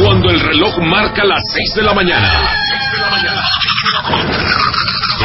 Cuando 0.00 0.30
el 0.30 0.40
reloj 0.40 0.78
marca 0.78 1.24
las 1.24 1.42
6 1.52 1.74
de 1.76 1.82
la 1.82 1.94
mañana. 1.94 2.50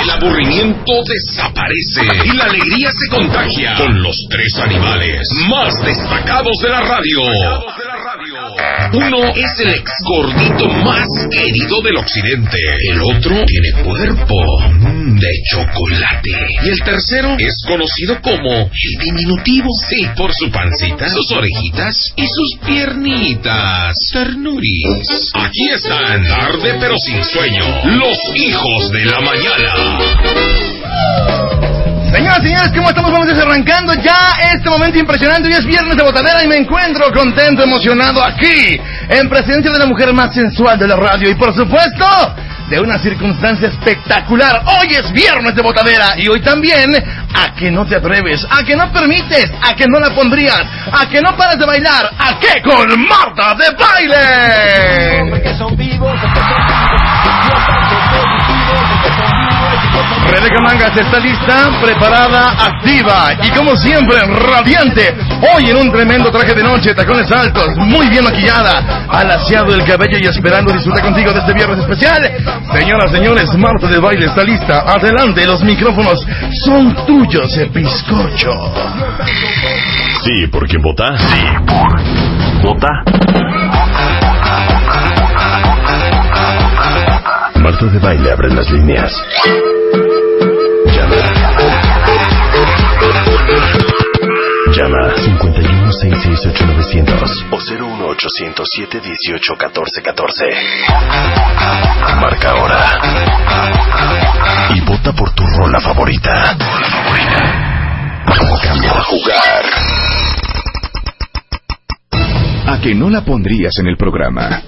El 0.01 0.09
aburrimiento 0.11 0.93
desaparece 1.03 2.01
y 2.25 2.37
la 2.37 2.45
alegría 2.45 2.89
se 2.91 3.09
contagia 3.09 3.75
con 3.75 4.01
los 4.01 4.15
tres 4.29 4.57
animales 4.63 5.27
más 5.49 5.73
destacados 5.83 6.57
de 6.61 6.69
la 6.69 6.81
radio. 6.81 7.19
Uno 8.93 9.17
es 9.35 9.59
el 9.59 9.69
ex 9.69 9.91
gordito 10.05 10.67
más 10.85 11.05
querido 11.31 11.81
del 11.81 11.97
occidente. 11.97 12.57
El 12.89 13.01
otro 13.01 13.45
tiene 13.45 13.83
cuerpo 13.83 14.35
de 14.99 15.31
chocolate. 15.51 16.31
Y 16.63 16.69
el 16.69 16.79
tercero 16.83 17.35
es 17.37 17.63
conocido 17.65 18.21
como 18.21 18.69
el 18.71 19.03
diminutivo. 19.03 19.67
Sí, 19.89 20.07
por 20.15 20.33
su 20.33 20.51
pancita, 20.51 21.09
sus 21.09 21.31
orejitas 21.31 21.95
y 22.15 22.25
sus 22.25 22.59
piernitas. 22.65 23.95
Ternuris. 24.11 25.31
Aquí 25.35 25.69
están, 25.73 26.23
tarde 26.23 26.75
pero 26.79 26.95
sin 26.97 27.23
sueño, 27.23 27.63
los 27.97 28.17
hijos 28.35 28.91
de 28.91 29.05
la 29.05 29.21
mañana. 29.21 29.99
Señoras 32.11 32.39
y 32.39 32.47
señores, 32.47 32.71
¿cómo 32.75 32.89
estamos? 32.89 33.11
Vamos 33.11 33.27
desarrancando 33.27 33.93
ya 33.93 34.31
este 34.53 34.69
momento 34.69 34.97
impresionante. 34.97 35.47
Hoy 35.47 35.53
es 35.53 35.65
viernes 35.65 35.95
de 35.95 36.03
botadera 36.03 36.43
y 36.43 36.47
me 36.47 36.57
encuentro 36.57 37.11
contento, 37.13 37.63
emocionado 37.63 38.23
aquí, 38.23 38.79
en 39.09 39.29
presencia 39.29 39.71
de 39.71 39.77
la 39.77 39.85
mujer 39.85 40.11
más 40.13 40.33
sensual 40.33 40.79
de 40.79 40.87
la 40.87 40.95
radio 40.95 41.29
y, 41.29 41.35
por 41.35 41.53
supuesto, 41.53 42.05
de 42.69 42.79
una 42.79 42.99
circunstancia 42.99 43.67
espectacular. 43.67 44.63
Hoy 44.65 44.93
es 44.93 45.11
viernes 45.11 45.55
de 45.55 45.61
botadera 45.61 46.13
y 46.17 46.27
hoy 46.27 46.41
también, 46.41 46.89
a 47.33 47.53
que 47.55 47.71
no 47.71 47.85
te 47.85 47.95
atreves, 47.95 48.45
a 48.49 48.63
que 48.63 48.75
no 48.75 48.91
permites, 48.91 49.51
a 49.61 49.75
que 49.75 49.85
no 49.87 49.99
la 49.99 50.13
pondrías, 50.13 50.61
a 50.91 51.09
que 51.09 51.21
no 51.21 51.35
pares 51.35 51.57
de 51.57 51.65
bailar, 51.65 52.11
a 52.17 52.39
que 52.39 52.61
con 52.61 52.87
Marta 53.07 53.55
de 53.55 53.71
baile. 53.75 55.31
Rebeca 60.31 60.61
Mangas 60.61 60.95
está 60.95 61.19
lista, 61.19 61.81
preparada, 61.81 62.51
activa 62.51 63.33
y 63.43 63.49
como 63.51 63.75
siempre, 63.75 64.17
radiante. 64.21 65.15
Hoy 65.53 65.69
en 65.69 65.77
un 65.77 65.91
tremendo 65.91 66.31
traje 66.31 66.53
de 66.53 66.63
noche, 66.63 66.93
tacones 66.93 67.31
altos, 67.31 67.75
muy 67.77 68.07
bien 68.09 68.23
maquillada, 68.23 69.07
alaciado 69.09 69.73
el 69.73 69.83
cabello 69.85 70.17
y 70.21 70.27
esperando 70.27 70.71
disfrutar 70.71 71.03
contigo 71.03 71.31
de 71.31 71.39
este 71.39 71.53
viernes 71.53 71.79
especial. 71.79 72.21
Señoras, 72.71 73.11
señores, 73.11 73.57
Marta 73.57 73.87
de 73.87 73.99
Baile 73.99 74.27
está 74.27 74.43
lista. 74.43 74.81
Adelante, 74.81 75.45
los 75.45 75.63
micrófonos 75.63 76.19
son 76.63 76.95
tuyos, 77.05 77.51
bizcocho. 77.73 78.51
Sí, 80.23 80.47
porque 80.51 80.77
vota. 80.77 81.17
Sí, 81.17 81.43
por 81.65 82.73
vota. 82.73 82.87
Marta 87.55 87.85
de 87.85 87.99
Baile 87.99 88.31
abre 88.31 88.53
las 88.53 88.69
líneas. 88.69 89.11
Llama. 91.09 92.69
Llama 94.71 95.15
51 95.15 95.91
668 95.91 96.65
900 96.65 97.45
o 97.51 97.57
01800 97.57 98.69
718 98.69 99.55
1414. 99.55 100.45
Marca 102.21 102.51
ahora. 102.51 102.99
Y 104.75 104.81
vota 104.81 105.11
por 105.13 105.33
tu 105.33 105.43
rola 105.57 105.79
favorita. 105.79 106.55
Cambia 108.61 108.91
a 108.91 109.03
jugar. 109.03 109.65
A 112.67 112.79
que 112.81 112.93
no 112.93 113.09
la 113.09 113.21
pondrías 113.21 113.79
en 113.79 113.87
el 113.87 113.97
programa. 113.97 114.61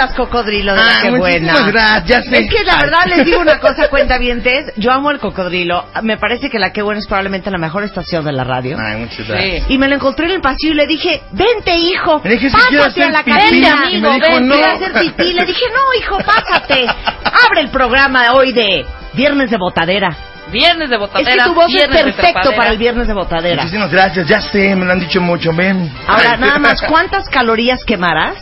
Hablas, 0.00 0.14
cocodrilo! 0.16 0.72
de 0.74 0.78
la 0.80 0.86
Ah, 0.86 0.98
qué 1.02 1.10
buena. 1.10 1.52
muchísimas 1.52 1.72
gracias. 1.72 2.26
Es 2.30 2.50
que 2.50 2.64
la 2.64 2.76
verdad 2.76 2.98
les 3.06 3.24
digo 3.24 3.40
una 3.40 3.58
cosa, 3.60 3.88
cuentavientes. 3.90 4.72
Yo 4.76 4.92
amo 4.92 5.10
el 5.10 5.18
cocodrilo. 5.18 5.84
Me 6.02 6.16
parece 6.18 6.50
que 6.50 6.58
la 6.58 6.72
que 6.72 6.82
buena 6.82 7.00
es 7.00 7.06
probablemente 7.06 7.50
la 7.50 7.58
mejor 7.58 7.82
estación 7.84 8.24
de 8.24 8.32
la 8.32 8.44
radio. 8.44 8.76
Ay, 8.80 8.96
muchas 8.98 9.26
gracias. 9.26 9.64
Y 9.70 9.78
me 9.78 9.88
lo 9.88 9.94
encontré 9.96 10.26
en 10.26 10.32
el 10.32 10.40
pasillo 10.40 10.72
y 10.72 10.76
le 10.76 10.86
dije, 10.86 11.22
vente, 11.32 11.76
hijo, 11.76 12.20
Le 12.24 12.30
dije, 12.32 12.50
"Sí, 12.50 12.56
quiero 12.68 12.84
pásate 12.84 13.02
hacer 13.04 13.14
a 13.14 13.18
la 13.18 13.24
pipí". 13.24 13.38
cabina. 13.62 13.86
Dijo, 14.14 14.20
ven, 14.20 14.48
"No". 14.48 14.54
quiero 14.54 14.72
hacer 14.72 14.92
pipí. 14.92 15.32
Le 15.32 15.44
dije, 15.46 15.64
no, 15.72 16.00
hijo, 16.00 16.18
pásate. 16.18 16.86
Abre 17.46 17.60
el 17.60 17.68
programa 17.70 18.32
hoy 18.34 18.52
de 18.52 18.84
Viernes 19.14 19.50
de 19.50 19.56
Botadera. 19.56 20.16
Viernes 20.52 20.88
de 20.88 20.94
Es 20.94 21.00
botadera. 21.00 21.42
que 21.44 21.48
tu 21.50 21.54
voz 21.54 21.74
es 21.74 21.88
perfecto 21.88 22.52
para 22.54 22.70
el 22.70 22.78
Viernes 22.78 23.08
de 23.08 23.14
Botadera. 23.14 23.62
Muchísimas 23.62 23.90
gracias, 23.90 24.28
ya 24.28 24.40
sé, 24.40 24.76
me 24.76 24.84
lo 24.84 24.92
han 24.92 25.00
dicho 25.00 25.20
mucho, 25.20 25.52
ven. 25.52 25.90
Ahora, 26.06 26.36
nada 26.36 26.58
más, 26.60 26.80
¿cuántas 26.88 27.28
calorías 27.28 27.82
quemarás 27.84 28.36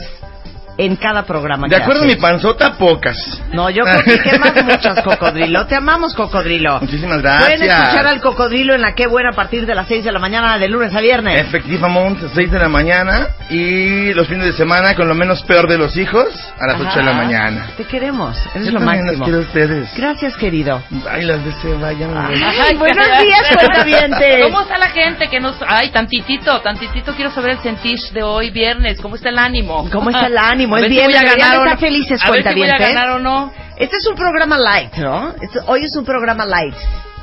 en 0.76 0.96
cada 0.96 1.22
programa 1.24 1.68
De 1.68 1.76
que 1.76 1.82
acuerdo 1.82 2.02
a 2.02 2.04
mi 2.04 2.10
haces? 2.12 2.22
panzota, 2.22 2.72
pocas. 2.74 3.16
No, 3.52 3.70
yo 3.70 3.84
creo 3.84 4.02
que 4.04 4.18
quemas 4.30 4.52
muchas, 4.64 5.02
Cocodrilo. 5.02 5.66
Te 5.66 5.76
amamos, 5.76 6.14
Cocodrilo. 6.14 6.80
Muchísimas 6.80 7.20
Pueden 7.20 7.60
gracias. 7.60 7.78
escuchar 7.82 8.06
al 8.08 8.20
Cocodrilo 8.20 8.74
en 8.74 8.82
la 8.82 8.94
Qué 8.94 9.06
Buena 9.06 9.30
a 9.30 9.32
partir 9.36 9.66
de 9.66 9.74
las 9.74 9.86
6 9.86 10.04
de 10.04 10.10
la 10.12 10.18
mañana 10.18 10.58
de 10.58 10.68
lunes 10.68 10.92
a 10.94 11.00
viernes. 11.00 11.40
Efectivamente, 11.40 12.26
6 12.34 12.50
de 12.50 12.58
la 12.58 12.68
mañana 12.68 13.28
y 13.50 14.12
los 14.14 14.26
fines 14.26 14.46
de 14.46 14.52
semana 14.52 14.94
con 14.96 15.06
lo 15.06 15.14
menos 15.14 15.42
peor 15.44 15.68
de 15.68 15.78
los 15.78 15.96
hijos 15.96 16.26
a 16.58 16.66
las 16.66 16.80
8 16.80 16.90
de 16.98 17.02
la 17.04 17.10
Ajá. 17.12 17.22
mañana. 17.22 17.66
Te 17.76 17.84
queremos, 17.84 18.36
eres 18.54 18.66
Yo 18.66 18.72
lo 18.72 18.80
también 18.80 19.04
máximo. 19.04 19.26
los 19.26 19.28
quiero 19.28 19.38
a 19.38 19.42
ustedes. 19.42 19.90
Gracias, 19.96 20.36
querido. 20.36 20.82
Ay, 21.08 21.24
las 21.24 21.44
deseo, 21.44 21.78
vayan. 21.78 22.10
Ay, 22.16 22.42
Ay, 22.68 22.76
buenos 22.76 23.06
días, 23.22 23.42
cuentavientes. 23.56 24.42
¿Cómo 24.44 24.60
está 24.62 24.78
la 24.78 24.88
gente 24.90 25.28
que 25.28 25.38
nos... 25.40 25.56
Ay, 25.68 25.90
tantitito, 25.90 26.60
tantitito 26.62 27.12
quiero 27.14 27.30
saber 27.30 27.50
el 27.52 27.58
sentir 27.58 27.98
de 28.12 28.22
hoy, 28.22 28.50
viernes. 28.50 29.00
¿Cómo 29.00 29.14
está 29.16 29.28
el 29.28 29.38
ánimo? 29.38 29.88
¿Cómo 29.92 30.10
está 30.10 30.26
el 30.26 30.36
ánimo? 30.38 30.63
A 30.64 30.78
Es 30.80 30.84
si 30.84 30.90
viernes, 30.90 31.16
a 31.16 31.20
deberían 31.24 31.52
estar 31.52 31.78
felices, 31.78 32.20
A 32.24 32.30
ver 32.30 32.42
si 32.42 32.58
voy 32.58 32.68
a 32.70 32.78
ganar 32.78 33.10
o 33.10 33.18
no. 33.18 33.52
Este 33.76 33.96
es 33.96 34.06
un 34.06 34.14
programa 34.16 34.58
light, 34.58 34.94
¿no? 34.96 35.30
Este- 35.40 35.60
hoy 35.66 35.84
es 35.84 35.96
un 35.96 36.04
programa 36.04 36.44
light, 36.46 36.74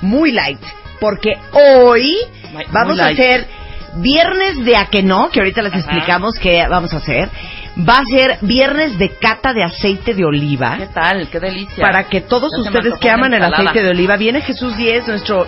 muy 0.02 0.32
light, 0.32 0.60
porque 1.00 1.34
hoy 1.54 2.18
Muy- 2.52 2.66
vamos 2.72 3.00
a 3.00 3.08
hacer 3.08 3.48
viernes 3.96 4.64
de 4.64 4.76
a 4.78 4.86
que 4.88 5.04
no, 5.04 5.30
que 5.30 5.40
ahorita 5.40 5.62
les 5.62 5.74
Ajá. 5.74 5.80
explicamos 5.82 6.36
qué 6.40 6.66
vamos 6.70 6.94
a 6.94 6.98
hacer. 6.98 7.30
Va 7.78 8.00
a 8.00 8.06
ser 8.06 8.38
viernes 8.42 8.98
de 8.98 9.12
cata 9.16 9.54
de 9.54 9.64
aceite 9.64 10.14
de 10.14 10.26
oliva. 10.26 10.76
¿Qué 10.78 10.88
tal? 10.88 11.30
Qué 11.30 11.40
delicia. 11.40 11.82
Para 11.82 12.04
que 12.10 12.20
todos 12.20 12.52
Ya 12.54 12.70
ustedes 12.70 12.98
que 13.00 13.10
aman 13.10 13.34
el 13.34 13.44
aceite 13.44 13.82
de 13.82 13.90
oliva, 13.92 14.18
viene 14.18 14.42
Jesús 14.42 14.76
Díez, 14.76 15.08
nuestro 15.08 15.48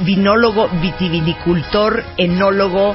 vinólogo, 0.00 0.68
vitivinicultor, 0.80 2.04
enólogo, 2.16 2.94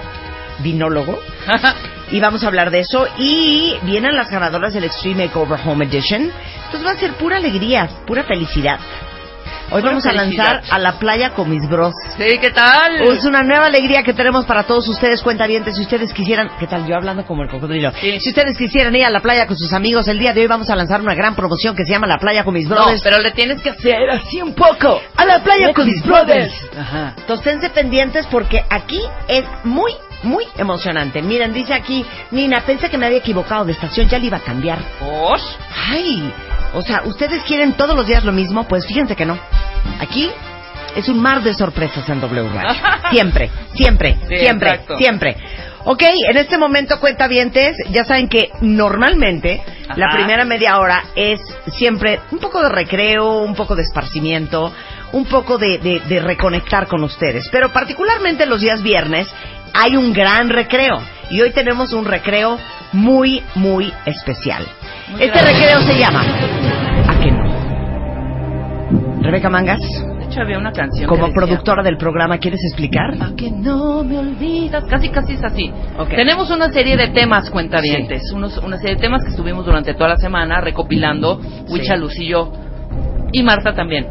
vinólogo, 0.59 1.19
y 2.11 2.19
vamos 2.19 2.43
a 2.43 2.47
hablar 2.47 2.71
de 2.71 2.79
eso. 2.79 3.07
Y 3.17 3.75
vienen 3.83 4.15
las 4.15 4.29
ganadoras 4.29 4.73
del 4.73 4.83
Extreme 4.85 5.25
Makeover 5.25 5.59
Home 5.65 5.85
Edition. 5.85 6.31
Entonces 6.65 6.85
va 6.85 6.91
a 6.91 6.97
ser 6.97 7.13
pura 7.13 7.37
alegría, 7.37 7.89
pura 8.05 8.23
felicidad. 8.23 8.79
Hoy 9.71 9.83
vamos 9.83 10.03
a 10.07 10.11
felicidad. 10.11 10.53
lanzar 10.55 10.75
a 10.75 10.79
la 10.79 10.93
playa 10.97 11.29
con 11.35 11.47
mis 11.47 11.67
bros. 11.69 11.93
Sí, 12.17 12.39
¿qué 12.41 12.49
tal? 12.49 13.01
Es 13.03 13.23
una 13.23 13.43
nueva 13.43 13.67
alegría 13.67 14.01
que 14.01 14.13
tenemos 14.13 14.45
para 14.45 14.63
todos 14.63 14.87
ustedes, 14.87 15.21
cuentavientes. 15.21 15.75
Si 15.75 15.83
ustedes 15.83 16.11
quisieran, 16.11 16.49
¿qué 16.59 16.65
tal? 16.65 16.87
Yo 16.87 16.95
hablando 16.95 17.23
como 17.23 17.43
el 17.43 17.49
cocodrilo. 17.49 17.91
Sí. 18.01 18.19
Si 18.19 18.29
ustedes 18.29 18.57
quisieran 18.57 18.95
ir 18.95 19.05
a 19.05 19.11
la 19.11 19.19
playa 19.19 19.45
con 19.45 19.55
sus 19.55 19.71
amigos, 19.71 20.07
el 20.07 20.17
día 20.17 20.33
de 20.33 20.41
hoy 20.41 20.47
vamos 20.47 20.71
a 20.71 20.75
lanzar 20.75 21.01
una 21.01 21.13
gran 21.13 21.35
promoción 21.35 21.75
que 21.75 21.85
se 21.85 21.91
llama 21.91 22.07
La 22.07 22.17
Playa 22.17 22.43
con 22.43 22.55
mis 22.55 22.67
No, 22.67 22.75
brothers. 22.77 23.01
pero 23.03 23.19
le 23.19 23.29
tienes 23.29 23.61
que 23.61 23.69
hacer 23.69 24.09
así 24.09 24.41
un 24.41 24.55
poco. 24.55 25.01
a 25.15 25.25
la 25.25 25.43
playa 25.43 25.71
con 25.71 25.85
mis 25.85 26.01
brothers. 26.03 26.51
Ajá. 26.75 27.13
Entonces, 27.17 27.69
pendientes 27.69 28.25
porque 28.27 28.63
aquí 28.71 29.01
es 29.27 29.45
muy, 29.63 29.93
muy 30.23 30.45
emocionante. 30.57 31.21
Miren, 31.21 31.53
dice 31.53 31.73
aquí, 31.73 32.05
Nina, 32.31 32.61
pensé 32.61 32.89
que 32.89 32.97
me 32.97 33.05
había 33.05 33.19
equivocado 33.19 33.65
de 33.65 33.71
estación, 33.73 34.07
ya 34.09 34.19
le 34.19 34.27
iba 34.27 34.37
a 34.37 34.41
cambiar. 34.41 34.79
¿Osh? 35.01 35.41
Ay, 35.91 36.33
o 36.73 36.81
sea, 36.81 37.03
¿ustedes 37.05 37.43
quieren 37.43 37.73
todos 37.73 37.95
los 37.95 38.05
días 38.07 38.23
lo 38.23 38.31
mismo? 38.31 38.65
Pues 38.67 38.85
fíjense 38.85 39.15
que 39.15 39.25
no. 39.25 39.37
Aquí 39.99 40.29
es 40.95 41.07
un 41.07 41.19
mar 41.21 41.41
de 41.41 41.53
sorpresas 41.53 42.07
en 42.09 42.19
W 42.21 42.49
Radio. 42.49 42.79
Siempre, 43.11 43.49
siempre, 43.73 44.17
Sí, 44.27 44.37
siempre, 44.39 44.69
exacto. 44.71 44.97
siempre. 44.97 45.37
Ok, 45.85 46.03
en 46.29 46.35
este 46.37 46.57
momento, 46.57 46.99
cuentavientes, 46.99 47.77
ya 47.91 48.03
saben 48.03 48.27
que 48.27 48.49
normalmente 48.61 49.61
la 49.95 50.09
primera 50.13 50.43
media 50.43 50.77
hora 50.77 51.03
es 51.15 51.39
siempre 51.67 52.19
un 52.31 52.39
poco 52.39 52.61
de 52.61 52.69
recreo, 52.69 53.37
un 53.37 53.55
poco 53.55 53.75
de 53.75 53.83
esparcimiento, 53.83 54.71
un 55.13 55.25
poco 55.25 55.57
de, 55.57 55.77
de- 55.79 56.01
de 56.01 56.19
reconectar 56.19 56.87
con 56.87 57.03
ustedes. 57.03 57.47
Pero 57.49 57.69
particularmente 57.71 58.45
los 58.45 58.59
días 58.61 58.83
viernes 58.83 59.27
hay 59.73 59.95
un 59.95 60.13
gran 60.13 60.49
recreo. 60.49 60.99
Y 61.29 61.41
hoy 61.41 61.51
tenemos 61.51 61.93
un 61.93 62.05
recreo 62.05 62.57
muy, 62.93 63.43
muy 63.55 63.93
especial. 64.05 64.65
Muy 65.11 65.21
este 65.23 65.39
grande. 65.39 65.59
recreo 65.59 65.81
se 65.81 65.97
llama 65.99 66.21
¿A 67.07 67.19
qué 67.19 67.31
no? 67.31 67.49
Rebeca 69.21 69.49
Mangas, 69.49 69.79
De 70.17 70.25
hecho, 70.25 70.41
había 70.41 70.57
una 70.57 70.71
canción. 70.71 71.07
como 71.07 71.25
que 71.25 71.31
decía, 71.31 71.45
productora 71.45 71.83
del 71.83 71.97
programa, 71.97 72.37
¿quieres 72.39 72.61
explicar? 72.63 73.13
A 73.21 73.35
que 73.35 73.51
no 73.51 74.03
me 74.03 74.17
olvidas. 74.17 74.85
Casi, 74.85 75.09
casi 75.09 75.33
es 75.33 75.43
así. 75.43 75.71
Ok. 75.99 76.09
Tenemos 76.09 76.49
una 76.49 76.71
serie 76.71 76.97
de 76.97 77.09
temas, 77.09 77.49
cuentavientes. 77.51 78.31
Unos, 78.33 78.57
una 78.57 78.77
serie 78.77 78.95
de 78.95 79.01
temas 79.01 79.23
que 79.23 79.29
estuvimos 79.31 79.65
durante 79.65 79.93
toda 79.93 80.09
la 80.09 80.17
semana 80.17 80.61
recopilando. 80.61 81.39
Huicha, 81.67 81.95
Luz 81.95 82.17
y 82.17 82.27
yo. 82.29 82.51
Y 83.31 83.43
Marta 83.43 83.73
también. 83.75 84.07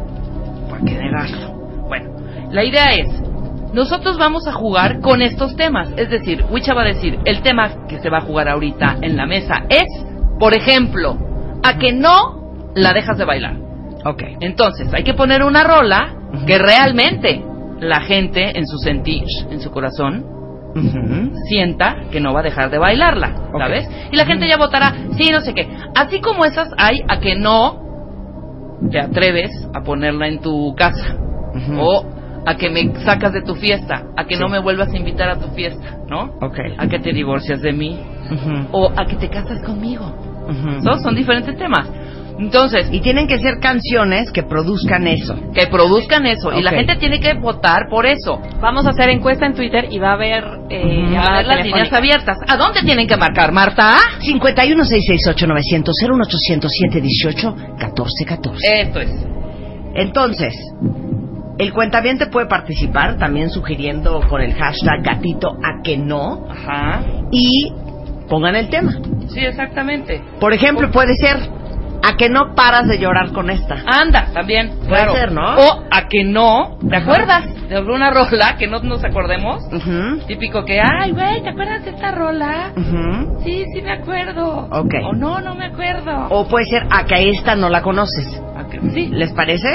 Porque 0.69 0.93
de 0.93 1.09
gasto. 1.09 1.51
Bueno, 1.87 2.11
la 2.51 2.63
idea 2.63 2.93
es, 2.93 3.07
nosotros 3.73 4.17
vamos 4.17 4.47
a 4.47 4.53
jugar 4.53 4.99
con 5.01 5.21
estos 5.21 5.55
temas. 5.55 5.89
Es 5.97 6.09
decir, 6.09 6.43
Wicha 6.49 6.73
va 6.73 6.81
a 6.81 6.85
decir, 6.85 7.19
el 7.25 7.41
tema 7.41 7.87
que 7.87 7.99
se 7.99 8.09
va 8.09 8.17
a 8.17 8.21
jugar 8.21 8.49
ahorita 8.49 8.97
en 9.01 9.15
la 9.15 9.25
mesa 9.25 9.63
es, 9.69 9.85
por 10.39 10.53
ejemplo, 10.53 11.17
a 11.63 11.77
que 11.77 11.91
no 11.91 12.71
la 12.75 12.93
dejas 12.93 13.17
de 13.17 13.25
bailar. 13.25 13.57
Ok. 14.05 14.23
Entonces, 14.39 14.93
hay 14.93 15.03
que 15.03 15.13
poner 15.13 15.43
una 15.43 15.63
rola 15.63 16.15
que 16.47 16.57
realmente 16.57 17.43
la 17.79 18.01
gente 18.01 18.57
en 18.57 18.65
su 18.67 18.77
sentir, 18.77 19.23
en 19.49 19.59
su 19.61 19.71
corazón, 19.71 20.25
sienta 21.47 21.95
que 22.11 22.19
no 22.19 22.33
va 22.33 22.41
a 22.41 22.43
dejar 22.43 22.69
de 22.69 22.77
bailarla, 22.77 23.49
¿sabes? 23.57 23.89
Y 24.11 24.15
la 24.15 24.25
gente 24.25 24.47
ya 24.47 24.57
votará, 24.57 24.93
sí, 25.17 25.31
no 25.31 25.41
sé 25.41 25.53
qué. 25.53 25.67
Así 25.95 26.21
como 26.21 26.45
esas 26.45 26.69
hay 26.77 27.01
a 27.07 27.19
que 27.19 27.35
no 27.35 27.81
te 28.91 28.99
atreves 28.99 29.51
a 29.73 29.81
ponerla 29.81 30.27
en 30.27 30.41
tu 30.41 30.75
casa. 30.75 31.15
O 31.77 32.05
a 32.49 32.55
que 32.55 32.69
me 32.69 32.93
sacas 33.03 33.31
de 33.33 33.41
tu 33.43 33.53
fiesta, 33.55 34.03
a 34.17 34.25
que 34.25 34.35
Sí. 34.35 34.41
no 34.41 34.49
me 34.49 34.59
vuelvas 34.59 34.89
a 34.91 34.97
invitar 34.97 35.29
a 35.29 35.37
tu 35.37 35.47
fiesta, 35.49 35.97
¿no? 36.07 36.31
Ok. 36.41 36.57
A 36.79 36.87
que 36.87 36.97
te 36.99 37.13
divorcias 37.13 37.61
de 37.61 37.73
mí. 37.73 37.99
Ujú. 38.31 38.67
O 38.71 38.91
a 38.95 39.05
que 39.05 39.15
te 39.17 39.29
casas 39.29 39.61
conmigo. 39.63 40.11
¿No? 40.81 40.97
Son 40.97 41.13
diferentes 41.13 41.55
temas. 41.57 41.87
Entonces, 42.39 42.89
Y 42.91 43.01
tienen 43.01 43.27
que 43.27 43.37
ser 43.37 43.59
canciones 43.59 44.31
que 44.31 44.41
produzcan 44.43 45.05
eso. 45.07 45.35
que 45.53 45.67
produzcan 45.67 46.25
eso. 46.25 46.51
Y 46.53 46.63
la 46.63 46.71
gente 46.71 46.95
tiene 46.95 47.19
que 47.19 47.33
votar 47.35 47.87
por 47.89 48.05
eso. 48.07 48.39
Vamos 48.61 48.85
a 48.87 48.91
hacer 48.91 49.09
encuesta 49.09 49.45
en 49.45 49.53
Twitter 49.53 49.87
y 49.91 49.99
va 49.99 50.11
a 50.11 50.13
haber 50.13 50.43
eh. 50.69 51.11
Va 51.13 51.19
a 51.21 51.33
haber 51.33 51.47
las 51.47 51.63
líneas 51.65 51.91
abiertas. 51.93 52.37
¿A 52.47 52.55
dónde 52.57 52.81
tienen 52.81 53.07
que 53.07 53.17
marcar, 53.17 53.51
Marta? 53.51 53.97
51668-900, 54.21 55.93
01807-18, 56.01 57.55
1414. 57.77 58.81
Esto 58.81 58.99
es. 59.01 59.11
Entonces, 59.95 60.53
el 61.59 61.71
cuentaviente 61.73 62.25
puede 62.27 62.47
participar 62.47 63.17
también 63.17 63.49
sugiriendo 63.51 64.21
con 64.29 64.41
el 64.41 64.53
hashtag 64.55 65.03
gatito 65.03 65.49
a 65.63 65.83
que 65.83 65.97
no 65.97 66.47
Ajá. 66.49 67.01
y 67.31 67.71
pongan 68.27 68.55
el 68.55 68.69
tema. 68.69 68.93
Sí, 69.27 69.41
exactamente. 69.41 70.21
Por 70.39 70.53
ejemplo, 70.53 70.89
puede 70.89 71.15
ser 71.15 71.37
a 72.01 72.15
que 72.15 72.29
no 72.29 72.55
paras 72.55 72.87
de 72.87 72.97
llorar 72.97 73.33
con 73.33 73.49
esta. 73.49 73.83
Anda, 73.85 74.27
también. 74.33 74.69
Puede 74.87 75.01
claro. 75.03 75.13
ser, 75.13 75.31
¿no? 75.33 75.41
O 75.57 75.83
a 75.91 76.07
que 76.07 76.23
no, 76.23 76.77
¿te 76.89 76.95
acuerdas 76.95 77.43
de 77.67 77.75
alguna 77.75 78.09
rola 78.09 78.55
que 78.57 78.65
no 78.67 78.79
nos 78.79 79.03
acordemos? 79.03 79.61
Ujú, 79.71 80.25
Típico 80.27 80.63
que, 80.63 80.79
ay, 80.79 81.11
güey, 81.11 81.43
¿te 81.43 81.49
acuerdas 81.49 81.83
de 81.83 81.91
esta 81.91 82.11
rola? 82.11 82.71
ujú. 82.77 83.41
Sí, 83.43 83.65
sí 83.75 83.81
me 83.81 83.91
acuerdo. 83.91 84.69
Ok. 84.71 84.93
O 85.03 85.13
no, 85.13 85.41
no 85.41 85.55
me 85.55 85.65
acuerdo. 85.65 86.27
O 86.29 86.47
puede 86.47 86.65
ser 86.67 86.87
a 86.89 87.03
que 87.05 87.31
esta 87.31 87.55
no 87.57 87.67
la 87.69 87.81
conoces. 87.81 88.41
A 88.57 88.69
que- 88.69 88.79
sí, 88.91 89.07
¿Les 89.11 89.33
parece? 89.33 89.67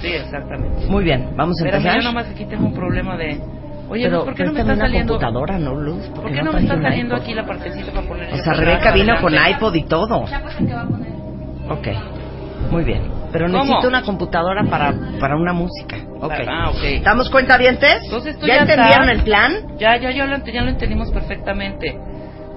Sí, 0.00 0.08
exactamente. 0.08 0.86
Muy 0.86 1.04
bien, 1.04 1.30
vamos 1.36 1.60
a 1.60 1.64
Pero 1.64 1.76
empezar. 1.76 1.96
yo 1.98 2.02
nomás 2.02 2.26
aquí 2.28 2.44
tengo 2.44 2.66
un 2.66 2.74
problema 2.74 3.16
de, 3.16 3.40
oye, 3.88 4.04
Pero, 4.04 4.16
Luz, 4.18 4.24
¿por 4.24 4.34
qué 4.34 4.38
pero 4.44 4.50
no 4.50 4.54
me 4.54 4.60
está 4.60 4.76
saliendo? 4.76 5.12
computadora, 5.14 5.58
¿no, 5.58 5.74
Luz? 5.74 6.06
¿Por 6.08 6.26
qué 6.30 6.38
no 6.38 6.44
no 6.44 6.52
me 6.52 6.60
está 6.60 6.82
saliendo 6.82 7.14
iPod? 7.14 7.24
aquí 7.24 7.34
la 7.34 7.46
partecita 7.46 7.92
para 7.92 8.06
poner? 8.06 8.32
O 8.34 8.36
sea, 8.38 8.52
Rebeca 8.54 8.92
vino 8.92 9.16
con 9.20 9.34
iPod 9.34 9.74
y 9.74 9.82
todo. 9.84 10.24
Ok, 11.68 11.88
muy 12.70 12.84
bien. 12.84 13.02
Pero 13.32 13.46
¿Cómo? 13.46 13.64
necesito 13.64 13.88
una 13.88 14.02
computadora 14.02 14.64
para, 14.64 14.94
para 15.20 15.36
una 15.36 15.52
música. 15.52 15.96
Ok. 16.20 16.32
Ah, 16.48 16.70
ok. 16.70 16.82
¿Estamos 16.84 17.28
cuentavientes? 17.28 17.98
Entonces 18.04 18.38
tú 18.38 18.46
¿Ya, 18.46 18.54
ya 18.54 18.60
entendieron 18.62 19.08
el 19.10 19.22
plan? 19.24 19.52
Ya, 19.78 19.96
ya, 20.00 20.10
ya 20.12 20.26
lo, 20.26 20.38
ya 20.44 20.62
lo 20.62 20.70
entendimos 20.70 21.10
perfectamente. 21.10 21.98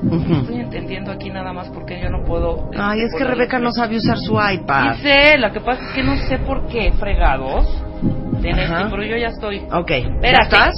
Estoy 0.02 0.60
entendiendo 0.62 1.12
aquí 1.12 1.30
nada 1.30 1.52
más 1.52 1.70
porque 1.70 2.00
yo 2.02 2.10
no 2.10 2.24
puedo. 2.24 2.70
Ay, 2.78 3.02
es 3.02 3.14
que 3.18 3.24
Rebeca 3.26 3.60
no 3.60 3.72
sabe 3.72 3.98
usar 3.98 4.18
su 4.18 4.34
iPad. 4.40 4.96
Sí 4.96 5.02
sé, 5.04 5.38
lo 5.38 5.52
que 5.52 5.60
pasa 5.60 5.82
es 5.88 5.92
que 5.94 6.04
no 6.04 6.16
sé 6.16 6.38
por 6.40 6.68
qué, 6.68 6.94
fregados. 7.00 7.66
En 8.42 8.58
este, 8.58 8.86
pero 8.90 9.04
yo 9.04 9.18
ya 9.18 9.28
estoy. 9.28 9.60
Ok, 9.72 9.90
¿ya 9.90 9.98
Espérate. 9.98 10.44
estás? 10.44 10.74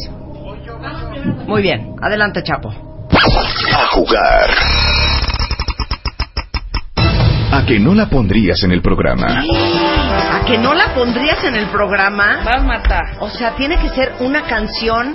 Muy 1.45 1.61
bien, 1.61 1.93
adelante, 2.01 2.41
Chapo. 2.41 2.69
A 2.71 3.87
jugar. 3.91 4.49
A 7.53 7.65
que 7.65 7.79
no 7.79 7.93
la 7.93 8.07
pondrías 8.09 8.63
en 8.63 8.71
el 8.71 8.81
programa. 8.81 9.27
¿A 9.27 10.45
que 10.45 10.57
no 10.57 10.73
la 10.73 10.93
pondrías 10.95 11.43
en 11.43 11.55
el 11.55 11.67
programa? 11.67 12.39
Vas, 12.45 12.63
Marta. 12.63 13.01
O 13.19 13.29
sea, 13.29 13.51
tiene 13.55 13.77
que 13.77 13.89
ser 13.89 14.13
una 14.21 14.43
canción 14.43 15.13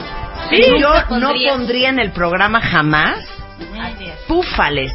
Sí. 0.51 0.57
que 0.57 0.79
yo 0.81 0.91
no 1.19 1.33
pondría 1.51 1.89
en 1.89 1.99
el 1.99 2.13
programa 2.13 2.61
jamás. 2.61 3.17
Púfales. 4.27 4.93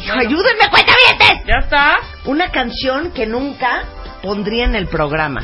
Hijo, 0.00 0.14
Bueno. 0.14 0.20
ayúdenme, 0.28 0.68
cuentavientes. 0.70 1.46
¿Ya 1.46 1.58
está? 1.60 1.96
Una 2.26 2.50
canción 2.50 3.12
que 3.12 3.26
nunca 3.26 3.84
pondría 4.22 4.64
en 4.64 4.74
el 4.74 4.86
programa. 4.88 5.42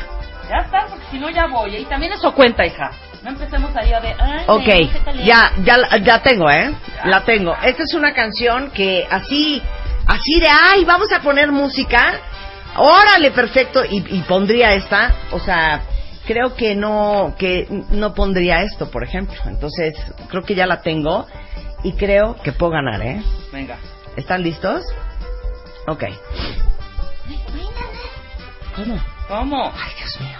Ya 0.49 0.57
está, 0.57 0.85
porque 0.87 1.05
si 1.11 1.19
no 1.19 1.29
ya 1.29 1.47
voy. 1.47 1.75
Y 1.77 1.85
también 1.85 2.11
eso 2.13 2.33
cuenta, 2.33 2.65
hija. 2.65 2.91
No 3.23 3.29
empecemos 3.29 3.75
ahí 3.75 3.93
a 3.93 3.99
de. 4.01 4.15
Ay, 4.19 4.43
Ok, 4.47 4.65
me 4.65 5.23
ya, 5.23 5.51
ya, 5.63 5.97
ya 5.97 6.21
tengo, 6.21 6.49
¿eh? 6.49 6.73
La 7.05 7.23
tengo. 7.23 7.55
Esta 7.63 7.83
es 7.83 7.93
una 7.93 8.13
canción 8.13 8.71
que 8.71 9.07
así, 9.09 9.61
así 10.07 10.39
de, 10.39 10.47
ay, 10.49 10.83
vamos 10.85 11.11
a 11.11 11.21
poner 11.21 11.51
música. 11.51 12.19
Órale, 12.75 13.31
perfecto. 13.31 13.83
Y, 13.85 14.03
y 14.17 14.21
pondría 14.23 14.73
esta. 14.73 15.13
O 15.31 15.39
sea, 15.39 15.81
creo 16.25 16.55
que 16.55 16.75
no, 16.75 17.35
que 17.37 17.67
no 17.91 18.13
pondría 18.13 18.63
esto, 18.63 18.89
por 18.89 19.03
ejemplo. 19.03 19.39
Entonces, 19.45 19.93
creo 20.29 20.41
que 20.43 20.55
ya 20.55 20.65
la 20.65 20.81
tengo. 20.81 21.27
Y 21.83 21.93
creo 21.93 22.35
que 22.43 22.51
puedo 22.51 22.71
ganar, 22.73 23.01
¿eh? 23.01 23.21
Venga. 23.51 23.77
¿Están 24.15 24.43
listos? 24.43 24.83
Ok. 25.87 26.03
¿Cómo? 28.75 28.99
¿Cómo? 29.27 29.73
Ay, 29.75 29.91
Dios 29.97 30.19
mío. 30.21 30.37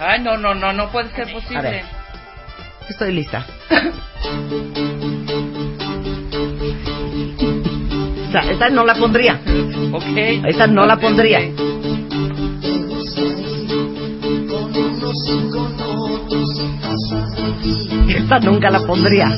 Ay, 0.00 0.20
no, 0.20 0.36
no, 0.36 0.54
no, 0.54 0.72
no 0.72 0.90
puede 0.90 1.10
ser 1.10 1.22
A 1.22 1.24
ver. 1.26 1.34
posible. 1.34 1.84
Estoy 2.88 3.12
lista. 3.12 3.44
Esta, 8.26 8.40
esta 8.50 8.68
no 8.70 8.84
la 8.84 8.94
pondría. 8.94 9.40
Ok. 9.92 10.04
Esta 10.46 10.66
no 10.66 10.84
la 10.86 10.96
pondría. 10.98 11.40
Esta 18.08 18.38
nunca 18.40 18.70
la 18.70 18.80
pondría. 18.80 19.28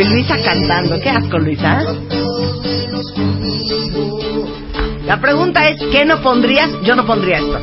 Y 0.00 0.04
Luisa 0.04 0.38
cantando. 0.42 0.98
Qué 1.00 1.10
asco, 1.10 1.38
Luisa. 1.38 1.82
La 5.04 5.20
pregunta 5.20 5.68
es, 5.68 5.78
¿qué 5.92 6.06
no 6.06 6.22
pondrías? 6.22 6.70
Yo 6.82 6.96
no 6.96 7.04
pondría 7.04 7.38
esto. 7.38 7.60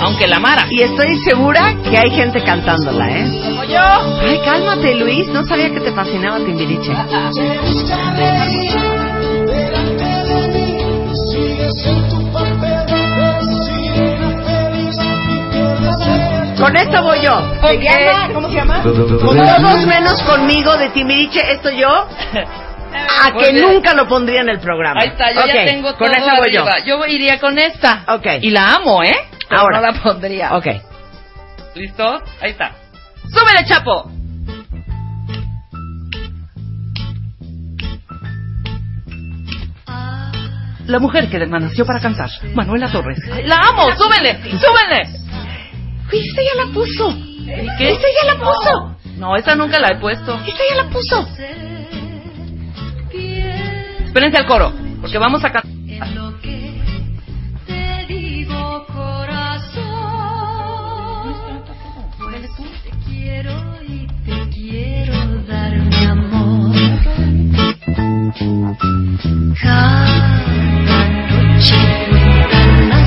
Aunque 0.00 0.26
la 0.26 0.40
Mara. 0.40 0.66
Y 0.68 0.82
estoy 0.82 1.16
segura 1.18 1.76
que 1.88 1.96
hay 1.96 2.10
gente 2.10 2.42
cantándola, 2.42 3.10
¿eh? 3.10 3.40
Como 3.44 3.62
yo. 3.62 3.78
Ay, 3.78 4.40
cálmate, 4.44 4.96
Luis. 4.96 5.28
No 5.28 5.44
sabía 5.44 5.72
que 5.72 5.78
te 5.78 5.92
fascinaba 5.92 6.38
Timbiriche. 6.38 6.92
Con 16.72 16.76
esto 16.76 17.02
voy 17.02 17.20
yo. 17.22 17.54
Se 17.60 17.76
Ok. 17.76 17.82
llama- 17.82 18.28
¿Cómo 18.34 18.48
se 18.48 18.54
llama? 18.54 18.82
Con 18.82 19.36
todos 19.36 19.86
menos 19.86 20.22
conmigo 20.22 20.76
de 20.78 20.88
Timbiriche, 20.90 21.52
esto 21.52 21.70
yo, 21.70 21.88
a 21.88 23.32
que 23.38 23.52
nunca 23.52 23.94
lo 23.94 24.08
pondría 24.08 24.40
en 24.40 24.48
el 24.48 24.58
programa. 24.58 25.00
Ahí 25.00 25.08
está, 25.08 25.32
yo 25.32 25.46
ya 25.46 25.64
tengo 25.66 25.90
todo 25.94 25.98
Con 25.98 26.14
esa 26.14 26.36
voy 26.38 26.50
yo. 26.52 26.62
arriba. 26.62 26.78
Yo 26.86 27.06
iría 27.06 27.38
con 27.40 27.58
esta. 27.58 28.04
Ok. 28.08 28.26
Y 28.40 28.50
la 28.50 28.74
amo, 28.76 29.02
¿eh? 29.02 29.14
Pero 29.48 29.60
Ahora. 29.60 29.80
no 29.80 29.86
la 29.92 30.02
pondría. 30.02 30.54
Ok. 30.56 30.66
¿Listos? 31.74 32.22
Ahí 32.40 32.50
está. 32.52 32.72
¡Súbele, 33.30 33.64
Chapo! 33.66 34.10
La 40.86 40.98
mujer 40.98 41.28
que 41.30 41.38
nació 41.46 41.86
para 41.86 42.00
cantar, 42.00 42.28
Manuela 42.54 42.90
Torres. 42.90 43.18
¡La 43.44 43.56
amo! 43.56 43.88
¡Súbele! 43.96 44.34
¡Súbele! 44.58 45.21
Esta 46.12 46.42
ya 46.42 46.54
la 46.64 46.72
puso. 46.72 47.10
¿Y 47.10 47.68
qué? 47.78 47.92
Esta 47.92 48.06
ya 48.22 48.34
la 48.34 48.38
puso. 48.38 48.96
No, 49.16 49.36
esa 49.36 49.54
nunca 49.54 49.78
la 49.78 49.88
he 49.88 49.96
puesto. 49.98 50.34
Esta 50.46 50.62
ya 50.68 50.76
la 50.82 50.90
puso. 50.90 51.26
Espérense 54.04 54.36
al 54.36 54.46
coro, 54.46 54.72
porque 55.00 55.18
vamos 55.18 55.42
a 55.42 55.50
cantar. 55.50 55.72
lo 56.14 56.38
que 56.40 56.80
te 57.66 58.06
digo 58.12 58.86
corazón 58.88 59.72
te 62.84 62.90
quiero 63.06 63.52
y 63.88 64.06
te 64.26 64.50
quiero 64.50 65.14
dar 65.46 65.72
mi 65.72 66.04
amor 66.04 66.76
cada 69.62 70.36
noche 70.82 71.80
cuentan 72.10 73.01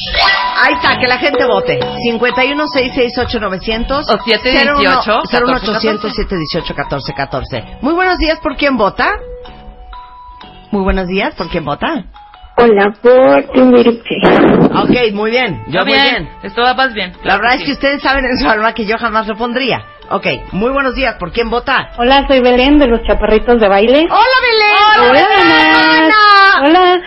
Ahí 0.60 0.74
está, 0.74 0.98
que 1.00 1.06
la 1.06 1.20
gente 1.20 1.46
vote. 1.46 1.80
5166890 1.80 3.92
O 3.92 4.02
718 4.26 5.22
01800 5.30 6.16
718 6.16 6.74
1414. 6.74 7.64
Muy 7.82 7.94
buenos 7.94 8.18
días, 8.18 8.40
¿por 8.40 8.58
quién 8.58 8.76
vota? 8.76 9.12
Muy 10.72 10.82
buenos 10.82 11.06
días, 11.08 11.36
¿por 11.36 11.48
quién 11.50 11.64
vota? 11.64 12.06
Hola, 12.56 12.94
por 13.02 13.44
Timbiriche. 13.54 14.16
Ok, 14.76 15.14
muy 15.14 15.32
bien. 15.32 15.64
Yo 15.68 15.84
muy 15.86 15.94
bien. 15.94 16.30
Esto 16.44 16.62
va 16.62 16.74
más 16.76 16.94
bien. 16.94 17.12
La 17.24 17.38
verdad 17.38 17.56
es 17.56 17.62
sí. 17.62 17.66
que 17.66 17.72
ustedes 17.74 18.02
saben 18.02 18.26
en 18.26 18.38
su 18.38 18.48
alma 18.48 18.74
que 18.74 18.86
yo 18.86 18.96
jamás 18.98 19.28
lo 19.28 19.36
pondría. 19.36 19.84
Ok, 20.10 20.28
muy 20.52 20.72
buenos 20.72 20.94
días, 20.96 21.16
¿por 21.16 21.32
quién 21.32 21.50
vota? 21.50 21.92
Hola, 21.98 22.28
soy 22.28 22.42
Belén 22.42 22.78
de 22.78 22.88
los 22.88 23.02
Chaparritos 23.08 23.60
de 23.60 23.68
Baile. 23.68 24.06
¡Hola, 24.10 24.38
Belén! 24.42 25.10
Hola, 25.10 25.28
Belén! 25.28 26.12
Hola. 26.66 27.02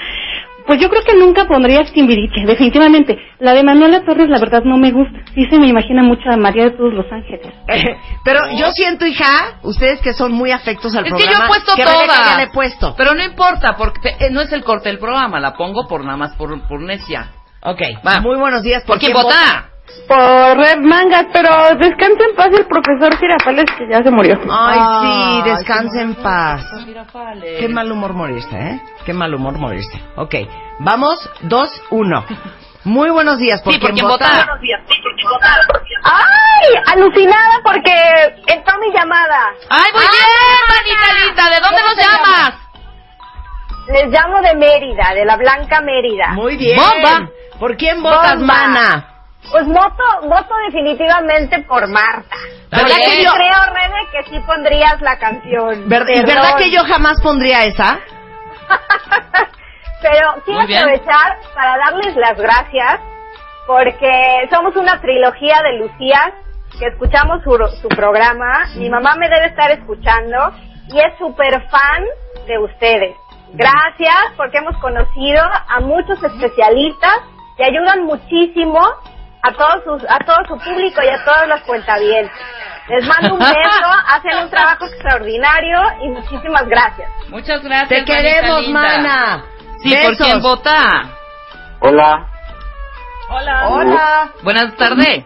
Pues 0.67 0.81
yo 0.81 0.89
creo 0.89 1.03
que 1.05 1.15
nunca 1.15 1.47
pondría 1.47 1.85
Timbiriche, 1.85 2.45
definitivamente. 2.45 3.17
La 3.39 3.55
de 3.55 3.63
Manuela 3.63 4.05
Torres, 4.05 4.29
la 4.29 4.39
verdad, 4.41 4.63
no 4.65 4.77
me 4.79 4.91
gusta. 4.91 5.19
Sí 5.35 5.47
se 5.49 5.59
me 5.59 5.69
imagina 5.69 6.03
mucho 6.03 6.29
a 6.31 6.37
María 6.37 6.65
de 6.65 6.71
todos 6.73 6.93
los 6.93 7.07
Ángeles. 7.13 7.53
Pero 8.25 8.41
yo 8.59 8.71
siento, 8.73 9.07
hija, 9.07 9.59
ustedes 9.63 10.01
que 10.01 10.13
son 10.13 10.33
muy 10.33 10.51
afectos 10.51 10.95
al 10.97 11.07
Es 11.07 11.13
que 11.13 11.19
programa. 11.19 11.39
yo 11.39 11.45
he 11.45 11.49
puesto 11.49 11.73
que 11.77 12.43
he 12.43 12.49
puesto. 12.49 12.95
Pero 12.97 13.15
no 13.15 13.23
importa, 13.23 13.77
porque 13.77 14.09
eh, 14.19 14.31
no 14.31 14.41
es 14.41 14.53
el 14.53 14.65
corte 14.65 14.89
del 14.89 14.99
programa, 14.99 15.39
la 15.39 15.53
pongo 15.55 15.87
por 15.87 16.05
nada 16.05 16.17
más 16.17 16.35
por, 16.37 16.61
por 16.67 16.81
necia. 16.81 17.31
Ok, 17.63 17.83
Va. 18.07 18.21
muy 18.21 18.37
buenos 18.37 18.63
días, 18.63 18.83
¿Por 18.85 18.99
quién 18.99 19.13
vota? 19.13 19.71
Por 20.07 20.57
Red 20.59 20.79
Mangas, 20.83 21.27
pero 21.33 21.51
descansa 21.79 22.25
en 22.29 22.37
paz 22.37 22.49
el 22.57 22.67
profesor 22.67 23.17
Girafales 23.19 23.65
que 23.77 23.89
ya 23.91 24.03
se 24.03 24.11
murió. 24.11 24.39
Ay, 24.51 24.79
sí, 24.79 25.43
Ay, 25.43 25.43
descanse 25.51 26.01
en 26.01 26.15
paz. 26.17 26.65
Qué 27.59 27.69
mal 27.69 27.91
humor 27.91 28.13
morirse, 28.13 28.57
¿eh? 28.57 28.81
Qué 29.05 29.13
mal 29.13 29.35
humor 29.35 29.59
morirse. 29.59 30.01
Ok, 30.17 30.35
vamos, 30.79 31.19
dos, 31.43 31.69
uno. 31.91 32.25
Muy 32.85 33.11
buenos 33.11 33.39
días, 33.39 33.61
¿por 33.63 33.73
Sí, 33.73 33.81
¿por 33.81 33.91
quién 33.91 33.97
quién 34.07 34.09
vota? 34.09 34.29
vota? 34.29 34.59
¡Ay! 36.05 36.75
Alucinada 36.95 37.61
porque 37.65 37.91
entró 38.47 38.79
mi 38.79 38.93
llamada. 38.93 39.49
¡Ay, 39.69 39.91
muy 39.93 40.03
bien, 40.03 40.63
manita 40.69 41.25
linda! 41.27 41.51
¿De 41.51 41.61
dónde 41.61 41.83
nos 41.83 41.97
llamas? 41.97 42.53
Les 43.89 44.07
llamo 44.09 44.41
de 44.41 44.55
Mérida, 44.55 45.15
de 45.15 45.25
la 45.25 45.37
Blanca 45.37 45.81
Mérida. 45.81 46.29
Muy 46.35 46.57
bien. 46.57 46.77
Bomba. 46.79 47.29
¿Por 47.59 47.77
quién 47.77 48.03
votas, 48.03 48.39
Bomba. 48.39 48.55
mana? 48.55 49.13
Pues 49.51 49.67
voto, 49.67 50.05
voto 50.25 50.55
definitivamente 50.67 51.61
por 51.63 51.87
Marta. 51.89 52.37
¿Verdad 52.71 52.97
que 53.05 53.23
yo- 53.25 53.31
Creo, 53.33 53.55
Rebe, 53.73 54.09
que 54.13 54.31
sí 54.31 54.41
pondrías 54.47 55.01
la 55.01 55.19
canción. 55.19 55.89
Ver- 55.89 56.03
¿y 56.03 56.21
Perdón. 56.21 56.27
¿Verdad 56.27 56.57
que 56.59 56.71
yo 56.71 56.83
jamás 56.85 57.21
pondría 57.23 57.65
esa? 57.65 57.99
Pero 60.03 60.35
quiero 60.45 60.61
aprovechar 60.61 61.39
para 61.55 61.79
darles 61.79 62.17
las 62.17 62.37
gracias 62.39 63.01
porque 63.67 64.47
somos 64.51 64.77
una 64.77 65.01
trilogía 65.01 65.57
de 65.63 65.79
Lucías 65.79 66.33
que 66.79 66.87
escuchamos 66.87 67.43
su, 67.43 67.51
su 67.81 67.89
programa. 67.89 68.67
Mi 68.77 68.91
mamá 68.91 69.15
me 69.17 69.29
debe 69.29 69.47
estar 69.47 69.71
escuchando 69.71 70.37
y 70.89 70.99
es 70.99 71.17
súper 71.19 71.67
fan 71.71 72.05
de 72.47 72.59
ustedes. 72.59 73.17
Gracias 73.53 74.17
porque 74.37 74.59
hemos 74.59 74.77
conocido 74.79 75.43
a 75.43 75.81
muchos 75.81 76.23
especialistas 76.23 77.15
que 77.57 77.65
ayudan 77.65 78.05
muchísimo 78.05 78.81
a 79.43 79.53
todos 79.53 79.85
sus, 79.85 80.11
a 80.11 80.19
todo 80.25 80.37
su 80.49 80.59
público 80.59 81.01
y 81.03 81.09
a 81.09 81.25
todos 81.25 81.49
los 81.49 81.61
cuentavientes. 81.63 82.33
Les 82.89 83.07
mando 83.07 83.35
un 83.35 83.41
beso, 83.41 83.89
hacen 84.09 84.45
un 84.45 84.51
trabajo 84.51 84.87
extraordinario 84.87 85.79
y 86.05 86.09
muchísimas 86.11 86.67
gracias. 86.69 87.11
Muchas 87.29 87.63
gracias, 87.63 87.89
Te 87.89 88.05
queremos, 88.05 88.63
linda. 88.63 88.81
mana. 88.81 89.45
Sí, 89.83 89.91
¿por 90.03 90.11
Besos. 90.13 90.27
quién 90.27 90.43
vota? 90.43 91.03
Hola, 91.81 92.27
Hola. 93.29 93.69
Hola. 93.69 94.31
Buenas 94.43 94.75
tardes. 94.77 95.25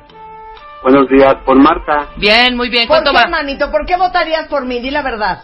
buenos 0.83 1.07
días, 1.09 1.35
por 1.45 1.57
Marta. 1.57 2.07
Bien, 2.17 2.57
muy 2.57 2.71
bien. 2.71 2.89
¿Por 2.89 2.97
¿Cuánto 3.03 3.11
qué, 3.13 3.25
va? 3.25 3.27
manito? 3.29 3.71
¿Por 3.71 3.85
qué 3.87 3.97
votarías 3.97 4.49
por 4.49 4.65
mí? 4.65 4.81
Di 4.81 4.91
la 4.91 5.03
verdad. 5.03 5.43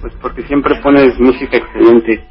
Pues 0.00 0.12
porque 0.20 0.42
siempre 0.42 0.74
pones 0.82 1.16
música 1.20 1.56
excelente. 1.56 2.26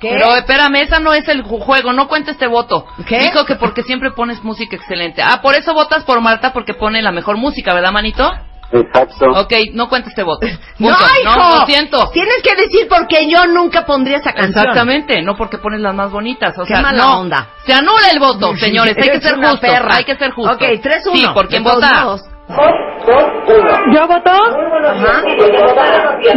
¿Qué? 0.00 0.10
Pero 0.16 0.34
espérame, 0.36 0.76
esa 0.82 1.00
no 1.00 1.12
es 1.12 1.26
el 1.28 1.42
ju- 1.44 1.60
juego, 1.60 1.92
no 1.92 2.06
cuenta 2.08 2.30
este 2.30 2.46
voto. 2.46 2.86
¿Qué? 3.06 3.18
Dijo 3.18 3.44
que 3.44 3.56
porque 3.56 3.82
siempre 3.82 4.12
pones 4.12 4.42
música 4.44 4.76
excelente. 4.76 5.22
Ah, 5.22 5.40
por 5.42 5.54
eso 5.56 5.74
votas 5.74 6.04
por 6.04 6.20
Marta 6.20 6.52
porque 6.52 6.74
pone 6.74 7.02
la 7.02 7.10
mejor 7.12 7.36
música, 7.36 7.74
¿verdad, 7.74 7.90
manito? 7.92 8.30
Exacto. 8.70 9.24
Ok, 9.30 9.52
no 9.72 9.88
cuenta 9.88 10.10
este 10.10 10.22
voto. 10.22 10.46
No, 10.78 10.90
hijo. 10.90 11.34
No, 11.36 11.60
lo 11.60 11.66
siento. 11.66 12.10
Tienes 12.12 12.36
que 12.44 12.54
decir 12.54 12.86
porque 12.88 13.28
yo 13.28 13.46
nunca 13.46 13.84
pondría 13.86 14.18
esa 14.18 14.32
canción. 14.32 14.50
Exactamente, 14.68 15.20
no 15.22 15.36
porque 15.36 15.58
pones 15.58 15.80
las 15.80 15.94
más 15.94 16.12
bonitas. 16.12 16.56
O 16.58 16.62
Qué 16.62 16.74
sea, 16.74 16.82
mala 16.82 17.02
no. 17.02 17.20
onda. 17.20 17.48
Se 17.66 17.72
anula 17.72 18.10
el 18.12 18.20
voto, 18.20 18.54
señores. 18.60 18.94
Hay 18.96 19.08
que 19.08 19.20
ser 19.20 19.36
justos. 19.36 19.60
perra. 19.60 19.96
Hay 19.96 20.04
que 20.04 20.16
ser 20.16 20.30
justos. 20.32 20.54
Ok, 20.56 20.62
3-1. 20.62 21.12
Sí, 21.12 21.26
¿por 21.34 21.48
quién 21.48 21.64
De 21.64 21.70
todos 21.70 21.82
vota? 21.82 22.04
modos. 22.04 22.20
¿Yo 22.48 24.06
voto? 24.06 24.30
Ajá. 24.30 25.22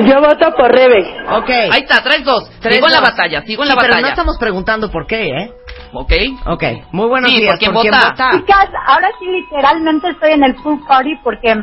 Yo 0.05 0.19
voto 0.21 0.53
por 0.57 0.71
Rebe. 0.71 0.99
Ok. 1.37 1.49
Ahí 1.49 1.81
está, 1.87 2.03
3-2. 2.03 2.59
Tres, 2.61 2.75
Sigo 2.75 2.87
en 2.87 2.93
la 2.93 3.01
batalla, 3.01 3.41
sigo 3.43 3.63
en 3.63 3.69
Sí, 3.69 3.75
la 3.75 3.81
pero 3.81 3.93
no 3.93 3.95
batalla. 3.95 4.09
estamos 4.09 4.37
preguntando 4.37 4.91
por 4.91 5.07
qué, 5.07 5.29
¿eh? 5.29 5.51
Ok. 5.93 6.11
Ok. 6.47 6.63
Muy 6.91 7.07
buenos 7.07 7.31
Sí, 7.31 7.37
días. 7.39 7.51
¿por 7.51 7.59
quién 7.59 7.73
vota? 7.73 8.13
Chicas, 8.31 8.69
ahora 8.87 9.09
sí 9.19 9.25
literalmente 9.25 10.09
estoy 10.09 10.31
en 10.33 10.43
el 10.43 10.55
pool 10.55 10.79
party 10.87 11.15
porque 11.23 11.55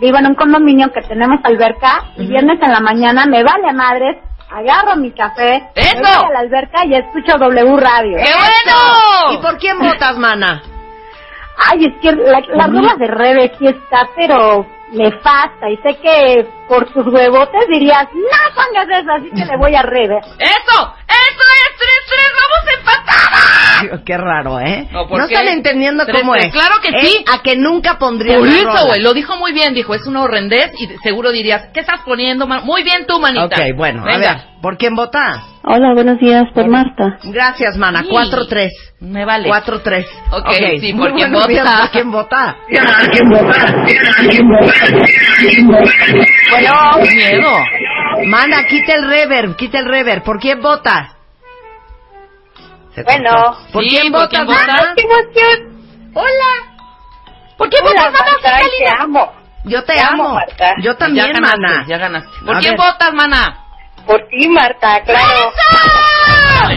vivo 0.00 0.18
en 0.18 0.26
un 0.26 0.34
condominio 0.34 0.90
que 0.92 1.00
tenemos 1.02 1.40
alberca 1.44 2.04
y 2.16 2.26
viernes 2.26 2.58
en 2.62 2.72
la 2.72 2.80
mañana 2.80 3.26
me 3.26 3.42
vale 3.42 3.72
madres, 3.74 4.16
agarro 4.50 4.96
mi 4.96 5.12
café, 5.12 5.68
¡Eso! 5.74 5.96
me 5.96 6.16
voy 6.16 6.26
a 6.28 6.32
la 6.32 6.40
alberca 6.40 6.84
y 6.86 6.94
escucho 6.94 7.36
W 7.38 7.76
Radio. 7.78 8.16
¡Qué 8.18 8.32
bueno! 8.32 9.32
¿Y 9.32 9.42
por 9.42 9.58
quién 9.58 9.78
votas, 9.78 10.16
mana? 10.18 10.62
Ay, 11.70 11.84
es 11.86 11.94
que 12.00 12.12
la, 12.12 12.40
la 12.54 12.66
rola 12.66 12.94
de 12.96 13.06
Rebe 13.06 13.52
sí 13.58 13.66
está, 13.66 14.08
pero 14.16 14.66
nefasta 14.92 15.70
y 15.70 15.76
sé 15.78 15.96
que 16.00 16.46
por 16.68 16.84
tus 16.92 17.06
huevotes 17.06 17.66
dirías, 17.68 18.06
no 18.12 18.54
pongas 18.54 18.88
eso, 19.00 19.10
así 19.12 19.30
que 19.30 19.44
le 19.44 19.56
voy 19.56 19.74
a 19.74 19.82
Rebe. 19.82 20.18
¡Eso! 20.18 20.94
¡Eso 21.08 21.44
es 21.62 21.78
3-3! 21.78 22.32
¡Vamos 22.40 22.64
empatadas! 22.78 23.01
Qué 24.06 24.16
raro, 24.16 24.60
¿eh? 24.60 24.86
No, 24.92 25.08
¿por 25.08 25.26
qué? 25.26 25.34
están 25.34 25.48
entendiendo 25.48 26.04
Tres, 26.06 26.20
cómo 26.20 26.32
tres. 26.34 26.46
es. 26.46 26.52
Claro 26.52 26.74
que 26.80 26.96
Es 26.96 27.08
sí. 27.10 27.24
A 27.32 27.42
que 27.42 27.56
nunca 27.56 27.98
pondría 27.98 28.38
Por 28.38 28.46
eso, 28.48 28.86
güey, 28.86 29.00
lo 29.02 29.12
dijo 29.12 29.36
muy 29.38 29.52
bien. 29.52 29.74
Dijo, 29.74 29.94
es 29.94 30.06
una 30.06 30.22
horrendez 30.22 30.70
y 30.78 30.86
seguro 31.02 31.32
dirías, 31.32 31.68
¿qué 31.74 31.80
estás 31.80 32.00
poniendo? 32.04 32.46
man? 32.46 32.64
Muy 32.64 32.84
bien 32.84 33.06
tú, 33.06 33.18
manita. 33.18 33.44
Ok, 33.46 33.76
bueno, 33.76 34.02
a 34.02 34.06
Venga. 34.06 34.34
ver. 34.34 34.42
¿Por 34.62 34.76
quién 34.78 34.94
vota? 34.94 35.42
Hola, 35.64 35.92
buenos 35.94 36.18
días, 36.20 36.44
por 36.54 36.68
Marta. 36.68 37.18
Gracias, 37.24 37.76
mana. 37.76 38.02
Sí. 38.02 38.08
4-3. 38.10 38.68
Me 39.00 39.24
vale. 39.24 39.48
4-3. 39.48 40.06
Ok, 40.30 40.50
sí, 40.80 40.92
Muy 40.92 41.08
¿por 41.08 41.16
quién 41.16 41.30
buenos 41.32 41.48
días, 41.48 41.64
vota? 41.64 41.78
¿Por 41.80 41.90
quién 41.90 42.10
vota? 42.12 42.56
Bueno, 46.50 46.98
qué 47.04 47.14
miedo. 47.14 47.50
Mana, 48.26 48.64
quita 48.68 48.94
el 48.94 49.08
reverb, 49.08 49.56
quita 49.56 49.78
el 49.80 49.86
reverb. 49.86 50.22
¿Por 50.22 50.38
quién 50.38 50.60
vota? 50.60 51.16
Se 52.94 53.02
Bueno. 53.04 53.56
¿Por 53.72 53.82
Sí, 53.84 53.90
quién 53.90 54.12
¿por 54.12 54.20
vota? 54.22 54.28
quién 54.30 54.46
vota? 54.46 54.66
mana? 54.66 54.94
¡Qué 54.96 55.02
emoción! 55.02 56.12
Hola. 56.14 56.52
¿Por 57.56 57.70
qué 57.70 57.76
Hola, 57.80 57.90
votas, 57.90 58.12
Marta, 58.12 58.50
mamá? 58.50 58.68
te 58.78 59.02
amo. 59.02 59.32
Yo 59.64 59.84
te 59.84 59.92
Te 59.94 60.00
amo, 60.00 60.24
amo. 60.24 60.34
Marta. 60.34 60.74
Yo 60.82 60.96
también, 60.96 61.26
ya 61.26 61.32
ganaste, 61.32 61.58
mana. 61.58 61.84
Ya 61.86 61.98
ganaste. 61.98 62.30
¿Por 62.44 62.56
A 62.56 62.58
quién 62.60 62.76
ver. 62.76 62.86
votas, 62.86 63.12
mana? 63.14 63.58
Por 64.06 64.20
ti, 64.28 64.48
Marta, 64.48 65.00
claro. 65.04 65.52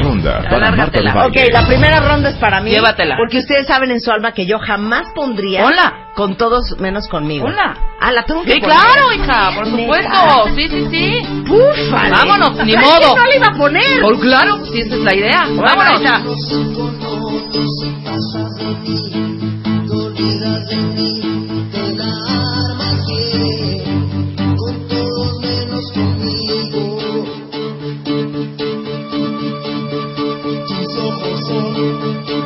Ronda 0.02 0.42
para 0.50 0.72
Marta 0.72 1.00
de. 1.00 1.12
Baile. 1.12 1.28
Ok, 1.48 1.54
la 1.54 1.66
primera 1.68 2.00
ronda 2.00 2.30
es 2.30 2.36
para 2.38 2.60
mí. 2.62 2.72
Llévatela. 2.72 3.18
Porque 3.18 3.38
ustedes 3.40 3.68
saben 3.68 3.92
en 3.92 4.00
su 4.02 4.12
alma 4.12 4.32
que 4.34 4.46
yo 4.46 4.58
jamás 4.60 5.08
pondría 5.16 5.62
Ponla. 5.64 6.10
con 6.16 6.36
todos 6.38 6.76
menos 6.80 7.08
conmigo. 7.08 7.46
Ponla. 7.46 7.76
Ah, 8.02 8.12
la 8.12 8.24
tengo 8.26 8.44
que 8.44 8.54
Sí, 8.54 8.60
poner. 8.60 8.76
claro, 8.78 9.14
hija, 9.14 9.52
por 9.56 9.68
¿Neta? 9.68 9.82
supuesto. 9.84 10.56
Sí, 10.56 10.68
sí, 10.68 10.88
sí. 10.92 11.28
Búfale. 11.48 12.10
Vámonos, 12.12 12.66
ni 12.66 12.74
¿Sabes 12.74 12.90
modo. 12.90 13.16
no 13.16 13.26
la 13.26 13.36
iba 13.36 13.48
a 13.48 13.54
poner? 13.54 14.04
Oh, 14.04 14.20
claro, 14.20 14.66
sí, 14.66 14.82
esa 14.82 14.96
es 14.96 15.02
la 15.02 15.16
idea. 15.16 15.46
Bueno, 15.48 15.62
Vámonos. 15.64 17.16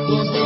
Ahí 0.10 0.26
está. 0.26 0.39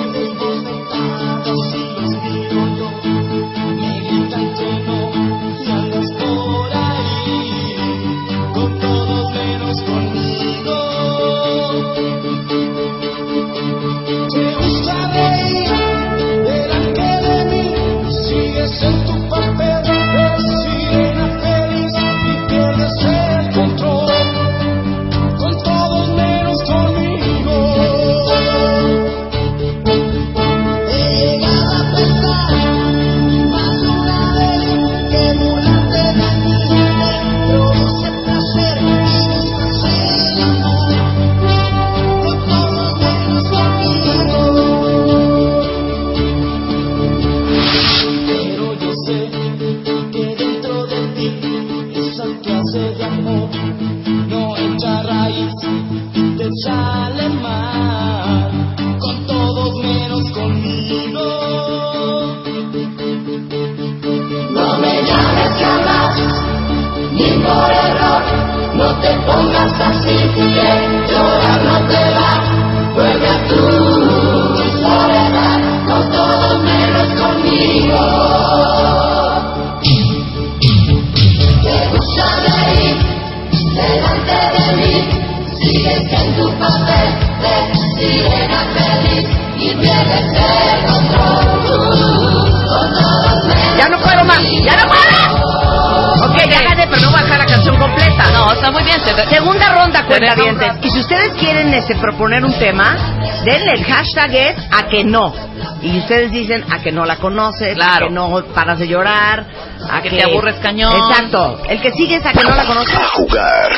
Denle 103.44 103.74
el 103.74 103.84
hashtag 103.86 104.34
es 104.36 104.56
a 104.72 104.88
que 104.88 105.04
no. 105.04 105.34
Y 105.82 105.98
ustedes 106.00 106.32
dicen 106.32 106.64
a 106.72 106.80
que 106.82 106.92
no 106.92 107.06
la 107.06 107.18
conoces, 107.18 107.76
Claro. 107.76 108.06
a 108.06 108.08
que 108.08 108.14
no 108.14 108.44
paras 108.54 108.80
de 108.80 108.88
llorar, 108.88 109.46
a 109.90 110.02
Que 110.02 110.10
que, 110.10 110.18
te 110.18 110.24
aburres 110.24 110.56
cañón. 110.56 110.94
Exacto. 110.96 111.62
El 111.68 111.82
que 111.82 111.92
sigue 111.92 112.16
es 112.16 112.26
a 112.26 112.32
que 112.34 112.44
no 112.44 112.56
la 112.56 112.66
conoces. 112.66 112.96
A 112.96 113.08
jugar. 113.10 113.72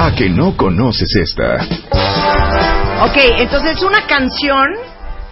A 0.00 0.12
que 0.14 0.28
no 0.30 0.56
conoces 0.56 1.14
esta. 1.16 1.56
Ok, 3.04 3.16
entonces 3.38 3.82
una 3.82 4.06
canción 4.06 4.66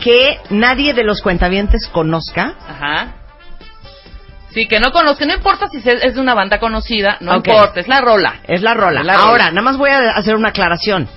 que 0.01 0.39
nadie 0.51 0.93
de 0.93 1.05
los 1.05 1.21
cuentavientes 1.23 1.87
conozca. 1.89 2.55
Ajá. 2.69 3.13
Sí, 4.53 4.67
que 4.67 4.81
no 4.81 4.91
conozco. 4.91 5.25
No 5.27 5.35
importa 5.35 5.69
si 5.69 5.81
se- 5.81 6.05
es 6.07 6.15
de 6.15 6.21
una 6.21 6.35
banda 6.35 6.59
conocida. 6.59 7.19
No 7.21 7.37
importa, 7.37 7.79
es 7.81 7.89
la 7.89 8.01
rola. 8.01 8.37
Es 8.49 8.63
la 8.63 8.75
rola. 8.75 9.01
Es 9.01 9.07
la 9.07 9.15
rola. 9.15 9.29
Ahora, 9.29 9.51
nada 9.51 9.63
más 9.63 9.77
voy 9.77 9.91
a 9.91 10.11
hacer 10.17 10.35
una 10.35 10.49
aclaración. 10.49 11.09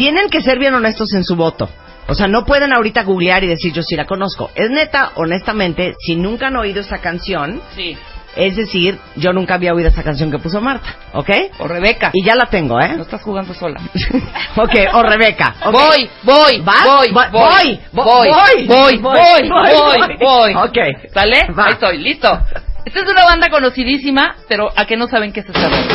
Tienen 0.00 0.30
que 0.30 0.40
ser 0.40 0.58
bien 0.58 0.72
honestos 0.72 1.12
en 1.12 1.24
su 1.24 1.36
voto. 1.36 1.68
O 2.08 2.14
sea, 2.14 2.26
no 2.26 2.46
pueden 2.46 2.72
ahorita 2.72 3.02
googlear 3.02 3.44
y 3.44 3.48
decir 3.48 3.70
yo 3.74 3.82
sí 3.82 3.96
la 3.96 4.06
conozco. 4.06 4.50
Es 4.54 4.70
neta, 4.70 5.12
honestamente, 5.16 5.92
si 6.00 6.16
nunca 6.16 6.46
han 6.46 6.56
oído 6.56 6.80
esa 6.80 7.02
canción, 7.02 7.60
Sí. 7.76 7.98
es 8.34 8.56
decir, 8.56 8.98
yo 9.16 9.34
nunca 9.34 9.56
había 9.56 9.74
oído 9.74 9.90
esa 9.90 10.02
canción 10.02 10.30
que 10.30 10.38
puso 10.38 10.58
Marta, 10.62 10.96
¿ok? 11.12 11.28
O 11.58 11.68
Rebeca. 11.68 12.12
Y 12.14 12.24
ya 12.24 12.34
la 12.34 12.46
tengo, 12.46 12.80
¿eh? 12.80 12.94
No 12.96 13.02
estás 13.02 13.22
jugando 13.22 13.52
sola. 13.52 13.78
ok, 14.56 14.74
o 14.94 15.02
Rebeca. 15.02 15.56
ok. 15.66 15.72
Voy, 15.72 16.10
voy, 16.22 16.60
¿Vas? 16.62 16.86
voy, 16.86 17.12
voy, 17.12 17.28
voy, 17.30 17.78
voy, 17.92 18.28
voy, 18.66 18.96
voy, 18.96 19.48
voy, 19.50 19.50
voy, 19.50 20.16
voy. 20.18 20.54
Ok. 20.54 20.78
¿Sale? 21.12 21.42
Va. 21.52 21.66
Ahí 21.66 21.72
estoy, 21.74 21.98
listo. 21.98 22.40
Esta 22.86 23.00
es 23.00 23.06
una 23.06 23.24
banda 23.24 23.50
conocidísima, 23.50 24.36
pero 24.48 24.70
a 24.74 24.86
que 24.86 24.96
no 24.96 25.08
saben 25.08 25.30
qué 25.30 25.40
es 25.40 25.46
esta 25.46 25.68
banda. 25.68 25.94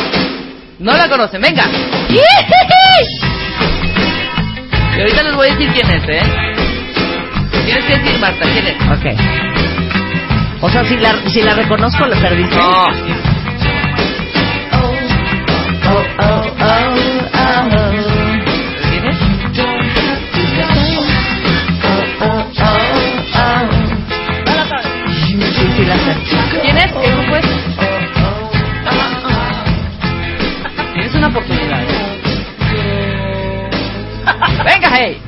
No 0.78 0.92
la 0.96 1.08
conocen, 1.08 1.40
venga. 1.42 1.64
Y 4.96 5.00
ahorita 5.00 5.22
les 5.24 5.34
voy 5.34 5.48
a 5.48 5.50
decir 5.54 5.70
quién 5.72 5.90
es, 5.90 6.08
¿eh? 6.08 6.22
Tienes 7.66 7.84
que 7.84 7.96
decir, 7.98 8.18
Marta, 8.18 8.44
quién 8.44 8.66
es. 8.66 8.74
Ok. 8.74 9.06
O 10.62 10.70
sea, 10.70 10.84
si 10.86 10.96
la, 10.96 11.28
si 11.28 11.42
la 11.42 11.54
reconozco, 11.54 12.06
le 12.06 12.16
perdiste. 12.16 12.56
No. 12.56 12.84
Oh, 14.72 14.94
oh, 15.84 16.04
oh, 16.18 16.54
oh. 16.60 17.15
Hey. 34.98 35.20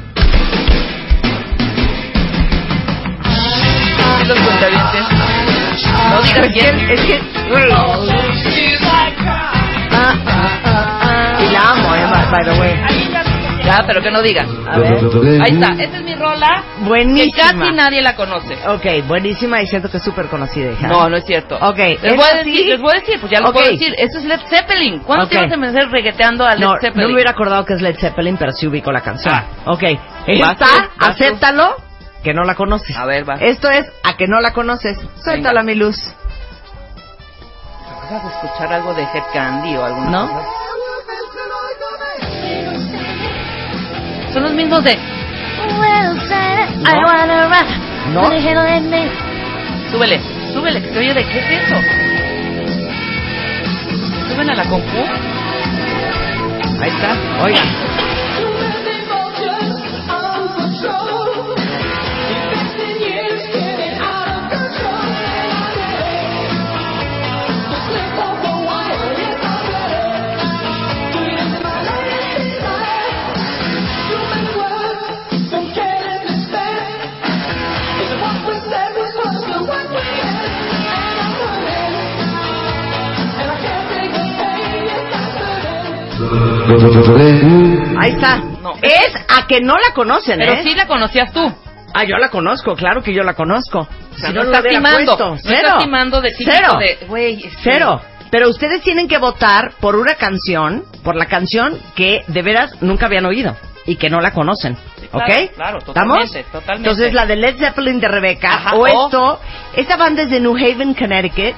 Los 4.26 4.38
cuentavientes. 4.40 5.04
No 6.10 6.22
digas 6.22 6.46
Es 6.46 6.52
que, 6.52 6.58
quién. 6.60 6.90
es 6.90 7.00
que. 7.00 7.20
Ah, 9.90 10.14
ah, 10.26 10.48
ah, 10.64 11.00
ah. 11.02 11.42
Y 11.42 11.50
la 11.50 11.60
amo, 11.70 11.94
eh, 11.94 12.06
by 12.30 12.44
the 12.44 12.60
way. 12.60 13.07
Ya, 13.68 13.84
pero 13.86 14.00
que 14.02 14.10
no 14.10 14.22
digas. 14.22 14.48
A 14.66 14.78
ver. 14.78 14.94
Ahí 15.42 15.52
está. 15.52 15.72
Esta 15.82 15.96
es 15.98 16.02
mi 16.02 16.14
rola. 16.14 16.64
Que 16.78 16.84
Buenísima. 16.84 17.36
casi 17.60 17.72
nadie 17.72 18.00
la 18.02 18.16
conoce. 18.16 18.54
Ok, 18.66 19.06
buenísima 19.06 19.60
y 19.62 19.66
siento 19.66 19.90
que 19.90 19.98
es 19.98 20.02
súper 20.02 20.28
conocida, 20.28 20.72
hija. 20.72 20.86
No, 20.88 21.08
no 21.08 21.16
es 21.16 21.24
cierto. 21.24 21.56
Ok, 21.60 21.76
Les 21.78 22.02
¿es 22.04 22.16
voy 22.16 22.24
a 22.32 22.36
decir, 22.38 22.66
les 22.66 22.80
voy 22.80 22.92
a 22.96 23.00
decir, 23.00 23.20
pues 23.20 23.30
ya 23.32 23.40
lo 23.40 23.48
Ok. 23.48 23.54
puedo 23.54 23.70
decir. 23.70 23.94
Eso 23.98 24.18
es 24.18 24.24
Led 24.24 24.40
Zeppelin. 24.48 25.00
¿Cuándo 25.00 25.24
Ok. 25.26 25.30
te 25.32 25.36
ibas 25.38 25.52
a 25.52 25.56
meter 25.56 25.88
regueteando 25.90 26.44
a 26.46 26.54
Led 26.54 26.60
No, 26.66 26.74
no 26.74 26.80
Zeppelin? 26.80 27.06
me 27.08 27.14
hubiera 27.14 27.30
acordado 27.32 27.64
que 27.64 27.74
es 27.74 27.82
Led 27.82 27.96
Zeppelin, 27.98 28.36
pero 28.38 28.52
sí 28.52 28.66
ubico 28.66 28.90
la 28.90 29.02
canción. 29.02 29.34
Ah. 29.34 29.44
Ok, 29.66 29.82
Vas 29.82 29.96
esta, 30.26 30.66
vas 30.66 30.88
tú. 30.98 31.04
acéptalo, 31.24 31.76
que 32.22 32.32
no 32.34 32.44
la 32.44 32.54
conoces. 32.54 32.96
A 32.96 33.04
ver, 33.06 33.28
va. 33.28 33.34
Esto 33.34 33.68
es 33.70 33.86
a 34.02 34.16
que 34.16 34.26
no 34.26 34.40
la 34.40 34.52
conoces. 34.52 34.98
Suéltala, 35.22 35.62
mi 35.62 35.74
luz. 35.74 35.96
¿Vas 38.10 38.24
a 38.24 38.28
escuchar 38.28 38.72
algo 38.72 38.94
de 38.94 39.02
Head 39.02 39.24
Candy 39.34 39.76
o 39.76 39.84
alguna 39.84 40.10
¿No? 40.10 40.28
cosa? 40.32 40.48
Mismos 44.58 44.82
de... 44.84 44.98
No. 48.12 48.22
Súbele, 49.90 50.20
súbele, 50.52 50.82
que 50.82 50.92
se 50.92 50.98
oye 50.98 51.14
de 51.14 51.24
qué 51.24 51.38
es 51.38 51.62
eso. 51.62 51.76
Suben 54.28 54.50
a 54.50 54.54
la 54.54 54.64
compu. 54.64 54.98
Ahí 56.80 56.90
está. 56.90 57.16
Oigan. 57.44 57.68
Ahí 87.98 88.10
está. 88.12 88.36
No. 88.38 88.74
Es 88.82 89.14
a 89.28 89.46
que 89.46 89.60
no 89.60 89.74
la 89.74 89.92
conocen, 89.94 90.38
Pero 90.38 90.52
¿eh? 90.52 90.60
sí 90.62 90.74
la 90.74 90.86
conocías 90.86 91.32
tú. 91.32 91.52
Ah, 91.94 92.04
yo 92.04 92.16
la 92.18 92.28
conozco, 92.28 92.74
claro 92.76 93.02
que 93.02 93.12
yo 93.14 93.22
la 93.22 93.34
conozco. 93.34 93.80
O 93.80 94.18
sea, 94.18 94.28
Si 94.28 94.34
no, 94.34 94.42
estás 94.42 94.60
hubiera 94.60 94.78
timando. 94.78 95.16
No 95.18 95.34
estás 95.34 95.78
timando 95.82 96.20
de 96.20 96.32
Cero. 96.36 96.78
este, 96.80 97.50
Cero. 97.62 98.00
Pero 98.30 98.50
ustedes 98.50 98.82
tienen 98.82 99.08
que 99.08 99.16
votar 99.16 99.72
por 99.80 99.96
una 99.96 100.14
canción, 100.16 100.84
por 101.02 101.16
la 101.16 101.26
canción 101.26 101.78
que 101.94 102.24
de 102.26 102.42
veras 102.42 102.72
nunca 102.82 103.06
habían 103.06 103.24
oído 103.24 103.56
y 103.86 103.96
que 103.96 104.10
no 104.10 104.20
la 104.20 104.32
conocen. 104.32 104.76
claro, 105.10 105.24
¿Ok? 105.24 105.54
claro, 105.54 105.78
¿Estamos? 105.78 106.18
totalmente, 106.18 106.44
totalmente. 106.52 106.90
Entonces 106.90 107.14
la 107.14 107.24
de 107.24 107.36
Led 107.36 107.56
Zeppelin 107.56 107.98
de 108.00 108.08
Rebeca 108.08 108.52
Ajá, 108.52 108.74
o 108.76 108.80
o- 108.82 108.86
esto, 108.86 109.40
esta 109.74 109.96
banda 109.96 110.24
es 110.24 110.30
de 110.30 110.40
New 110.40 110.54
Haven, 110.56 110.92
Connecticut, 110.92 111.54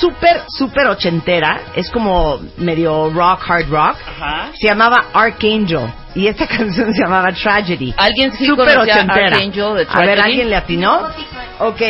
súper, 0.00 0.42
súper 0.48 0.86
ochentera, 0.86 1.60
es 1.74 1.90
como 1.90 2.40
medio 2.58 3.10
rock, 3.10 3.40
hard 3.48 3.68
rock. 3.70 3.96
Ajá. 4.20 4.50
Se 4.58 4.68
llamaba 4.68 5.06
Archangel 5.12 5.92
y 6.14 6.26
esta 6.26 6.46
canción 6.48 6.92
se 6.92 7.02
llamaba 7.02 7.32
Tragedy. 7.32 7.94
¿Alguien 7.96 8.32
sí 8.32 8.48
conocía 8.48 8.80
ochentera. 8.80 9.36
Archangel 9.36 9.52
de 9.54 9.68
A 9.70 9.74
ver, 9.74 9.86
Tragedy? 9.86 10.20
¿alguien 10.20 10.50
le 10.50 10.56
atinó? 10.56 11.00
Ok. 11.60 11.82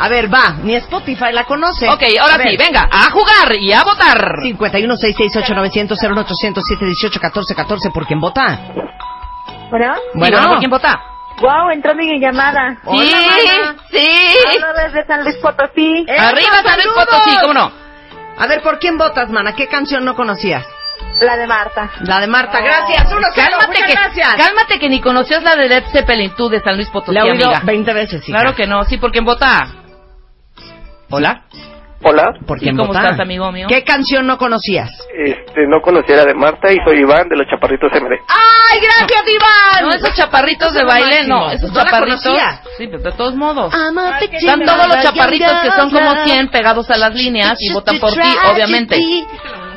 A 0.00 0.08
ver, 0.08 0.32
va. 0.32 0.56
Ni 0.62 0.74
Spotify 0.76 1.32
la 1.32 1.42
conoce. 1.44 1.88
Ok, 1.88 2.02
ahora 2.20 2.34
A 2.34 2.38
ver. 2.38 2.50
sí, 2.50 2.56
venga, 2.56 2.88
a 2.90 3.10
jugar 3.10 3.56
y 3.58 3.72
a 3.72 3.82
votar. 3.82 4.16
51 4.42 4.96
668 4.96 5.54
900 5.54 5.98
01800 6.00 6.64
718 6.64 7.20
14 7.20 7.54
14 7.54 7.90
¿Por 7.90 8.06
quién 8.06 8.20
vota? 8.20 8.60
Bueno, 9.70 9.94
Bueno, 10.14 10.48
¿por 10.48 10.58
quién 10.58 10.70
vota? 10.70 11.00
Wow, 11.40 11.70
entró 11.70 11.94
mi 11.94 12.18
llamada. 12.20 12.78
Sí, 12.90 13.14
sí. 13.90 14.08
Hablo 14.54 14.82
desde 14.84 15.06
San 15.06 15.24
Luis 15.24 15.36
Potosí. 15.36 16.04
¡Eh, 16.08 16.18
Arriba 16.18 16.62
San 16.62 16.76
Luis! 16.76 16.88
Potosí, 16.94 17.36
¿cómo 17.42 17.54
no? 17.54 17.72
A 18.38 18.46
ver, 18.46 18.62
¿por 18.62 18.78
quién 18.78 18.96
votas, 18.98 19.30
mana? 19.30 19.54
¿Qué 19.54 19.66
canción 19.66 20.04
no 20.04 20.14
conocías? 20.14 20.64
La 21.20 21.36
de 21.36 21.46
Marta. 21.46 21.90
La 22.02 22.20
de 22.20 22.26
Marta. 22.28 22.60
Gracias. 22.60 23.12
Uno. 23.12 23.26
Cálmate 23.34 23.82
que, 23.86 23.92
gracias. 23.92 24.34
cálmate 24.36 24.78
que 24.78 24.88
ni 24.88 25.00
conocías 25.00 25.42
la 25.42 25.56
de 25.56 25.68
Led 25.68 25.84
Zeppelin 25.90 26.34
tú 26.36 26.48
de 26.48 26.60
San 26.60 26.76
Luis 26.76 26.88
Potosí, 26.90 27.12
La 27.14 27.20
he 27.20 27.30
oído 27.32 27.46
amiga. 27.46 27.60
20 27.64 27.92
veces, 27.94 28.28
hija. 28.28 28.38
Claro 28.38 28.54
que 28.54 28.66
no, 28.66 28.84
sí, 28.84 28.98
¿por 28.98 29.10
quién 29.10 29.24
vota? 29.24 29.66
Hola. 31.10 31.42
Hola, 32.00 32.32
¿Por 32.46 32.58
¿Y 32.58 32.60
quién 32.60 32.76
cómo 32.76 32.92
estás, 32.94 33.18
amigo 33.18 33.50
mío? 33.50 33.66
¿Qué 33.68 33.82
canción 33.82 34.24
no 34.26 34.38
conocías? 34.38 34.88
este, 35.18 35.66
no 35.66 35.80
conocía 35.82 36.14
la 36.16 36.24
de 36.26 36.34
Marta 36.34 36.70
y 36.72 36.76
soy 36.84 37.00
Iván 37.00 37.28
de 37.28 37.36
los 37.36 37.46
Chaparritos 37.48 37.90
MD. 37.92 38.12
¡Ay, 38.28 38.78
gracias, 38.80 39.22
Iván! 39.26 39.82
No, 39.84 39.90
esos 39.92 40.14
chaparritos 40.14 40.72
de 40.74 40.84
baile, 40.84 41.24
no, 41.26 41.50
esos 41.50 41.72
No 41.72 41.78
la 41.78 41.84
chaparritos. 41.84 42.22
conocía. 42.22 42.60
Sí, 42.76 42.86
pero 42.86 43.02
de 43.02 43.12
todos 43.12 43.34
modos. 43.34 43.74
Están 43.74 44.62
todos 44.62 44.86
los 44.86 45.02
chaparritos 45.02 45.52
que 45.60 45.70
son 45.72 45.90
como 45.90 46.14
young 46.14 46.24
100 46.24 46.48
pegados 46.50 46.88
a 46.90 46.98
las 46.98 47.14
líneas 47.14 47.56
y 47.58 47.72
votan 47.72 47.98
por 47.98 48.12
ti, 48.12 48.28
obviamente. 48.52 48.96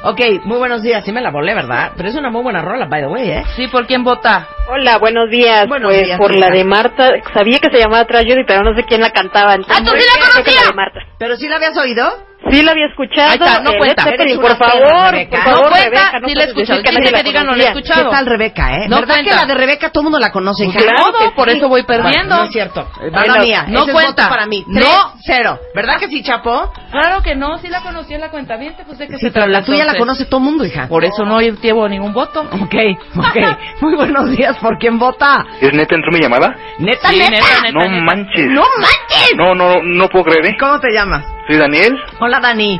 Ok, 0.03 0.19
muy 0.45 0.57
buenos 0.57 0.81
días. 0.81 1.05
Sí 1.05 1.11
me 1.11 1.21
la 1.21 1.29
volé, 1.29 1.53
¿verdad? 1.53 1.91
Pero 1.95 2.09
es 2.09 2.15
una 2.15 2.31
muy 2.31 2.41
buena 2.41 2.61
rola, 2.61 2.85
by 2.87 3.01
the 3.01 3.07
way, 3.07 3.29
¿eh? 3.29 3.43
Sí, 3.55 3.67
¿por 3.67 3.85
quién 3.85 4.03
vota? 4.03 4.47
Hola, 4.67 4.97
buenos 4.97 5.29
días. 5.29 5.67
Buenos 5.67 5.91
pues 5.91 6.05
días, 6.05 6.17
por 6.17 6.31
hija. 6.31 6.47
la 6.49 6.55
de 6.55 6.63
Marta, 6.63 7.11
sabía 7.33 7.59
que 7.59 7.69
se 7.69 7.77
llamaba 7.77 8.05
Tragedy, 8.05 8.43
pero 8.47 8.63
no 8.63 8.75
sé 8.75 8.83
quién 8.83 9.01
la 9.01 9.11
cantaba. 9.11 9.53
Entonces, 9.53 9.77
¡Ah, 9.79 9.83
tú 9.85 9.91
sí 9.95 10.05
la 10.07 10.31
conocías! 10.33 11.05
¿Pero 11.19 11.35
sí 11.35 11.47
la 11.47 11.57
habías 11.57 11.77
oído? 11.77 12.30
Sí 12.49 12.63
la 12.63 12.71
había 12.71 12.87
escuchado. 12.87 13.29
Ahí 13.29 13.37
está, 13.39 13.61
no 13.61 13.71
eh, 13.71 13.77
cuenta. 13.77 14.03
Zeppelin, 14.03 14.39
por 14.41 14.57
favor, 14.57 15.11
Rebeca. 15.11 15.43
por 15.43 15.47
No 15.47 15.55
favor, 15.57 15.69
cuenta, 15.71 15.89
Rebeca, 15.89 16.19
no 16.19 16.27
sí 16.27 16.33
la 16.35 16.41
he 16.43 16.47
escuchado. 16.47 16.81
que 16.81 16.89
que 16.89 17.23
digan, 17.23 17.45
no 17.45 17.55
la 17.55 17.63
he 17.63 17.67
escuchado. 17.67 18.03
¿Qué 18.09 18.15
tal 18.15 18.25
Rebeca, 18.25 18.75
eh? 18.75 18.87
No 18.89 18.95
¿Verdad 18.97 19.15
cuenta. 19.15 19.29
que 19.29 19.35
la 19.35 19.45
de 19.45 19.53
Rebeca 19.53 19.89
todo 19.91 20.01
el 20.01 20.03
mundo 20.05 20.19
la 20.19 20.31
conoce, 20.31 20.65
hija? 20.65 20.79
Claro 20.79 21.13
que 21.19 21.29
por 21.35 21.49
sí. 21.51 21.57
eso 21.57 21.69
voy 21.69 21.83
perdiendo. 21.83 22.27
Bueno, 22.29 22.37
no 22.37 22.43
es 22.45 22.51
cierto. 22.51 22.89
Mala 23.11 23.11
Bueno, 23.33 23.43
mía. 23.43 23.65
no 23.67 23.79
Ese 23.81 23.87
es 23.89 23.93
cuenta. 23.93 24.23
voto 24.23 24.29
para 24.29 24.45
mí. 24.47 24.65
No. 24.67 24.81
Tres, 24.81 24.97
cero. 25.23 25.59
¿Verdad 25.75 25.99
que 25.99 26.07
sí, 26.07 26.23
Chapo? 26.23 26.73
Claro 26.91 27.21
que 27.21 27.35
no, 27.35 27.57
sí 27.59 27.67
la 27.67 27.81
conocí 27.81 28.13
en 28.15 28.21
la 28.21 28.29
cuenta 28.29 28.57
bien, 28.57 28.73
pues 28.87 28.97
de 28.97 29.07
que 29.07 29.17
Sí, 29.19 29.29
pero 29.31 29.45
la 29.47 29.63
tuya 29.63 29.85
la 29.85 29.95
conoce 29.95 30.25
todo 30.25 30.39
el 30.39 30.45
mundo, 30.45 30.65
hija. 30.65 30.87
Por 30.87 31.05
eso 31.05 31.23
no 31.23 31.39
llevo 31.41 31.87
ningún 31.87 32.11
voto. 32.13 32.41
Ok, 32.61 32.75
ok. 33.17 33.57
Muy 33.81 33.95
buenos 33.95 34.29
días. 34.35 34.57
¿Por 34.57 34.77
quién 34.79 34.97
vota? 34.97 35.45
¿Es 35.61 35.71
neta 35.73 35.95
entró 35.95 36.11
mi 36.11 36.19
llamada? 36.19 36.55
¿Neta, 36.79 37.09
Sí, 37.09 37.17
neta? 37.19 37.29
neta, 37.31 37.61
neta. 37.63 37.71
no 37.87 38.01
manches. 38.01 38.47
¡No 38.47 38.63
manches! 38.77 39.31
No, 39.37 39.53
no, 39.55 39.81
no 39.83 40.07
puedo 40.09 40.25
creer, 40.25 40.45
¿eh? 40.47 40.57
¿Cómo 40.59 40.79
te 40.79 40.91
llamas? 40.91 41.23
Soy 41.47 41.57
Daniel, 41.57 41.91
Hola, 42.19 42.30
Dani. 42.39 42.79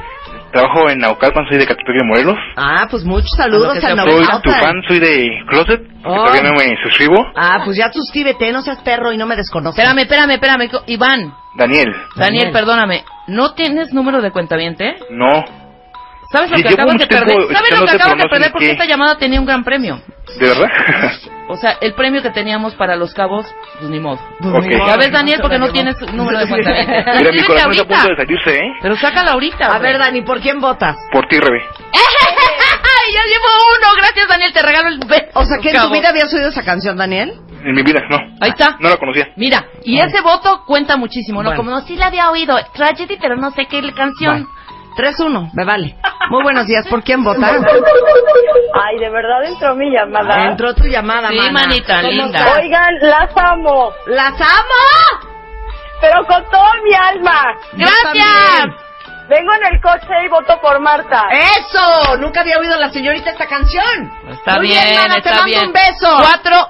trabajo 0.52 0.90
en 0.90 1.00
Naucalpan, 1.00 1.46
soy 1.48 1.58
de 1.60 1.66
Catepec 1.66 1.96
de 1.98 2.04
Morelos. 2.06 2.36
Ah, 2.58 2.88
pues 2.90 3.04
muchos 3.04 3.30
saludos 3.38 3.78
A 3.78 3.80
que 3.80 3.86
al 3.88 3.96
se 3.98 4.04
Soy 4.04 4.22
Naucalpan. 4.22 4.42
tu 4.42 4.52
fan, 4.52 4.76
soy 4.88 5.00
de 5.00 5.30
Closet, 5.48 5.82
que 5.88 5.98
Oh. 6.10 6.16
todavía 6.26 6.44
no 6.44 6.54
me 6.54 6.76
suscribo. 6.84 7.26
Ah, 7.36 7.62
pues 7.64 7.78
ya 7.78 7.90
suscríbete, 7.92 8.52
no 8.52 8.62
seas 8.62 8.82
perro 8.82 9.12
y 9.14 9.18
no 9.18 9.26
me 9.26 9.36
desconozcas. 9.36 9.80
Espérame, 9.86 10.02
espérame, 10.04 10.32
espérame. 10.32 10.70
Iván, 10.88 11.34
Daniel, 11.56 11.88
Daniel, 11.88 11.96
Daniel. 12.16 12.52
perdóname. 12.52 13.04
¿No 13.28 13.54
tienes 13.54 13.94
número 13.94 14.22
de 14.22 14.32
cuentaviente? 14.32 14.96
no, 15.10 15.44
¿Sabes 16.34 16.50
lo 16.50 16.56
Sí, 16.58 16.64
que 16.64 16.70
acabas 16.70 16.98
de 16.98 17.08
perder? 17.08 17.38
¿Sabes 17.54 17.72
lo 17.78 17.86
que 17.86 17.92
acabas 17.92 18.18
de 18.18 18.30
perder? 18.30 18.52
Porque 18.54 18.66
qué. 18.68 18.72
esta 18.72 18.86
llamada 18.86 19.18
tenía 19.18 19.38
un 19.40 19.46
gran 19.46 19.66
premio. 19.66 20.00
¿De 20.40 20.48
verdad? 20.48 20.68
O 21.52 21.58
sea, 21.58 21.78
el 21.82 21.94
premio 21.96 22.22
que 22.22 22.30
teníamos 22.30 22.76
para 22.76 22.96
los 22.96 23.14
cabos, 23.14 23.46
pues 23.78 23.90
ni 23.92 24.00
modo. 24.00 24.22
ok. 24.40 24.88
Ya 24.88 24.96
ves, 24.96 25.12
Daniel, 25.12 25.40
porque 25.42 25.60
no 25.60 25.70
tienes 25.70 26.00
número 26.14 26.40
de 26.40 26.48
cuentaviente. 26.48 27.04
Mira, 27.18 27.32
mi 27.34 27.44
corazón 27.44 27.72
está 27.72 27.84
a 27.84 27.88
punto 27.88 27.96
ahorita. 27.96 28.08
de 28.08 28.16
salirse, 28.16 28.56
¿eh? 28.56 28.72
Pero 28.82 28.96
sácala 28.96 29.32
ahorita. 29.32 29.66
A 29.66 29.76
hombre. 29.76 29.92
ver, 29.92 30.00
Dani, 30.00 30.22
¿por 30.22 30.40
quién 30.40 30.62
votas? 30.62 30.96
Por 31.12 31.28
ti, 31.28 31.38
Rebe. 31.42 31.60
¡Ay, 31.92 33.14
ya 33.14 33.24
llevo 33.26 33.48
uno! 33.78 33.88
Gracias, 33.98 34.30
Daniel, 34.30 34.54
te 34.54 34.62
regalo 34.62 34.88
el. 34.90 35.00
O 35.34 35.44
sea, 35.44 35.58
que 35.62 35.72
en 35.72 35.82
tu 35.82 35.90
vida 35.92 36.10
habías 36.10 36.34
oído 36.34 36.48
esa 36.48 36.64
canción, 36.64 36.96
Daniel. 36.96 37.34
En 37.66 37.76
mi 37.76 37.84
vida, 37.84 38.02
no. 38.10 38.18
Ahí 38.40 38.52
está. 38.52 38.78
No 38.80 38.88
la 38.88 38.96
conocía. 38.96 39.28
Mira, 39.36 39.66
y 39.84 40.00
ese 40.00 40.22
voto 40.22 40.64
cuenta 40.66 40.96
muchísimo, 40.96 41.44
¿no? 41.44 41.50
Bueno. 41.50 41.58
Como 41.58 41.72
no, 41.72 41.82
sí 41.82 41.98
la 41.98 42.08
había 42.08 42.32
oído, 42.32 42.58
Tragedy, 42.74 43.18
pero 43.22 43.36
no 43.36 43.52
sé 43.52 43.66
qué 43.66 43.82
canción. 43.92 44.44
Bueno. 44.44 44.61
3-1, 44.96 45.52
me 45.54 45.66
vale. 45.66 45.96
Muy 46.30 46.44
buenos 46.44 46.66
días, 46.68 46.86
¿por 46.88 47.04
quién 47.04 47.24
votar? 47.24 47.56
Ay, 48.74 48.98
de 49.00 49.10
verdad 49.10 49.44
entró 49.46 49.76
mi 49.76 49.90
llamada. 49.92 50.46
Entró 50.46 50.74
tu 50.74 50.84
llamada, 50.86 51.30
Sí, 51.30 51.36
mana. 51.38 51.52
manita 51.52 52.02
¿Cómo 52.02 52.12
linda. 52.12 52.54
Oigan, 52.58 52.96
las 53.02 53.32
amo, 53.38 53.92
¡Las 54.08 54.34
amo! 54.40 55.28
pero 56.00 56.26
con 56.26 56.44
toda 56.50 56.72
mi 56.84 56.94
alma. 56.94 57.56
¡Gracias! 57.74 58.66
Vengo 59.30 59.54
en 59.54 59.74
el 59.76 59.82
coche 59.82 60.14
y 60.26 60.28
voto 60.30 60.60
por 60.62 60.80
Marta. 60.82 61.24
¡Eso! 61.32 62.18
Nunca 62.18 62.42
había 62.42 62.58
oído 62.58 62.78
la 62.78 62.90
señorita 62.90 63.30
esta 63.30 63.46
canción. 63.48 64.12
Está 64.30 64.56
Muy 64.58 64.68
bien, 64.68 64.84
mana, 64.96 65.22
te 65.22 65.30
mando 65.30 65.46
bien. 65.46 65.68
un 65.68 65.74
beso. 65.74 66.18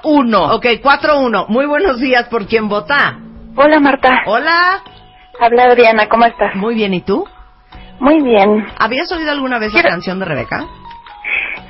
4-1. 0.04 0.54
Ok, 0.56 0.66
4-1. 0.82 1.46
Muy 1.48 1.66
buenos 1.66 1.98
días, 1.98 2.28
¿por 2.28 2.46
quién 2.46 2.68
vota? 2.68 3.16
Hola, 3.56 3.80
Marta. 3.80 4.10
Hola. 4.26 4.80
Habla 5.40 5.64
Adriana, 5.64 6.08
¿cómo 6.08 6.24
estás? 6.26 6.54
Muy 6.54 6.74
bien, 6.76 6.94
¿y 6.94 7.00
tú? 7.00 7.26
Muy 8.02 8.20
bien. 8.20 8.66
¿Habías 8.80 9.10
oído 9.12 9.30
alguna 9.30 9.60
vez 9.60 9.72
la 9.72 9.82
canción 9.82 10.18
de 10.18 10.24
Rebeca? 10.24 10.66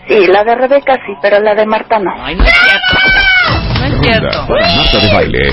Sí, 0.09 0.27
la 0.29 0.43
de 0.45 0.55
Rebeca 0.55 0.95
sí, 0.95 1.13
pero 1.21 1.39
la 1.41 1.55
de 1.55 1.67
Marta 1.67 1.99
no. 1.99 2.11
Ay, 2.25 2.35
no 2.37 2.45
es 2.45 2.53
cierto. 2.59 3.79
No 3.79 3.85
es 3.87 4.01
cierto. 4.01 4.47
Marta 4.49 4.99
de 4.99 5.13
Baile. 5.13 5.51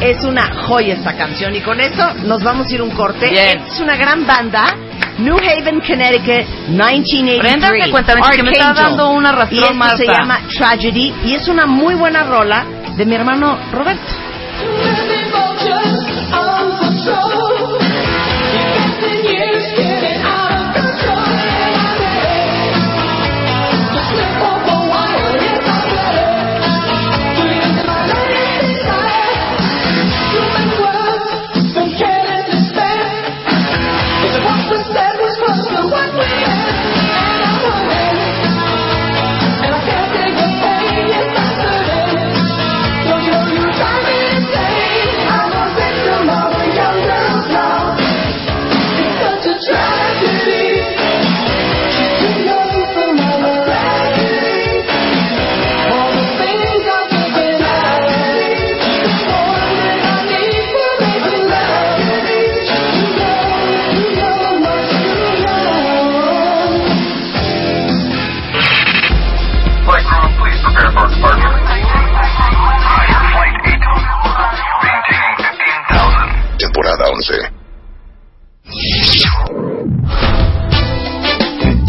Es 0.00 0.22
una 0.22 0.54
joya 0.54 0.94
esta 0.94 1.16
canción 1.16 1.52
y 1.56 1.60
con 1.60 1.80
eso 1.80 2.14
nos 2.26 2.44
vamos 2.44 2.70
a 2.70 2.74
ir 2.74 2.80
un 2.80 2.92
corte. 2.92 3.28
Bien. 3.28 3.58
Es 3.66 3.80
una 3.80 3.96
gran 3.96 4.24
banda, 4.24 4.76
New 5.18 5.36
Haven, 5.36 5.80
Connecticut, 5.80 6.46
1983. 6.68 7.40
Préndase, 7.40 7.90
cuéntame, 7.90 8.20
que 8.36 8.42
me 8.44 8.52
está 8.52 8.72
dando 8.72 9.10
un 9.10 9.26
arrastrón, 9.26 9.58
Y 9.58 9.62
esto 9.64 9.74
Marta. 9.74 9.96
se 9.96 10.06
llama 10.06 10.38
Tragedy 10.56 11.12
y 11.24 11.34
es 11.34 11.48
una 11.48 11.66
muy 11.66 11.96
buena 11.96 12.22
rola 12.22 12.64
de 12.96 13.04
mi 13.04 13.16
hermano 13.16 13.58
Roberto. 13.72 14.27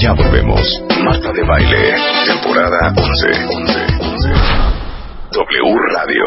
Ya 0.09 0.15
volvemos. 0.15 0.83
Marta 1.03 1.31
de 1.31 1.43
Baile, 1.43 1.93
temporada 2.25 2.91
11. 2.97 3.27
11, 3.47 3.85
11. 3.99 4.29
W 5.33 5.75
Radio. 5.93 6.25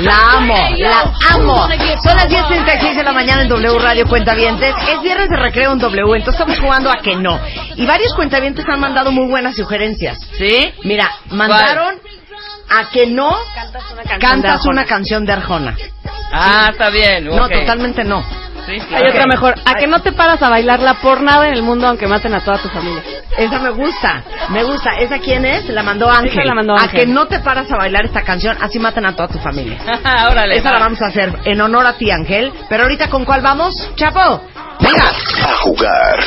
La 0.00 0.38
amo, 0.38 0.56
la 0.76 1.12
amo. 1.30 1.68
Son 2.02 2.16
las 2.16 2.28
10.36 2.28 2.96
de 2.96 3.04
la 3.04 3.12
mañana 3.12 3.42
en 3.42 3.48
W 3.48 3.78
Radio 3.78 4.08
Cuentavientes. 4.08 4.74
Es 4.88 5.02
viernes 5.02 5.28
de 5.28 5.36
recreo 5.36 5.72
en 5.72 5.78
W, 5.78 6.16
entonces 6.16 6.34
estamos 6.34 6.58
jugando 6.58 6.90
a 6.90 6.96
que 6.96 7.14
no. 7.14 7.38
Y 7.76 7.86
varios 7.86 8.12
cuentavientes 8.14 8.64
han 8.68 8.80
mandado 8.80 9.12
muy 9.12 9.28
buenas 9.28 9.54
sugerencias. 9.54 10.18
¿Sí? 10.36 10.74
Mira, 10.82 11.12
mandaron 11.30 11.94
a 12.70 12.90
que 12.90 13.06
no 13.06 13.36
cantas 14.18 14.66
una 14.66 14.84
canción 14.84 15.24
de 15.24 15.32
Arjona. 15.32 15.76
Ah, 16.32 16.68
está 16.72 16.90
bien. 16.90 17.24
No, 17.26 17.44
ok. 17.46 17.52
totalmente 17.52 18.04
no. 18.04 18.22
Sí, 18.66 18.78
Hay 18.94 19.08
otra 19.08 19.26
mejor. 19.26 19.54
¿A 19.64 19.74
que 19.74 19.86
no 19.86 20.00
te 20.02 20.12
paras 20.12 20.40
a 20.42 20.50
bailarla 20.50 20.94
por 21.00 21.22
nada 21.22 21.48
en 21.48 21.54
el 21.54 21.62
mundo 21.62 21.86
aunque 21.88 22.06
maten 22.06 22.34
a 22.34 22.40
toda 22.40 22.58
tu 22.58 22.68
familia? 22.68 23.02
Esa 23.36 23.58
me 23.58 23.70
gusta, 23.70 24.22
me 24.50 24.62
gusta. 24.62 24.90
¿Esa 24.98 25.18
quién 25.18 25.46
es? 25.46 25.68
La 25.70 25.82
mandó 25.82 26.10
Ángel. 26.10 26.32
Esa 26.38 26.44
la 26.44 26.54
mandó 26.54 26.74
A 26.74 26.82
Ángel. 26.82 27.00
que 27.00 27.06
no 27.06 27.26
te 27.26 27.40
paras 27.40 27.70
a 27.72 27.76
bailar 27.76 28.04
esta 28.04 28.22
canción, 28.22 28.56
así 28.60 28.78
matan 28.78 29.06
a 29.06 29.16
toda 29.16 29.28
tu 29.28 29.38
familia. 29.38 29.78
Órale. 30.30 30.56
Esa 30.58 30.70
va. 30.72 30.78
la 30.78 30.84
vamos 30.84 31.00
a 31.02 31.06
hacer 31.06 31.34
en 31.46 31.60
honor 31.60 31.86
a 31.86 31.94
ti, 31.94 32.10
Ángel. 32.10 32.52
Pero 32.68 32.82
ahorita, 32.82 33.08
¿con 33.08 33.24
cuál 33.24 33.40
vamos? 33.40 33.74
Chapo, 33.96 34.42
venga. 34.78 35.08
A 35.08 35.54
jugar. 35.62 36.20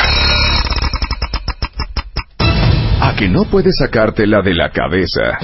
Que 3.17 3.29
no 3.29 3.43
puedes 3.45 3.77
sacártela 3.77 4.41
de 4.41 4.53
la 4.53 4.69
cabeza. 4.69 5.37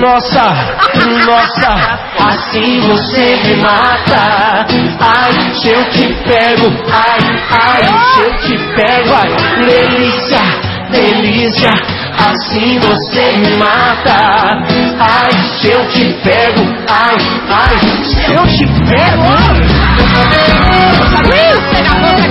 Nossa, 0.00 0.76
nossa, 1.26 1.98
assim 2.26 2.80
você 2.80 3.36
me 3.44 3.54
mata. 3.56 4.66
Ai, 4.98 5.54
se 5.54 5.68
eu 5.68 5.84
te 5.90 6.08
pego, 6.24 6.66
ai, 6.90 7.20
ai, 7.50 7.84
se 8.14 8.20
eu 8.20 8.32
te 8.40 8.58
pego, 8.74 9.14
ai, 9.14 9.28
delícia, 9.64 10.40
delícia, 10.90 11.70
assim 12.28 12.78
você 12.78 13.36
me 13.38 13.56
mata. 13.56 14.62
Ai, 14.98 15.32
se 15.58 15.70
eu 15.70 15.86
te 15.88 16.04
pego, 16.22 16.62
ai, 16.88 17.16
ai, 17.48 17.78
se 18.04 18.32
eu 18.32 18.46
te 18.46 18.66
pego. 18.88 19.20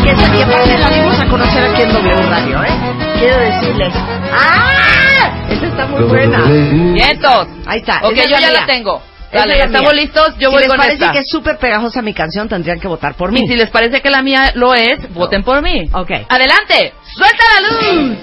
Que 0.10 0.78
la 0.78 0.90
dimos 0.90 1.20
a 1.20 1.26
conocer 1.30 1.64
aquí 1.64 1.82
en 1.84 1.94
W 1.94 2.30
Radio, 2.30 2.64
¿eh? 2.64 2.70
Quiero 3.18 3.40
decirles. 3.40 3.94
¡Ah! 4.32 5.32
Esa 5.50 5.66
está 5.68 5.86
muy 5.88 6.04
buena. 6.04 6.46
Vientos. 6.46 7.48
Ahí 7.66 7.80
está. 7.80 8.00
Ok, 8.04 8.16
yo 8.16 8.24
ya 8.24 8.38
mía. 8.38 8.52
la 8.52 8.66
tengo. 8.66 9.02
Dale, 9.32 9.60
es 9.60 9.66
¿estamos 9.66 9.94
mía. 9.94 10.02
listos? 10.02 10.28
Yo 10.40 10.50
si 10.50 10.54
voy 10.56 10.60
les 10.64 10.68
con 10.70 10.78
parece 10.78 10.94
esta. 10.96 11.12
que 11.12 11.20
es 11.20 11.26
súper 11.30 11.58
pegajosa 11.58 12.02
mi 12.02 12.14
canción, 12.14 12.50
tendrían 12.50 12.80
que 12.80 12.88
votar 12.88 13.16
por 13.16 13.32
mí. 13.32 13.42
Y 13.44 13.48
si 13.48 13.56
les 13.56 13.70
parece 13.70 14.02
que 14.02 14.10
la 14.10 14.22
mía 14.24 14.52
lo 14.56 14.74
es, 14.74 15.14
voten 15.14 15.44
por 15.44 15.62
mí. 15.62 15.84
Ok. 15.94 16.12
Adelante. 16.30 16.94
¡Suelta 17.16 17.44
la 17.54 17.68
luz! 17.68 18.18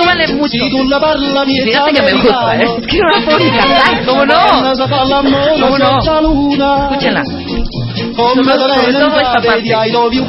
Súbale 0.00 0.28
mucho. 0.28 0.48
Si 0.52 0.70
tu 0.70 0.84
la 0.84 1.00
parla 1.00 1.44
mi 1.44 1.60
Fíjate 1.60 1.92
que 1.92 2.02
me 2.02 2.12
gusta, 2.12 2.56
¿eh? 2.56 2.66
Es 2.78 2.86
que 2.86 2.98
no 2.98 3.08
la 3.08 3.24
puedo 3.24 3.38
ni 3.38 3.50
cantar. 3.50 4.04
¿Cómo 4.06 4.26
no? 4.26 4.34
¿Cómo 5.60 5.78
no? 5.78 5.98
Escúchenla. 6.90 7.22
Sobre- 7.24 8.92
todo 8.92 9.20
esta 9.20 9.40
parte. 9.40 9.62
di 10.10 10.20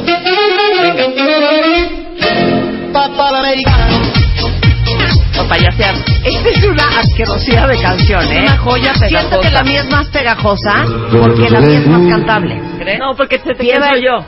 Para 5.38 5.48
payasear. 5.48 5.94
Esta 6.24 6.48
es 6.48 6.64
una 6.64 6.98
asquerosidad 6.98 7.68
de 7.68 7.80
canción, 7.80 8.24
¿eh? 8.32 8.42
Una 8.42 8.58
joya 8.58 8.94
Siento 8.94 9.16
pegajosa. 9.40 9.40
que 9.48 9.50
la 9.54 9.62
mía 9.62 9.80
es 9.80 9.88
más 9.90 10.06
pegajosa 10.08 10.84
porque 11.12 11.50
la 11.50 11.60
mía 11.60 11.78
es 11.78 11.86
más 11.86 12.08
cantable. 12.08 12.60
¿Crees? 12.78 12.98
No, 12.98 13.14
porque 13.16 13.38
se 13.38 13.44
te 13.44 13.54
Pienso 13.54 13.80
queda 13.82 13.96
yo. 13.98 14.24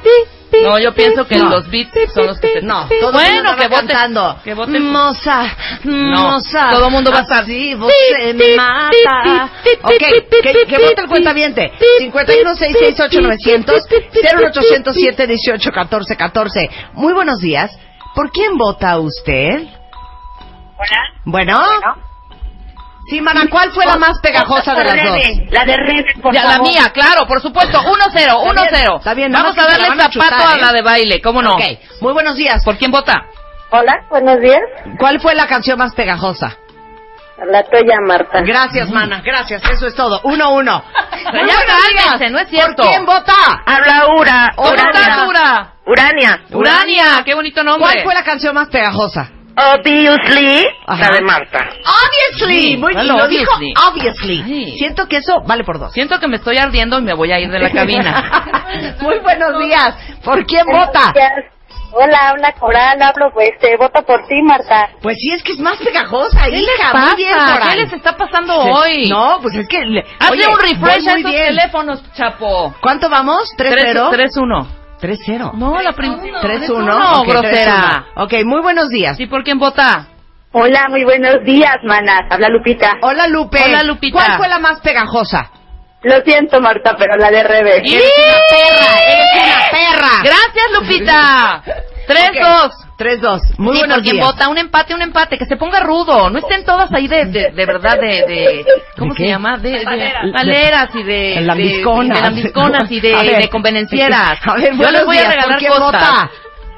No, 0.64 0.78
yo 0.80 0.92
pienso 0.92 1.26
que 1.28 1.36
No. 1.36 1.48
los 1.48 1.70
beats 1.70 1.92
son 2.12 2.26
los 2.26 2.40
que 2.40 2.48
te... 2.48 2.62
No, 2.62 2.88
todo 3.00 3.12
bueno, 3.12 3.54
que 3.56 3.68
voten. 3.68 3.86
cantando. 3.86 4.36
Que 4.42 4.54
voten. 4.54 4.82
Moza, 4.90 5.44
moza. 5.84 6.70
todo 6.70 6.86
el 6.86 6.92
mundo 6.92 7.12
va 7.12 7.18
a 7.18 7.22
estar. 7.22 7.44
Sí, 7.46 7.74
você 7.74 8.34
me 8.34 8.56
mata. 8.56 9.48
Ok, 9.82 9.92
que, 10.42 10.66
que 10.66 10.78
vote 10.78 11.00
el 11.02 11.08
cuentaviente. 11.08 11.70
516689000 12.00 13.64
01807 14.38 15.26
1814 15.28 16.16
14. 16.16 16.70
Muy 16.94 17.12
buenos 17.12 17.38
días. 17.40 17.70
¿Por 18.14 18.30
quién 18.32 18.56
vota 18.56 18.98
usted? 18.98 19.66
Bueno. 21.24 21.58
Sí, 23.08 23.20
Mana, 23.20 23.46
¿cuál 23.50 23.72
fue 23.72 23.84
la 23.86 23.96
más 23.96 24.20
pegajosa 24.20 24.72
de 24.74 24.84
las 24.84 24.96
dos? 25.04 25.18
La 25.50 25.64
de 25.64 25.76
Rebe, 25.76 26.14
por 26.22 26.32
Ya, 26.32 26.44
la 26.44 26.50
favor. 26.52 26.68
mía, 26.68 26.90
claro, 26.94 27.26
por 27.26 27.40
supuesto. 27.40 27.80
1-0, 27.80 27.88
Está 28.14 28.54
bien, 28.54 28.84
1-0. 28.84 28.96
está 28.98 29.14
bien, 29.14 29.32
Vamos 29.32 29.58
a 29.58 29.62
la 29.62 29.68
darle 29.68 29.86
a 29.86 29.90
zapato 29.90 30.10
chutar, 30.10 30.32
a 30.48 30.54
¿eh? 30.54 30.60
la 30.60 30.72
de 30.72 30.82
baile, 30.82 31.20
¿cómo 31.20 31.42
no? 31.42 31.54
Ok, 31.54 31.62
muy 32.02 32.12
buenos 32.12 32.36
días. 32.36 32.62
¿Por 32.64 32.76
quién 32.78 32.92
vota? 32.92 33.24
Hola, 33.70 33.92
buenos 34.10 34.40
días. 34.40 34.60
¿Cuál 34.98 35.20
fue 35.20 35.34
la 35.34 35.46
canción 35.48 35.78
más 35.78 35.92
pegajosa? 35.94 36.56
La 37.50 37.62
tuya, 37.64 37.96
Marta. 38.06 38.42
Gracias, 38.42 38.90
mana, 38.90 39.22
gracias, 39.24 39.62
eso 39.64 39.86
es 39.86 39.94
todo. 39.94 40.20
Uno, 40.24 40.52
uno. 40.52 40.84
Ya 41.24 41.32
Muy 41.32 41.40
buenos 41.42 41.64
cálmense, 41.66 42.18
días. 42.18 42.32
no 42.32 42.38
es 42.38 42.48
cierto. 42.48 42.82
¿Por 42.82 42.86
quién 42.92 43.06
vota? 43.06 43.32
Habla 43.66 44.06
Ura. 44.18 44.50
¿Cómo 44.56 44.68
estás, 44.74 45.26
Ura? 45.28 45.72
Urania. 45.86 46.40
Urania, 46.52 47.04
qué 47.24 47.34
bonito 47.34 47.62
nombre. 47.64 47.82
¿Cuál 47.92 48.04
fue 48.04 48.14
la 48.14 48.22
canción 48.24 48.54
más 48.54 48.68
pegajosa? 48.68 49.30
Obviously, 49.56 50.66
Ajá. 50.86 51.10
la 51.10 51.16
de 51.16 51.20
Marta. 51.22 51.58
Obviously. 51.84 52.76
Muy 52.76 52.94
bien, 52.94 53.08
lo 53.08 53.28
dijo 53.28 53.50
obviously. 53.88 54.72
Siento 54.78 55.06
que 55.06 55.18
eso 55.18 55.40
vale 55.46 55.64
por 55.64 55.78
dos. 55.78 55.92
Siento 55.92 56.18
que 56.18 56.28
me 56.28 56.36
estoy 56.36 56.56
ardiendo 56.58 56.98
y 56.98 57.02
me 57.02 57.14
voy 57.14 57.32
a 57.32 57.38
ir 57.40 57.50
de 57.50 57.58
la 57.58 57.70
cabina. 57.70 58.96
Muy 59.00 59.18
buenos 59.18 59.58
días. 59.60 59.94
¿Por 60.24 60.44
quién 60.46 60.64
vota? 60.66 61.12
Hola, 61.92 62.28
habla 62.28 62.52
Coral, 62.52 63.02
hablo, 63.02 63.32
pues, 63.34 63.50
te 63.60 63.76
voto 63.76 64.00
por 64.04 64.24
ti, 64.28 64.40
Marta. 64.44 64.90
Pues 65.02 65.16
sí, 65.18 65.32
es 65.32 65.42
que 65.42 65.52
es 65.54 65.58
más 65.58 65.76
pegajosa, 65.78 66.44
¿Qué 66.44 66.52
les 66.52 66.62
hija. 66.62 66.92
pasa? 66.92 67.06
Muy 67.06 67.16
bien, 67.16 67.34
Coral. 67.36 67.68
¿Qué 67.68 67.76
les 67.80 67.92
está 67.92 68.16
pasando 68.16 68.62
Sí. 68.62 68.68
hoy? 68.72 69.08
No, 69.08 69.38
pues 69.42 69.56
es 69.56 69.66
que... 69.66 69.80
le- 69.84 70.04
Hazle 70.20 70.46
Oye, 70.46 70.54
un 70.54 70.60
refresh 70.60 71.08
a 71.08 71.10
muy 71.10 71.20
estos 71.20 71.32
bien. 71.32 71.46
teléfonos, 71.46 72.12
chapo. 72.14 72.72
¿Cuánto 72.80 73.08
vamos? 73.10 73.40
¿3-0? 73.58 74.08
3-1. 74.12 74.66
3-0. 75.00 75.52
No, 75.54 75.80
la 75.80 75.92
primera. 75.92 76.40
3-1. 76.40 76.84
No, 76.84 77.20
Ok, 77.22 77.28
grosera. 77.28 78.04
3-1. 78.14 78.24
Ok, 78.24 78.34
muy 78.44 78.60
buenos 78.60 78.88
días. 78.88 79.16
¿Sí 79.16 79.26
por 79.26 79.42
quién 79.44 79.58
vota? 79.58 80.06
Hola, 80.52 80.88
muy 80.88 81.04
buenos 81.04 81.44
días, 81.44 81.76
manas. 81.84 82.22
Habla 82.28 82.48
Lupita. 82.48 82.94
Hola, 83.02 83.28
Lupe. 83.28 83.62
Hola, 83.64 83.82
Lupita. 83.84 84.12
¿Cuál 84.18 84.36
fue 84.36 84.48
la 84.48 84.58
más 84.58 84.80
pegajosa? 84.80 85.50
Lo 86.02 86.20
siento, 86.22 86.60
Marta, 86.60 86.96
pero 86.98 87.14
la 87.16 87.30
de 87.30 87.42
Rebe. 87.44 87.76
Eres 87.76 88.10
una 88.16 88.38
perra, 88.50 89.02
eres 89.06 89.44
una 89.44 89.70
perra. 89.70 90.22
Gracias, 90.24 90.64
Lupita. 90.72 91.62
3-2. 92.10 92.70
3-2. 92.98 93.40
Muy 93.58 93.72
sí, 93.74 93.78
buenos 93.80 93.96
por 93.98 94.02
quien 94.04 94.16
días. 94.16 94.26
vota, 94.26 94.48
un 94.48 94.58
empate, 94.58 94.94
un 94.94 95.02
empate, 95.02 95.38
que 95.38 95.46
se 95.46 95.56
ponga 95.56 95.80
rudo. 95.80 96.28
No 96.30 96.38
estén 96.38 96.64
todas 96.64 96.92
ahí 96.92 97.08
de, 97.08 97.24
de, 97.26 97.50
de 97.52 97.66
verdad, 97.66 97.98
de, 97.98 98.06
de 98.26 98.64
¿cómo 98.98 99.14
¿De 99.14 99.18
se 99.18 99.26
llama? 99.28 99.56
De, 99.56 99.70
de 99.70 100.30
valeras 100.32 100.90
y 100.94 101.02
de, 101.02 101.12
De 101.36 101.40
lambisconas. 101.42 102.08
de, 102.08 102.14
de 102.14 102.20
lambisconas 102.20 102.90
y 102.90 103.00
de, 103.00 103.14
A 103.14 103.22
ver. 103.22 103.38
de 103.42 103.48
convenencieras. 103.48 104.38
A 104.46 104.54
ver, 104.54 104.74
Yo 104.76 104.90
les 104.90 105.04
voy 105.06 105.16
a 105.16 105.20
días, 105.20 105.24
¿por 105.26 105.34
regalar 105.36 105.58
quién 105.58 105.72
cosas. 105.72 105.92
vota? 105.92 106.30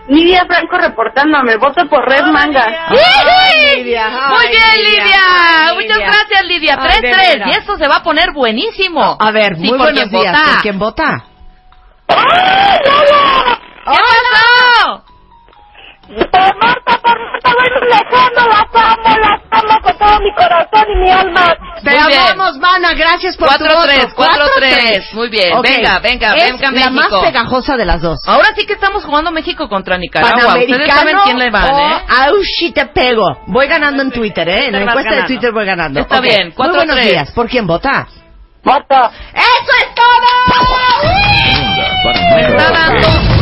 Lidia 0.08 0.44
Franco 0.46 0.78
reportándome. 0.78 1.56
Voto 1.58 1.86
por 1.88 2.08
Red 2.08 2.24
Manga. 2.26 2.64
Ay, 2.88 3.76
Lidia. 3.78 4.08
Muy 4.10 4.46
Ay, 4.46 4.48
bien, 4.50 4.62
Lidia. 4.84 5.04
Lidia. 5.04 5.18
Ay, 5.68 5.74
Muchas 5.76 5.96
Lidia. 5.96 6.06
gracias, 6.06 6.44
Lidia. 6.44 6.76
Ay, 6.78 7.00
de 7.00 7.08
3-3. 7.12 7.16
veras. 7.32 7.48
Y 7.48 7.50
esto 7.58 7.76
se 7.76 7.86
va 7.88 7.96
a 7.96 8.02
poner 8.02 8.32
buenísimo. 8.34 9.16
A 9.18 9.30
ver, 9.30 9.54
Sí, 9.56 9.62
muy 9.62 9.78
buenos 9.78 10.10
días. 10.10 10.10
vota. 10.10 10.42
¿Por 10.52 10.62
quién 10.62 10.78
vota? 10.80 11.24
¿Qué 12.08 12.14
pasó? 12.14 13.58
Por 16.12 16.56
Marta, 16.58 16.98
por 17.02 17.18
Marta, 17.20 17.50
voy 17.56 17.88
lejano, 17.88 18.48
las 18.48 18.68
amo, 18.74 19.16
las 19.20 19.40
amo 19.50 19.80
con 19.82 19.98
todo 19.98 20.20
mi 20.20 20.32
corazón 20.34 20.84
y 20.92 20.96
mi 21.02 21.10
alma. 21.10 21.56
Te 21.82 21.90
Muy 21.90 22.06
bien. 22.08 22.20
amamos, 22.20 22.58
mana. 22.58 22.92
Gracias 22.94 23.36
por 23.36 23.48
tu 23.48 23.64
4-3, 23.64 24.14
voto. 24.14 24.30
4-3. 24.60 25.12
Muy 25.14 25.28
bien. 25.30 25.52
Ok. 25.56 25.62
Venga, 25.64 25.98
venga, 26.00 26.34
es 26.36 26.52
venga, 26.52 26.70
la 26.70 26.90
más 26.90 27.10
México. 27.10 27.22
pegajosa 27.22 27.76
de 27.76 27.84
las 27.84 28.00
dos. 28.02 28.20
Ahora 28.26 28.48
sí 28.56 28.66
que 28.66 28.74
estamos 28.74 29.04
jugando 29.04 29.30
México 29.32 29.68
contra 29.68 29.96
Nicaragua. 29.98 30.58
Ustedes 30.58 30.88
saben 30.92 31.16
quién 31.24 31.38
le 31.38 31.50
van, 31.50 31.70
¿eh? 31.80 32.02
Aushi 32.08 32.72
te 32.72 32.86
pego. 32.86 33.24
Voy 33.46 33.66
ganando 33.66 34.02
en 34.02 34.10
Twitter, 34.12 34.48
¿eh? 34.48 34.66
En 34.66 34.72
la 34.72 34.82
encuesta 34.82 35.14
de. 35.16 35.22
Twitter 35.24 35.50
voy 35.52 35.64
ganando. 35.66 36.00
Está 36.00 36.18
Ok. 36.18 36.22
bien, 36.24 36.52
Muy 36.56 36.68
buenos 36.68 36.96
4-3. 36.96 37.02
días. 37.10 37.30
¿Por 37.32 37.48
quién 37.48 37.66
vota? 37.66 38.06
Marta. 38.64 39.10
¡Eso 39.34 39.72
es 39.80 39.94
todo! 39.94 41.12
Me 42.36 42.42
está 42.42 42.70
dando 42.70 43.41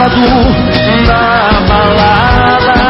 Sábado 0.00 0.24
na 1.06 1.60
balada. 1.68 2.80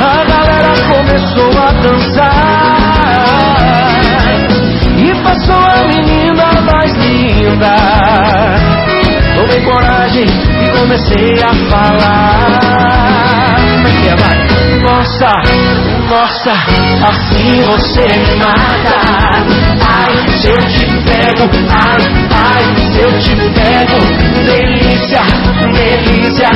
A 0.00 0.24
galera 0.24 0.74
começou 0.88 1.50
a 1.58 1.72
dançar 1.82 2.76
E 4.96 5.12
passou 5.22 5.56
a 5.56 5.84
menina 5.88 6.46
mais 6.62 6.92
linda. 6.94 7.76
Tomei 9.34 9.60
coragem 9.64 10.26
e 10.26 10.68
comecei 10.78 11.34
a 11.42 11.52
falar. 11.70 12.62
É 13.84 14.10
é? 14.10 14.16
Nossa, 14.82 15.30
nossa, 16.12 16.52
assim 17.08 17.62
você 17.62 18.02
me 18.02 18.36
mata 18.36 18.96
Ai, 19.80 20.14
se 20.28 20.48
eu 20.48 20.58
te 20.68 20.84
pego, 21.08 21.48
ai, 21.70 22.02
ai, 22.30 22.64
se 22.92 23.00
eu 23.00 23.18
te 23.18 23.34
pego 23.34 23.98
Delícia, 24.44 25.22
delícia, 25.72 26.50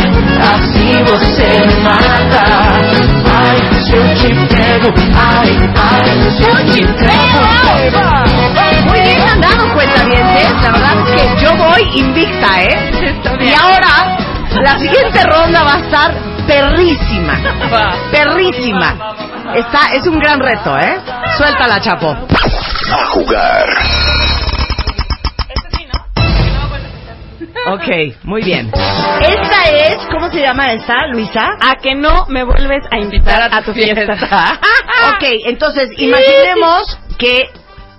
assim 0.52 0.92
você 1.04 1.48
me 1.66 1.76
mata 1.82 2.42
Ai, 3.34 3.58
se 3.80 3.94
eu 3.94 4.14
te 4.14 4.34
pego, 4.54 4.92
ai, 5.16 5.58
ai, 5.74 6.30
se 6.30 6.42
eu 6.42 6.56
te 6.72 6.86
pego 6.86 7.46
Muy 8.84 9.00
bien 9.00 9.22
andado, 9.22 9.72
cuentavientes. 9.72 10.52
La 10.62 10.70
verdad 10.70 10.96
es 10.98 11.14
que 11.14 11.44
yo 11.44 11.56
voy 11.56 11.82
invicta, 11.98 12.62
¿eh? 12.62 13.14
Y 13.40 13.54
ahora, 13.54 14.16
la 14.62 14.78
siguiente 14.78 15.22
ronda 15.24 15.62
va 15.64 15.74
a 15.74 15.78
estar 15.78 16.36
perrísima. 16.46 17.34
Perrísima. 18.10 19.35
Está, 19.56 19.94
es 19.94 20.06
un 20.06 20.18
gran 20.18 20.38
reto, 20.38 20.78
¿eh? 20.78 21.00
Suéltala, 21.38 21.80
Chapo. 21.80 22.10
A 22.10 23.06
jugar. 23.06 23.66
Ok, 27.68 28.14
muy 28.24 28.42
bien. 28.42 28.70
Esta 29.20 29.62
es, 29.70 29.96
¿cómo 30.12 30.30
se 30.30 30.40
llama 30.40 30.72
esta, 30.74 31.06
Luisa? 31.08 31.56
A 31.60 31.76
que 31.76 31.94
no 31.94 32.26
me 32.28 32.44
vuelves 32.44 32.84
a 32.90 32.98
invitar 32.98 33.42
a 33.50 33.62
tu 33.62 33.72
fiesta. 33.74 34.58
ok, 35.14 35.24
entonces, 35.46 35.88
imaginemos 35.96 36.98
que 37.18 37.48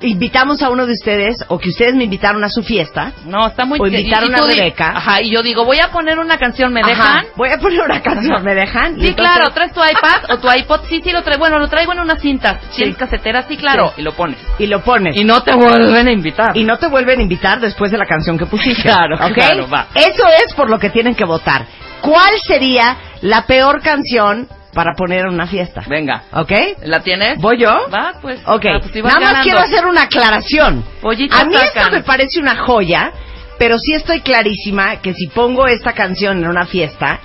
invitamos 0.01 0.61
a 0.61 0.69
uno 0.69 0.85
de 0.85 0.93
ustedes 0.93 1.43
o 1.47 1.57
que 1.57 1.69
ustedes 1.69 1.95
me 1.95 2.03
invitaron 2.03 2.43
a 2.43 2.49
su 2.49 2.61
fiesta. 2.63 3.13
No, 3.25 3.47
está 3.47 3.65
muy 3.65 3.79
O 3.79 3.87
y- 3.87 3.95
y 3.95 3.97
invitaron 3.99 4.33
a 4.35 4.41
di- 4.45 4.53
Rebeca. 4.55 4.93
Ajá, 4.95 5.21
y 5.21 5.31
yo 5.31 5.41
digo, 5.41 5.65
voy 5.65 5.79
a 5.79 5.89
poner 5.91 6.19
una 6.19 6.37
canción, 6.37 6.71
¿me 6.71 6.81
Ajá, 6.81 6.89
dejan? 6.89 7.25
Voy 7.35 7.49
a 7.49 7.57
poner 7.57 7.81
una 7.81 8.01
canción, 8.01 8.43
¿me 8.43 8.53
dejan? 8.53 8.99
Sí, 8.99 9.07
entonces- 9.07 9.15
claro, 9.15 9.49
traes 9.53 9.73
tu 9.73 9.81
iPad 9.83 10.29
o 10.31 10.37
tu 10.39 10.51
iPod, 10.51 10.81
sí, 10.89 11.01
sí 11.03 11.11
lo 11.11 11.23
traigo, 11.23 11.39
bueno, 11.39 11.59
lo 11.59 11.67
traigo 11.67 11.93
en 11.93 11.99
unas 11.99 12.21
cintas, 12.21 12.59
tienes 12.75 12.95
casetera, 12.97 13.43
sí, 13.47 13.57
claro, 13.57 13.91
Sí. 13.95 14.01
y 14.01 14.03
lo 14.03 14.11
pones. 14.13 14.37
Y 14.59 14.67
lo 14.67 14.81
pones. 14.83 15.15
Y 15.15 15.23
no 15.23 15.41
te 15.41 15.53
vuelven 15.55 16.07
a 16.07 16.11
invitar. 16.11 16.55
Y 16.55 16.63
no 16.63 16.77
te 16.77 16.87
vuelven 16.87 17.19
a 17.19 17.23
invitar 17.23 17.59
después 17.59 17.91
de 17.91 17.97
la 17.97 18.05
canción 18.05 18.37
que 18.37 18.45
pusiste. 18.45 18.83
Claro, 18.97 19.15
¿ok? 19.15 19.33
claro, 19.33 19.67
va. 19.69 19.87
Eso 19.95 20.23
es 20.45 20.53
por 20.53 20.69
lo 20.69 20.79
que 20.79 20.89
tienen 20.89 21.15
que 21.15 21.25
votar. 21.25 21.65
¿Cuál 22.01 22.33
sería 22.45 22.97
la 23.21 23.45
peor 23.47 23.81
canción 23.81 24.47
para 24.77 24.93
poner 24.93 25.21
en 25.25 25.33
una 25.33 25.47
fiesta? 25.47 25.81
Venga. 25.87 26.25
¿Ok? 26.33 26.51
¿La 26.83 26.99
tienes? 26.99 27.39
¿Voy 27.39 27.57
yo? 27.59 27.87
Va, 27.91 28.13
pues. 28.21 28.39
Ok. 28.45 28.65
ah, 28.71 28.79
pues 28.79 29.03
Nada 29.03 29.19
más 29.19 29.43
quiero 29.43 29.57
hacer 29.57 29.87
una 29.87 30.03
aclaración. 30.03 30.85
Pollitos 31.01 31.39
A 31.39 31.45
mí 31.45 31.55
esto 31.55 31.79
sacan. 31.79 31.93
me 31.93 32.03
parece 32.03 32.39
una 32.39 32.55
joya, 32.57 33.11
pero 33.57 33.79
sí 33.79 33.93
estoy 33.93 34.21
clarísima 34.21 34.97
que 35.01 35.15
si 35.15 35.25
pongo 35.29 35.65
esta 35.65 35.93
canción 35.93 36.37
en 36.37 36.47
una 36.47 36.67
fiesta, 36.67 37.19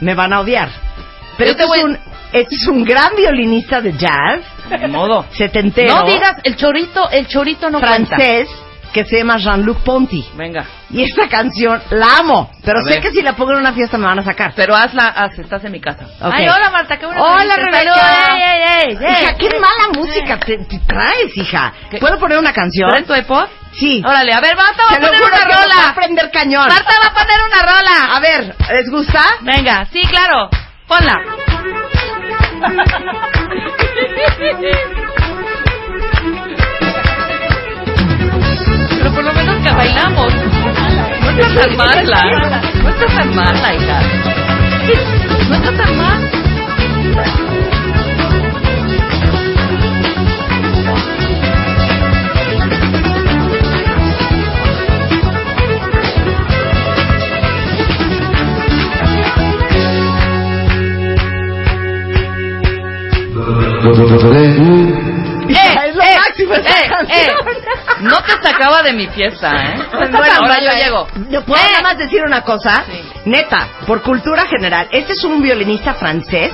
me 0.00 0.14
van 0.14 0.32
a 0.32 0.40
odiar. 0.40 0.68
Pero 1.36 1.50
este, 1.50 1.64
voy- 1.64 1.78
es 1.80 1.84
un, 1.84 1.98
este 2.32 2.54
es 2.54 2.66
un 2.68 2.84
gran 2.84 3.16
violinista 3.16 3.80
de 3.80 3.92
jazz, 3.94 4.40
Ni 4.80 4.86
modo. 4.86 5.26
setentero, 5.32 5.96
No 5.96 6.06
digas, 6.06 6.36
el 6.44 6.54
chorito, 6.54 7.10
el 7.10 7.26
chorito 7.26 7.70
no 7.70 7.80
cuenta. 7.80 8.14
francés, 8.14 8.48
que 8.94 9.04
se 9.04 9.18
llama 9.18 9.36
Jean-Luc 9.38 9.80
Ponty. 9.82 10.24
Venga. 10.36 10.64
Y 10.90 11.02
esta 11.02 11.28
canción 11.28 11.82
la 11.90 12.18
amo, 12.20 12.50
pero 12.64 12.78
A 12.78 12.82
sé 12.84 12.90
ver. 12.90 13.02
que 13.02 13.10
si 13.10 13.20
la 13.22 13.34
pongo 13.34 13.50
en 13.52 13.58
una 13.58 13.72
fiesta 13.72 13.98
me 13.98 14.06
van 14.06 14.20
a 14.20 14.22
sacar. 14.22 14.52
Pero 14.54 14.74
hazla, 14.76 15.08
haz, 15.08 15.36
estás 15.38 15.64
en 15.64 15.72
mi 15.72 15.80
casa. 15.80 16.06
Ay, 16.20 16.48
hola 16.48 16.70
Marta, 16.70 16.96
qué 16.96 17.04
bueno. 17.06 17.22
Hola. 17.22 17.56
Rebeca. 17.56 18.34
Ey, 18.36 18.42
ey, 18.42 18.62
ey, 18.62 18.92
Hija, 18.94 19.30
ey. 19.30 19.36
qué 19.38 19.50
mala 19.58 19.88
música 19.92 20.38
te, 20.38 20.58
te 20.58 20.78
traes, 20.86 21.36
hija. 21.36 21.72
¿Qué? 21.90 21.98
¿Puedo 21.98 22.18
poner 22.20 22.38
una 22.38 22.52
canción? 22.52 22.88
¿Traes 22.88 23.06
tu 23.06 23.14
iPod? 23.14 23.48
Sí. 23.72 24.00
Órale, 24.06 24.32
a 24.32 24.40
ver, 24.40 24.56
Marta 24.56 24.82
va 24.84 24.90
a 24.96 25.00
poner 25.00 25.10
una 25.10 25.36
que 25.38 25.44
nos 25.44 25.58
va 25.58 25.64
a 25.64 25.82
rola. 25.82 25.94
prender 25.96 26.30
cañón. 26.30 26.68
Marta 26.68 26.94
va 27.02 27.08
a 27.08 27.14
poner 27.14 27.40
una 27.46 27.62
rola. 27.62 28.16
A 28.16 28.20
ver, 28.20 28.54
¿les 28.72 28.88
gusta? 28.90 29.22
Venga, 29.40 29.84
sí, 29.92 30.00
claro. 30.06 30.48
Ponla. 30.86 31.20
que 39.64 39.72
bailamos. 39.72 40.34
No 40.34 41.30
está 41.30 41.62
tan 41.62 41.76
mala. 41.76 42.22
No 42.82 42.90
está 42.90 43.06
tan 43.16 43.34
mala, 43.34 43.74
eh, 66.42 66.88
canción. 66.88 67.10
eh. 67.10 67.32
No 68.00 68.22
te 68.22 68.32
sacaba 68.42 68.82
de 68.82 68.92
mi 68.92 69.06
fiesta, 69.08 69.50
¿eh? 69.52 69.74
Bueno, 69.92 70.18
ahora 70.40 70.60
yo 70.60 70.70
llego. 70.84 71.06
¿Yo 71.30 71.42
puedo 71.44 71.62
Eh. 71.62 71.68
nada 71.70 71.82
más 71.82 71.98
decir 71.98 72.22
una 72.26 72.42
cosa? 72.42 72.84
Sí. 72.86 73.02
Neta, 73.26 73.68
por 73.86 74.02
cultura 74.02 74.46
general, 74.46 74.88
este 74.90 75.12
es 75.12 75.24
un 75.24 75.40
violinista 75.42 75.94
francés 75.94 76.52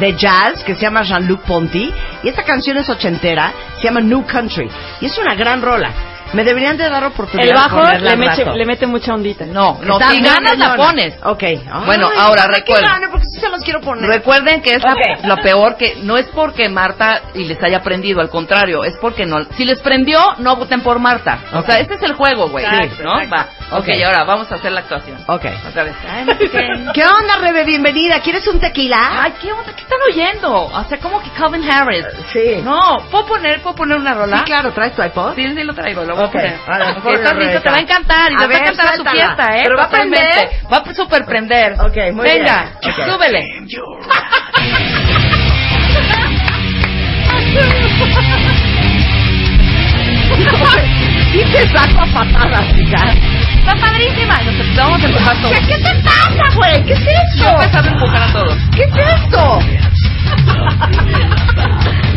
de 0.00 0.14
jazz 0.14 0.62
que 0.64 0.74
se 0.74 0.82
llama 0.82 1.02
Jean-Luc 1.02 1.42
Ponty 1.42 1.92
y 2.22 2.28
esta 2.28 2.42
canción 2.44 2.76
es 2.76 2.88
ochentera, 2.88 3.52
se 3.78 3.84
llama 3.84 4.00
New 4.00 4.26
Country 4.26 4.70
y 5.00 5.06
es 5.06 5.16
una 5.18 5.34
gran 5.34 5.62
rola. 5.62 5.90
Me 6.32 6.44
deberían 6.44 6.76
de 6.76 6.88
dar 6.90 7.04
oportunidad 7.04 7.48
El 7.48 7.54
bajo 7.54 7.82
le 7.98 8.16
mete, 8.16 8.44
le 8.44 8.66
mete 8.66 8.86
mucha 8.86 9.14
ondita. 9.14 9.46
No, 9.46 9.78
no, 9.82 9.94
Está 9.98 10.10
si 10.10 10.20
ganas 10.20 10.58
la 10.58 10.76
pones. 10.76 11.14
Ok. 11.22 11.42
Bueno, 11.86 12.08
Ay, 12.12 12.18
ahora 12.18 12.42
ojalá 12.42 12.60
que 12.64 12.74
recuerden. 12.74 13.10
porque 13.10 13.26
sí 13.26 13.40
se 13.40 13.48
los 13.48 13.60
quiero 13.62 13.80
poner. 13.80 14.08
Recuerden 14.10 14.60
que 14.60 14.70
es 14.72 14.82
la- 14.82 14.92
Ok. 14.94 15.24
lo 15.24 15.36
peor 15.38 15.76
que 15.76 15.96
no 16.02 16.16
es 16.18 16.26
porque 16.28 16.68
Marta 16.68 17.22
y 17.34 17.44
les 17.44 17.62
haya 17.62 17.80
prendido, 17.80 18.20
al 18.20 18.28
contrario, 18.28 18.84
es 18.84 18.94
porque 19.00 19.24
no. 19.24 19.44
Si 19.56 19.64
les 19.64 19.80
prendió, 19.80 20.18
no 20.38 20.56
voten 20.56 20.80
por 20.82 20.98
Marta. 20.98 21.38
O 21.54 21.60
Ok. 21.60 21.66
sea, 21.66 21.78
este 21.80 21.94
es 21.94 22.02
el 22.02 22.14
juego, 22.14 22.48
güey. 22.48 22.64
Exacto, 22.64 23.02
¿No? 23.04 23.12
Va. 23.30 23.46
Ok. 23.70 23.78
ok, 23.80 23.88
ahora 24.04 24.24
vamos 24.24 24.50
a 24.52 24.56
hacer 24.56 24.72
la 24.72 24.80
actuación. 24.80 25.18
Ok. 25.28 25.44
Otra 25.68 25.84
vez. 25.84 25.94
Ay, 26.10 26.26
qué. 26.38 26.48
¿Qué 26.94 27.04
onda, 27.04 27.38
Rebe? 27.40 27.64
Bienvenida. 27.64 28.20
¿Quieres 28.20 28.46
un 28.48 28.58
tequila? 28.60 29.22
Ay, 29.22 29.32
¿qué 29.40 29.52
onda? 29.52 29.72
¿Qué 29.74 29.82
están 29.82 29.98
oyendo? 30.10 30.52
O 30.66 30.84
sea, 30.84 30.98
como 30.98 31.22
que 31.22 31.30
Calvin 31.30 31.68
Harris. 31.70 32.04
Sí. 32.32 32.60
No, 32.62 32.98
¿puedo 33.10 33.26
poner, 33.26 33.62
¿puedo 33.62 33.76
poner 33.76 33.96
una 33.98 34.14
rola? 34.14 34.38
Sí, 34.38 34.44
claro. 34.44 34.72
¿Traes 34.72 34.94
tu 34.94 35.02
iPod? 35.02 35.34
Sí, 35.34 35.54
sí 35.54 35.62
lo 35.64 35.74
traigo, 35.74 36.02
lo 36.04 36.16
Ok. 36.26 36.32
Te 36.32 37.70
va 37.70 37.76
a 37.76 37.80
encantar 37.80 38.32
y 38.32 38.36
te 38.36 38.46
va 38.46 38.54
a 38.54 38.58
encantar 38.58 38.86
a 38.86 38.92
suéltala. 38.94 39.10
fiesta, 39.12 39.56
¿eh? 39.58 39.62
¿Pero 39.64 39.76
va 39.76 39.82
a 39.82 39.86
Totalmente. 39.86 40.26
prender? 40.26 40.48
Va 40.72 40.76
a 40.78 40.94
super 40.94 41.24
prender. 41.24 41.72
Ok, 41.74 41.96
muy 42.12 42.24
bien. 42.24 42.44
Venga, 42.44 42.72
súbele. 43.06 43.46
Sí 51.36 51.42
te 51.52 51.68
saco 51.68 52.00
a 52.00 52.06
patadas, 52.06 52.64
hija. 52.78 53.12
Está 53.58 53.74
padrísima. 53.78 54.40
Nos 54.40 54.74
vamos 54.74 55.02
a 55.02 55.06
empujar 55.06 55.36
todos. 55.42 55.52
¿Qué, 55.58 55.66
qué 55.66 55.78
te 55.82 55.94
pasa, 56.02 56.56
güey? 56.56 56.82
¿Qué 56.86 56.92
es 56.94 57.00
Yo 57.36 57.44
eso? 57.44 57.60
empezando 57.60 57.90
a 57.90 57.92
empujar 57.92 58.22
a 58.22 58.32
todos. 58.32 58.56
¿Qué 58.74 58.84
es 58.84 58.90
esto? 59.20 59.58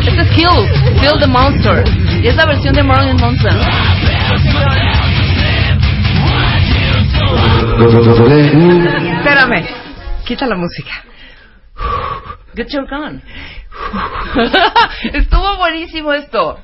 Este 0.06 0.22
es 0.22 0.30
Kill, 0.30 0.98
Kill 1.00 1.20
the 1.20 1.26
Monster. 1.26 1.84
Y 2.22 2.28
es 2.28 2.34
la 2.34 2.46
versión 2.46 2.72
de 2.74 2.82
Marilyn 2.82 3.16
Manson. 3.20 3.60
Espérame. 9.18 9.66
Quita 10.24 10.46
la 10.46 10.56
música. 10.56 10.92
Get 12.56 12.68
your 12.68 12.86
gun. 12.88 13.22
Estuvo 15.12 15.56
buenísimo 15.58 16.14
esto. 16.14 16.58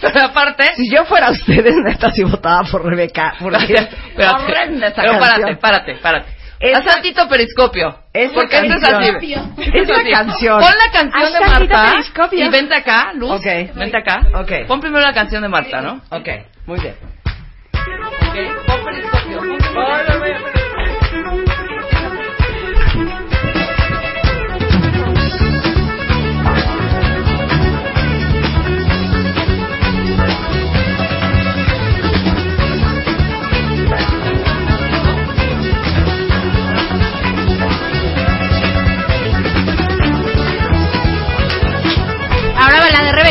Pero 0.00 0.20
aparte... 0.26 0.64
Si 0.76 0.90
yo 0.94 1.04
fuera 1.04 1.30
ustedes, 1.30 1.74
neta, 1.84 2.10
si 2.10 2.24
votaba 2.24 2.62
por 2.70 2.84
Rebeca. 2.84 3.34
Porque 3.38 3.56
es 3.74 3.80
Espérate. 3.80 4.42
horrenda 4.44 4.86
esa 4.88 5.02
Pero 5.02 5.12
canción. 5.18 5.20
párate, 5.40 5.56
párate, 5.56 5.94
párate. 5.96 6.34
Esa- 6.60 6.78
Haz 6.78 6.84
tantito 6.86 7.28
periscopio. 7.28 7.98
Esa 8.12 8.32
porque 8.34 8.56
esto 8.58 8.74
es 8.74 8.82
canción. 8.82 9.16
así. 9.16 9.32
Esa 9.74 9.94
así. 10.00 10.10
canción. 10.10 10.60
Pon 10.60 10.72
la 10.86 10.92
canción 10.92 11.22
Haz 11.24 11.32
de 11.32 11.40
Marta. 11.40 11.90
periscopio. 11.92 12.46
Y 12.46 12.48
vente 12.48 12.74
acá, 12.74 13.12
Luz. 13.14 13.30
Ok. 13.32 13.44
Vente 13.74 13.96
acá. 13.98 14.20
Ok. 14.34 14.52
Pon 14.66 14.80
primero 14.80 15.04
la 15.04 15.12
canción 15.12 15.42
de 15.42 15.48
Marta, 15.48 15.80
¿no? 15.82 16.00
Ok, 16.10 16.28
muy 16.66 16.80
bien. 16.80 16.94
Ok. 17.74 18.66
Pon 18.66 18.84
periscopio. 18.84 19.38
Pon 19.40 19.76
Ahora 19.76 20.18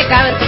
va 0.08 0.43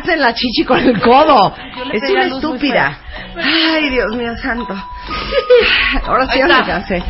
pegaste 0.00 0.12
en 0.14 0.20
la 0.20 0.34
chichi 0.34 0.64
con 0.64 0.78
el 0.78 1.00
codo. 1.00 1.54
Es 1.92 2.02
una 2.10 2.24
estúpida. 2.24 2.98
Ay, 3.36 3.90
Dios 3.90 4.14
mío 4.16 4.36
santo. 4.42 4.74
Ahora 6.06 6.26
sí 6.26 6.38
ya 6.38 6.46
me 6.46 6.64
cansé. 6.66 7.02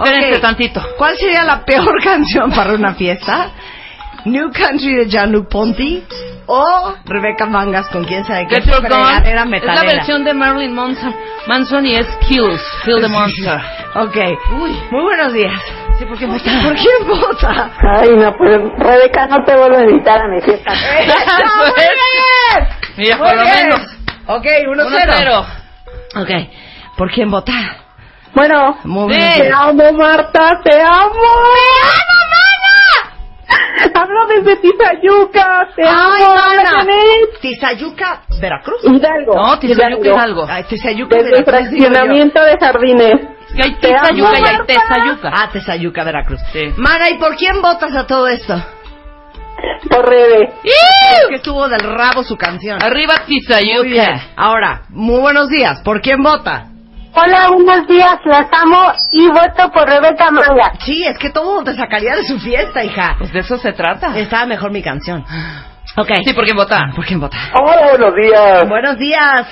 Espérense 0.00 0.34
Ok. 0.36 0.40
tantito. 0.40 0.82
¿Cuál 0.96 1.16
sería 1.16 1.42
la 1.44 1.64
peor 1.64 1.92
canción 2.04 2.50
para 2.52 2.74
una 2.74 2.94
fiesta? 2.94 3.50
New 4.24 4.50
Country 4.52 4.94
de 4.96 5.06
Gianlu 5.08 5.48
Ponti 5.48 6.02
o 6.46 6.94
Rebeca 7.04 7.46
Mangas 7.46 7.88
con 7.88 8.04
quién 8.04 8.24
sabe 8.24 8.46
qué 8.48 8.60
Gun. 8.60 8.74
fregadera 8.80 9.28
Es 9.28 9.34
la 9.34 9.44
metalera. 9.44 9.82
versión 9.84 10.24
de 10.24 10.34
Marilyn 10.34 10.74
Manson, 10.74 11.14
Manson 11.46 11.86
y 11.86 11.94
es 11.96 12.06
Kills. 12.28 12.62
Kill 12.84 13.00
the 13.00 13.08
Monster. 13.08 13.60
Ok. 13.94 14.16
Muy 14.90 15.02
buenos 15.02 15.32
días. 15.32 15.60
Sí, 15.98 16.04
¿por 16.04 16.18
qué 16.18 16.26
me 16.26 16.38
¿Por 16.38 16.74
quién 16.76 17.08
vota? 17.08 17.70
Ay, 17.80 18.10
no, 18.16 18.36
pues 18.36 18.58
Rebeca, 18.78 19.26
no 19.26 19.44
te 19.44 19.56
vuelvo 19.56 19.76
a 19.78 19.82
invitar 19.84 20.22
a 20.22 20.28
mi 20.28 20.40
fiesta. 20.40 20.72
¡Eso, 20.98 21.56
muy 21.56 21.74
bien! 21.74 22.68
Mira, 22.96 23.16
Muy 23.16 23.28
por 23.28 23.36
lo 23.36 23.42
bien. 23.42 23.56
menos. 23.68 23.80
Ok, 24.26 24.44
1-0. 24.44 24.86
1-0. 24.86 25.46
Ok. 26.22 26.50
¿Por 26.96 27.10
quién 27.10 27.30
vota? 27.30 27.52
Bueno, 28.34 28.78
Muy 28.84 29.12
Sí. 29.14 29.18
bien. 29.18 29.32
te 29.42 29.52
amo, 29.52 29.92
Marta, 29.94 30.60
te 30.62 30.80
amo. 30.80 31.32
Hablo 33.94 34.26
desde 34.26 34.56
Tizayuca, 34.56 35.68
te 35.74 35.82
Ay, 35.82 36.22
amo. 36.22 36.34
mana. 36.34 36.84
Tizayuca, 37.40 38.22
Veracruz. 38.40 38.80
Hidalgo. 38.84 39.34
No, 39.34 39.58
Tizayuca 39.58 40.08
Hidalgo. 40.08 40.46
Ay, 40.48 40.64
Tizayuca, 40.64 41.16
Desde 41.16 41.30
Veracruz. 41.30 41.54
fraccionamiento 41.54 42.40
de 42.44 42.56
jardines. 42.58 43.14
Que 43.54 43.62
hay 43.62 43.74
Tizayuca 43.76 44.38
y 44.38 44.44
hay. 44.44 44.56
Tezayuca. 44.66 45.30
Ah, 45.32 45.48
Tizayuca, 45.52 46.04
Veracruz. 46.04 46.40
Sí. 46.52 46.72
Mana, 46.76 47.10
¿y 47.10 47.18
por 47.18 47.36
quién 47.36 47.60
votas 47.62 47.94
a 47.94 48.06
todo 48.06 48.28
esto? 48.28 48.54
Por 49.90 50.08
Rebe. 50.08 50.52
Es 50.64 51.28
que 51.28 51.36
estuvo 51.36 51.68
del 51.68 51.80
rabo 51.80 52.22
su 52.22 52.36
canción. 52.36 52.82
Arriba 52.82 53.24
Tizayuca. 53.26 53.78
Muy 53.78 53.88
bien. 53.88 54.20
Ahora, 54.36 54.82
muy 54.90 55.20
buenos 55.20 55.48
días. 55.48 55.80
¿Por 55.80 56.00
quién 56.00 56.22
vota? 56.22 56.66
Hola, 57.14 57.48
buenos 57.48 57.88
días, 57.88 58.18
las 58.26 58.46
amo 58.52 58.92
y 59.10 59.26
voto 59.26 59.72
por 59.72 59.88
Rebeca 59.88 60.30
Manga. 60.30 60.72
Sí, 60.84 61.04
es 61.04 61.18
que 61.18 61.30
todo 61.30 61.64
te 61.64 61.74
sacaría 61.74 62.14
de 62.14 62.24
su 62.24 62.38
fiesta, 62.38 62.84
hija. 62.84 63.16
Pues 63.18 63.32
de 63.32 63.40
eso 63.40 63.56
se 63.56 63.72
trata. 63.72 64.16
Estaba 64.16 64.46
mejor 64.46 64.70
mi 64.70 64.82
canción. 64.82 65.24
Ok. 65.96 66.10
Sí, 66.24 66.32
¿por 66.34 66.44
quién 66.44 66.56
votar? 66.56 66.94
¿Por 66.94 67.04
quién 67.04 67.18
vota? 67.18 67.36
Hola, 67.54 67.88
buenos 67.90 68.14
días. 68.14 68.68
Buenos 68.68 68.98
días. 68.98 69.46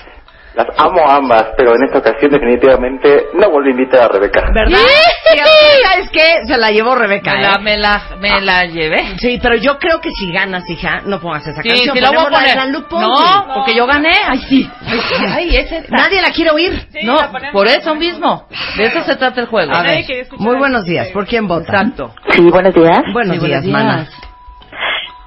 Las 0.57 0.67
amo 0.79 1.03
ambas, 1.07 1.49
pero 1.57 1.75
en 1.77 1.85
esta 1.85 1.99
ocasión 1.99 2.31
definitivamente 2.31 3.27
no 3.35 3.51
vuelvo 3.51 3.69
a 3.69 3.71
invitar 3.73 4.05
a 4.05 4.09
Rebeca. 4.09 4.41
¿Verdad? 4.55 4.79
¡Sí! 4.79 5.33
Sí, 5.33 5.83
¿Sabes 5.85 6.09
qué? 6.11 6.47
Se 6.47 6.57
la 6.57 6.71
llevó 6.71 6.95
Rebeca. 6.95 7.35
Me 7.35 7.43
la, 7.43 7.51
¿eh? 7.53 7.59
me 7.61 7.77
la, 7.77 8.03
me 8.19 8.41
la 8.41 8.65
llevé. 8.65 9.17
Sí, 9.19 9.39
pero 9.43 9.57
yo 9.57 9.79
creo 9.79 10.01
que 10.01 10.11
si 10.13 10.33
ganas, 10.33 10.69
hija, 10.71 11.03
no 11.05 11.21
pongas 11.21 11.47
esa 11.47 11.61
Sí, 11.63 11.69
canción. 11.69 11.95
sí 11.97 12.01
la 12.01 12.09
voy 12.11 12.19
a 12.21 12.31
poner. 12.31 12.57
Ponty. 12.89 13.07
No, 13.07 13.55
porque 13.55 13.75
yo 13.77 13.87
gané. 13.87 14.15
Ay, 14.27 14.39
sí. 14.49 14.71
Ay, 14.87 14.99
sí. 15.01 15.25
Ay, 15.29 15.57
es 15.57 15.73
esta. 15.73 15.95
Nadie 15.95 16.23
la 16.23 16.31
quiere 16.31 16.51
oír. 16.53 16.89
No, 17.03 17.19
por 17.53 17.67
eso 17.67 17.95
mismo. 17.95 18.47
De 18.79 18.85
eso 18.87 19.03
se 19.03 19.17
trata 19.17 19.41
el 19.43 19.49
juego. 19.49 19.75
A 19.75 19.83
ver, 19.83 20.05
muy 20.39 20.57
buenos 20.57 20.85
días. 20.85 21.09
¿Por 21.09 21.27
quién 21.27 21.47
vota? 21.47 21.65
Exacto. 21.83 22.15
Sí, 22.31 22.43
buenos 22.51 22.75
días. 22.75 23.01
Buenos, 23.13 23.39
Sí, 23.39 23.47
días, 23.47 23.65
mana. 23.67 24.09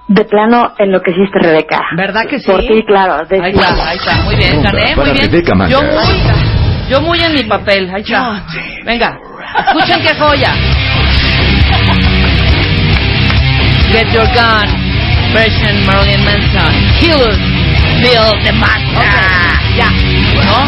De 0.10 0.26
plano 0.26 0.74
enloqueciste, 0.80 1.38
Rebeca. 1.40 1.82
¿Verdad 1.96 2.26
que 2.28 2.40
sí? 2.40 2.48
Por 2.52 2.62
ti, 2.62 2.84
claro. 2.84 3.24
de 3.28 3.44
Ahí 3.44 3.52
está, 3.52 3.90
ahí 3.90 3.98
está. 3.98 4.16
Muy 4.24 4.36
bien, 4.38 4.64
gané, 4.64 4.88
muy 4.88 4.96
Para 4.96 5.14
bien. 5.14 5.32
Rebeca. 5.32 5.68
Yo 5.70 5.82
muy, 5.84 6.90
yo 6.90 7.02
muy 7.02 7.20
en 7.20 7.34
mi 7.34 7.44
papel. 7.44 7.92
Ahí 7.94 8.02
está. 8.02 8.44
Venga, 8.84 9.20
escuchen 9.68 10.02
qué 10.02 10.16
joya. 10.16 10.56
Get 13.92 14.12
your 14.12 14.26
gun. 14.34 14.68
Version 15.32 15.86
Marilyn 15.86 16.26
Manson. 16.26 16.74
Killers. 17.00 17.38
Bill 18.02 18.34
the 18.44 18.52
Master. 18.54 19.06
Ya. 19.78 19.90
¿No? 20.46 20.66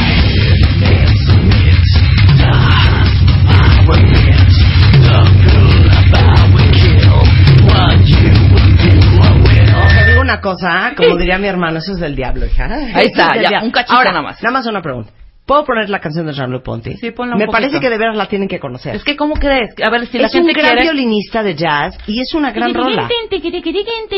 Una 10.34 10.42
cosa, 10.42 10.90
¿eh? 10.90 10.96
como 10.96 11.18
diría 11.18 11.38
mi 11.38 11.48
hermano, 11.48 11.80
eso 11.80 11.94
es 11.94 12.00
del 12.00 12.16
diablo, 12.16 12.46
hija. 12.46 12.66
Ahí 12.94 13.08
está, 13.08 13.28
es 13.36 13.42
ya, 13.44 13.50
diablo. 13.50 13.66
un 13.68 13.72
cachito 13.72 13.94
Ahora, 13.98 14.12
nada 14.12 14.24
más. 14.24 14.42
Nada 14.42 14.54
más 14.54 14.66
una 14.68 14.82
pregunta. 14.82 15.12
¿Puedo 15.46 15.66
poner 15.66 15.90
la 15.90 16.00
canción 16.00 16.28
de 16.28 16.34
Jean-Luc 16.34 16.64
Ponty? 16.64 16.96
Sí, 16.98 17.12
ponla 17.12 17.34
un 17.36 17.40
Me 17.40 17.46
poquito. 17.48 17.62
parece 17.64 17.80
que 17.82 17.90
de 17.90 17.98
veras 17.98 18.16
la 18.16 18.28
tienen 18.28 18.48
que 18.48 18.60
conocer. 18.60 18.96
Es 18.96 19.04
que, 19.04 19.18
¿cómo 19.18 19.34
crees? 19.34 19.74
A 19.86 19.90
ver, 19.90 20.06
si 20.08 20.18
la 20.18 20.28
es 20.28 20.36
un 20.36 20.46
gente 20.46 20.54
gran 20.60 20.74
quiere... 20.76 20.84
violinista 20.84 21.44
de 21.44 21.56
jazz 21.56 21.98
y 22.08 22.22
es 22.22 22.34
una 22.34 22.52
gran 22.52 22.74
rola. 22.74 23.10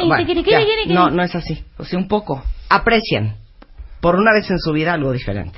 Bueno, 0.07 0.23
ya. 0.51 0.59
No, 0.93 1.09
no 1.09 1.23
es 1.23 1.33
así. 1.33 1.63
Pues 1.77 1.89
sí, 1.89 1.95
un 1.95 2.07
poco. 2.07 2.43
Aprecien, 2.69 3.35
por 4.01 4.15
una 4.15 4.31
vez 4.33 4.49
en 4.51 4.59
su 4.59 4.71
vida, 4.73 4.93
algo 4.93 5.11
diferente. 5.11 5.57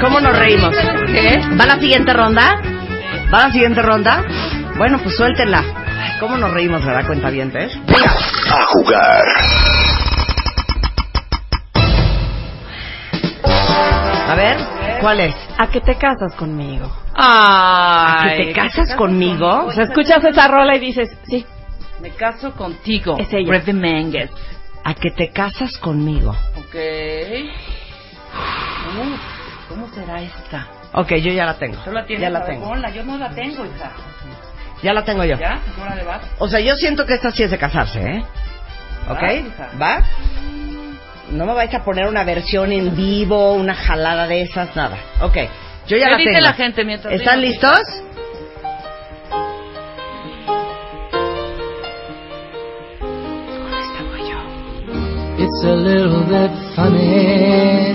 ¿Cómo 0.00 0.20
nos 0.20 0.38
reímos? 0.38 0.74
¿Qué? 1.06 1.40
¿Va 1.58 1.66
la 1.66 1.78
siguiente 1.80 2.12
ronda? 2.12 2.60
¿Va 3.32 3.46
la 3.46 3.52
siguiente 3.52 3.82
ronda? 3.82 4.24
Bueno, 4.76 4.98
pues 5.02 5.16
suéltenla. 5.16 5.58
Ay, 5.58 6.12
¿Cómo 6.20 6.36
nos 6.36 6.52
reímos, 6.52 6.84
verdad, 6.84 7.06
cuenta 7.06 7.30
bien, 7.30 7.52
A 7.56 8.66
jugar. 8.66 9.24
A 14.28 14.34
ver, 14.36 14.56
¿cuál 15.00 15.20
es? 15.20 15.34
¿A 15.58 15.68
qué 15.68 15.80
te 15.80 15.96
casas 15.96 16.34
conmigo? 16.34 16.92
¿A 17.14 18.22
Ay, 18.22 18.38
que 18.38 18.44
te 18.44 18.52
casas 18.52 18.94
conmigo? 18.94 19.64
O 19.66 19.72
sea, 19.72 19.84
escuchas 19.84 20.22
esa 20.24 20.48
rola 20.48 20.76
y 20.76 20.80
dices, 20.80 21.16
sí, 21.26 21.44
Me 22.00 22.10
caso 22.10 22.52
contigo. 22.52 23.16
Es 23.18 23.32
ella. 23.32 23.62
Menges. 23.72 24.30
¿A 24.84 24.94
que 24.94 25.10
te 25.10 25.30
casas 25.30 25.76
conmigo? 25.78 26.30
Ok. 26.56 26.76
Uf, 28.88 29.20
¿Cómo 29.68 29.88
será 29.94 30.22
esta? 30.22 30.66
Ok, 30.92 31.14
yo 31.16 31.32
ya 31.32 31.44
la 31.46 31.54
tengo. 31.58 31.76
¿Tú 31.82 31.90
la 31.92 32.04
tienes? 32.06 32.22
Ya 32.22 32.30
la 32.30 32.44
tengo. 32.44 32.66
ponla. 32.68 32.90
Yo 32.90 33.02
no 33.04 33.18
la 33.18 33.30
tengo, 33.30 33.64
hija. 33.64 33.92
Ya 34.82 34.92
la 34.92 35.04
tengo 35.04 35.24
yo. 35.24 35.38
¿Ya? 35.38 35.60
¿Hora 35.80 35.94
de 35.96 36.04
vas? 36.04 36.22
O 36.38 36.48
sea, 36.48 36.60
yo 36.60 36.76
siento 36.76 37.04
que 37.06 37.14
esta 37.14 37.30
sí 37.32 37.42
es 37.42 37.50
de 37.50 37.58
casarse, 37.58 38.00
¿eh? 38.00 38.24
¿Ok? 39.08 39.22
Hija. 39.22 39.70
¿Va? 39.80 40.02
No 41.30 41.44
me 41.46 41.54
vais 41.54 41.74
a 41.74 41.82
poner 41.84 42.06
una 42.06 42.22
versión 42.24 42.72
en 42.72 42.94
vivo, 42.94 43.54
una 43.54 43.74
jalada 43.74 44.26
de 44.28 44.42
esas, 44.42 44.74
nada. 44.76 44.96
Ok, 45.22 45.36
yo 45.88 45.96
ya 45.96 46.04
¿Qué 46.06 46.10
la 46.12 46.16
dice 46.18 46.30
tengo. 46.30 46.40
la 46.44 46.52
gente 46.52 46.84
mientras 46.84 47.12
¿Están 47.12 47.40
digo? 47.40 47.50
listos? 47.52 47.80
It's 55.38 55.64
a 55.64 55.74
little 55.76 56.24
bit 56.26 56.50
funny, 56.74 57.94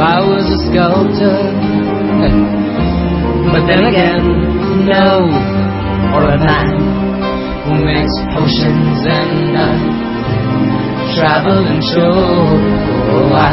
I 0.00 0.24
was 0.24 0.48
a 0.48 0.56
sculptor, 0.64 1.28
but 3.52 3.68
then 3.68 3.84
again, 3.84 4.24
no, 4.88 5.28
or 6.16 6.24
a 6.24 6.40
man 6.40 6.72
who 7.68 7.84
makes 7.84 8.16
potions 8.32 9.04
and 9.04 9.60
uh, 9.60 9.76
travel 11.20 11.68
and 11.68 11.84
show. 11.84 12.16
Oh, 13.12 13.28
I 13.36 13.52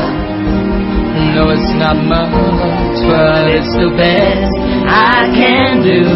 know 1.36 1.52
it's 1.52 1.68
not 1.76 2.00
much, 2.00 2.96
but 3.12 3.52
it's 3.52 3.68
the 3.76 3.92
best 4.00 4.48
I 4.88 5.28
can 5.36 5.84
do. 5.84 6.08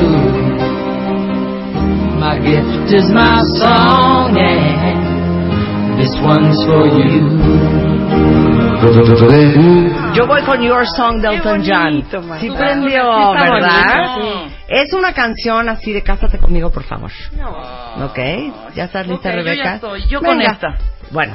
My 2.24 2.40
gift 2.40 2.88
is 2.94 3.12
my 3.12 3.44
song, 3.60 4.38
and 4.40 6.00
this 6.00 6.16
one's 6.24 6.56
for 6.64 6.88
you. 6.88 8.71
Yo 10.14 10.28
voy 10.28 10.42
con 10.42 10.62
Your 10.62 10.86
Song 10.88 11.22
de 11.22 11.36
Elton 11.36 11.64
John. 11.66 12.04
Sí 12.40 12.50
prendió, 12.50 13.32
¿verdad? 13.34 14.18
Es 14.68 14.92
una 14.94 15.14
canción 15.14 15.70
así 15.70 15.94
de 15.94 16.02
Cásate 16.02 16.40
conmigo, 16.40 16.72
por 16.72 16.84
favor. 16.84 17.12
¿Ok? 18.04 18.18
¿Ya 18.76 18.86
estás 18.86 19.06
lista, 19.08 19.30
Ok, 19.30 19.36
yo 19.36 19.42
ya 19.42 19.44
Rebeca? 19.54 19.76
estoy. 19.76 20.08
Yo 20.08 20.22
con 20.22 20.42
esta. 20.42 20.76
Bueno, 21.12 21.34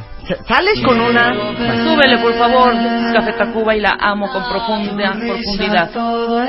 sales 0.49 0.81
con 0.83 0.99
una... 1.01 1.35
Súbele, 1.35 2.19
por 2.19 2.35
favor, 2.35 2.73
Café 3.13 3.33
Tacuba 3.35 3.77
y 3.77 3.81
la 3.81 3.97
amo 4.01 4.29
con 4.33 4.43
profunda 4.49 5.13
profundidad. 5.13 5.91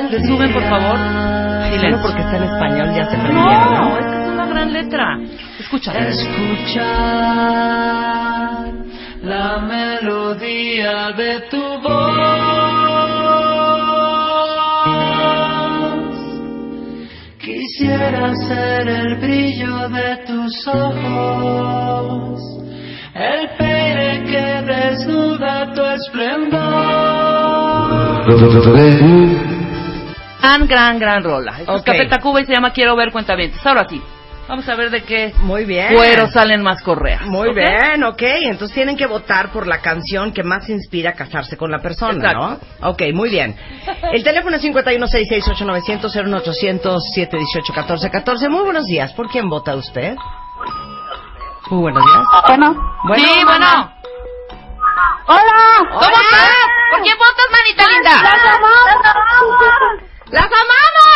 ¿Le 0.10 0.26
suben, 0.26 0.52
por 0.54 0.64
favor? 0.64 0.98
Solo 0.98 1.76
Silencio. 1.76 2.02
porque 2.02 2.22
está 2.22 2.38
en 2.38 2.44
español 2.44 2.94
ya 2.96 3.06
se 3.10 3.18
prendieron, 3.18 3.74
No, 3.74 3.90
¿no? 3.90 3.98
es 3.98 4.06
que 4.06 4.22
es 4.24 4.30
una 4.30 4.46
gran 4.46 4.72
letra. 4.74 5.20
Escucha. 5.60 5.92
Escuchar 5.98 6.86
la 9.24 9.58
melodía 9.60 11.12
de 11.18 11.42
tu 11.50 11.62
voz. 11.82 12.18
Quisiera 17.40 18.34
ser 18.36 18.88
el 18.88 19.16
brillo 19.18 19.90
de 19.90 20.18
tus 20.26 20.68
ojos, 20.68 22.40
el 23.14 23.50
peine 23.58 24.24
que 24.26 24.62
desnuda 24.74 25.72
tu 25.74 25.82
esplendor. 25.84 26.58
Gran, 30.42 30.68
gran, 30.68 31.00
gran 31.00 31.24
rola. 31.24 31.60
Esto 31.60 31.76
es 31.76 31.80
Ok. 31.82 31.86
Café 31.86 32.06
Tacuba 32.08 32.42
y 32.42 32.46
se 32.46 32.54
llama 32.54 32.72
Quiero 32.72 32.96
ver 32.96 33.12
cuentavientes. 33.12 33.64
Ahora 33.66 33.86
sí, 33.88 34.02
vamos 34.48 34.68
a 34.70 34.76
ver 34.76 34.90
de 34.90 35.04
qué 35.04 35.34
Muy 35.40 35.66
bien. 35.66 35.94
cuero 35.94 36.28
salen 36.28 36.62
más 36.62 36.82
correas. 36.82 37.22
Muy 37.26 37.50
¿ok? 37.50 37.56
bien, 37.56 38.04
ok. 38.04 38.22
Entonces 38.22 38.74
tienen 38.74 38.96
que 38.98 39.06
votar 39.06 39.52
por 39.52 39.68
la 39.68 39.82
canción 39.82 40.32
que 40.34 40.44
más 40.44 40.70
inspira 40.70 41.12
a 41.12 41.14
casarse 41.14 41.58
con 41.58 41.72
la 41.72 41.80
persona, 41.80 42.14
Exacto. 42.14 42.60
¿no? 42.82 42.90
Ok, 42.90 43.02
muy 43.14 43.30
bien. 43.30 43.56
El 44.14 44.24
teléfono 44.24 44.56
es 44.56 44.64
51668900 44.64 46.26
01800 46.26 47.04
718 47.14 47.74
1414 47.74 48.50
Muy 48.50 48.64
buenos 48.64 48.86
días. 48.86 49.14
¿Por 49.14 49.30
quién 49.30 49.50
vota 49.50 49.76
usted? 49.76 50.16
Muy 51.70 51.82
buenos 51.82 52.04
días. 52.06 52.24
Bueno. 52.48 52.76
Bueno, 53.04 53.24
sí, 53.24 53.44
bueno. 53.44 53.92
¡Hola! 55.30 55.90
¿Cómo 55.90 56.02
estás? 56.22 56.56
¿Por 56.92 57.02
quién 57.02 57.18
votas, 57.18 57.46
manita 57.52 57.86
linda? 57.92 58.12
¡Las 60.30 60.46
amamos! 60.46 60.68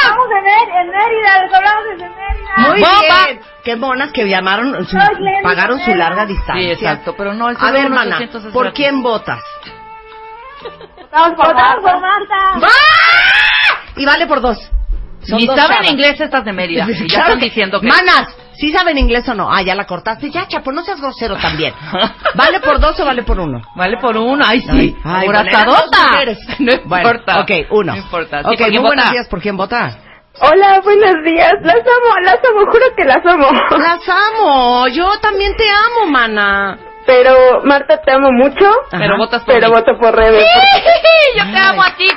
¡Las 0.04 0.12
amamos! 0.12 0.28
Estamos 0.28 0.28
en, 0.32 0.76
en 0.76 0.90
Mérida, 0.90 1.42
les 1.44 1.54
hablamos 1.54 1.84
desde 1.86 2.10
Mérida. 2.10 2.54
Muy 2.58 2.80
Bomba. 2.82 3.26
bien. 3.26 3.42
Qué 3.64 3.76
monas 3.76 4.12
que 4.12 4.28
llamaron, 4.28 4.86
su- 4.86 4.98
Soy 4.98 5.44
pagaron 5.44 5.80
su 5.80 5.94
larga 5.96 6.26
distancia. 6.26 6.64
Sí, 6.64 6.72
exacto, 6.72 7.16
pero 7.16 7.34
no 7.34 7.50
el 7.50 7.58
A 7.60 7.72
ver, 7.72 7.86
01 7.86 7.96
mana, 7.96 8.16
800 8.16 8.46
es 8.46 8.54
¿por 8.54 8.64
gratis. 8.64 8.78
quién 8.78 9.02
votas? 9.04 9.42
Votamos 11.12 11.34
por 11.38 12.02
Marta. 12.02 12.68
Y 13.96 14.06
vale 14.06 14.28
por 14.28 14.42
dos. 14.42 14.58
Son 15.24 15.38
Ni 15.38 15.46
saben 15.46 15.58
chavas. 15.68 15.92
inglés 15.92 16.20
estas 16.20 16.44
de 16.46 16.54
Mérida. 16.54 16.86
Y 16.90 17.08
ya 17.08 17.20
están 17.20 17.40
diciendo 17.40 17.80
que... 17.80 17.88
Manas, 17.88 18.28
¿sí 18.54 18.72
saben 18.72 18.98
inglés 18.98 19.28
o 19.30 19.34
no? 19.36 19.50
Ah, 19.52 19.62
ya 19.62 19.76
la 19.76 19.86
cortaste. 19.86 20.30
Ya, 20.32 20.48
chapo, 20.48 20.72
no 20.72 20.84
seas 20.84 21.00
grosero 21.00 21.38
también. 21.38 21.74
¿Vale 22.36 22.60
por 22.60 22.80
dos 22.80 23.00
o 23.00 23.06
vale 23.06 23.24
por 23.24 23.40
uno? 23.40 23.62
Vale 23.76 23.98
por 23.98 24.18
uno. 24.18 24.44
Ay, 24.48 24.62
sí. 24.62 24.96
Ay, 25.04 25.26
bueno, 25.28 25.44
mujeres. 25.44 26.40
No 26.60 26.72
Bueno, 26.86 27.10
importa. 27.10 27.40
ok, 27.42 27.52
uno. 27.72 27.94
No 27.94 27.98
importa. 28.00 28.40
Sí, 28.40 28.46
ok, 28.48 28.58
¿por 28.58 28.58
quién 28.58 28.72
muy 28.72 28.88
buenos 28.88 29.06
vota? 29.06 29.12
días. 29.14 29.28
¿Por 29.30 29.42
quién 29.42 29.58
vota? 29.58 29.98
Hola, 30.40 30.80
buenos 30.84 31.16
días. 31.26 31.52
Las 31.62 31.76
amo, 31.76 32.16
las 32.24 32.36
amo, 32.50 32.72
juro 32.72 32.86
que 32.96 33.04
las 33.06 33.26
amo. 33.26 33.48
Las 33.78 34.00
amo. 34.10 34.88
Yo 34.88 35.08
también 35.22 35.56
te 35.56 35.66
amo, 35.70 36.10
mana. 36.12 36.78
Pero, 37.06 37.62
Marta, 37.66 38.00
te 38.02 38.12
amo 38.12 38.30
mucho. 38.32 38.66
Pero 38.92 39.18
votas 39.18 39.44
por 39.44 39.54
Pero 39.56 39.68
mí. 39.70 39.74
voto 39.74 39.92
por 40.00 40.16
Rebe. 40.16 40.38
Ti 40.40 40.80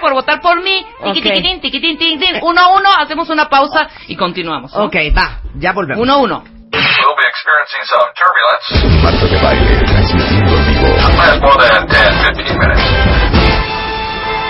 por 0.05 0.13
votar 0.13 0.41
por 0.43 0.63
mí. 0.63 0.85
Tiqui, 1.15 1.19
Ok. 1.19 1.23
tiquitín, 1.35 1.61
tiquitín, 1.63 1.97
tiquitín. 1.99 2.41
Uno 2.43 2.61
a 2.61 2.69
uno, 2.77 2.91
hacemos 2.99 3.31
una 3.31 3.49
pausa 3.49 3.89
y 4.07 4.17
continuamos. 4.17 4.71
¿no? 4.75 4.85
Ok, 4.85 4.97
va. 5.17 5.41
Ya 5.55 5.73
volvemos. 5.73 6.03
Uno 6.03 6.13
a 6.13 6.17
uno. 6.19 6.45
We'll 6.45 7.17
be 7.17 7.27
experiencing 7.27 7.85
some 7.87 8.13
turbulence. 8.15 9.03
Marta 9.03 9.27
de 9.27 9.39
baile, 9.43 9.79
transmitiendo 9.87 10.57
en 10.57 10.65
vivo. 10.67 10.89
Last 11.17 11.41
more 11.41 11.57
than 11.67 11.87
10, 11.87 11.97
15 12.37 12.59
minutes. 12.59 12.85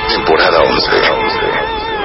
Temporada 0.08 0.58
11. 0.62 2.04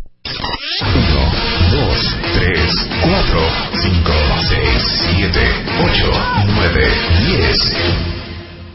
Uno, 0.00 1.32
dos, 1.72 2.16
tres, 2.34 2.88
cuatro, 3.02 3.40
cinco, 3.74 4.12
seis, 4.48 4.82
siete, 5.14 5.64
ocho, 5.82 6.10
nueve, 6.54 6.88
diez. 7.26 7.76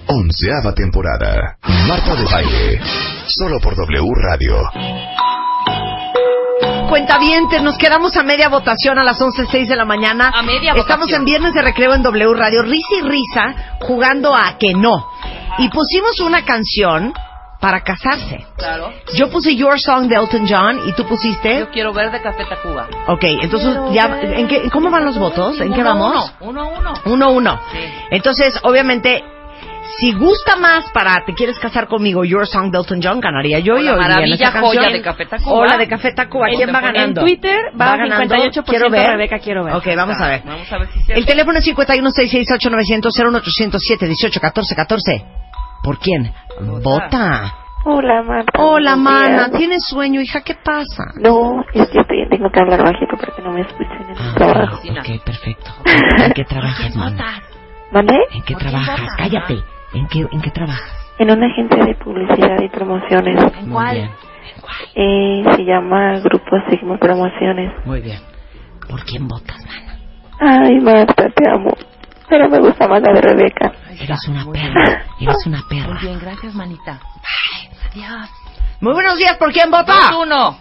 Onceava 0.08 0.74
temporada. 0.74 1.58
Marta 1.88 2.16
de 2.16 2.26
baile. 2.26 2.80
Solo 3.26 3.60
por 3.60 3.76
W 3.76 4.12
Radio. 4.22 4.56
Cuentavientes, 6.90 7.62
nos 7.64 7.78
quedamos 7.78 8.16
a 8.16 8.24
media 8.24 8.48
votación 8.50 9.00
a 9.00 9.04
las 9.04 9.20
11.06 9.20 9.68
de 9.68 9.76
la 9.76 9.86
mañana. 9.86 10.32
A 10.34 10.44
media 10.44 10.74
Estamos 10.76 11.08
votación. 11.08 11.22
en 11.22 11.26
Viernes 11.26 11.54
de 11.54 11.62
Recreo 11.62 11.94
en 11.96 12.04
W 12.04 12.34
Radio, 12.36 12.62
risa 12.62 12.96
y 13.00 13.02
risa, 13.02 13.56
jugando 13.82 14.36
a 14.36 14.58
que 14.60 14.74
no. 14.76 15.08
Y 15.58 15.70
pusimos 15.70 16.20
una 16.20 16.46
canción 16.46 17.12
para 17.60 17.82
casarse. 17.82 18.46
Claro. 18.58 18.92
Yo 19.16 19.30
puse 19.32 19.56
Your 19.56 19.80
Song 19.80 20.08
de 20.08 20.16
Elton 20.16 20.46
John 20.48 20.82
y 20.88 20.94
tú 20.94 21.06
pusiste... 21.08 21.60
Yo 21.62 21.70
quiero 21.72 21.94
ver 21.94 22.12
de 22.12 22.22
Café 22.22 22.46
Tacuba. 22.46 22.88
Ok, 23.08 23.24
entonces 23.42 23.76
ya, 23.92 24.20
¿en 24.22 24.48
qué, 24.48 24.70
¿cómo 24.70 24.92
van 24.92 25.04
los 25.04 25.18
votos? 25.18 25.60
¿En 25.60 25.74
qué 25.74 25.82
Uno 25.82 25.90
a 25.90 25.94
vamos? 25.94 26.34
Uno, 26.42 26.50
uno 26.50 26.62
a 26.62 26.80
uno. 26.80 26.94
Uno, 27.06 27.32
uno. 27.32 27.60
Sí. 27.72 27.80
Entonces, 28.12 28.60
obviamente, 28.62 29.24
Si 30.00 30.12
gusta 30.14 30.56
más 30.58 30.92
para 30.92 31.24
Te 31.26 31.34
quieres 31.34 31.58
casar 31.60 31.88
conmigo, 31.88 32.26
Your 32.26 32.46
Song 32.48 32.72
de 32.72 32.78
Elton 32.78 33.00
John, 33.02 33.20
ganaría 33.20 33.60
yo 33.60 33.78
y 33.78 33.84
la 33.84 33.94
oiría 33.94 34.08
maravilla 34.10 34.52
joya 34.52 34.82
canción. 34.82 34.94
de 34.94 35.02
Café 35.02 35.26
Tacuba. 35.26 35.54
O 35.56 35.66
la 35.66 35.78
de 35.78 35.88
Café 35.88 36.14
Tacuba. 36.14 36.48
¿Quién 36.56 36.70
va 36.74 36.82
ganando? 36.82 37.22
En 37.22 37.28
Twitter 37.28 37.60
va, 37.80 37.96
ganando? 37.98 38.36
58% 38.36 38.64
Quiero 38.66 38.90
ver. 38.90 39.08
Rebeca, 39.12 39.40
quiero 39.40 39.64
ver. 39.64 39.76
Ok, 39.76 39.88
vamos 39.96 40.20
a 40.20 40.28
ver. 40.28 40.42
Vamos 40.46 40.72
a 40.72 40.78
ver 40.80 40.90
si 40.90 41.12
El 41.12 41.26
teléfono 41.26 41.60
es 41.60 41.66
51668 41.66 42.70
900 42.70 43.14
01807 43.18 44.08
18 44.08 44.40
14 44.42 44.76
14. 44.76 45.26
¿Por 45.84 46.00
quién? 46.00 46.34
Vota. 46.84 47.54
Hola, 47.88 48.24
Marta. 48.24 48.52
Hola, 48.64 48.96
mana. 48.96 49.50
¿Tienes 49.52 49.86
sueño, 49.88 50.20
hija? 50.20 50.42
¿Qué 50.42 50.56
pasa? 50.56 51.04
No, 51.20 51.64
es 51.72 51.88
que 51.90 52.00
estoy, 52.00 52.28
tengo 52.30 52.50
que 52.50 52.60
hablar 52.60 52.82
bajito 52.84 53.16
para 53.16 53.36
que 53.36 53.42
no 53.44 53.52
me 53.52 53.62
escuchen 53.62 54.02
en 54.02 54.10
el 54.10 54.34
trabajo. 54.34 54.78
Ok, 54.78 55.24
perfecto. 55.24 55.72
¿En 55.86 56.32
qué 56.34 56.44
trabajas, 56.50 56.96
mana? 56.96 57.42
¿Vale? 57.92 58.18
¿En 58.32 58.42
qué 58.42 58.56
trabajas? 58.56 59.00
Cállate. 59.18 59.64
¿En 59.96 60.08
qué, 60.08 60.20
¿En 60.32 60.42
qué 60.42 60.52
trabajas? 60.52 60.92
En 61.18 61.32
una 61.32 61.48
agencia 61.48 61.84
de 61.86 61.96
publicidad 61.96 62.62
y 62.62 62.70
promociones. 62.70 63.42
Muy 63.66 63.92
bien. 63.94 64.12
Eh, 64.96 65.44
se 65.56 65.64
llama 65.64 66.20
Grupo 66.20 66.58
Sigma 66.70 66.98
Promociones. 66.98 67.72
Muy 67.86 68.02
bien. 68.02 68.20
¿Por 68.90 69.04
quién 69.06 69.28
votas, 69.28 69.58
mana? 69.66 69.98
Ay, 70.40 70.80
Marta, 70.82 71.30
te 71.30 71.50
amo. 71.50 71.72
Pero 72.28 72.50
me 72.50 72.60
gusta 72.60 72.88
más 72.88 73.02
la 73.02 73.14
de 73.14 73.22
Rebeca. 73.22 73.72
Eres 74.00 74.28
una 74.28 74.46
perra. 74.52 75.04
Eres 75.20 75.46
una 75.48 75.62
perra. 75.70 75.94
Muy 75.94 76.02
bien, 76.02 76.20
gracias, 76.20 76.54
manita. 76.54 77.00
Adiós. 77.92 78.30
Muy 78.82 78.94
buenos 78.94 79.18
días. 79.18 79.38
¿Por 79.38 79.52
quién 79.54 79.72
vota? 79.72 79.94
Dos, 79.94 80.12
uno. 80.24 80.58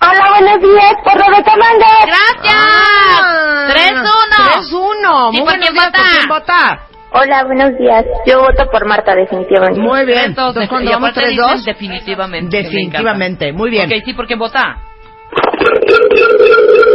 Hola, 0.00 0.30
buenos 0.40 0.60
días, 0.60 0.94
por 1.04 1.14
Rebeca 1.14 1.52
Mangas. 1.56 2.06
¡Gracias! 2.06 3.72
Tres, 3.72 3.92
uno. 3.92 4.90
3-1. 5.30 5.32
¿Y 5.32 5.36
Muy 5.36 5.42
buenos 5.42 5.68
quién 5.70 5.74
días. 5.74 5.86
vota? 5.86 5.98
¿Por 5.98 6.10
quién 6.10 6.28
vota? 6.28 6.80
Hola, 7.14 7.44
buenos 7.44 7.76
días. 7.78 8.04
Yo 8.26 8.40
voto 8.40 8.70
por 8.70 8.86
Marta, 8.86 9.14
definitivamente. 9.14 9.80
Muy 9.80 10.06
bien. 10.06 10.26
Entonces, 10.26 10.68
cuando 10.68 10.90
vamos 10.90 11.10
aparte 11.10 11.30
3-2, 11.30 11.56
dicen 11.56 11.64
Definitivamente. 11.64 12.56
me 12.56 12.62
definitivamente. 12.62 13.52
Muy 13.52 13.70
bien. 13.70 13.90
Ok, 13.92 14.02
sí, 14.04 14.14
¿por 14.14 14.26
quién 14.26 14.38
vota? 14.38 14.78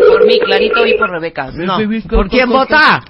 Por 0.10 0.26
mí, 0.26 0.40
clarito, 0.40 0.86
y 0.86 0.98
por 0.98 1.10
Rebeca. 1.12 1.50
No. 1.54 1.78
¿Por 2.10 2.30
quién 2.30 2.50
vota? 2.50 3.02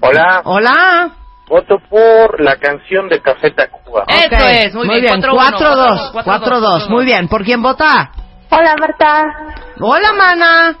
Hola, 0.00 0.42
Hola. 0.44 1.10
voto 1.48 1.78
por 1.88 2.40
la 2.40 2.56
canción 2.56 3.08
de 3.08 3.20
Café 3.22 3.50
Tacuba. 3.52 4.04
Eso 4.08 4.26
Ok, 4.34 4.40
es, 4.50 4.74
muy, 4.74 5.00
bien. 5.00 5.22
4-2. 5.22 6.12
4-2. 6.24 6.88
Muy 6.90 7.04
bien. 7.06 7.28
¿Por 7.28 7.42
quién 7.42 7.62
vota? 7.62 8.10
Hola, 8.50 8.74
Marta. 8.78 9.34
Hola, 9.80 10.12
mana. 10.12 10.76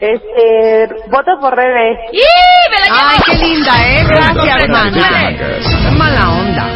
Este, 0.00 0.88
voto 1.10 1.40
por 1.40 1.56
Rebe. 1.56 1.98
¡Y! 2.12 2.22
¡Me 2.70 2.78
la 2.78 2.86
llevo! 2.86 2.98
Ay, 3.00 3.18
qué 3.26 3.34
linda, 3.44 3.72
¿eh? 3.88 4.04
Gracias, 4.06 4.68
mana. 4.68 4.90
Mangas. 4.90 5.66
Qué 5.82 5.90
mala 5.90 6.30
onda. 6.30 6.66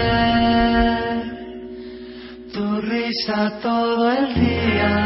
Tu 2.52 2.80
risa 2.80 3.60
todo 3.62 4.10
el 4.10 4.34
día. 4.34 4.98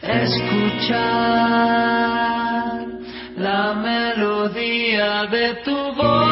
Escuchar 0.00 0.98
la 3.36 3.74
melodía 3.74 5.26
de 5.26 5.54
tu 5.64 5.76
voz. 5.94 6.27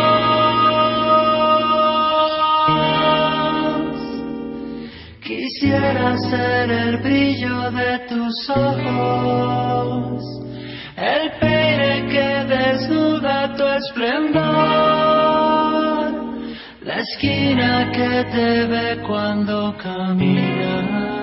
El 6.09 6.99
brillo 6.99 7.69
de 7.73 7.99
tus 8.09 8.49
ojos, 8.51 10.23
el 10.97 11.33
peine 11.41 12.07
que 12.09 12.45
desnuda 12.47 13.53
tu 13.57 13.65
esplendor, 13.65 14.45
la 16.83 17.01
esquina 17.01 17.91
que 17.91 18.25
te 18.31 18.67
ve 18.67 19.03
cuando 19.05 19.77
caminas. 19.79 21.16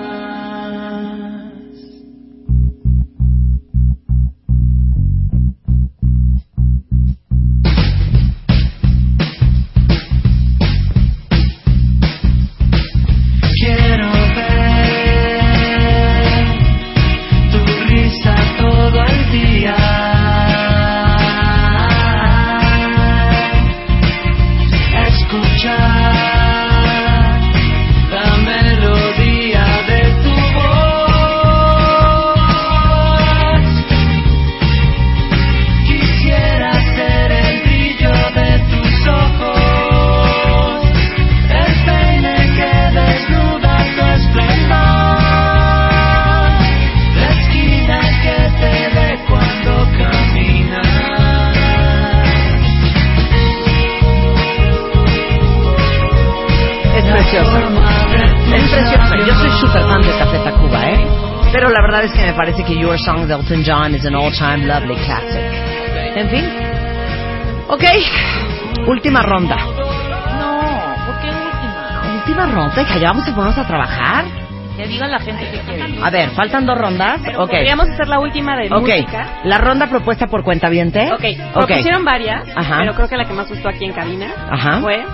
Verdad 61.96 62.14
es 62.14 62.20
que 62.20 62.26
me 62.26 62.34
parece 62.34 62.64
que 62.64 62.76
Your 62.78 62.98
Song 62.98 63.26
de 63.26 63.34
Elton 63.34 63.62
John 63.66 63.94
is 63.94 64.04
an 64.06 64.14
all-time 64.14 64.66
lovely 64.66 64.96
classic. 65.04 65.42
En 66.16 66.28
fin. 66.28 66.44
Ok. 67.68 67.84
Última 68.86 69.22
ronda. 69.22 69.56
No, 69.56 70.60
¿por 71.06 71.20
qué 71.20 71.28
última? 71.30 72.14
Última 72.16 72.46
ronda, 72.46 72.82
hija. 72.82 72.98
¿Ya 72.98 73.08
vamos 73.08 73.28
a 73.28 73.34
ponernos 73.34 73.58
a 73.58 73.66
trabajar? 73.66 74.24
Que 74.76 74.88
diga 74.88 75.06
la 75.06 75.20
gente 75.20 75.48
que 75.50 75.58
quiere. 75.60 75.98
A 76.02 76.10
ver, 76.10 76.30
faltan 76.30 76.66
dos 76.66 76.76
rondas. 76.76 77.20
Ok. 77.36 77.50
Podríamos 77.50 77.88
hacer 77.88 78.08
la 78.08 78.18
última 78.18 78.56
de 78.56 78.66
Ok. 78.74 78.80
música. 78.88 79.26
La 79.44 79.58
ronda 79.58 79.86
propuesta 79.86 80.26
por 80.26 80.42
cuenta 80.42 80.68
viente. 80.68 81.00
Ok, 81.12 81.24
Ok. 81.54 81.66
propusieron 81.66 82.04
varias, 82.04 82.42
Ajá. 82.56 82.78
pero 82.80 82.94
creo 82.94 83.08
que 83.08 83.16
la 83.16 83.24
que 83.24 83.34
más 83.34 83.48
gustó 83.48 83.68
aquí 83.68 83.84
en 83.84 83.92
cabina 83.92 84.26
Ajá. 84.50 84.80
fue 84.80 85.04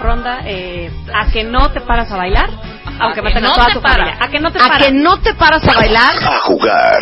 ronda 0.00 0.40
eh, 0.46 0.90
a 1.14 1.26
que 1.30 1.44
no 1.44 1.70
te 1.70 1.80
paras 1.82 2.10
a 2.10 2.16
bailar, 2.16 2.48
aunque 3.00 3.16
que 3.16 3.22
maten 3.22 3.44
a 3.44 3.48
no 3.48 3.54
toda 3.54 3.66
te 3.66 3.72
tu 3.74 3.80
paras. 3.82 3.96
familia. 3.98 4.18
A 4.24 4.28
que 4.30 4.40
no 4.40 4.52
te 4.52 4.58
A 4.58 4.62
paras. 4.68 4.78
que 4.86 4.92
no 4.92 5.18
te 5.20 5.34
paras 5.34 5.68
a 5.68 5.72
bailar, 5.74 6.14
A 6.22 6.38
jugar. 6.40 7.00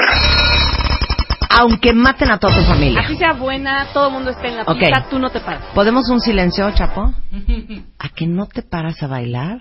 aunque 1.58 1.92
maten 1.92 2.30
a 2.30 2.38
toda 2.38 2.54
tu 2.56 2.62
familia. 2.64 3.00
Así 3.00 3.16
sea 3.16 3.32
buena, 3.32 3.86
todo 3.92 4.08
el 4.08 4.12
mundo 4.14 4.30
esté 4.30 4.48
en 4.48 4.56
la 4.56 4.62
Ok. 4.62 4.78
pista, 4.78 5.06
tú 5.10 5.18
no 5.18 5.30
te 5.30 5.40
paras. 5.40 5.62
¿Podemos 5.74 6.08
un 6.08 6.20
silencio, 6.20 6.70
Chapo? 6.72 7.12
¿A 7.98 8.08
que 8.10 8.26
no 8.26 8.46
te 8.46 8.62
paras 8.62 9.02
a 9.02 9.06
bailar? 9.06 9.60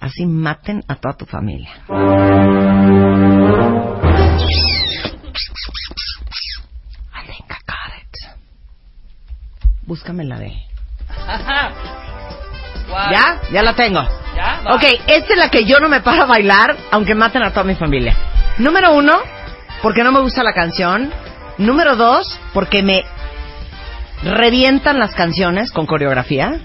Así 0.00 0.26
maten 0.26 0.82
a 0.88 0.96
toda 0.96 1.14
tu 1.16 1.24
familia. 1.24 1.70
I 7.14 7.26
think 7.26 7.46
I 7.50 7.58
got 7.66 7.92
it. 8.00 8.14
Búscame 9.86 10.24
la 10.24 10.38
de. 10.38 10.52
¿Ya? 12.88 13.40
Ya 13.52 13.62
la 13.62 13.74
tengo. 13.74 14.02
¿Ya? 14.36 14.60
Va. 14.66 14.74
Ok, 14.74 14.82
esta 15.06 15.32
es 15.32 15.38
la 15.38 15.48
que 15.48 15.64
yo 15.64 15.78
no 15.78 15.88
me 15.88 16.00
paro 16.00 16.22
a 16.22 16.26
bailar, 16.26 16.76
aunque 16.90 17.14
maten 17.14 17.42
a 17.42 17.50
toda 17.50 17.64
mi 17.64 17.74
familia. 17.74 18.16
Número 18.58 18.92
uno, 18.92 19.18
porque 19.82 20.04
no 20.04 20.12
me 20.12 20.20
gusta 20.20 20.42
la 20.42 20.52
canción. 20.52 21.12
Número 21.58 21.96
dos, 21.96 22.38
porque 22.52 22.82
me 22.82 23.04
revientan 24.22 24.98
las 24.98 25.14
canciones 25.14 25.70
con 25.70 25.86
coreografía. 25.86 26.60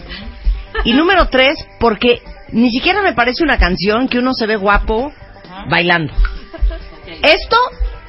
Y 0.84 0.93
número 0.93 1.28
tres, 1.28 1.55
porque 1.80 2.22
ni 2.51 2.72
siquiera 2.72 3.01
me 3.01 3.13
parece 3.13 3.43
una 3.43 3.57
canción 3.57 4.07
que 4.07 4.20
uno 4.20 4.34
se 4.34 4.47
ve 4.47 4.55
guapo 4.55 5.11
bailando. 5.70 6.13
Esto, 7.22 7.57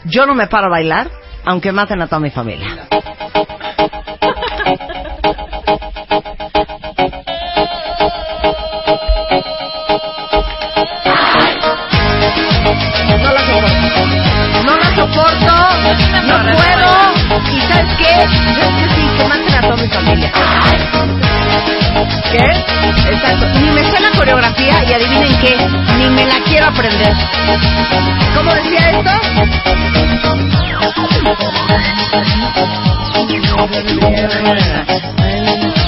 yo 0.04 0.26
no 0.26 0.34
me 0.34 0.46
paro 0.46 0.66
a 0.66 0.70
bailar, 0.70 1.10
aunque 1.44 1.72
maten 1.72 2.00
a 2.02 2.06
toda 2.06 2.20
mi 2.20 2.30
familia. 2.30 2.86
Soporto, 14.96 15.54
no 16.26 16.36
puedo. 16.56 16.90
¿Y 17.52 17.60
sabes 17.62 17.96
qué? 17.98 18.14
Yo 18.56 18.62
es 18.62 18.74
que 18.74 18.86
sí, 18.94 19.02
que 19.16 19.24
maten 19.24 19.54
a 19.54 19.60
toda 19.60 19.76
mi 19.76 19.88
familia. 19.88 20.32
¿Qué? 22.30 23.10
Exacto. 23.10 23.46
Ni 23.60 23.70
me 23.70 23.82
sé 23.90 24.00
la 24.00 24.10
coreografía 24.16 24.84
y 24.84 24.92
adivinen 24.92 25.40
qué, 25.40 25.56
ni 25.98 26.08
me 26.10 26.24
la 26.26 26.40
quiero 26.44 26.66
aprender. 26.66 27.12
¿Cómo 28.36 28.54
decía 28.54 28.90
esto? 28.90 29.10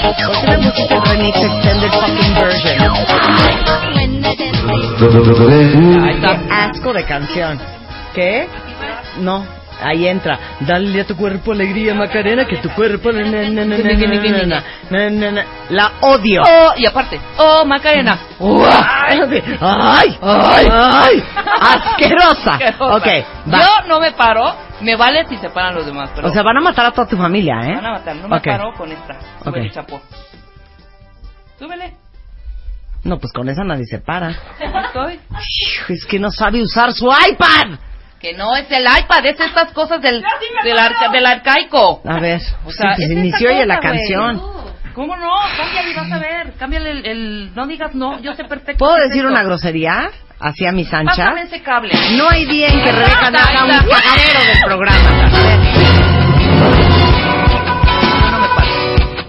¿Por 0.03 0.33
qué 0.33 0.57
me 0.57 0.57
pusiste 0.57 0.93
el 0.95 1.01
remix 1.03 1.37
extended 1.37 1.91
fucking 1.91 2.33
version? 2.35 2.77
Ay, 6.03 6.19
qué 6.19 6.53
asco 6.53 6.93
de 6.93 7.03
canción. 7.05 7.59
¿Qué? 8.13 8.47
No, 9.17 9.45
ahí 9.81 10.07
entra. 10.07 10.39
Dale 10.61 11.01
a 11.01 11.05
tu 11.05 11.15
cuerpo 11.15 11.51
alegría, 11.51 11.93
Macarena, 11.93 12.45
que 12.45 12.57
tu 12.57 12.69
cuerpo. 12.69 13.11
La 15.69 15.91
odio. 16.01 16.41
Oh, 16.43 16.73
y 16.77 16.85
aparte, 16.85 17.19
oh, 17.37 17.65
Macarena. 17.65 18.17
¡Ay! 18.39 20.17
¡Ay! 20.21 20.67
¡Ay! 20.71 21.23
¡Asquerosa! 21.61 22.59
Ok, 22.79 23.07
va. 23.51 23.59
Yo 23.59 23.87
no 23.87 23.99
me 23.99 24.11
paro, 24.11 24.55
me 24.81 24.95
vale 24.95 25.25
si 25.27 25.37
se 25.37 25.49
paran 25.49 25.75
los 25.75 25.85
demás. 25.85 26.11
O 26.21 26.29
sea, 26.29 26.43
van 26.43 26.57
a 26.57 26.61
matar 26.61 26.87
a 26.87 26.91
toda 26.91 27.07
tu 27.07 27.17
familia, 27.17 27.55
¿eh? 27.63 27.75
Van 27.75 27.85
a 27.85 27.91
matar, 27.91 28.15
no 28.15 28.27
me 28.27 28.37
okay. 28.37 28.57
paro 28.57 28.73
con 28.73 28.91
esta. 28.91 29.17
Súbele, 31.59 31.93
No, 33.03 33.19
pues 33.19 33.31
con 33.31 33.47
esa 33.47 33.63
nadie 33.63 33.85
se 33.85 33.99
para. 33.99 34.29
Es 35.89 36.05
que 36.05 36.19
no 36.19 36.31
sabe 36.31 36.61
usar 36.61 36.93
su 36.93 37.05
iPad. 37.05 37.77
Que 38.23 38.31
no 38.37 38.55
es 38.55 38.71
el 38.71 38.83
iPad, 38.85 39.25
es 39.25 39.37
estas 39.37 39.73
cosas 39.73 40.01
del, 40.01 40.23
del, 40.63 40.79
arca- 40.79 41.09
del 41.11 41.25
arcaico. 41.25 42.01
A 42.07 42.19
ver, 42.21 42.39
O 42.65 42.71
sea, 42.71 42.95
sí, 42.95 43.01
pues 43.01 43.09
es 43.09 43.17
inició 43.17 43.49
oye 43.49 43.65
la 43.65 43.79
canción. 43.81 44.41
¿Cómo 44.95 45.17
no? 45.17 45.29
Cámbiale 45.57 45.91
y 45.91 45.93
vas 45.93 46.09
a 46.09 46.19
ver. 46.19 46.53
Cámbiale 46.57 46.91
el, 46.91 47.05
el- 47.05 47.51
No 47.53 47.67
digas 47.67 47.93
no, 47.93 48.21
yo 48.21 48.33
sé 48.33 48.45
perfecto. 48.45 48.77
¿Puedo 48.77 48.95
decir 48.95 49.17
esto. 49.17 49.27
una 49.27 49.43
grosería? 49.43 50.09
Así 50.39 50.65
a 50.65 50.71
mis 50.71 50.93
anchas. 50.93 51.17
Pásame 51.17 51.41
ese 51.41 51.61
cable. 51.63 51.93
No 52.17 52.29
hay 52.29 52.45
día 52.45 52.67
en 52.69 52.81
que 52.81 52.91
Rebeca 52.93 53.29
no 53.29 53.39
haga 53.39 53.63
un 53.65 53.69
cagadero 53.89 54.45
del 54.53 54.63
programa. 54.63 55.31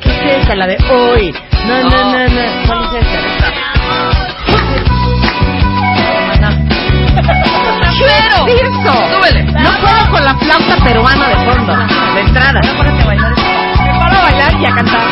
¿Qué 0.01 0.37
es 0.37 0.45
esa? 0.45 0.55
La 0.55 0.67
de 0.69 0.77
hoy. 0.93 1.35
No, 1.67 1.83
no, 1.83 1.91
no, 1.91 2.29
no. 2.29 2.67
¿Cuál 2.69 2.97
es 2.97 3.07
esa? 3.07 3.55
¡Pero! 8.01 8.47
¿Qué 8.47 8.55
es 8.55 8.63
eso? 8.63 8.93
Súbele. 9.17 9.43
No 9.45 9.71
puedo 9.81 10.11
con 10.11 10.25
la 10.25 10.35
flauta 10.35 10.85
peruana 10.85 11.29
de 11.29 11.37
fondo. 11.37 11.77
De 12.15 12.21
entrada. 12.21 12.61
Me 12.61 13.99
paro 13.99 14.17
a 14.19 14.23
bailar 14.23 14.61
y 14.61 14.67
a 14.67 14.75
cantar. 14.75 15.09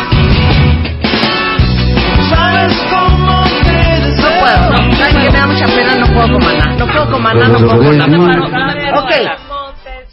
No 4.23 4.29
puedo. 4.41 4.71
No, 4.71 4.95
¿Sabes 4.97 5.15
qué? 5.15 5.31
Me 5.31 5.39
da 5.39 5.47
mucha 5.47 5.67
pena. 5.67 5.95
No 5.97 6.07
puedo 6.07 6.29
con 6.33 6.45
maná. 6.45 6.75
No 6.77 6.87
puedo 6.87 7.11
con 7.11 7.23
maná. 7.23 7.49
No 7.49 7.59
puedo 7.59 7.79
con 7.79 7.97
maná. 7.99 8.99
Ok. 8.99 9.11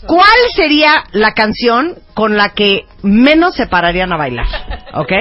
¿Cuál 0.08 0.40
sería 0.56 1.04
la 1.12 1.34
canción 1.34 1.96
con 2.14 2.36
la 2.36 2.50
que 2.50 2.86
menos 3.04 3.56
se 3.56 3.68
pararían 3.68 4.12
a 4.14 4.18
bailar? 4.18 4.48
¿Ok? 4.94 5.12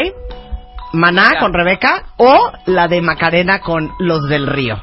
Maná 0.92 1.38
con 1.40 1.53
Rebeca 1.53 2.05
o 2.16 2.51
la 2.66 2.88
de 2.88 3.03
Macarena 3.03 3.61
con 3.61 3.92
los 3.99 4.28
del 4.28 4.46
río. 4.46 4.80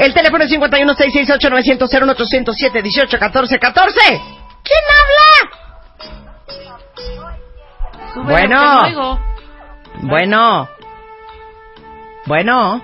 El 0.00 0.14
teléfono 0.14 0.44
es 0.44 0.50
51 0.50 0.94
668 0.94 1.50
900 1.50 1.90
0807 2.16 2.82
18 2.82 3.18
14 3.18 3.58
14. 3.58 4.00
¿Quién 4.64 4.80
habla? 4.98 5.50
Bueno. 8.24 9.20
Bueno. 10.00 10.68
Bueno. 12.24 12.82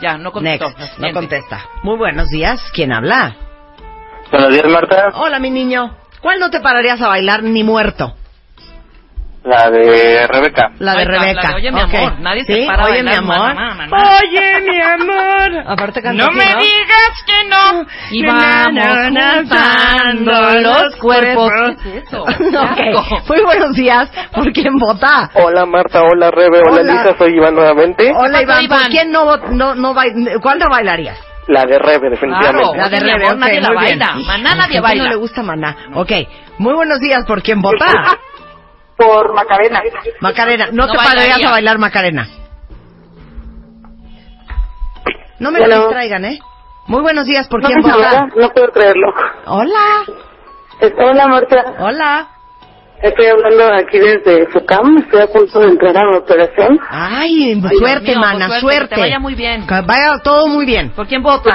Ya, 0.00 0.18
no 0.18 0.32
contestó. 0.32 0.68
Next. 0.70 0.98
No 0.98 1.12
contesta. 1.12 1.64
Muy 1.84 1.96
buenos 1.96 2.28
días. 2.30 2.60
¿Quién 2.74 2.92
habla? 2.92 3.36
Buenos 4.32 4.52
días, 4.52 4.66
Marta. 4.66 5.10
Hola, 5.14 5.38
mi 5.38 5.50
niño. 5.50 5.96
¿Cuál 6.20 6.40
no 6.40 6.50
te 6.50 6.58
pararías 6.58 7.00
a 7.02 7.06
bailar 7.06 7.44
ni 7.44 7.62
muerto? 7.62 8.16
La 9.46 9.70
de 9.70 10.26
Rebeca. 10.26 10.72
La 10.80 10.94
de 10.94 11.04
Rebeca. 11.04 11.54
Oye, 11.54 11.70
mi 11.70 11.80
amor, 11.80 12.18
nadie 12.18 12.44
se 12.44 12.52
¿Sí? 12.52 12.66
para 12.66 12.82
a 12.82 12.86
Oye, 12.86 13.02
mi 13.04 13.12
amor. 13.14 13.38
maná, 13.38 13.74
maná. 13.74 14.18
Oye, 14.18 14.60
mi 14.60 14.80
amor. 14.80 15.64
Aparte 15.68 16.02
canta 16.02 16.24
No 16.24 16.32
me 16.32 16.44
digas 16.44 17.12
que 17.24 17.48
no. 17.48 17.86
Y 18.10 18.26
vamos 18.26 18.86
juntando 19.04 20.60
los 20.60 20.96
cuerpos. 20.96 21.50
¿Qué 21.82 21.98
es 21.98 22.04
eso? 22.06 22.24
Ok. 22.26 23.28
Muy 23.28 23.40
buenos 23.44 23.74
días. 23.76 24.10
¿Por 24.32 24.52
quién 24.52 24.76
vota? 24.78 25.30
Hola, 25.34 25.64
Marta. 25.64 26.00
Hola, 26.02 26.30
Rebe. 26.32 26.60
Hola, 26.68 26.80
Hola. 26.80 26.92
Lisa. 27.04 27.16
Soy 27.18 27.34
Iván 27.36 27.54
nuevamente. 27.54 28.12
Hola, 28.16 28.42
Iván. 28.42 28.64
Iván. 28.64 28.80
¿Por 28.80 28.88
quién 28.90 29.12
no, 29.12 29.36
no, 29.36 29.74
no 29.76 29.94
bail- 29.94 30.40
¿Cuál 30.42 30.58
no 30.58 30.66
bailarías? 30.68 31.18
La 31.46 31.64
de 31.64 31.78
Rebe, 31.78 32.10
definitivamente. 32.10 32.62
Claro. 32.62 32.74
La 32.76 32.88
de 32.88 32.98
Rebe, 32.98 33.24
amor, 33.26 33.34
ok, 33.34 33.38
nadie 33.38 33.60
la 33.60 33.70
baila. 33.72 34.14
Maná 34.26 34.54
nadie 34.56 34.62
¿por 34.62 34.70
qué 34.72 34.80
baila. 34.80 35.04
no 35.04 35.08
le 35.10 35.16
gusta 35.16 35.42
Maná. 35.44 35.76
Ok. 35.94 36.10
Muy 36.58 36.74
buenos 36.74 36.98
días. 36.98 37.24
¿Por 37.26 37.42
quién 37.42 37.60
vota? 37.62 37.86
Por 38.96 39.34
Macarena. 39.34 39.82
Macarena. 40.20 40.66
No, 40.72 40.86
No 40.86 40.92
te 40.92 40.96
pararías 40.98 41.16
bailaría. 41.24 41.48
a 41.48 41.50
bailar 41.52 41.78
Macarena. 41.78 42.28
No 45.38 45.50
me 45.50 45.58
Bueno. 45.58 45.74
lo 45.76 45.82
distraigan, 45.82 46.24
¿eh? 46.24 46.38
Muy 46.86 47.02
buenos 47.02 47.26
días. 47.26 47.46
¿Por 47.48 47.62
No, 47.62 47.68
quién 47.68 47.80
no, 47.80 47.88
vota? 47.94 48.26
no 48.36 48.48
puedo 48.50 48.68
creerlo. 48.72 49.12
Hola. 49.46 50.04
Hola, 50.98 51.26
Marta. 51.28 51.74
Hola. 51.80 52.28
Estoy 53.02 53.26
hablando 53.26 53.64
aquí 53.74 53.98
desde 53.98 54.46
FUCAM. 54.46 54.98
Estoy 54.98 55.20
a 55.20 55.26
punto 55.26 55.60
de 55.60 55.66
entrar 55.68 55.96
a 55.98 56.04
la 56.10 56.18
operación. 56.18 56.80
Ay, 56.88 57.60
suerte, 57.78 58.10
mío, 58.12 58.20
mana, 58.20 58.46
pues 58.48 58.60
suerte. 58.60 58.88
Que 58.88 58.94
te 58.94 59.00
vaya 59.02 59.18
muy 59.18 59.34
bien. 59.34 59.66
Que 59.66 59.80
vaya 59.82 60.18
todo 60.24 60.46
muy 60.46 60.64
bien. 60.64 60.90
¿Por 60.92 61.06
quién 61.06 61.22
vota? 61.22 61.50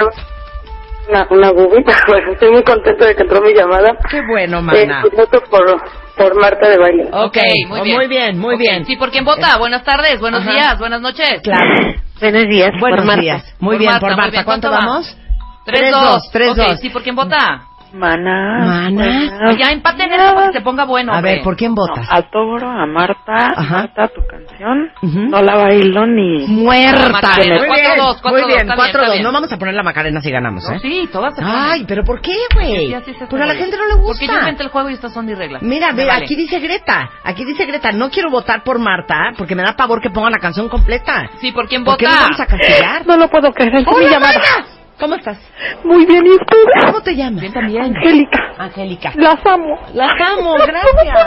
Una, 1.09 1.27
una 1.29 1.51
bubita. 1.51 1.93
Bueno, 2.07 2.31
estoy 2.33 2.51
muy 2.51 2.63
contento 2.63 3.05
de 3.05 3.15
que 3.15 3.23
entró 3.23 3.41
mi 3.41 3.53
llamada. 3.53 3.97
Qué 4.09 4.21
bueno, 4.27 4.59
Eh, 4.59 4.61
mana. 4.61 4.99
pues 5.01 5.13
voto 5.15 5.41
por, 5.49 5.81
por 6.17 6.35
Marta 6.39 6.69
de 6.69 6.77
baile. 6.77 7.09
Ok, 7.11 7.37
muy 7.67 7.79
oh, 7.79 7.83
bien. 7.83 7.97
muy 7.97 8.07
bien, 8.07 8.37
muy 8.39 8.55
Ok, 8.55 8.59
bien. 8.61 8.85
Sí, 8.85 8.95
¿por 8.95 9.11
quién 9.11 9.25
vota? 9.25 9.57
Buenas 9.57 9.83
tardes, 9.83 10.19
buenos 10.19 10.41
Ajá. 10.41 10.51
días, 10.51 10.79
buenas 10.79 11.01
noches. 11.01 11.41
Claro. 11.43 11.95
Buenos 12.19 12.47
días, 12.47 12.71
Buenos 12.79 13.05
Marta. 13.05 13.21
días. 13.21 13.55
Muy 13.59 13.73
Por 13.75 13.79
bien, 13.79 13.91
Marta, 13.91 13.99
por 14.07 14.09
muy 14.11 14.17
Marta. 14.17 14.31
bien. 14.31 14.43
¿Cuánto 14.45 14.69
¿Cuánto 14.69 14.85
va? 14.85 14.91
vamos? 14.91 15.17
Tres, 15.65 15.91
dos. 15.91 16.29
tres, 16.31 16.49
Ok, 16.51 16.57
dos. 16.57 16.79
sí, 16.79 16.89
¿por 16.89 17.03
quién 17.03 17.15
vota? 17.15 17.61
Mana. 17.93 18.89
Mana. 18.89 19.53
Ya 19.57 19.71
empaten 19.71 20.11
esto 20.11 20.33
para 20.35 20.47
que 20.47 20.53
se 20.59 20.61
ponga 20.61 20.85
bueno. 20.85 21.11
A 21.13 21.17
hombre. 21.17 21.33
ver, 21.35 21.43
¿por 21.43 21.55
quién 21.57 21.75
votas? 21.75 22.07
A 22.09 22.21
Toro, 22.23 22.69
a 22.69 22.85
Marta, 22.85 23.53
Ajá. 23.55 23.75
Marta, 23.81 24.07
tu 24.07 24.21
canción. 24.27 24.89
Ujú. 25.01 25.19
No 25.29 25.41
la 25.41 25.55
bailo 25.55 26.05
ni... 26.07 26.47
Muerta. 26.47 27.09
Macarena, 27.09 27.57
Muy 27.57 27.67
cuatro, 27.67 27.83
bien, 27.85 27.97
dos, 27.97 28.21
cuatro, 28.21 28.31
muy 28.31 28.41
dos, 28.41 28.47
bien, 28.47 28.59
está 28.61 28.73
bien, 28.73 28.75
cuatro, 28.77 28.91
está 29.01 29.05
dos. 29.07 29.11
bien. 29.13 29.23
No 29.23 29.31
vamos 29.31 29.51
a 29.51 29.57
poner 29.57 29.73
la 29.73 29.83
Macarena 29.83 30.21
si 30.21 30.31
ganamos, 30.31 30.63
No, 30.69 30.75
¿eh? 30.75 30.79
sí, 30.81 31.09
todas 31.11 31.35
se 31.35 31.41
ponen. 31.41 31.55
Ay, 31.57 31.85
pero 31.87 32.03
¿por 32.03 32.21
qué, 32.21 32.35
güey? 32.53 32.87
Sí, 33.05 33.13
se 33.17 33.25
Pues 33.27 33.41
a 33.41 33.45
la 33.45 33.55
gente 33.55 33.75
no 33.77 33.85
le 33.87 33.93
gusta. 33.95 34.19
Porque 34.19 34.27
yo 34.27 34.39
inventé 34.39 34.63
el 34.63 34.69
juego 34.69 34.89
y 34.89 34.93
estas 34.93 35.13
son 35.13 35.25
mis 35.25 35.37
reglas. 35.37 35.61
Mira, 35.61 35.91
ve, 35.91 36.05
vale. 36.05 36.23
aquí 36.23 36.35
dice 36.35 36.59
Greta, 36.59 37.09
aquí 37.23 37.43
dice 37.45 37.65
Greta, 37.65 37.91
no 37.91 38.09
quiero 38.09 38.29
votar 38.29 38.63
por 38.63 38.79
Marta 38.79 39.31
porque 39.37 39.55
me 39.55 39.63
da 39.63 39.75
pavor 39.75 40.01
que 40.01 40.09
pongan 40.09 40.31
la 40.31 40.39
canción 40.39 40.69
completa. 40.69 41.29
Sí, 41.39 41.51
¿por 41.51 41.67
quién 41.67 41.83
¿Por 41.83 41.97
qué 41.97 42.05
vota? 42.05 42.15
nos 42.17 42.23
vamos 42.29 42.39
a 42.39 42.45
castigar? 42.45 43.05
No 43.05 43.17
lo 43.17 43.27
puedo 43.29 43.51
creer, 43.51 43.83
Hola. 43.85 44.19
¿Cómo 45.01 45.15
estás? 45.15 45.39
Muy 45.83 46.05
bien, 46.05 46.23
¿y 46.27 46.29
ustedes? 46.29 46.85
¿Cómo 46.85 47.01
te 47.01 47.15
llamas? 47.15 47.41
Bien 47.41 47.53
también. 47.53 47.83
Angélica. 47.97 48.39
Angélica. 48.59 49.11
Las 49.15 49.43
amo. 49.43 49.79
Las 49.95 50.11
amo, 50.21 50.53
gracias. 50.53 51.17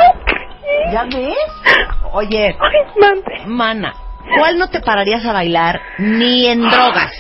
¿Ya 0.92 1.04
ves? 1.04 1.34
Oye, 2.12 2.56
Ay, 2.60 3.46
mana, 3.46 3.92
¿cuál 4.38 4.58
no 4.58 4.68
te 4.68 4.80
pararías 4.80 5.26
a 5.26 5.32
bailar 5.32 5.80
ni 5.98 6.46
en 6.46 6.60
drogas? 6.70 7.12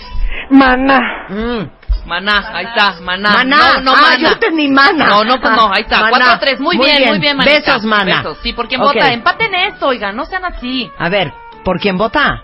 Mana. 0.50 1.26
Mm. 1.28 1.62
Maná, 2.06 2.50
ahí 2.52 2.66
está, 2.66 3.00
maná. 3.00 3.30
Maná. 3.30 3.56
No, 3.56 3.80
no, 3.80 3.92
ah, 3.92 4.00
maná. 4.00 4.16
yo 4.18 4.28
entendí 4.28 4.68
mana. 4.68 5.06
No, 5.06 5.24
no, 5.24 5.40
pues 5.40 5.56
no, 5.56 5.72
ahí 5.72 5.82
está. 5.82 6.02
Maná. 6.02 6.10
Cuatro 6.10 6.32
a 6.34 6.38
tres, 6.38 6.60
muy, 6.60 6.78
bien, 6.78 7.08
muy 7.08 7.18
bien, 7.18 7.36
manita. 7.36 7.56
Besos, 7.56 7.82
mana. 7.84 8.18
Besos. 8.18 8.38
Sí, 8.42 8.52
¿por 8.52 8.68
quién 8.68 8.80
Ok. 8.80 8.94
vota? 8.94 9.12
Empaten 9.12 9.54
esto, 9.54 9.88
oigan, 9.88 10.14
no 10.14 10.24
sean 10.24 10.44
así. 10.44 10.88
A 10.98 11.08
ver, 11.08 11.32
¿por 11.64 11.80
quién 11.80 11.98
vota? 11.98 12.42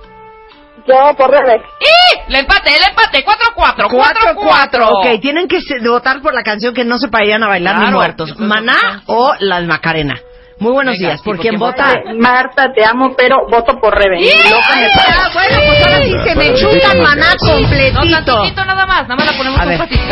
Yo 0.90 1.16
por 1.16 1.30
Rebeca. 1.30 1.64
¡Y! 1.80 2.32
El 2.32 2.36
empate, 2.36 2.70
el 2.76 2.88
empate. 2.88 3.24
4-4. 3.24 3.88
4-4. 3.88 4.88
Ok, 4.88 5.20
tienen 5.20 5.48
que 5.48 5.58
votar 5.88 6.20
por 6.20 6.34
la 6.34 6.42
canción 6.42 6.74
que 6.74 6.84
no 6.84 6.98
se 6.98 7.08
pagarían 7.08 7.42
a 7.42 7.48
bailar 7.48 7.74
claro, 7.74 7.90
ni 7.90 7.94
muertos. 7.94 8.38
Maná 8.38 9.02
o 9.06 9.34
Las 9.40 9.64
Macarena. 9.64 10.20
Muy 10.60 10.72
buenos 10.72 10.98
Venga, 10.98 11.08
días. 11.08 11.22
¿Por 11.22 11.38
quién 11.38 11.58
vota? 11.58 11.94
Marta, 12.18 12.66
te 12.74 12.84
amo, 12.84 13.14
pero 13.16 13.38
voto 13.50 13.80
por 13.80 13.96
Rebe. 13.96 14.20
Yeah, 14.20 14.42
yeah, 14.44 15.30
bueno, 15.32 15.58
pues 15.66 15.86
ahora 15.86 16.02
sí 16.04 16.12
se 16.22 16.34
me 16.34 16.54
chuta 16.54 16.94
maná 17.02 17.34
completito. 17.38 18.04
No, 18.04 18.24
tantito 18.24 18.64
nada 18.66 18.86
más. 18.86 19.08
Nada 19.08 19.16
más 19.16 19.26
la 19.26 19.38
ponemos 19.38 19.58
un 19.58 19.78
ratito. 19.78 20.02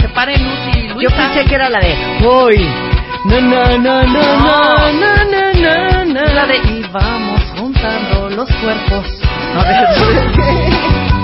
Se 0.00 0.08
pare 0.08 0.36
Luz 0.38 0.58
y 0.74 0.88
Luisa. 0.88 1.00
Yo 1.00 1.16
pensé 1.16 1.44
que 1.48 1.54
era 1.54 1.70
la 1.70 1.78
de... 1.78 2.18
Voy. 2.20 2.68
Na, 3.26 3.40
na, 3.40 3.78
na, 3.78 4.02
na, 4.02 4.92
na, 4.92 5.24
na, 5.24 5.54
na, 5.54 6.04
na. 6.04 6.34
La 6.34 6.46
de... 6.46 6.56
Y 6.56 6.82
vamos 6.90 7.40
juntando 7.56 8.23
los 8.34 8.50
cuerpos. 8.56 9.06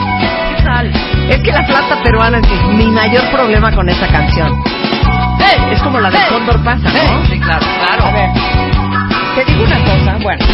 Es 1.28 1.38
que 1.42 1.52
la 1.52 1.62
flauta 1.64 2.02
peruana 2.02 2.38
es 2.38 2.74
mi 2.74 2.86
mayor 2.86 3.22
problema 3.30 3.72
con 3.72 3.88
esta 3.88 4.08
canción. 4.08 4.62
Es 5.70 5.80
como 5.82 6.00
la 6.00 6.10
de. 6.10 6.18
Cóndor 6.28 6.62
pasa. 6.64 6.88
¿no? 6.90 7.26
Sí, 7.26 7.38
claro, 7.38 7.64
claro. 7.86 8.04
A 8.06 8.10
ver, 8.12 8.30
te 9.36 9.44
digo 9.52 9.64
una 9.64 9.78
cosa, 9.78 10.16
bueno. 10.22 10.44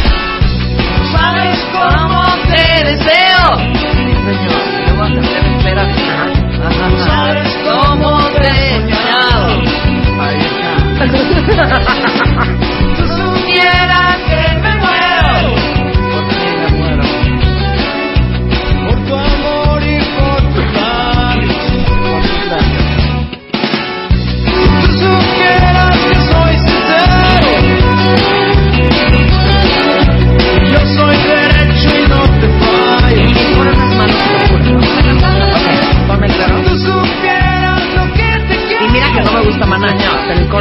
¿Sabes 1.16 1.58
cómo 1.72 2.24
te 2.54 2.84
deseo? 2.84 3.56
Sí, 3.56 4.14
señor. 4.26 4.60
Te 4.84 4.92
voy 4.92 5.16
a 5.16 5.20
hacer 5.20 5.44
esperar. 5.56 5.88
¿Sabes 7.06 7.56
cómo 7.64 8.18
te 8.30 8.48
he 8.48 8.76
engañado? 8.76 9.46
Ahí 10.20 10.40
está. 10.40 11.76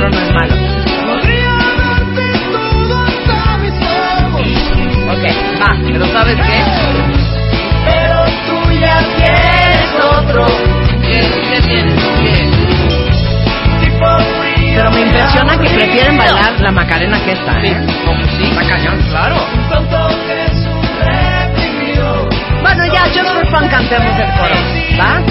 negro 0.06 0.10
no 0.10 0.20
es 0.20 0.34
malo. 0.34 0.53
Ok, 5.12 5.24
va, 5.62 5.78
pero 5.91 6.06
¿sabes 6.08 6.36
qué? 6.36 6.64
Pero 7.86 8.26
tú 8.47 8.72
ya 8.74 8.99
tienes 9.16 9.89
otro. 10.03 10.45
¿Qué, 11.01 11.20
qué 11.49 11.62
tienes? 11.62 12.03
¿Qué? 12.22 12.51
Pero 14.76 14.91
me 14.91 15.01
impresiona 15.01 15.58
que 15.58 15.70
prefieren 15.70 16.18
bailar 16.18 16.60
la 16.60 16.72
Macarena 16.72 17.18
que 17.24 17.32
esta, 17.32 17.64
¿eh? 17.64 17.76
Sí, 17.88 18.03
pues 18.06 18.30
sí. 18.38 18.43
Está 18.49 18.68
cañón, 18.68 19.01
claro. 19.10 19.36
Bueno, 22.62 22.86
ya, 22.93 23.03
just 23.06 23.34
for 23.34 23.47
fun 23.47 23.68
cantemos 23.70 24.20
el 24.20 24.28
coro, 24.38 24.56
¿va? 24.99 25.22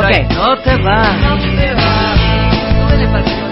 Ok. 0.00 0.10
No 0.32 0.56
te 0.58 0.76
vas. 0.76 1.16
No 1.20 1.36
te 1.36 1.74
vas. 1.74 3.43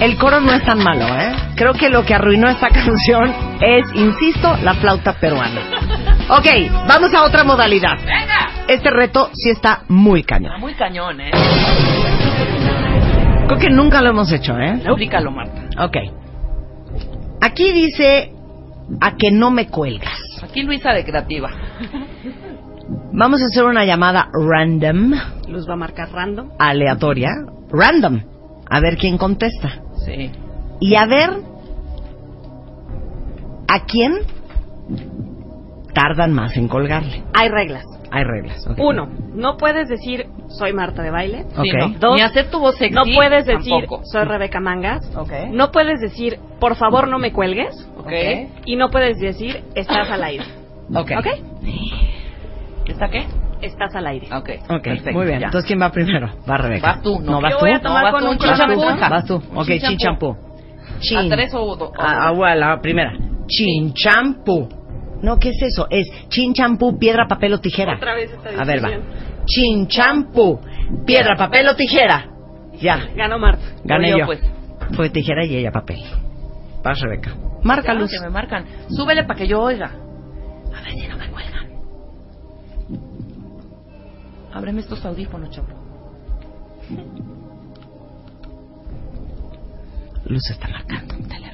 El 0.00 0.18
coro 0.18 0.38
no 0.40 0.52
es 0.52 0.62
tan 0.64 0.78
malo, 0.84 1.06
¿eh? 1.18 1.32
Creo 1.56 1.72
que 1.72 1.88
lo 1.88 2.04
que 2.04 2.12
arruinó 2.12 2.50
esta 2.50 2.68
canción 2.72 3.32
es, 3.64 3.86
insisto, 3.94 4.56
la 4.62 4.74
flauta 4.74 5.14
peruana. 5.14 5.60
Ok, 6.30 6.46
vamos 6.88 7.12
a 7.14 7.24
otra 7.24 7.44
modalidad. 7.44 7.96
Venga. 7.98 8.64
Este 8.68 8.90
reto 8.90 9.30
sí 9.34 9.50
está 9.50 9.82
muy 9.88 10.20
Está 10.20 10.36
cañón. 10.36 10.60
muy 10.60 10.74
cañón, 10.74 11.20
¿eh? 11.20 11.30
Creo 13.46 13.58
que 13.58 13.70
nunca 13.70 14.00
lo 14.00 14.10
hemos 14.10 14.32
hecho, 14.32 14.58
¿eh? 14.58 14.80
Explícalo, 14.84 15.30
Marta. 15.30 15.62
Ok. 15.84 15.96
Aquí 17.42 17.72
dice 17.72 18.32
a 19.00 19.16
que 19.16 19.30
no 19.30 19.50
me 19.50 19.66
cuelgas. 19.68 20.18
Aquí 20.42 20.62
Luisa 20.62 20.92
de 20.92 21.04
creativa. 21.04 21.50
Vamos 23.12 23.40
a 23.42 23.44
hacer 23.46 23.64
una 23.64 23.84
llamada 23.84 24.28
random, 24.32 25.12
Luz 25.48 25.68
va 25.68 25.74
a 25.74 25.76
marcar 25.76 26.10
random. 26.10 26.50
aleatoria, 26.58 27.30
random. 27.70 28.20
A 28.68 28.80
ver 28.80 28.96
quién 28.96 29.16
contesta. 29.18 29.80
Sí. 30.04 30.30
Y 30.80 30.94
a 30.96 31.06
ver 31.06 31.30
a 33.68 33.84
quién 33.86 34.12
tardan 35.94 36.32
más 36.32 36.56
en 36.56 36.68
colgarle. 36.68 37.22
Hay 37.34 37.48
reglas. 37.48 37.84
Hay 38.10 38.24
reglas. 38.24 38.64
ok. 38.66 38.78
Uno, 38.78 39.08
no 39.34 39.56
puedes 39.56 39.88
decir 39.88 40.26
soy 40.48 40.72
Marta 40.72 41.02
de 41.02 41.10
baile. 41.10 41.46
Ok. 41.56 41.64
Sí, 41.64 41.70
no. 41.76 41.88
Dos, 41.98 42.16
Ni 42.16 42.22
hacer 42.22 42.50
tu 42.50 42.60
voz 42.60 42.76
sexy. 42.76 42.94
No 42.94 43.02
puedes 43.04 43.46
decir 43.46 43.72
tampoco. 43.80 44.04
soy 44.04 44.24
Rebeca 44.24 44.60
Mangas. 44.60 45.10
Ok. 45.16 45.32
No 45.50 45.72
puedes 45.72 46.00
decir 46.00 46.38
por 46.60 46.76
favor 46.76 47.08
no 47.08 47.18
me 47.18 47.32
cuelgues. 47.32 47.88
Y 48.66 48.76
no 48.76 48.90
puedes 48.90 49.18
decir 49.18 49.64
estás 49.74 50.10
al 50.10 50.22
aire. 50.22 50.44
Ok. 50.94 51.10
¿Está 52.86 53.08
qué? 53.08 53.26
Estás 53.62 53.94
al 53.94 54.06
aire. 54.06 54.28
Ok. 54.34 54.50
Perfecto, 54.82 55.12
muy 55.12 55.26
bien. 55.26 55.40
ya. 55.40 55.46
Entonces, 55.46 55.66
¿quién 55.66 55.80
va 55.80 55.90
primero? 55.90 56.28
Va 56.48 56.58
Rebeca. 56.58 56.86
Vas 56.86 57.02
tú, 57.02 57.18
no. 57.20 57.40
¿vas 57.40 57.52
Yo 57.52 57.58
tú? 57.58 57.64
voy 57.64 57.74
a 57.74 57.80
tomar 57.80 58.04
No, 58.04 58.12
vas 58.12 58.12
con 58.12 58.20
tú, 58.20 58.44
un 58.44 58.50
un 58.50 58.56
champú. 58.58 59.10
Vas 59.10 59.24
tú. 59.24 59.42
Ok, 59.54 59.66
chin 59.66 59.80
chin 59.80 59.98
champú. 59.98 60.36
Chin. 61.00 61.18
¿A 61.18 61.28
tres 61.34 61.54
o, 61.54 61.92
ah, 61.98 62.30
bueno, 62.32 62.56
la 62.56 62.80
primera. 62.80 63.14
Chin 63.46 63.92
champú. 63.94 64.68
No, 65.22 65.38
¿qué 65.38 65.50
es 65.50 65.62
eso? 65.62 65.86
Es 65.90 66.06
chin 66.28 66.52
champú, 66.54 66.98
piedra, 66.98 67.26
papel 67.28 67.54
o 67.54 67.60
tijera. 67.60 67.96
Otra 67.96 68.14
vez 68.14 68.30
esta 68.32 68.48
A 68.50 68.64
ver, 68.64 68.84
va. 68.84 68.88
discusión. 68.90 69.02
Chin 69.46 69.86
champú, 69.88 70.60
piedra, 71.06 71.36
papel 71.36 71.66
o 71.68 71.76
tijera. 71.76 72.30
Ya, 72.80 73.08
Ganó 73.14 73.38
Marta. 73.38 73.62
gané 73.84 74.10
Voy 74.12 74.20
yo. 74.20 74.26
pues. 74.26 74.40
Fue 74.96 75.08
tijera 75.10 75.44
y 75.46 75.56
ella 75.56 75.70
papel. 75.72 76.00
Vas, 76.82 77.00
Rebeca. 77.00 77.34
Marca 77.62 77.94
Ya, 77.94 77.98
luz. 78.00 78.10
que 78.10 78.20
me 78.20 78.30
marcan. 78.30 78.66
Súbele 78.90 79.24
para 79.24 79.38
que 79.38 79.46
yo 79.46 79.60
oiga. 79.62 79.86
A 80.76 80.82
ver 80.82 80.90
si 80.92 81.06
no 81.08 81.16
me 81.16 81.28
cuelgan. 81.28 81.68
Ábreme 84.52 84.80
estos 84.80 85.04
audífonos, 85.04 85.50
chapo. 85.50 85.72
Luz 90.26 90.50
está 90.50 90.68
marcando 90.68 91.14
un 91.16 91.28
teléfono. 91.28 91.53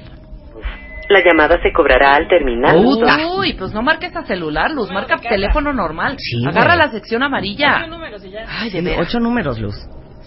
La 1.11 1.19
llamada 1.25 1.61
se 1.61 1.73
cobrará 1.73 2.15
al 2.15 2.27
terminar. 2.29 2.75
Uy, 2.77 3.53
pues 3.57 3.73
no 3.73 3.81
marques 3.81 4.15
a 4.15 4.23
celular, 4.23 4.71
Luz, 4.71 4.89
marca 4.91 5.17
teléfono 5.17 5.73
normal. 5.73 6.15
Sí, 6.17 6.37
Agarra 6.47 6.75
güey. 6.75 6.77
la 6.87 6.91
sección 6.91 7.21
amarilla. 7.23 7.79
Ocho 7.81 7.87
números 7.87 8.23
y 8.25 8.29
ya. 8.31 8.45
Ay, 8.47 8.69
de 8.69 8.81
veras. 8.81 9.07
ocho 9.07 9.19
números, 9.19 9.59
Luz. 9.59 9.75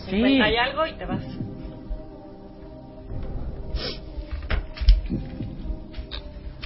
Sí. 0.04 0.10
50 0.10 0.50
y 0.50 0.56
algo 0.56 0.86
y 0.86 0.92
te 0.92 1.06
vas. 1.06 1.24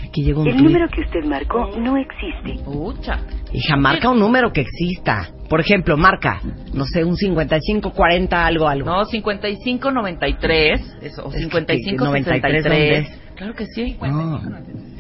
Aquí 0.09 0.23
llegó 0.23 0.43
un 0.43 0.49
El 0.49 0.55
tuit. 0.57 0.67
número 0.67 0.89
que 0.89 1.01
usted 1.03 1.25
marcó 1.25 1.71
no 1.79 1.97
existe. 1.97 2.63
Ucha. 2.67 3.19
Hija, 3.53 3.77
marca 3.77 4.11
un 4.11 4.19
número 4.19 4.53
que 4.53 4.61
exista. 4.63 5.29
Por 5.49 5.61
ejemplo, 5.61 5.97
marca, 5.97 6.41
no 6.75 6.85
sé, 6.85 7.05
un 7.05 7.17
55, 7.17 7.93
40, 7.93 8.47
algo, 8.47 8.69
algo. 8.69 8.87
No, 8.91 9.05
55 9.05 9.91
93, 9.91 10.99
eso, 11.03 11.25
o 11.25 11.29
Es 11.29 11.35
que- 11.37 11.41
55 11.43 12.05
93, 12.05 12.63
63. 12.65 13.05
¿dónde 13.09 13.28
Claro 13.39 13.55
que 13.55 13.67
sí. 13.67 13.97
No, 14.03 14.41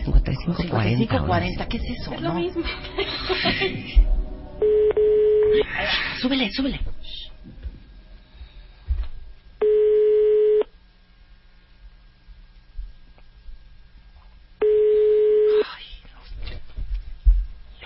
55, 0.04 0.54
40. 0.54 0.62
55 0.62 1.26
40, 1.26 1.66
¿qué 1.68 1.76
es 1.78 1.82
eso? 2.00 2.12
Es 2.14 2.20
no? 2.20 2.28
lo 2.28 2.34
mismo. 2.34 2.62
Súbele, 6.20 6.52
súbele. 6.52 6.78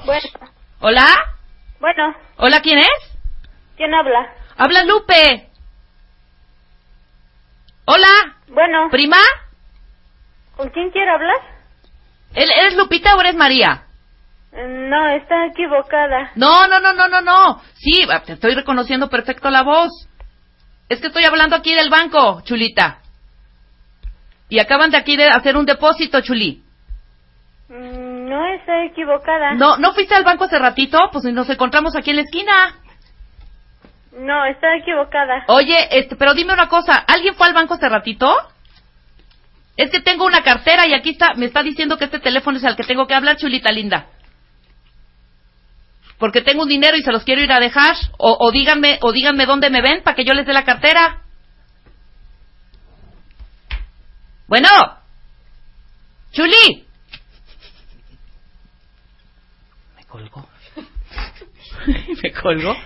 Bueno, 0.05 0.29
Hola, 0.81 1.07
bueno, 1.81 2.15
hola, 2.37 2.61
¿quién 2.61 2.79
es? 2.79 2.89
¿quién 3.77 3.95
habla? 3.95 4.35
Habla 4.59 4.85
Lupe. 4.85 5.49
Hola, 7.87 8.37
Bueno, 8.49 8.89
prima. 8.91 9.17
¿Con 10.57 10.69
quién 10.71 10.91
quiere 10.91 11.11
hablar? 11.11 11.37
¿El- 12.35 12.51
¿Eres 12.51 12.77
Lupita 12.77 13.15
o 13.17 13.21
eres 13.21 13.35
María? 13.37 13.85
Eh, 14.53 14.67
No, 14.89 15.09
está 15.09 15.47
equivocada. 15.47 16.31
No, 16.35 16.67
no, 16.69 16.81
no, 16.81 16.93
no, 16.93 17.09
no, 17.09 17.21
no. 17.21 17.63
Sí, 17.75 18.07
te 18.27 18.35
estoy 18.35 18.55
reconociendo 18.55 19.09
perfecto 19.09 19.51
la 19.51 19.63
voz. 19.63 19.91
Es 20.89 21.01
que 21.01 21.07
estoy 21.07 21.25
hablando 21.25 21.57
aquí 21.57 21.75
del 21.75 21.89
banco, 21.91 22.43
chulita. 22.43 22.99
Y 24.49 24.59
acaban 24.59 24.91
de 24.91 24.99
aquí 24.99 25.17
de 25.17 25.29
hacer 25.29 25.57
un 25.57 25.65
depósito, 25.65 26.21
chuli. 26.21 26.63
Mm, 27.69 28.29
No, 28.29 28.47
está 28.55 28.85
equivocada. 28.85 29.55
No, 29.55 29.77
¿no 29.79 29.93
fuiste 29.95 30.15
al 30.15 30.25
banco 30.25 30.45
hace 30.45 30.59
ratito? 30.59 30.99
Pues 31.13 31.25
nos 31.25 31.49
encontramos 31.49 31.97
aquí 31.97 32.11
en 32.11 32.17
la 32.17 32.23
esquina. 32.23 32.53
No, 34.13 34.45
está 34.45 34.77
equivocada. 34.77 35.45
Oye, 35.49 35.77
este, 35.99 36.17
pero 36.17 36.35
dime 36.35 36.53
una 36.53 36.69
cosa, 36.69 36.95
¿alguien 36.97 37.35
fue 37.35 37.47
al 37.47 37.55
banco 37.55 37.75
hace 37.75 37.89
ratito? 37.89 38.35
Es 39.77 39.91
que 39.91 40.01
tengo 40.01 40.27
una 40.27 40.43
cartera 40.43 40.87
y 40.87 40.95
aquí 40.95 41.11
está, 41.11 41.35
me 41.35 41.47
está 41.47 41.63
diciendo 41.63 41.97
que 41.97 42.05
este 42.05 42.19
teléfono 42.19 42.59
es 42.59 42.65
al 42.65 42.77
que 42.77 42.85
tengo 42.85 43.07
que 43.07 43.15
hablar, 43.15 43.37
chulita 43.37 43.73
linda. 43.73 44.09
Porque 46.19 46.43
tengo 46.43 46.63
un 46.63 46.69
dinero 46.69 46.97
y 46.97 47.03
se 47.03 47.11
los 47.11 47.25
quiero 47.25 47.43
ir 47.43 47.51
a 47.51 47.59
dejar. 47.59 47.97
O, 48.19 48.37
o 48.39 48.53
díganme, 48.53 48.99
o 49.03 49.13
díganme 49.13 49.47
dónde 49.47 49.71
me 49.71 49.83
ven 49.83 50.03
para 50.03 50.15
que 50.15 50.25
yo 50.25 50.35
les 50.35 50.47
dé 50.47 50.53
la 50.53 50.65
cartera. 50.65 51.23
Bueno. 54.47 54.69
Chuli. 56.31 56.87
Me 59.97 60.05
colgó. 60.05 60.49
me 62.23 62.33
colgó. 62.33 62.77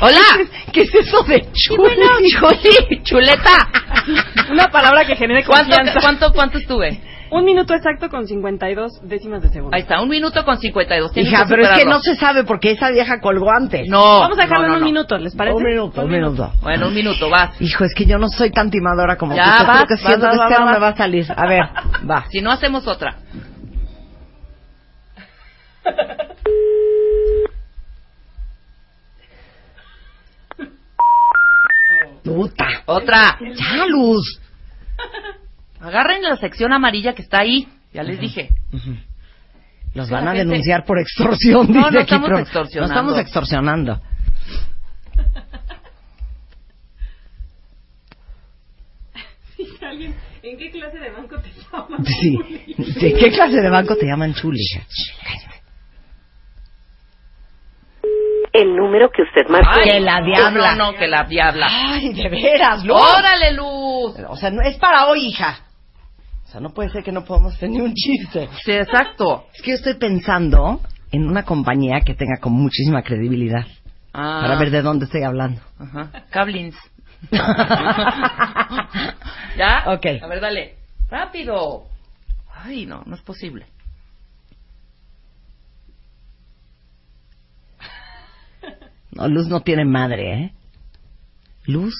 Hola. 0.00 0.48
¿Qué 0.72 0.82
es 0.82 0.94
eso 0.94 1.22
de 1.24 1.46
chuli? 1.52 2.30
Chuli, 2.30 3.02
chuleta. 3.02 3.68
Una 4.50 4.68
palabra 4.68 5.04
que 5.04 5.16
genere 5.16 5.44
¿Cuánto, 5.44 5.74
confianza. 5.74 6.00
cuánto, 6.00 6.32
cuánto 6.32 6.58
estuve? 6.58 7.00
Un 7.30 7.44
minuto 7.44 7.74
exacto 7.74 8.08
con 8.08 8.26
52 8.26 9.02
décimas 9.02 9.42
de 9.42 9.50
segundo. 9.50 9.74
Ahí 9.76 9.82
está, 9.82 10.00
un 10.00 10.08
minuto 10.08 10.42
con 10.46 10.58
52. 10.58 11.12
Tienes 11.12 11.30
Hija, 11.30 11.44
pero 11.46 11.62
es 11.62 11.78
que 11.78 11.84
no 11.84 12.00
se 12.00 12.16
sabe 12.16 12.44
porque 12.44 12.70
esa 12.70 12.90
vieja 12.90 13.20
colgó 13.20 13.50
antes. 13.50 13.86
No. 13.86 14.20
Vamos 14.20 14.38
a 14.38 14.42
dejarlo 14.42 14.62
no, 14.62 14.68
no, 14.68 14.74
en 14.74 14.74
un 14.76 14.80
no. 14.80 14.86
minuto, 14.86 15.18
¿les 15.18 15.36
parece? 15.36 15.56
Un 15.56 15.62
minuto, 15.62 16.00
un 16.00 16.10
minuto. 16.10 16.52
Bueno, 16.62 16.88
un 16.88 16.94
minuto, 16.94 17.28
vas. 17.28 17.60
Hijo, 17.60 17.84
es 17.84 17.92
que 17.94 18.06
yo 18.06 18.16
no 18.16 18.28
soy 18.28 18.50
tan 18.50 18.70
timadora 18.70 19.16
como 19.16 19.36
Ya, 19.36 19.42
tú. 19.42 19.62
Yo 19.62 19.66
vas, 19.66 19.76
creo 19.84 19.86
que 19.88 19.94
vas, 19.94 20.02
siento 20.02 20.26
vas, 20.26 20.32
que 20.32 20.38
vas, 20.38 20.50
este 20.50 20.72
me 20.72 20.78
va 20.78 20.88
a 20.88 20.96
salir. 20.96 21.26
A 21.36 21.46
ver, 21.46 21.62
va. 22.10 22.24
Si 22.30 22.40
no, 22.40 22.50
hacemos 22.50 22.86
otra. 22.86 23.16
Puta. 32.34 32.66
Otra. 32.86 33.38
Ya, 33.40 33.86
Luz. 33.86 34.40
Agarren 35.80 36.22
la 36.22 36.36
sección 36.36 36.72
amarilla 36.72 37.14
que 37.14 37.22
está 37.22 37.40
ahí. 37.40 37.68
Ya 37.92 38.02
les 38.02 38.18
dije. 38.20 38.48
Los 39.94 40.10
van 40.10 40.28
a 40.28 40.32
gente- 40.32 40.46
denunciar 40.46 40.84
por 40.84 40.98
extorsión, 40.98 41.66
No, 41.72 41.78
dice 41.78 41.80
no 41.80 41.86
aquí, 41.86 42.00
estamos 42.00 42.40
extorsionando. 42.40 42.94
No 42.94 43.00
estamos 43.00 43.18
extorsionando. 43.18 44.00
Dice 49.56 49.84
alguien, 49.86 50.14
¿en 50.42 50.56
qué 50.58 50.70
clase 50.70 50.98
de 50.98 51.10
banco 51.10 51.36
te 51.40 51.50
llaman? 51.52 52.04
Sí. 52.04 52.38
¿De 53.00 53.12
qué 53.14 53.30
clase 53.32 53.56
de 53.60 53.68
banco 53.70 53.96
te 53.96 54.06
llaman 54.06 54.32
chuli? 54.34 54.60
El 58.60 58.74
número 58.74 59.10
que 59.10 59.22
usted 59.22 59.48
Marco. 59.48 59.70
Ay, 59.72 59.88
Que 59.88 60.00
la 60.00 60.20
diabla. 60.20 60.74
No, 60.74 60.92
no, 60.92 60.98
que 60.98 61.06
la 61.06 61.24
diabla. 61.24 61.66
Ay, 61.70 62.12
de 62.12 62.28
veras, 62.28 62.84
Luz. 62.84 62.98
¡Órale, 63.00 63.52
Luz! 63.52 64.16
O 64.28 64.36
sea, 64.36 64.50
no 64.50 64.62
es 64.62 64.76
para 64.78 65.06
hoy, 65.06 65.28
hija. 65.28 65.60
O 66.44 66.48
sea, 66.50 66.60
no 66.60 66.70
puede 66.70 66.88
ser 66.90 67.04
que 67.04 67.12
no 67.12 67.24
podamos 67.24 67.58
tener 67.58 67.80
un 67.82 67.92
chiste. 67.94 68.48
Sí, 68.64 68.72
exacto. 68.72 69.44
Es 69.54 69.62
que 69.62 69.70
yo 69.70 69.76
estoy 69.76 69.94
pensando 69.94 70.80
en 71.12 71.28
una 71.28 71.44
compañía 71.44 72.00
que 72.00 72.14
tenga 72.14 72.38
con 72.40 72.52
muchísima 72.52 73.02
credibilidad. 73.02 73.66
Ah. 74.12 74.40
Para 74.42 74.56
ver 74.56 74.70
de 74.70 74.82
dónde 74.82 75.04
estoy 75.04 75.22
hablando. 75.22 75.60
Ajá. 75.78 76.10
Cablins. 76.30 76.76
¿Ya? 79.56 79.84
Ok. 79.86 80.06
A 80.22 80.26
ver, 80.26 80.40
dale. 80.40 80.76
Rápido. 81.10 81.84
Ay, 82.64 82.86
no, 82.86 83.02
no 83.06 83.14
es 83.14 83.22
posible. 83.22 83.66
No, 89.18 89.28
Luz 89.28 89.48
no 89.48 89.60
tiene 89.60 89.84
madre, 89.84 90.32
¿eh? 90.32 90.52
Luz. 91.66 91.94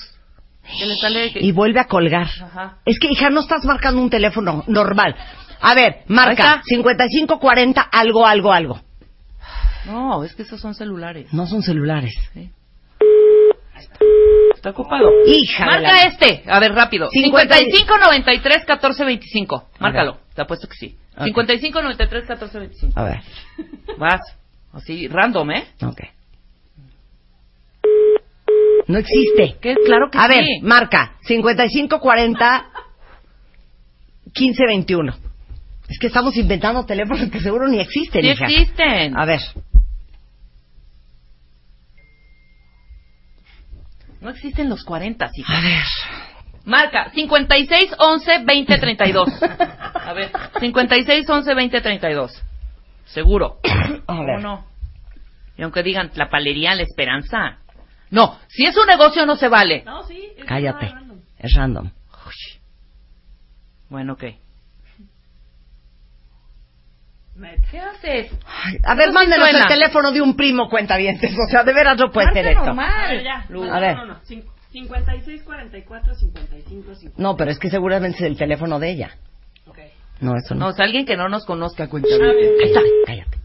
¿Qué 0.78 0.86
le 0.86 0.96
sale? 0.96 1.32
Y 1.34 1.52
vuelve 1.52 1.80
a 1.80 1.84
colgar. 1.86 2.28
Ajá. 2.42 2.76
Es 2.84 2.98
que, 2.98 3.08
hija, 3.10 3.28
no 3.30 3.40
estás 3.40 3.64
marcando 3.64 4.00
un 4.00 4.08
teléfono 4.10 4.64
normal. 4.68 5.16
A 5.60 5.74
ver, 5.74 5.94
Ahí 5.96 6.02
marca 6.08 6.32
está. 6.32 6.62
5540 6.64 7.80
algo, 7.80 8.24
algo, 8.26 8.52
algo. 8.52 8.80
No, 9.86 10.22
es 10.22 10.34
que 10.34 10.42
esos 10.42 10.60
son 10.60 10.74
celulares. 10.74 11.32
No 11.32 11.46
son 11.46 11.62
celulares. 11.62 12.14
Está 14.54 14.70
ocupado. 14.70 15.08
Hija 15.26 15.64
Marca 15.66 15.92
la- 15.92 16.02
este. 16.04 16.44
A 16.46 16.58
ver, 16.60 16.72
rápido. 16.72 17.08
50 17.10 17.54
55 17.56 17.98
93 17.98 18.64
14 18.64 19.04
25. 19.04 19.68
Márcalo. 19.80 20.18
Te 20.34 20.42
apuesto 20.42 20.68
que 20.68 20.74
sí. 20.76 20.96
Ok. 21.16 21.24
55 21.24 21.82
93 21.82 22.26
14 22.26 22.58
25. 22.58 23.00
A 23.00 23.04
ver, 23.04 23.20
Vas. 23.98 24.20
Así, 24.72 25.08
random, 25.08 25.50
¿eh? 25.52 25.64
ok. 25.82 26.00
No 28.88 28.98
existe. 28.98 29.56
Que 29.60 29.74
claro 29.86 30.10
que 30.10 30.18
A 30.18 30.22
sí. 30.22 30.28
ver, 30.28 30.44
marca 30.62 31.12
5540 31.22 32.66
1521. 34.34 35.14
Es 35.88 35.98
que 35.98 36.06
estamos 36.08 36.36
inventando 36.36 36.84
teléfonos 36.84 37.30
que 37.30 37.40
seguro 37.40 37.66
ni 37.68 37.80
existen, 37.80 38.24
hija. 38.24 38.46
existen. 38.46 39.16
A 39.16 39.24
ver. 39.24 39.40
No 44.20 44.30
existen 44.30 44.68
los 44.68 44.82
40, 44.84 45.28
sí. 45.28 45.42
A 45.46 45.60
ver. 45.60 45.84
Marca 46.64 47.10
56 47.14 47.94
11 47.98 48.44
20 48.44 48.78
32. 48.78 49.28
A 49.94 50.12
ver, 50.12 50.30
56 50.60 51.28
11 51.28 51.54
20 51.54 51.80
32. 51.80 52.42
Seguro. 53.06 53.58
A 53.64 54.00
¿Cómo 54.06 54.26
ver. 54.26 54.40
no? 54.42 54.66
Y 55.56 55.62
aunque 55.62 55.82
digan 55.82 56.10
la 56.14 56.28
palería 56.28 56.74
La 56.74 56.82
Esperanza. 56.82 57.58
No, 58.10 58.38
si 58.48 58.64
es 58.64 58.76
un 58.76 58.86
negocio 58.86 59.26
no 59.26 59.36
se 59.36 59.48
vale. 59.48 59.82
No, 59.84 60.02
sí. 60.04 60.28
es 60.36 60.44
Cállate. 60.44 60.88
random. 60.88 61.18
Es 61.38 61.54
random. 61.54 61.90
Bueno, 63.90 64.12
ok. 64.14 64.24
¿Qué 67.70 67.78
haces? 67.78 68.32
A 68.84 68.94
ver, 68.96 69.12
mándenos 69.12 69.48
el 69.48 69.66
teléfono 69.68 70.10
de 70.10 70.20
un 70.20 70.34
primo 70.36 70.68
cuentavientes. 70.68 71.32
O 71.32 71.48
sea, 71.50 71.62
de 71.62 71.72
veras 71.72 71.96
no 71.98 72.10
puede 72.10 72.32
ser 72.32 72.46
esto. 72.48 72.62
A 72.62 72.66
normal. 72.66 73.10
ver, 73.16 73.24
ya. 73.24 73.46
No, 73.48 73.62
A 73.72 73.78
ver. 73.78 73.96
No, 73.96 74.06
no, 74.06 74.14
no. 74.14 74.20
Cin- 74.28 74.44
56, 74.72 75.42
44, 75.44 76.14
55, 76.14 76.94
50. 76.94 77.22
No, 77.22 77.36
pero 77.36 77.50
es 77.50 77.58
que 77.58 77.70
seguramente 77.70 78.18
es 78.18 78.24
el 78.24 78.36
teléfono 78.36 78.78
de 78.80 78.90
ella. 78.90 79.10
Ok. 79.66 79.78
No, 80.20 80.36
eso 80.36 80.54
no. 80.54 80.60
No, 80.60 80.66
o 80.68 80.72
sea, 80.72 80.84
alguien 80.84 81.06
que 81.06 81.16
no 81.16 81.28
nos 81.28 81.44
conozca, 81.44 81.88
cuenta. 81.88 82.08
A 82.12 82.18
ver. 82.18 82.34
Ahí 82.36 82.68
está, 82.70 82.80
cállate. 83.06 83.38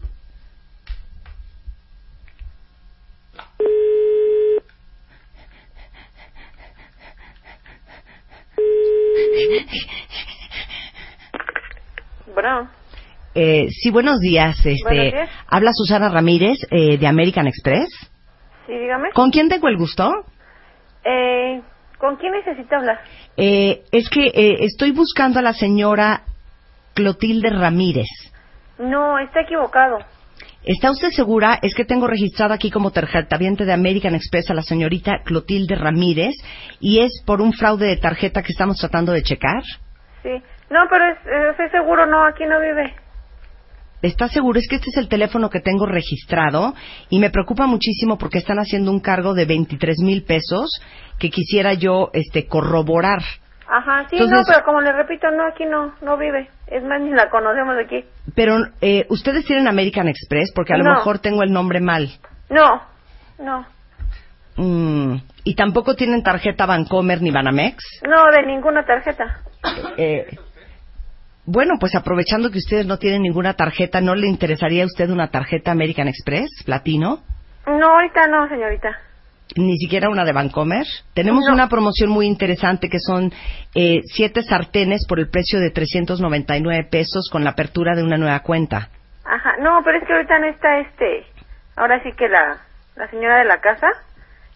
Bueno, 12.34 12.68
Eh, 13.36 13.66
sí, 13.70 13.90
buenos 13.90 14.20
días. 14.20 14.56
Este, 14.64 14.76
Buenos 14.84 15.12
días. 15.12 15.30
Habla 15.48 15.72
Susana 15.72 16.08
Ramírez 16.08 16.56
eh, 16.70 16.98
de 16.98 17.06
American 17.08 17.48
Express. 17.48 17.88
sí, 18.66 18.72
dígame. 18.72 19.10
¿Con 19.12 19.30
quién 19.30 19.48
tengo 19.48 19.66
el 19.68 19.76
gusto? 19.76 20.08
Eh, 21.04 21.60
¿Con 21.98 22.14
quién 22.16 22.32
necesita 22.32 22.76
hablar? 22.76 23.00
Eh, 23.36 23.82
es 23.90 24.08
que 24.08 24.26
eh, 24.26 24.56
estoy 24.60 24.92
buscando 24.92 25.40
a 25.40 25.42
la 25.42 25.52
señora 25.52 26.22
Clotilde 26.94 27.50
Ramírez. 27.50 28.06
No, 28.78 29.18
está 29.18 29.40
equivocado. 29.40 29.98
¿Está 30.64 30.90
usted 30.90 31.10
segura? 31.10 31.58
Es 31.60 31.74
que 31.74 31.84
tengo 31.84 32.06
registrada 32.06 32.54
aquí 32.54 32.70
como 32.70 32.90
tarjetaviente 32.90 33.66
de 33.66 33.74
American 33.74 34.14
Express 34.14 34.48
a 34.48 34.54
la 34.54 34.62
señorita 34.62 35.20
Clotilde 35.22 35.74
Ramírez 35.74 36.34
y 36.80 37.00
es 37.00 37.22
por 37.26 37.42
un 37.42 37.52
fraude 37.52 37.86
de 37.86 37.98
tarjeta 37.98 38.42
que 38.42 38.52
estamos 38.52 38.78
tratando 38.78 39.12
de 39.12 39.22
checar. 39.22 39.62
Sí. 40.22 40.30
No, 40.70 40.80
pero 40.88 41.04
es, 41.04 41.18
eh, 41.26 41.50
estoy 41.50 41.68
seguro, 41.68 42.06
no, 42.06 42.24
aquí 42.24 42.44
no 42.46 42.58
vive. 42.60 42.94
¿Está 44.00 44.28
seguro? 44.28 44.58
Es 44.58 44.66
que 44.66 44.76
este 44.76 44.88
es 44.88 44.96
el 44.96 45.08
teléfono 45.08 45.50
que 45.50 45.60
tengo 45.60 45.84
registrado 45.84 46.74
y 47.10 47.18
me 47.18 47.28
preocupa 47.28 47.66
muchísimo 47.66 48.16
porque 48.16 48.38
están 48.38 48.58
haciendo 48.58 48.90
un 48.90 49.00
cargo 49.00 49.34
de 49.34 49.44
23 49.44 49.98
mil 50.00 50.24
pesos 50.24 50.80
que 51.18 51.28
quisiera 51.28 51.74
yo 51.74 52.08
este, 52.14 52.46
corroborar. 52.46 53.22
Ajá, 53.76 54.06
sí, 54.08 54.16
Entonces- 54.16 54.38
no, 54.46 54.52
pero 54.52 54.64
como 54.64 54.80
le 54.80 54.92
repito, 54.92 55.28
no, 55.32 55.46
aquí 55.48 55.64
no, 55.64 55.94
no 56.00 56.16
vive. 56.16 56.48
Es 56.68 56.82
más, 56.84 57.00
ni 57.00 57.10
la 57.10 57.28
conocemos 57.28 57.74
aquí. 57.84 58.04
Pero 58.36 58.56
eh, 58.80 59.04
ustedes 59.08 59.44
tienen 59.46 59.66
American 59.66 60.06
Express 60.06 60.52
porque 60.54 60.74
a 60.74 60.76
lo 60.78 60.84
mejor 60.84 61.18
tengo 61.18 61.42
el 61.42 61.50
nombre 61.52 61.80
mal. 61.80 62.08
No, 62.50 62.82
no, 63.40 63.66
Mm, 64.56 65.16
y 65.42 65.56
tampoco 65.56 65.96
tienen 65.96 66.22
tarjeta 66.22 66.66
Bancomer 66.66 67.20
ni 67.20 67.32
Banamex. 67.32 67.82
no, 68.08 68.30
de 68.30 68.46
ninguna 68.46 68.84
tarjeta. 68.84 69.40
Eh, 69.96 70.26
bueno, 71.44 71.74
pues 71.80 71.96
aprovechando 71.96 72.52
que 72.52 72.58
ustedes 72.58 72.86
no 72.86 72.98
tienen 72.98 73.22
ninguna 73.22 73.54
tarjeta, 73.54 74.00
¿no 74.00 74.14
le 74.14 74.28
interesaría 74.28 74.84
a 74.84 74.86
usted 74.86 75.10
una 75.10 75.32
tarjeta 75.32 75.72
American 75.72 76.06
Express, 76.06 76.48
platino? 76.64 77.24
No, 77.66 77.86
ahorita 77.94 78.28
no, 78.28 78.48
señorita. 78.48 78.96
Ni 79.56 79.76
siquiera 79.76 80.08
una 80.08 80.24
de 80.24 80.32
Bancomer. 80.32 80.86
Tenemos 81.14 81.46
una 81.48 81.68
promoción 81.68 82.10
muy 82.10 82.26
interesante 82.26 82.88
que 82.88 82.98
son 82.98 83.32
eh, 83.74 84.00
siete 84.04 84.42
sartenes 84.42 85.06
por 85.06 85.20
el 85.20 85.28
precio 85.28 85.60
de 85.60 85.70
399 85.70 86.88
pesos 86.90 87.28
con 87.30 87.44
la 87.44 87.50
apertura 87.50 87.94
de 87.94 88.02
una 88.02 88.16
nueva 88.16 88.40
cuenta. 88.40 88.88
Ajá, 89.24 89.56
no, 89.60 89.82
pero 89.84 89.98
es 89.98 90.06
que 90.06 90.12
ahorita 90.12 90.38
no 90.38 90.46
está 90.46 90.78
este, 90.80 91.26
ahora 91.76 92.02
sí 92.02 92.10
que 92.16 92.28
la, 92.28 92.58
la 92.96 93.08
señora 93.10 93.38
de 93.38 93.44
la 93.44 93.60
casa. 93.60 93.88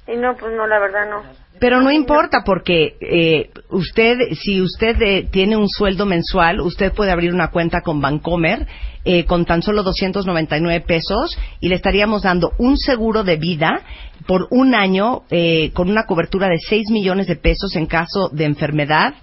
Y 0.06 0.16
no, 0.16 0.36
pues 0.36 0.54
no, 0.54 0.66
la 0.66 0.78
verdad 0.78 1.08
no. 1.08 1.22
Pero 1.60 1.80
no 1.80 1.90
importa 1.90 2.42
porque 2.44 2.96
eh, 3.00 3.50
usted, 3.70 4.16
si 4.32 4.60
usted 4.60 5.00
eh, 5.02 5.28
tiene 5.30 5.56
un 5.56 5.68
sueldo 5.68 6.06
mensual, 6.06 6.60
usted 6.60 6.92
puede 6.92 7.10
abrir 7.10 7.34
una 7.34 7.50
cuenta 7.50 7.80
con 7.80 8.00
Bancomer 8.00 8.66
eh, 9.04 9.24
con 9.24 9.46
tan 9.46 9.62
solo 9.62 9.82
299 9.82 10.84
pesos 10.86 11.38
y 11.60 11.68
le 11.68 11.76
estaríamos 11.76 12.22
dando 12.22 12.52
un 12.58 12.76
seguro 12.76 13.24
de 13.24 13.36
vida 13.36 13.80
por 14.26 14.48
un 14.50 14.74
año 14.74 15.22
eh, 15.30 15.72
con 15.72 15.88
una 15.88 16.04
cobertura 16.04 16.48
de 16.48 16.58
6 16.58 16.90
millones 16.90 17.26
de 17.26 17.36
pesos 17.36 17.74
en 17.76 17.86
caso 17.86 18.28
de 18.30 18.44
enfermedad. 18.44 19.14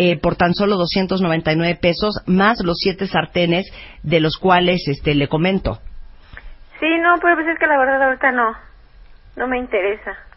eh, 0.00 0.16
por 0.16 0.36
tan 0.36 0.54
solo 0.54 0.76
299 0.76 1.76
pesos 1.80 2.22
más 2.26 2.58
los 2.64 2.78
siete 2.78 3.06
sartenes 3.08 3.66
de 4.04 4.20
los 4.20 4.36
cuales 4.38 4.86
este 4.86 5.14
le 5.14 5.26
comento. 5.28 5.78
Sí, 6.78 6.86
no, 7.00 7.18
pero 7.20 7.34
pues 7.34 7.48
es 7.48 7.58
que 7.58 7.66
la 7.66 7.78
verdad 7.78 8.02
ahorita 8.04 8.30
no, 8.32 8.52
no 9.36 9.48
me 9.48 9.58
interesa. 9.58 10.27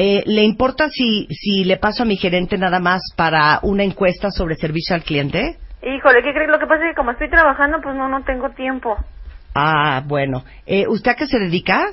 Eh, 0.00 0.22
¿Le 0.26 0.44
importa 0.44 0.88
si, 0.90 1.26
si 1.30 1.64
le 1.64 1.76
paso 1.76 2.04
a 2.04 2.06
mi 2.06 2.16
gerente 2.16 2.56
nada 2.56 2.78
más 2.78 3.02
para 3.16 3.58
una 3.62 3.82
encuesta 3.82 4.30
sobre 4.30 4.54
servicio 4.54 4.94
al 4.94 5.02
cliente? 5.02 5.58
Híjole, 5.82 6.22
¿qué 6.22 6.32
crees? 6.32 6.48
Lo 6.48 6.60
que 6.60 6.66
pasa 6.66 6.84
es 6.84 6.90
que 6.90 6.96
como 6.96 7.10
estoy 7.10 7.28
trabajando, 7.28 7.80
pues 7.82 7.96
no, 7.96 8.08
no 8.08 8.22
tengo 8.22 8.48
tiempo. 8.50 8.96
Ah, 9.54 10.02
bueno. 10.06 10.44
Eh, 10.66 10.86
¿Usted 10.86 11.10
a 11.10 11.14
qué 11.16 11.26
se 11.26 11.40
dedica? 11.40 11.84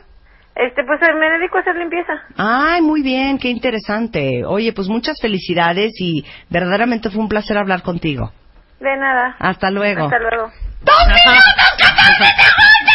Este, 0.56 0.84
pues 0.86 1.02
eh, 1.02 1.14
me 1.20 1.32
dedico 1.32 1.58
a 1.58 1.62
hacer 1.62 1.76
limpieza. 1.76 2.14
Ay, 2.38 2.82
muy 2.84 3.02
bien, 3.02 3.40
qué 3.40 3.50
interesante. 3.50 4.46
Oye, 4.46 4.72
pues 4.72 4.88
muchas 4.88 5.20
felicidades 5.20 5.94
y 6.00 6.24
verdaderamente 6.50 7.10
fue 7.10 7.22
un 7.22 7.28
placer 7.28 7.58
hablar 7.58 7.82
contigo. 7.82 8.32
De 8.80 8.96
nada. 8.98 9.36
Hasta 9.40 9.72
luego. 9.72 10.06
Hasta 10.06 10.20
luego. 10.20 10.52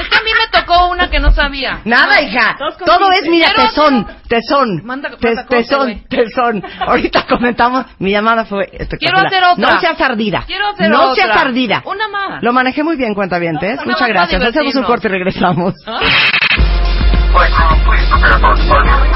Es 0.00 0.08
que 0.08 0.16
a 0.16 0.20
mí 0.22 0.30
me 0.30 0.60
tocó 0.60 0.88
una 0.88 1.10
que 1.10 1.18
no 1.18 1.32
sabía. 1.32 1.80
Nada, 1.84 2.20
hija. 2.22 2.56
Todo 2.86 3.10
es, 3.12 3.28
mira, 3.28 3.52
tesón, 3.54 4.06
tesón. 4.28 4.82
Manda- 4.84 5.08
manda 5.10 5.18
corte, 5.18 5.44
tesón, 5.56 5.82
güey. 5.84 6.04
tesón. 6.08 6.62
Ahorita 6.86 7.26
comentamos, 7.26 7.86
mi 7.98 8.12
llamada 8.12 8.44
fue 8.44 8.64
espectacular. 8.72 8.98
Quiero 8.98 9.18
hacer 9.26 9.44
otra. 9.44 9.74
No 9.74 9.80
seas 9.80 10.00
ardida. 10.00 10.44
Quiero 10.46 10.68
hacer 10.68 10.90
no 10.90 11.10
otra. 11.10 11.24
seas 11.24 11.36
ardida. 11.36 11.82
Una 11.84 12.08
más. 12.08 12.42
Lo 12.42 12.52
manejé 12.52 12.82
muy 12.84 12.96
bien, 12.96 13.14
cuentavientes. 13.14 13.74
Una 13.74 13.84
Muchas 13.84 14.00
más 14.00 14.08
para 14.08 14.12
gracias. 14.12 14.40
Hacemos 14.42 14.74
un 14.74 14.82
divertirnos. 14.82 14.86
corte 14.86 15.08
y 15.08 15.10
regresamos. 15.10 15.74
Flight 15.84 17.52
crew, 17.54 17.76
please 17.84 18.06
prepare 18.10 18.38
for 18.40 18.56
departure. 18.56 19.08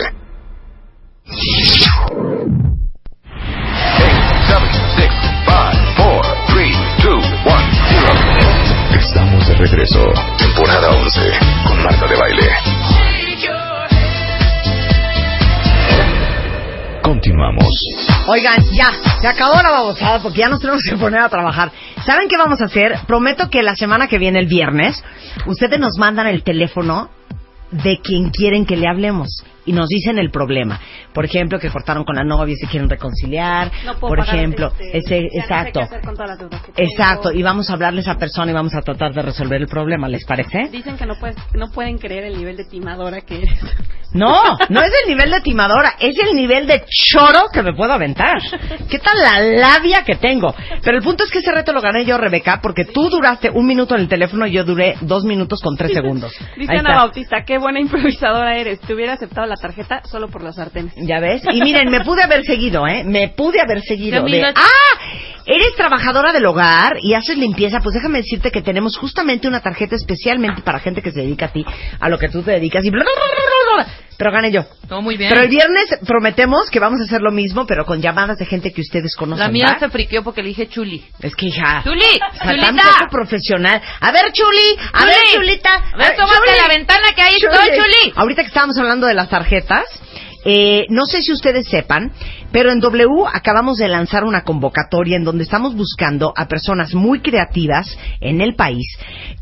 regreso. 9.62 10.12
Temporada 10.38 10.90
11 10.90 11.20
con 11.66 11.82
Marta 11.84 12.06
de 12.08 12.16
Baile. 12.16 12.48
Continuamos. 17.02 17.68
Oigan, 18.26 18.64
ya, 18.72 18.88
se 19.20 19.28
acabó 19.28 19.54
la 19.62 19.70
babosada 19.70 20.20
porque 20.20 20.38
ya 20.38 20.48
nos 20.48 20.60
tenemos 20.60 20.82
que 20.82 20.96
poner 20.96 21.20
a 21.20 21.28
trabajar. 21.28 21.70
¿Saben 22.04 22.28
qué 22.28 22.36
vamos 22.36 22.60
a 22.60 22.64
hacer? 22.64 22.98
Prometo 23.06 23.50
que 23.50 23.62
la 23.62 23.76
semana 23.76 24.08
que 24.08 24.18
viene, 24.18 24.40
el 24.40 24.46
viernes, 24.46 25.04
ustedes 25.46 25.78
nos 25.78 25.96
mandan 25.96 26.26
el 26.26 26.42
teléfono 26.42 27.10
de 27.70 28.00
quien 28.02 28.30
quieren 28.30 28.66
que 28.66 28.76
le 28.76 28.88
hablemos 28.88 29.44
y 29.64 29.72
nos 29.72 29.88
dicen 29.88 30.18
el 30.18 30.30
problema. 30.30 30.80
Por 31.12 31.24
ejemplo, 31.24 31.58
que 31.58 31.70
cortaron 31.70 32.04
con 32.04 32.16
la 32.16 32.24
novia 32.24 32.54
y 32.54 32.56
se 32.56 32.66
quieren 32.66 32.88
reconciliar. 32.88 33.70
No 33.84 33.94
puedo 33.98 34.14
Por 34.14 34.20
ejemplo, 34.20 34.72
este, 34.78 34.98
ese, 34.98 35.20
ya 35.20 35.22
no 35.22 35.30
sé 35.30 35.38
exacto. 35.38 35.80
Exacto, 36.76 37.32
y 37.32 37.42
vamos 37.42 37.70
a 37.70 37.74
hablarle 37.74 38.00
a 38.00 38.02
esa 38.02 38.16
persona 38.16 38.50
y 38.50 38.54
vamos 38.54 38.74
a 38.74 38.80
tratar 38.80 39.12
de 39.12 39.22
resolver 39.22 39.60
el 39.60 39.68
problema, 39.68 40.08
¿les 40.08 40.24
parece? 40.24 40.68
Dicen 40.70 40.96
que 40.96 41.06
no, 41.06 41.14
puedes, 41.18 41.36
no 41.54 41.70
pueden 41.70 41.98
creer 41.98 42.24
el 42.24 42.36
nivel 42.36 42.56
de 42.56 42.64
timadora 42.64 43.20
que 43.20 43.38
eres. 43.38 43.60
No, 44.14 44.42
no 44.68 44.82
es 44.82 44.92
el 45.02 45.08
nivel 45.08 45.30
de 45.30 45.40
timadora, 45.40 45.94
es 45.98 46.16
el 46.18 46.34
nivel 46.34 46.66
de 46.66 46.84
choro 46.88 47.46
que 47.52 47.62
me 47.62 47.74
puedo 47.74 47.92
aventar. 47.92 48.40
¿Qué 48.90 48.98
tal 48.98 49.18
la 49.18 49.40
labia 49.40 50.04
que 50.04 50.16
tengo? 50.16 50.54
Pero 50.82 50.96
el 50.96 51.02
punto 51.02 51.24
es 51.24 51.30
que 51.30 51.38
ese 51.38 51.52
reto 51.52 51.72
lo 51.72 51.80
gané 51.80 52.04
yo, 52.04 52.18
Rebeca, 52.18 52.60
porque 52.62 52.84
tú 52.84 53.08
duraste 53.08 53.50
un 53.50 53.66
minuto 53.66 53.94
en 53.94 54.02
el 54.02 54.08
teléfono 54.08 54.46
y 54.46 54.52
yo 54.52 54.64
duré 54.64 54.96
dos 55.00 55.24
minutos 55.24 55.60
con 55.60 55.76
tres 55.76 55.92
segundos. 55.92 56.32
Dice 56.56 56.76
Ana. 56.76 56.96
Bautista, 56.96 57.44
qué 57.44 57.58
buena 57.58 57.80
improvisadora 57.80 58.56
eres. 58.56 58.80
Te 58.80 58.94
hubiera 58.94 59.14
aceptado 59.14 59.46
la 59.52 59.60
tarjeta 59.60 60.02
solo 60.04 60.28
por 60.28 60.42
las 60.42 60.56
sartenes. 60.56 60.94
Ya 60.96 61.20
ves. 61.20 61.42
Y 61.52 61.60
miren, 61.60 61.90
me 61.90 62.00
pude 62.00 62.22
haber 62.22 62.44
seguido, 62.44 62.86
¿eh? 62.86 63.04
Me 63.04 63.28
pude 63.28 63.60
haber 63.60 63.80
seguido. 63.82 64.22
De. 64.24 64.42
¡Ah! 64.42 64.62
Eres 65.44 65.74
trabajadora 65.76 66.32
del 66.32 66.46
hogar 66.46 66.96
y 67.02 67.14
haces 67.14 67.36
limpieza. 67.36 67.80
Pues 67.80 67.94
déjame 67.94 68.18
decirte 68.18 68.50
que 68.50 68.62
tenemos 68.62 68.96
justamente 68.96 69.48
una 69.48 69.60
tarjeta 69.60 69.96
especialmente 69.96 70.62
para 70.62 70.78
gente 70.78 71.02
que 71.02 71.10
se 71.10 71.20
dedica 71.20 71.46
a 71.46 71.52
ti, 71.52 71.64
a 72.00 72.08
lo 72.08 72.18
que 72.18 72.28
tú 72.28 72.42
te 72.42 72.52
dedicas 72.52 72.84
y 72.84 72.90
bla, 72.90 73.02
bla, 73.02 73.12
bla, 73.14 73.26
bla, 73.26 73.84
bla. 73.84 73.94
Pero 74.22 74.30
gané 74.30 74.52
yo. 74.52 74.62
Todo 74.88 75.02
muy 75.02 75.16
bien. 75.16 75.30
Pero 75.30 75.42
el 75.42 75.48
viernes 75.48 75.98
prometemos 76.06 76.70
que 76.70 76.78
vamos 76.78 77.00
a 77.00 77.04
hacer 77.06 77.20
lo 77.20 77.32
mismo, 77.32 77.66
pero 77.66 77.84
con 77.84 78.00
llamadas 78.00 78.38
de 78.38 78.46
gente 78.46 78.72
que 78.72 78.80
ustedes 78.80 79.16
conocen. 79.16 79.44
La 79.44 79.50
mía 79.50 79.76
se 79.80 79.88
friqueó 79.88 80.22
porque 80.22 80.42
le 80.42 80.50
dije 80.50 80.68
chuli. 80.68 81.04
Es 81.18 81.34
que 81.34 81.46
hija. 81.46 81.82
¡Chuli! 81.82 81.98
O 82.00 82.36
sea, 82.36 82.44
tan 82.44 82.56
¡Chulita! 82.56 82.82
poco 83.00 83.10
profesional. 83.10 83.82
A 83.98 84.12
ver, 84.12 84.30
Chuli. 84.30 84.78
A 84.92 85.06
ver, 85.06 85.16
Chuli. 85.32 85.46
Chulita. 85.46 85.74
A 85.74 85.96
ver, 85.96 86.14
la 86.16 86.68
ventana 86.68 87.08
que 87.16 87.20
ahí 87.20 87.34
estoy, 87.34 87.76
Chuli. 87.76 88.12
Ahorita 88.14 88.42
que 88.42 88.46
estábamos 88.46 88.78
hablando 88.78 89.08
de 89.08 89.14
las 89.14 89.28
tarjetas, 89.28 89.86
eh, 90.44 90.86
no 90.88 91.04
sé 91.06 91.20
si 91.22 91.32
ustedes 91.32 91.66
sepan, 91.66 92.12
pero 92.52 92.70
en 92.70 92.78
W 92.78 93.24
acabamos 93.32 93.78
de 93.78 93.88
lanzar 93.88 94.22
una 94.22 94.42
convocatoria 94.42 95.16
en 95.16 95.24
donde 95.24 95.42
estamos 95.42 95.74
buscando 95.74 96.32
a 96.36 96.46
personas 96.46 96.94
muy 96.94 97.22
creativas 97.22 97.98
en 98.20 98.40
el 98.40 98.54
país 98.54 98.86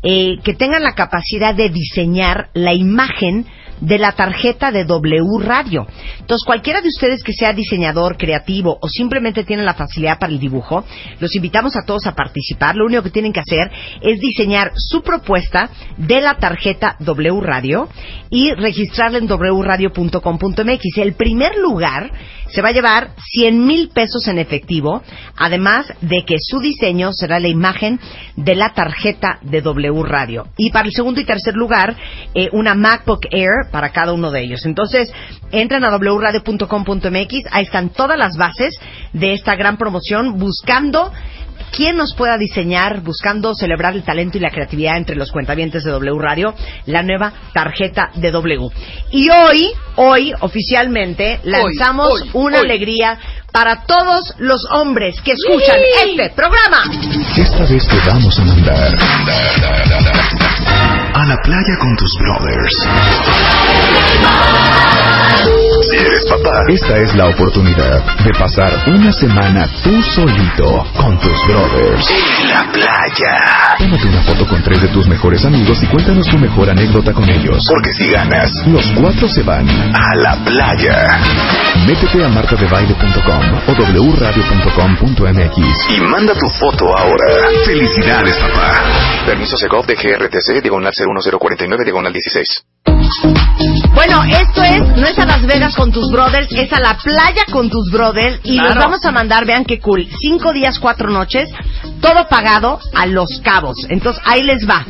eh, 0.01 0.37
que 0.43 0.55
tengan 0.55 0.81
la 0.81 0.95
capacidad 0.95 1.53
de 1.53 1.69
diseñar 1.69 2.49
la 2.55 2.73
imagen 2.73 3.45
de 3.81 3.97
la 3.97 4.13
tarjeta 4.13 4.71
de 4.71 4.85
W 4.85 5.39
Radio. 5.39 5.85
Entonces, 6.19 6.45
cualquiera 6.45 6.81
de 6.81 6.87
ustedes 6.87 7.23
que 7.23 7.33
sea 7.33 7.53
diseñador, 7.53 8.15
creativo 8.17 8.77
o 8.81 8.87
simplemente 8.87 9.43
tiene 9.43 9.63
la 9.63 9.73
facilidad 9.73 10.19
para 10.19 10.31
el 10.31 10.39
dibujo, 10.39 10.85
los 11.19 11.35
invitamos 11.35 11.75
a 11.75 11.83
todos 11.85 12.05
a 12.05 12.15
participar. 12.15 12.75
Lo 12.75 12.85
único 12.85 13.03
que 13.03 13.09
tienen 13.09 13.33
que 13.33 13.41
hacer 13.41 13.71
es 14.01 14.19
diseñar 14.19 14.71
su 14.75 15.01
propuesta 15.01 15.69
de 15.97 16.21
la 16.21 16.35
tarjeta 16.35 16.95
W 16.99 17.41
Radio 17.41 17.89
y 18.29 18.53
registrarla 18.53 19.17
en 19.17 19.27
wradio.com.mx. 19.27 20.97
El 20.97 21.13
primer 21.13 21.57
lugar 21.57 22.11
se 22.51 22.61
va 22.61 22.69
a 22.69 22.73
llevar 22.73 23.11
100 23.17 23.65
mil 23.65 23.89
pesos 23.89 24.27
en 24.27 24.37
efectivo, 24.37 25.01
además 25.37 25.91
de 26.01 26.23
que 26.25 26.35
su 26.39 26.59
diseño 26.59 27.13
será 27.13 27.39
la 27.39 27.47
imagen 27.47 27.99
de 28.35 28.55
la 28.55 28.73
tarjeta 28.73 29.39
de 29.41 29.61
W 29.61 30.03
Radio. 30.03 30.47
Y 30.57 30.71
para 30.71 30.87
el 30.87 30.93
segundo 30.93 31.21
y 31.21 31.25
tercer 31.25 31.55
lugar, 31.55 31.95
eh, 32.33 32.49
una 32.51 32.75
MacBook 32.75 33.25
Air 33.31 33.71
para 33.71 33.91
cada 33.91 34.13
uno 34.13 34.31
de 34.31 34.41
ellos. 34.41 34.65
Entonces, 34.65 35.11
entren 35.51 35.83
a 35.83 35.95
wradio.com.mx, 35.95 37.33
ahí 37.51 37.63
están 37.63 37.89
todas 37.89 38.17
las 38.17 38.37
bases 38.37 38.75
de 39.13 39.33
esta 39.33 39.55
gran 39.55 39.77
promoción 39.77 40.37
buscando 40.37 41.11
quién 41.71 41.97
nos 41.97 42.13
pueda 42.13 42.37
diseñar, 42.37 43.01
buscando 43.01 43.53
celebrar 43.55 43.95
el 43.95 44.03
talento 44.03 44.37
y 44.37 44.41
la 44.41 44.49
creatividad 44.49 44.97
entre 44.97 45.15
los 45.15 45.31
cuentavientes 45.31 45.83
de 45.83 45.91
W 45.91 46.19
Radio, 46.19 46.53
la 46.85 47.03
nueva 47.03 47.33
tarjeta 47.53 48.11
de 48.15 48.31
W. 48.31 48.69
Y 49.11 49.29
hoy, 49.29 49.71
hoy, 49.95 50.33
oficialmente, 50.39 51.39
lanzamos 51.43 52.21
hoy, 52.21 52.29
una 52.33 52.59
hoy. 52.59 52.65
alegría 52.65 53.17
para 53.51 53.83
todos 53.85 54.33
los 54.37 54.65
hombres 54.71 55.19
que 55.21 55.33
escuchan 55.33 55.77
este 56.05 56.29
programa. 56.31 56.83
Esta 57.35 57.65
vez 57.65 57.87
te 57.87 57.97
vamos 58.09 58.39
a 58.39 58.43
mandar 58.43 58.93
a 61.13 61.25
la 61.25 61.35
playa 61.43 61.77
con 61.79 61.95
tus 61.97 62.13
brothers. 62.17 62.87
Si 65.91 65.97
eres 65.97 66.23
papá, 66.23 66.63
esta 66.69 66.97
es 66.99 67.13
la 67.15 67.27
oportunidad 67.27 68.15
de 68.23 68.31
pasar 68.39 68.71
una 68.87 69.11
semana 69.11 69.67
tú 69.83 70.01
solito 70.01 70.87
con 70.95 71.19
tus 71.19 71.37
brothers. 71.47 72.09
En 72.09 72.47
la 72.47 72.71
playa. 72.71 73.75
Tómate 73.77 74.07
una 74.07 74.21
foto 74.23 74.47
con 74.47 74.63
tres 74.63 74.81
de 74.83 74.87
tus 74.87 75.05
mejores 75.09 75.43
amigos 75.43 75.83
y 75.83 75.87
cuéntanos 75.87 76.25
tu 76.27 76.37
mejor 76.37 76.69
anécdota 76.69 77.11
con 77.11 77.29
ellos. 77.29 77.67
Porque 77.67 77.91
si 77.91 78.09
ganas, 78.09 78.49
los 78.67 78.89
cuatro 79.01 79.27
se 79.27 79.43
van 79.43 79.67
a 79.69 80.15
la 80.15 80.37
playa. 80.45 81.19
Métete 81.85 82.23
a 82.23 82.29
martadebaile.com 82.29 83.43
o 83.67 83.73
wradio.com.mx 84.15 85.57
y 85.89 85.99
manda 85.99 86.33
tu 86.35 86.47
foto 86.51 86.97
ahora. 86.97 87.25
Felicidades, 87.65 88.37
papá. 88.37 88.81
Permiso 89.25 89.57
Segov 89.57 89.85
de 89.85 89.95
GRTC, 89.95 90.61
diagonal 90.61 90.93
01049, 90.95 91.83
diagonal 91.83 92.13
16. 92.13 92.63
Bueno, 93.93 94.23
esto 94.23 94.63
es, 94.63 94.79
no 94.97 95.05
es 95.07 95.17
a 95.19 95.25
Las 95.25 95.45
Vegas 95.45 95.75
con 95.75 95.91
tus 95.91 96.09
brothers, 96.11 96.47
es 96.51 96.71
a 96.73 96.79
la 96.79 96.97
playa 96.97 97.43
con 97.51 97.69
tus 97.69 97.91
brothers 97.91 98.39
y 98.43 98.53
Claro. 98.55 98.69
los 98.69 98.77
vamos 98.83 99.05
a 99.05 99.11
mandar, 99.11 99.45
vean 99.45 99.65
qué 99.65 99.79
cool, 99.79 100.07
cinco 100.19 100.53
días, 100.53 100.79
cuatro 100.79 101.09
noches, 101.09 101.49
todo 102.01 102.27
pagado 102.29 102.79
a 102.95 103.05
Los 103.05 103.39
Cabos. 103.43 103.75
Entonces, 103.89 104.21
ahí 104.25 104.43
les 104.43 104.67
va. 104.67 104.85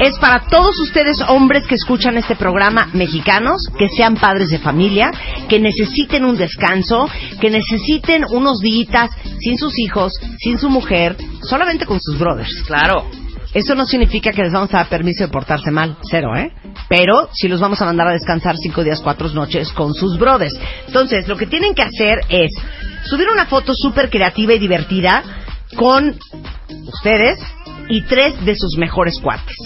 Es 0.00 0.18
para 0.18 0.40
todos 0.48 0.76
ustedes 0.80 1.20
hombres 1.28 1.66
que 1.68 1.76
escuchan 1.76 2.16
este 2.16 2.34
programa 2.34 2.88
mexicanos, 2.94 3.68
que 3.78 3.88
sean 3.88 4.16
padres 4.16 4.48
de 4.50 4.58
familia, 4.58 5.12
que 5.48 5.60
necesiten 5.60 6.24
un 6.24 6.36
descanso, 6.36 7.08
que 7.40 7.48
necesiten 7.48 8.24
unos 8.30 8.58
días 8.58 9.10
sin 9.38 9.56
sus 9.56 9.78
hijos, 9.78 10.12
sin 10.40 10.58
su 10.58 10.68
mujer, 10.68 11.16
solamente 11.42 11.86
con 11.86 12.00
sus 12.00 12.18
brothers. 12.18 12.52
Claro. 12.66 13.04
Eso 13.54 13.74
no 13.76 13.86
significa 13.86 14.32
que 14.32 14.42
les 14.42 14.52
vamos 14.52 14.74
a 14.74 14.78
dar 14.78 14.88
permiso 14.88 15.24
de 15.24 15.30
portarse 15.30 15.70
mal, 15.70 15.96
cero, 16.10 16.36
¿eh? 16.36 16.52
Pero 16.88 17.30
sí 17.32 17.46
los 17.48 17.60
vamos 17.60 17.80
a 17.80 17.84
mandar 17.84 18.08
a 18.08 18.12
descansar 18.12 18.56
cinco 18.56 18.82
días, 18.82 19.00
cuatro 19.00 19.28
noches 19.28 19.72
con 19.72 19.94
sus 19.94 20.18
brothers. 20.18 20.58
Entonces, 20.88 21.28
lo 21.28 21.36
que 21.36 21.46
tienen 21.46 21.74
que 21.74 21.82
hacer 21.82 22.20
es 22.28 22.50
subir 23.04 23.28
una 23.28 23.46
foto 23.46 23.72
súper 23.74 24.10
creativa 24.10 24.52
y 24.54 24.58
divertida 24.58 25.22
con 25.76 26.18
ustedes 26.86 27.38
y 27.88 28.02
tres 28.02 28.44
de 28.44 28.56
sus 28.56 28.76
mejores 28.76 29.20
cuates. 29.20 29.56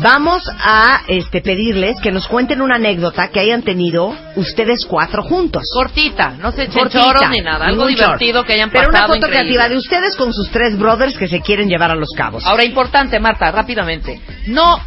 Vamos 0.00 0.42
a 0.60 1.02
este, 1.08 1.40
pedirles 1.40 2.00
que 2.00 2.12
nos 2.12 2.28
cuenten 2.28 2.60
una 2.60 2.76
anécdota 2.76 3.28
que 3.28 3.40
hayan 3.40 3.62
tenido 3.62 4.14
ustedes 4.36 4.84
cuatro 4.86 5.22
juntos. 5.24 5.64
Cortita, 5.72 6.30
no 6.38 6.52
se 6.52 6.64
echen 6.64 6.82
Cortita, 6.82 7.02
choros 7.02 7.30
ni 7.30 7.40
nada. 7.40 7.66
Algo 7.66 7.82
choro. 7.82 7.88
divertido 7.94 8.44
que 8.44 8.52
hayan 8.52 8.70
Pero 8.70 8.90
pasado 8.90 9.06
una 9.06 9.14
foto 9.14 9.26
increíble. 9.26 9.38
creativa 9.54 9.68
de 9.68 9.76
ustedes 9.76 10.14
con 10.16 10.32
sus 10.32 10.50
tres 10.50 10.78
brothers 10.78 11.16
que 11.18 11.26
se 11.26 11.40
quieren 11.40 11.68
llevar 11.68 11.90
a 11.90 11.96
los 11.96 12.10
cabos. 12.16 12.44
Ahora, 12.46 12.64
importante, 12.64 13.18
Marta, 13.18 13.50
rápidamente. 13.50 14.20
No 14.46 14.78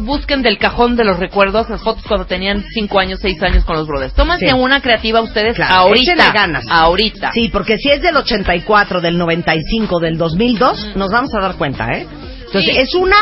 busquen 0.00 0.42
del 0.42 0.58
cajón 0.58 0.94
de 0.96 1.04
los 1.04 1.18
recuerdos 1.18 1.70
las 1.70 1.82
fotos 1.82 2.04
cuando 2.06 2.26
tenían 2.26 2.62
5 2.74 2.98
años, 2.98 3.18
6 3.22 3.42
años 3.42 3.64
con 3.64 3.76
los 3.76 3.86
brothers. 3.86 4.12
Tómense 4.12 4.48
Sí. 4.48 4.52
una 4.54 4.82
creativa 4.82 5.22
ustedes 5.22 5.56
Claro, 5.56 5.74
ahorita. 5.76 6.32
ganas. 6.32 6.66
Ahorita. 6.68 7.32
Sí, 7.32 7.48
porque 7.48 7.78
si 7.78 7.88
es 7.90 8.02
del 8.02 8.14
84, 8.18 9.00
del 9.00 9.16
95, 9.16 9.98
del 9.98 10.18
2002, 10.18 10.94
nos 10.96 11.10
vamos 11.10 11.30
a 11.34 11.40
dar 11.40 11.54
cuenta, 11.56 11.90
¿eh? 11.94 12.06
Entonces, 12.46 12.74
Sí. 12.74 12.78
es 12.78 12.94
una 12.94 13.16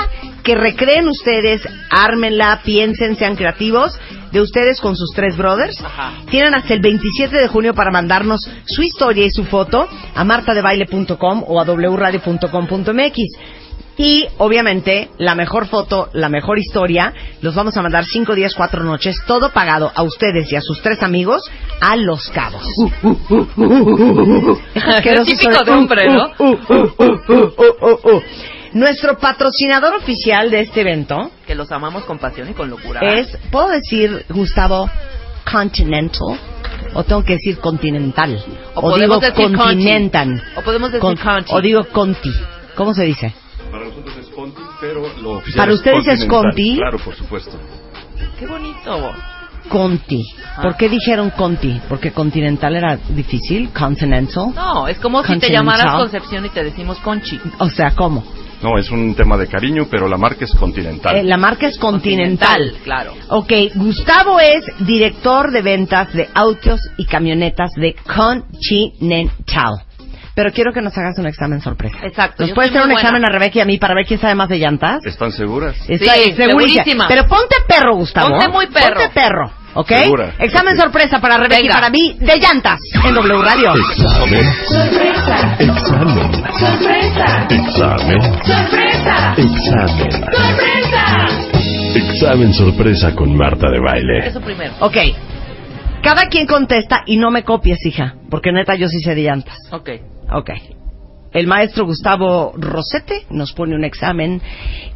que 0.45 0.55
recreen 0.55 1.09
ustedes, 1.09 1.63
ármenla, 1.91 2.61
piensen, 2.65 3.17
sean 3.17 3.35
creativos, 3.35 3.99
de 4.31 4.41
ustedes 4.41 4.81
con 4.81 4.95
sus 4.95 5.11
tres 5.15 5.37
brothers. 5.37 5.77
Tienen 6.31 6.55
hasta 6.55 6.75
el 6.75 6.81
27 6.81 7.37
de 7.37 7.49
junio 7.49 7.73
para 7.75 7.91
mandarnos 7.91 8.41
su 8.67 8.83
historia 8.83 9.25
y 9.25 9.31
su 9.31 9.45
foto 9.45 9.89
a 10.15 10.25
martadebaile.com 10.25 11.45
o 11.47 11.61
a 11.61 11.65
wradio.com.mx. 11.65 13.19
Y 13.97 14.27
obviamente 14.39 15.11
la 15.19 15.37
mejor 15.37 15.69
foto, 15.69 16.11
la 16.13 16.29
mejor 16.29 16.59
historia, 16.59 17.15
los 17.43 17.55
vamos 17.55 17.77
a 17.77 17.83
mandar 17.83 18.05
cinco 18.05 18.35
días, 18.35 18.55
cuatro 18.55 18.83
noches, 18.83 19.17
todo 19.27 19.51
pagado 19.51 19.93
a 19.95 20.03
ustedes 20.03 20.51
y 20.51 20.57
a 20.57 20.61
sus 20.61 20.83
tres 20.83 21.01
amigos 21.03 21.49
a 21.81 21.95
Los 21.95 22.29
Cabos. 22.31 22.67
Es 24.75 25.25
típico 25.25 25.65
de 25.65 25.71
hombre, 25.71 26.09
¿no? 26.09 26.33
Nuestro 28.75 29.17
patrocinador 29.19 29.95
oficial 29.95 30.51
de 30.51 30.61
este 30.61 30.81
evento 30.83 31.31
Que 31.47 31.55
los 31.55 31.71
amamos 31.73 32.05
con 32.05 32.19
pasión 32.19 32.49
y 32.51 32.55
con 32.55 32.69
locura. 32.69 33.01
es, 33.01 33.37
¿puedo 33.51 33.69
decir, 33.69 34.27
Gustavo, 34.29 34.91
Continental? 35.51 36.39
¿O 36.95 37.05
tengo 37.05 37.23
que 37.25 37.35
decir 37.35 37.59
Continental? 37.59 38.43
O 38.75 38.81
O, 38.81 38.97
digo 38.99 39.19
podemos 39.19 39.21
decir 39.21 39.57
Continental. 39.57 40.29
Conti. 40.29 40.43
O 40.57 40.63
podemos 40.63 40.93
decir 40.93 41.01
Con- 41.01 41.17
Conti. 41.17 41.53
O 41.55 41.61
digo 41.61 41.85
Conti. 41.93 42.31
¿Cómo 42.75 42.95
se 42.95 43.05
dice? 43.05 43.33
Para 43.71 43.85
nosotros 43.87 44.17
es 44.19 44.27
Conti, 44.29 44.61
pero 44.81 45.03
lo 45.23 45.31
oficial 45.33 45.57
Para 45.59 45.73
es 45.73 45.79
ustedes 45.79 46.07
es. 46.09 46.25
Conti. 46.27 46.77
Claro, 46.77 46.99
por 46.99 47.15
supuesto. 47.15 47.53
Qué 48.39 48.47
bonito. 48.47 49.13
Conti. 49.69 50.23
¿Por 50.61 50.77
qué 50.77 50.89
dijeron 50.89 51.31
Conti? 51.31 51.81
Porque 51.89 52.13
Continental 52.13 52.77
era 52.77 52.97
difícil, 52.97 53.71
Continental. 53.71 54.53
No, 54.55 54.87
es 54.89 54.99
como 54.99 55.25
si 55.25 55.39
te 55.39 55.51
llamaras 55.51 55.95
Concepción 55.95 56.45
y 56.47 56.49
te 56.51 56.63
decimos 56.65 56.99
Conchi. 56.99 57.41
O 57.59 57.69
sea, 57.71 57.93
¿cómo? 57.95 58.25
No, 58.65 58.79
es 58.79 58.91
un 58.91 59.15
tema 59.15 59.37
de 59.37 59.47
cariño, 59.47 59.89
pero 59.91 60.09
la 60.09 60.17
marca 60.17 60.47
es 60.47 60.55
continental. 60.55 61.15
Eh, 61.15 61.23
la 61.23 61.37
marca 61.37 61.67
es 61.67 61.77
Continental. 61.77 62.73
Claro. 62.83 63.13
Ok, 63.29 63.53
Gustavo 63.75 64.41
es 64.41 64.65
director 64.87 65.51
de 65.51 65.61
ventas 65.61 66.11
de 66.15 66.31
autos 66.33 66.81
y 66.97 67.05
camionetas 67.05 67.73
de 67.77 67.95
Continental. 67.95 69.85
Pero 70.35 70.51
quiero 70.53 70.73
que 70.73 70.81
nos 70.83 70.97
hagas 70.99 71.17
un 71.19 71.27
examen 71.27 71.61
sorpresa. 71.61 71.97
Exacto. 72.03 72.43
¿Nos 72.43 72.49
yo 72.51 72.55
puedes 72.57 72.71
soy 72.73 72.79
hacer 72.79 72.89
un 72.89 72.93
buena. 72.95 73.01
examen 73.09 73.25
a 73.25 73.29
Rebeca 73.29 73.59
y 73.59 73.63
a 73.63 73.65
mí 73.65 73.79
para 73.79 73.95
ver 73.95 74.05
quién 74.05 74.19
sabe 74.19 74.35
más 74.35 74.49
de 74.49 74.59
llantas? 74.59 75.05
¿Están 75.07 75.31
seguras? 75.31 75.77
Está- 75.89 76.15
Sí, 76.15 76.33
segurísima. 76.33 76.47
segurísima. 76.85 77.09
Pero 77.09 77.27
ponte 77.29 77.55
perro, 77.69 77.95
Gustavo. 77.95 78.31
Ponte 78.31 78.49
muy 78.49 78.67
perro. 78.67 78.95
Ponte 78.97 79.09
perro, 79.15 79.51
¿ok? 79.75 79.89
Segura. 79.93 80.35
Examen 80.41 80.77
sorpresa 80.77 81.21
para 81.21 81.37
Rebeca 81.37 81.61
y 81.61 81.63
Venga. 81.63 81.75
para 81.75 81.91
mí 81.91 82.17
de 82.19 82.37
llantas 82.39 82.81
en 83.07 83.15
W 83.15 83.43
Radio. 83.43 83.75
Examen. 83.77 84.53
Sorpresa. 84.67 85.57
Examen. 85.61 86.33
Sorpresa. 86.59 87.47
Examen. 87.51 88.23
Sorpresa. 88.45 89.35
Examen. 89.37 90.11
Sorpresa. 90.11 91.29
Examen 91.95 92.53
sorpresa 92.55 93.15
con 93.15 93.37
Marta 93.37 93.71
de 93.71 93.79
baile. 93.81 94.27
Eso 94.27 94.41
primero. 94.41 94.73
Ok. 94.81 94.97
Cada 96.03 96.29
quien 96.29 96.47
contesta 96.47 97.03
y 97.07 97.17
no 97.17 97.31
me 97.31 97.45
copies, 97.45 97.79
hija, 97.87 98.15
porque 98.31 98.53
neta 98.53 98.75
yo 98.75 98.89
sí 98.89 98.99
sé 99.01 99.15
de 99.15 99.23
llantas. 99.23 99.57
Ok. 99.71 99.91
Ok. 100.35 100.51
El 101.33 101.49
maestro 101.49 101.85
Gustavo 101.85 102.53
Rosete 102.57 103.27
nos 103.31 103.53
pone 103.53 103.75
un 103.75 103.83
examen. 103.85 104.41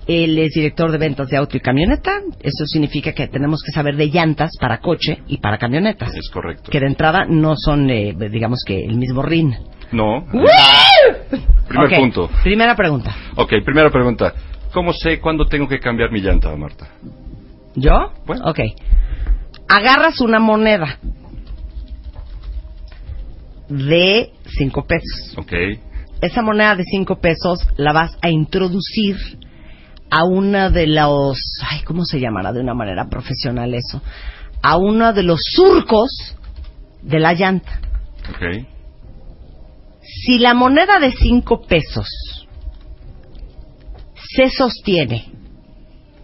Él 0.07 0.39
es 0.39 0.53
director 0.53 0.91
de 0.93 0.99
ventas 0.99 1.29
de 1.29 1.37
auto 1.37 1.57
y 1.57 1.61
camioneta. 1.61 2.21
Eso 2.41 2.65
significa 2.67 3.13
que 3.13 3.27
tenemos 3.27 3.61
que 3.65 3.73
saber 3.73 3.97
de 3.97 4.07
llantas 4.07 4.53
para 4.61 4.79
coche 4.79 5.19
y 5.27 5.39
para 5.39 5.59
camionetas. 5.59 6.15
Es 6.15 6.31
correcto. 6.31 6.71
Que 6.71 6.79
de 6.79 6.87
entrada 6.87 7.25
no 7.29 7.57
son, 7.57 7.91
eh, 7.91 8.15
digamos 8.31 8.63
que, 8.65 8.85
el 8.85 8.97
mismo 8.97 9.23
RIN. 9.23 9.57
No. 9.91 10.27
Primer 11.69 12.01
punto. 12.01 12.31
Primera 12.45 12.77
pregunta. 12.77 13.15
Ok, 13.35 13.55
primera 13.65 13.91
pregunta. 13.91 14.33
¿Cómo 14.73 14.93
sé 14.93 15.19
cuándo 15.19 15.47
tengo 15.47 15.67
que 15.67 15.81
cambiar 15.81 16.13
mi 16.13 16.21
llanta, 16.21 16.55
Marta? 16.55 16.89
¿Yo? 17.75 18.13
Bueno. 18.27 18.45
Ok. 18.45 18.61
Agarras 19.69 20.21
una 20.21 20.39
moneda 20.39 20.99
de 23.69 24.33
cinco 24.47 24.87
pesos. 24.87 25.37
Ok. 25.37 25.53
esa 26.21 26.43
moneda 26.43 26.75
de 26.75 26.85
cinco 26.85 27.21
pesos 27.21 27.61
la 27.77 27.93
vas 27.93 28.19
a 28.23 28.31
introducir 28.31 29.17
a 30.11 30.25
una 30.25 30.71
de 30.71 30.87
los, 30.87 31.39
ay, 31.71 31.83
¿cómo 31.83 32.05
se 32.05 32.19
llamará 32.19 32.53
de 32.53 32.61
una 32.61 32.75
manera 32.75 33.09
profesional 33.09 33.75
eso? 33.75 34.01
A 34.63 34.77
uno 34.79 35.13
de 35.13 35.23
los 35.23 35.41
surcos 35.43 36.35
de 37.03 37.21
la 37.21 37.35
llanta. 37.35 37.81
Ok. 38.31 38.67
Si 40.01 40.39
la 40.39 40.55
moneda 40.55 40.99
de 40.99 41.13
cinco 41.13 41.63
pesos 41.63 42.09
se 44.35 44.49
sostiene 44.51 45.38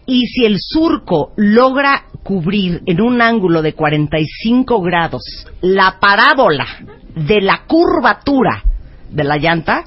y 0.07 0.27
si 0.27 0.45
el 0.45 0.59
surco 0.59 1.33
logra 1.37 2.05
cubrir 2.23 2.83
en 2.87 3.01
un 3.01 3.21
ángulo 3.21 3.63
de 3.63 3.75
45 3.75 4.81
grados 4.81 5.23
la 5.61 5.99
parábola 6.01 6.67
de 7.15 7.41
la 7.41 7.65
curvatura 7.67 8.63
de 9.11 9.25
la 9.25 9.37
llanta, 9.37 9.85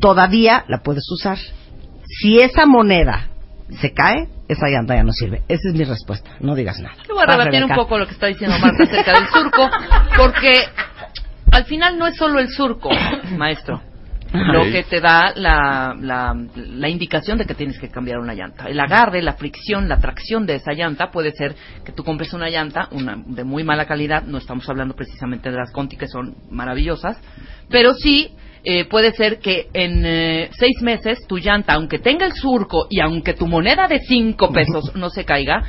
todavía 0.00 0.64
la 0.68 0.78
puedes 0.82 1.04
usar. 1.10 1.38
Si 2.04 2.38
esa 2.38 2.66
moneda 2.66 3.28
se 3.80 3.92
cae, 3.92 4.28
esa 4.48 4.68
llanta 4.68 4.94
ya 4.94 5.02
no 5.02 5.12
sirve. 5.12 5.42
Esa 5.48 5.68
es 5.68 5.74
mi 5.74 5.84
respuesta. 5.84 6.30
No 6.40 6.54
digas 6.54 6.78
nada. 6.80 6.96
Yo 7.08 7.14
voy 7.14 7.24
a 7.26 7.26
rebatir 7.26 7.64
un 7.64 7.74
poco 7.74 7.98
lo 7.98 8.06
que 8.06 8.12
está 8.12 8.26
diciendo 8.26 8.58
Marta 8.58 8.82
acerca 8.82 9.12
del 9.14 9.28
surco, 9.28 9.70
porque 10.16 10.64
al 11.50 11.64
final 11.64 11.98
no 11.98 12.06
es 12.06 12.16
solo 12.16 12.38
el 12.38 12.48
surco, 12.48 12.90
maestro, 13.36 13.80
lo 14.34 14.64
que 14.64 14.82
te 14.82 15.00
da 15.00 15.32
la, 15.36 15.96
la, 15.98 16.36
la 16.56 16.88
indicación 16.88 17.38
de 17.38 17.46
que 17.46 17.54
tienes 17.54 17.78
que 17.78 17.88
cambiar 17.88 18.18
una 18.18 18.34
llanta. 18.34 18.64
El 18.66 18.80
agarre, 18.80 19.22
la 19.22 19.34
fricción, 19.34 19.88
la 19.88 19.98
tracción 19.98 20.44
de 20.44 20.56
esa 20.56 20.72
llanta 20.72 21.10
puede 21.10 21.30
ser 21.32 21.54
que 21.84 21.92
tú 21.92 22.02
compres 22.02 22.32
una 22.32 22.50
llanta 22.50 22.88
una, 22.90 23.22
de 23.24 23.44
muy 23.44 23.62
mala 23.62 23.86
calidad, 23.86 24.24
no 24.24 24.38
estamos 24.38 24.68
hablando 24.68 24.94
precisamente 24.96 25.50
de 25.50 25.56
las 25.56 25.70
Conti 25.70 25.96
que 25.96 26.08
son 26.08 26.34
maravillosas, 26.50 27.16
pero 27.68 27.94
sí 27.94 28.34
eh, 28.64 28.86
puede 28.86 29.12
ser 29.12 29.40
que 29.40 29.68
en 29.74 30.06
eh, 30.06 30.50
seis 30.58 30.80
meses 30.80 31.26
tu 31.26 31.36
llanta, 31.36 31.74
aunque 31.74 31.98
tenga 31.98 32.24
el 32.24 32.32
surco 32.32 32.86
y 32.88 33.00
aunque 33.00 33.34
tu 33.34 33.46
moneda 33.46 33.86
de 33.88 34.00
cinco 34.00 34.52
pesos 34.52 34.94
no 34.94 35.10
se 35.10 35.24
caiga, 35.24 35.64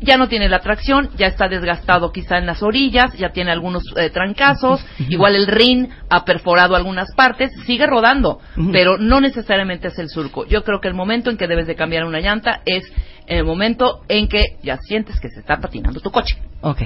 ya 0.00 0.16
no 0.16 0.28
tiene 0.28 0.48
la 0.48 0.58
tracción, 0.58 1.10
ya 1.16 1.28
está 1.28 1.48
desgastado 1.48 2.10
quizá 2.10 2.38
en 2.38 2.46
las 2.46 2.62
orillas, 2.62 3.16
ya 3.16 3.30
tiene 3.30 3.52
algunos 3.52 3.84
eh, 3.96 4.10
trancazos, 4.10 4.84
igual 5.08 5.36
el 5.36 5.46
rin 5.46 5.90
ha 6.08 6.24
perforado 6.24 6.74
algunas 6.74 7.14
partes, 7.14 7.52
sigue 7.66 7.86
rodando, 7.86 8.40
pero 8.72 8.98
no 8.98 9.20
necesariamente 9.20 9.88
es 9.88 9.98
el 9.98 10.08
surco. 10.08 10.44
Yo 10.46 10.64
creo 10.64 10.80
que 10.80 10.88
el 10.88 10.94
momento 10.94 11.30
en 11.30 11.36
que 11.36 11.46
debes 11.46 11.68
de 11.68 11.76
cambiar 11.76 12.04
una 12.04 12.20
llanta 12.20 12.62
es 12.64 12.82
el 13.26 13.44
momento 13.44 14.00
en 14.08 14.26
que 14.26 14.56
ya 14.62 14.76
sientes 14.78 15.20
que 15.20 15.28
se 15.28 15.38
está 15.40 15.60
patinando 15.60 16.00
tu 16.00 16.10
coche. 16.10 16.36
Ok. 16.62 16.82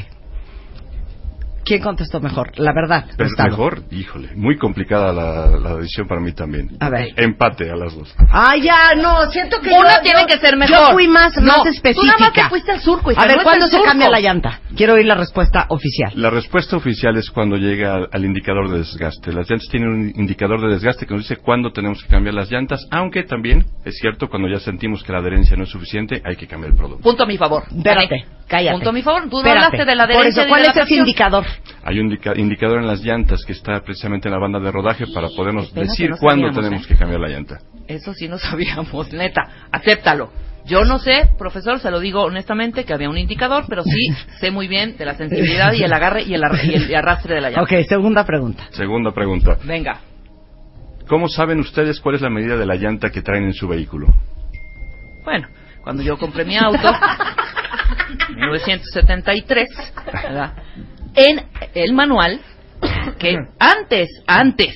¿Quién 1.64 1.80
contestó 1.82 2.20
mejor? 2.20 2.52
La 2.58 2.72
verdad, 2.74 3.06
Pero 3.16 3.28
Gustavo. 3.30 3.48
mejor, 3.50 3.82
híjole, 3.90 4.30
muy 4.36 4.58
complicada 4.58 5.12
la, 5.12 5.58
la 5.58 5.76
decisión 5.76 6.06
para 6.06 6.20
mí 6.20 6.32
también. 6.32 6.76
A 6.80 6.90
ver. 6.90 7.08
Empate 7.16 7.70
a 7.70 7.76
las 7.76 7.94
dos. 7.96 8.14
Ah, 8.30 8.54
ya, 8.60 8.94
no, 9.00 9.30
siento 9.30 9.60
que 9.60 9.70
Una 9.70 9.96
yo- 9.96 10.02
tiene 10.02 10.20
yo- 10.20 10.26
que 10.26 10.38
ser 10.38 10.56
mejor. 10.56 10.76
Yo 10.76 10.92
fui 10.92 11.08
más, 11.08 11.36
No, 11.38 11.46
más 11.46 11.62
tú 11.62 11.68
específica. 11.70 12.06
nada 12.18 12.18
más 12.20 12.32
te 12.34 12.48
fuiste 12.50 12.72
al 12.72 12.80
surco, 12.80 13.12
hija, 13.12 13.22
A 13.22 13.26
ver, 13.26 13.38
¿cuándo 13.42 13.66
se 13.66 13.72
surco. 13.72 13.86
cambia 13.86 14.10
la 14.10 14.20
llanta? 14.20 14.60
Quiero 14.76 14.94
oír 14.94 15.06
la 15.06 15.14
respuesta 15.14 15.66
oficial. 15.70 16.12
La 16.16 16.30
respuesta 16.30 16.76
oficial 16.76 17.16
es 17.16 17.30
cuando 17.30 17.56
llega 17.56 17.94
al, 17.94 18.08
al 18.12 18.24
indicador 18.24 18.70
de 18.70 18.78
desgaste. 18.78 19.32
Las 19.32 19.48
llantas 19.48 19.68
tienen 19.70 19.88
un 19.88 20.12
indicador 20.16 20.60
de 20.60 20.68
desgaste 20.68 21.06
que 21.06 21.14
nos 21.14 21.22
dice 21.22 21.36
cuándo 21.36 21.72
tenemos 21.72 22.02
que 22.02 22.08
cambiar 22.08 22.34
las 22.34 22.50
llantas, 22.50 22.86
aunque 22.90 23.22
también 23.22 23.64
es 23.84 23.96
cierto 23.98 24.28
cuando 24.28 24.48
ya 24.48 24.58
sentimos 24.60 25.02
que 25.02 25.12
la 25.12 25.18
adherencia 25.20 25.56
no 25.56 25.64
es 25.64 25.70
suficiente, 25.70 26.20
hay 26.24 26.36
que 26.36 26.46
cambiar 26.46 26.72
el 26.72 26.76
producto. 26.76 27.02
Punto 27.02 27.22
a 27.22 27.26
mi 27.26 27.38
favor. 27.38 27.62
Espérate, 27.74 28.26
cállate. 28.48 28.74
Punto 28.76 28.90
a 28.90 28.92
mi 28.92 29.02
favor. 29.02 29.28
Tú 29.30 29.38
Espérate. 29.38 29.64
hablaste 29.66 29.84
de 29.84 29.94
la 29.96 30.04
Por 30.06 30.14
adherencia 30.16 30.42
eso, 30.42 30.46
ni 30.46 30.48
¿cuál 30.50 30.62
de 30.62 30.68
la 30.68 30.72
es 30.72 30.86
ese 30.86 30.94
indicador? 30.96 31.44
Hay 31.84 31.98
un 31.98 32.06
indica- 32.10 32.34
indicador 32.36 32.80
en 32.80 32.86
las 32.86 33.00
llantas 33.02 33.44
que 33.46 33.52
está 33.52 33.80
precisamente 33.82 34.28
en 34.28 34.32
la 34.34 34.38
banda 34.40 34.58
de 34.60 34.70
rodaje 34.70 35.04
para 35.14 35.28
podernos 35.28 35.72
decir 35.74 36.10
no 36.10 36.16
cuándo 36.18 36.46
sabíamos, 36.48 36.64
tenemos 36.64 36.84
¿eh? 36.84 36.88
que 36.88 36.96
cambiar 36.96 37.20
la 37.20 37.28
llanta. 37.28 37.58
Eso 37.88 38.14
sí 38.14 38.28
no 38.28 38.38
sabíamos, 38.38 39.12
neta. 39.12 39.42
Acéptalo. 39.72 40.30
Yo 40.66 40.84
no 40.86 40.98
sé, 40.98 41.28
profesor, 41.38 41.78
se 41.78 41.90
lo 41.90 42.00
digo 42.00 42.22
honestamente, 42.22 42.84
que 42.84 42.94
había 42.94 43.10
un 43.10 43.18
indicador, 43.18 43.64
pero 43.68 43.82
sí 43.82 44.14
sé 44.40 44.50
muy 44.50 44.66
bien 44.66 44.96
de 44.96 45.04
la 45.04 45.14
sensibilidad 45.14 45.72
y 45.74 45.82
el 45.82 45.92
agarre 45.92 46.22
y 46.22 46.32
el, 46.34 46.42
ar- 46.42 46.58
y 46.64 46.74
el 46.74 46.94
arrastre 46.94 47.34
de 47.34 47.40
la 47.42 47.50
llanta. 47.50 47.62
Ok, 47.62 47.86
segunda 47.86 48.24
pregunta. 48.24 48.64
Segunda 48.70 49.12
pregunta. 49.12 49.58
Venga. 49.64 49.98
¿Cómo 51.06 51.28
saben 51.28 51.60
ustedes 51.60 52.00
cuál 52.00 52.14
es 52.14 52.22
la 52.22 52.30
medida 52.30 52.56
de 52.56 52.64
la 52.64 52.76
llanta 52.76 53.10
que 53.10 53.20
traen 53.20 53.44
en 53.44 53.52
su 53.52 53.68
vehículo? 53.68 54.06
Bueno, 55.22 55.48
cuando 55.82 56.02
yo 56.02 56.16
compré 56.16 56.46
mi 56.46 56.56
auto, 56.56 56.78
1973, 58.34 59.68
¿verdad? 60.12 60.52
En 61.14 61.42
el 61.74 61.92
manual, 61.92 62.40
que 63.18 63.36
antes, 63.58 64.08
antes 64.26 64.74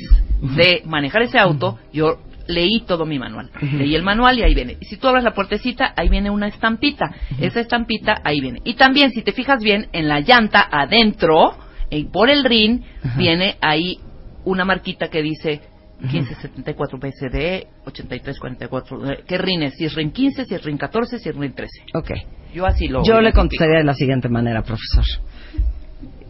de 0.56 0.82
manejar 0.85 1.23
ese 1.23 1.39
auto, 1.39 1.78
yo 1.93 2.19
leí 2.47 2.81
todo 2.86 3.05
mi 3.05 3.19
manual. 3.19 3.51
Leí 3.60 3.94
el 3.94 4.02
manual 4.02 4.39
y 4.39 4.43
ahí 4.43 4.55
viene. 4.55 4.77
Y 4.81 4.86
si 4.86 4.97
tú 4.97 5.09
abres 5.09 5.24
la 5.24 5.35
puertecita, 5.35 5.93
ahí 5.97 6.09
viene 6.09 6.31
una 6.31 6.48
estampita. 6.48 7.15
Esa 7.39 7.60
estampita, 7.60 8.20
ahí 8.24 8.40
viene. 8.40 8.60
Y 8.65 8.74
también, 8.74 9.10
si 9.12 9.23
te 9.23 9.32
fijas 9.32 9.62
bien, 9.62 9.89
en 9.93 10.09
la 10.09 10.20
llanta 10.20 10.66
adentro, 10.70 11.56
y 11.90 12.05
por 12.05 12.31
el 12.31 12.44
rin, 12.44 12.85
viene 13.16 13.56
ahí 13.60 13.98
una 14.44 14.65
marquita 14.65 15.09
que 15.09 15.23
dice 15.23 15.60
1574 16.01 16.98
BCD, 16.98 17.66
8344. 17.86 19.10
eh, 19.10 19.24
¿Qué 19.27 19.39
RIN 19.39 19.62
es? 19.65 19.74
Si 19.74 19.85
es 19.85 19.94
RIN 19.94 20.12
15, 20.12 20.44
si 20.44 20.55
es 20.55 20.65
RIN 20.65 20.78
14, 20.78 21.19
si 21.19 21.28
es 21.28 21.36
RIN 21.36 21.52
13. 21.52 21.70
Ok. 21.94 22.10
Yo 22.55 22.65
así 22.65 22.89
lo. 22.89 23.05
Yo 23.05 23.20
le 23.20 23.32
contestaría 23.32 23.78
de 23.78 23.85
la 23.85 23.94
siguiente 23.94 24.28
manera, 24.28 24.62
profesor. 24.62 25.05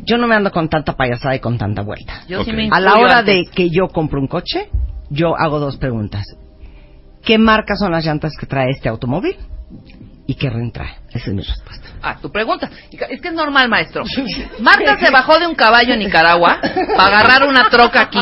Yo 0.04 0.16
no 0.18 0.26
me 0.26 0.34
ando 0.36 0.50
con 0.50 0.68
tanta 0.68 0.94
payasada 0.96 1.34
y 1.36 1.40
con 1.40 1.58
tanta 1.58 1.82
vuelta. 1.82 2.22
Yo 2.28 2.44
sí 2.44 2.50
Ok. 2.50 2.56
me 2.56 2.68
A 2.70 2.80
la 2.80 2.98
hora 2.98 3.18
antes. 3.18 3.34
de 3.46 3.50
que 3.50 3.68
yo 3.70 3.88
compro 3.88 4.20
un 4.20 4.26
coche, 4.28 4.68
yo 5.10 5.36
hago 5.36 5.58
dos 5.58 5.76
preguntas. 5.76 6.24
¿Qué 7.24 7.36
marcas 7.38 7.78
son 7.80 7.92
las 7.92 8.04
llantas 8.06 8.32
que 8.38 8.46
trae 8.46 8.70
este 8.70 8.88
automóvil? 8.88 9.36
¿Y 10.30 10.34
qué 10.34 10.50
RIN 10.50 10.70
trae? 10.70 10.90
Esa 11.08 11.30
es 11.30 11.34
mi 11.34 11.40
respuesta. 11.42 11.88
Ah, 12.02 12.18
tu 12.20 12.30
pregunta. 12.30 12.68
Es 13.08 13.20
que 13.22 13.28
es 13.28 13.34
normal, 13.34 13.66
maestro. 13.70 14.04
Marta 14.60 14.98
se 14.98 15.10
bajó 15.10 15.38
de 15.38 15.46
un 15.46 15.54
caballo 15.54 15.94
en 15.94 16.00
Nicaragua 16.00 16.60
para 16.98 17.18
agarrar 17.18 17.48
una 17.48 17.70
troca 17.70 18.02
aquí. 18.02 18.20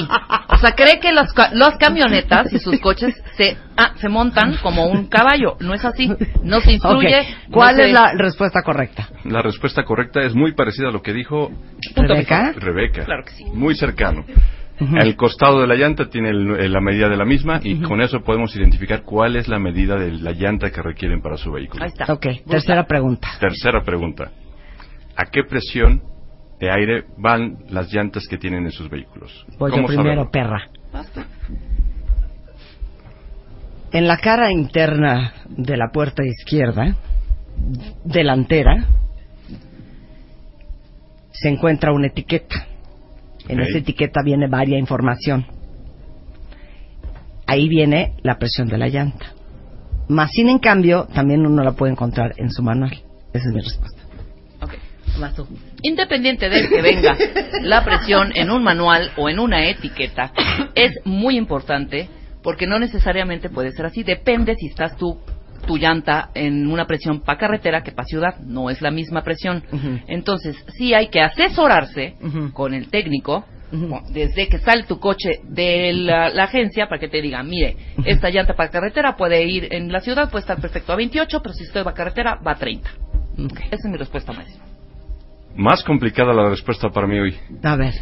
O 0.49 0.57
sea, 0.57 0.71
cree 0.77 1.01
que 1.01 1.11
los, 1.13 1.33
ca- 1.33 1.51
los 1.53 1.75
camionetas 1.79 2.53
y 2.53 2.61
sus 2.61 2.79
coches 2.79 3.13
se, 3.37 3.57
ah, 3.77 3.91
se 3.97 4.09
montan 4.09 4.57
como 4.63 4.87
un 4.87 5.09
caballo. 5.09 5.57
No 5.59 5.75
es 5.75 5.85
así. 5.85 6.09
No 6.45 6.61
se 6.61 6.75
instruye. 6.75 7.27
¿Cuál 7.51 7.75
no 7.77 7.83
se- 7.83 7.89
es 7.89 7.93
la 7.93 8.13
respuesta 8.17 8.63
correcta? 8.63 9.09
La 9.25 9.43
respuesta 9.43 9.83
correcta 9.85 10.21
es 10.23 10.33
muy 10.33 10.53
parecida 10.55 10.91
a 10.91 10.93
lo 10.93 11.03
que 11.03 11.13
dijo 11.13 11.51
¿Rebeca? 11.97 12.53
Rebeca. 12.57 13.05
Claro 13.05 13.25
que 13.25 13.33
sí. 13.33 13.45
Muy 13.47 13.75
cercano. 13.75 14.25
El 14.79 15.17
costado 15.17 15.61
de 15.61 15.67
la 15.67 15.75
llanta 15.75 16.09
tiene 16.11 16.29
el- 16.31 16.51
eh, 16.61 16.69
la 16.69 16.81
medida 16.83 17.09
de 17.09 17.17
la 17.17 17.25
misma 17.25 17.61
y 17.63 17.81
con 17.81 18.01
eso 18.03 18.21
podemos 18.21 18.55
identificar 18.57 19.03
cuál 19.03 19.37
es 19.37 19.49
la 19.49 19.59
medida 19.59 19.97
de 19.97 20.13
la 20.13 20.33
llanta 20.33 20.71
que 20.71 20.83
requieren 20.83 21.23
para 21.23 21.37
su 21.39 21.51
vehículo. 21.51 21.83
Ahí 21.83 21.89
está. 21.97 22.13
Ok, 22.13 22.27
tercera 22.47 22.87
pregunta. 22.87 23.29
Tercera 23.41 23.83
pregunta. 23.83 24.31
a 25.19 25.25
qué 25.31 25.45
presión 25.45 26.03
de 26.61 26.71
aire 26.71 27.05
van 27.17 27.57
las 27.71 27.91
llantas 27.91 28.27
que 28.29 28.37
tienen 28.37 28.65
en 28.67 28.71
sus 28.71 28.91
vehículos. 28.91 29.47
Voy 29.59 29.71
yo 29.71 29.77
¿Cómo 29.77 29.87
primero, 29.89 30.25
saberlo? 30.25 30.31
perra. 30.31 30.69
En 33.93 34.07
la 34.07 34.19
cara 34.19 34.53
interna 34.53 35.33
de 35.49 35.77
la 35.77 35.89
puerta 35.91 36.23
izquierda, 36.25 36.95
delantera, 38.05 38.85
se 41.33 41.49
encuentra 41.49 41.93
una 41.93 42.09
etiqueta. 42.09 42.67
En 43.49 43.61
esa 43.61 43.79
etiqueta 43.79 44.23
viene 44.25 44.49
varia 44.49 44.79
información. 44.79 45.47
Ahí 47.47 47.69
viene 47.69 48.15
la 48.23 48.39
presión 48.39 48.69
de 48.69 48.79
la 48.79 48.89
llanta. 48.89 49.27
Más 50.09 50.31
sin 50.33 50.49
en 50.49 50.59
cambio, 50.59 51.07
también 51.15 51.47
uno 51.47 51.63
la 51.63 51.73
puede 51.73 51.93
encontrar 51.93 52.35
en 52.37 52.51
su 52.51 52.63
manual. 52.63 52.93
Esa 53.33 53.49
es 53.49 53.55
mi 53.55 53.61
respuesta. 53.61 54.03
Tú. 55.35 55.47
Independiente 55.83 56.51
de 56.51 56.69
que 56.69 56.83
venga 56.83 57.17
la 57.63 57.85
presión 57.85 58.33
en 58.35 58.51
un 58.51 58.63
manual 58.63 59.13
o 59.17 59.31
en 59.31 59.39
una 59.39 59.67
etiqueta, 59.67 60.31
es 60.75 60.93
muy 61.05 61.39
importante 61.39 62.09
porque 62.43 62.67
no 62.67 62.79
necesariamente 62.79 63.49
puede 63.49 63.73
ser 63.73 63.87
así. 63.87 64.03
Depende 64.03 64.55
si 64.57 64.67
estás 64.67 64.95
tú, 64.99 65.19
tu 65.67 65.77
llanta 65.77 66.31
en 66.35 66.67
una 66.67 66.87
presión 66.87 67.21
para 67.21 67.39
carretera 67.39 67.83
que 67.83 67.93
para 67.93 68.07
ciudad. 68.07 68.39
No 68.41 68.71
es 68.71 68.81
la 68.81 68.91
misma 68.91 69.23
presión. 69.23 69.63
Entonces, 70.07 70.57
sí 70.77 70.95
hay 70.95 71.09
que 71.09 71.21
asesorarse 71.21 72.15
con 72.53 72.75
el 72.75 72.89
técnico 72.89 73.45
desde 74.11 74.49
que 74.49 74.59
sale 74.59 74.85
tu 74.85 74.99
coche 74.99 75.41
de 75.45 75.93
la, 75.93 76.31
la 76.31 76.45
agencia 76.45 76.89
para 76.89 77.01
que 77.01 77.09
te 77.09 77.21
diga, 77.21 77.43
mire, 77.43 77.77
esta 78.05 78.31
llanta 78.31 78.55
para 78.55 78.71
carretera 78.71 79.17
puede 79.17 79.45
ir 79.45 79.69
en 79.73 79.93
la 79.93 80.01
ciudad, 80.01 80.31
puede 80.31 80.43
estar 80.43 80.61
perfecto 80.61 80.93
a 80.93 80.97
28, 80.97 81.41
pero 81.43 81.55
si 81.55 81.65
estoy 81.65 81.83
para 81.83 81.97
carretera 81.97 82.39
va 82.47 82.53
a 82.53 82.57
30. 82.57 82.89
Esa 83.71 83.77
es 83.77 83.85
mi 83.85 83.97
respuesta, 83.97 84.33
maestro. 84.33 84.65
Más 85.57 85.83
complicada 85.83 86.33
la 86.33 86.49
respuesta 86.49 86.91
para 86.91 87.07
mí 87.07 87.19
hoy. 87.19 87.37
A 87.63 87.77
ver. 87.77 87.95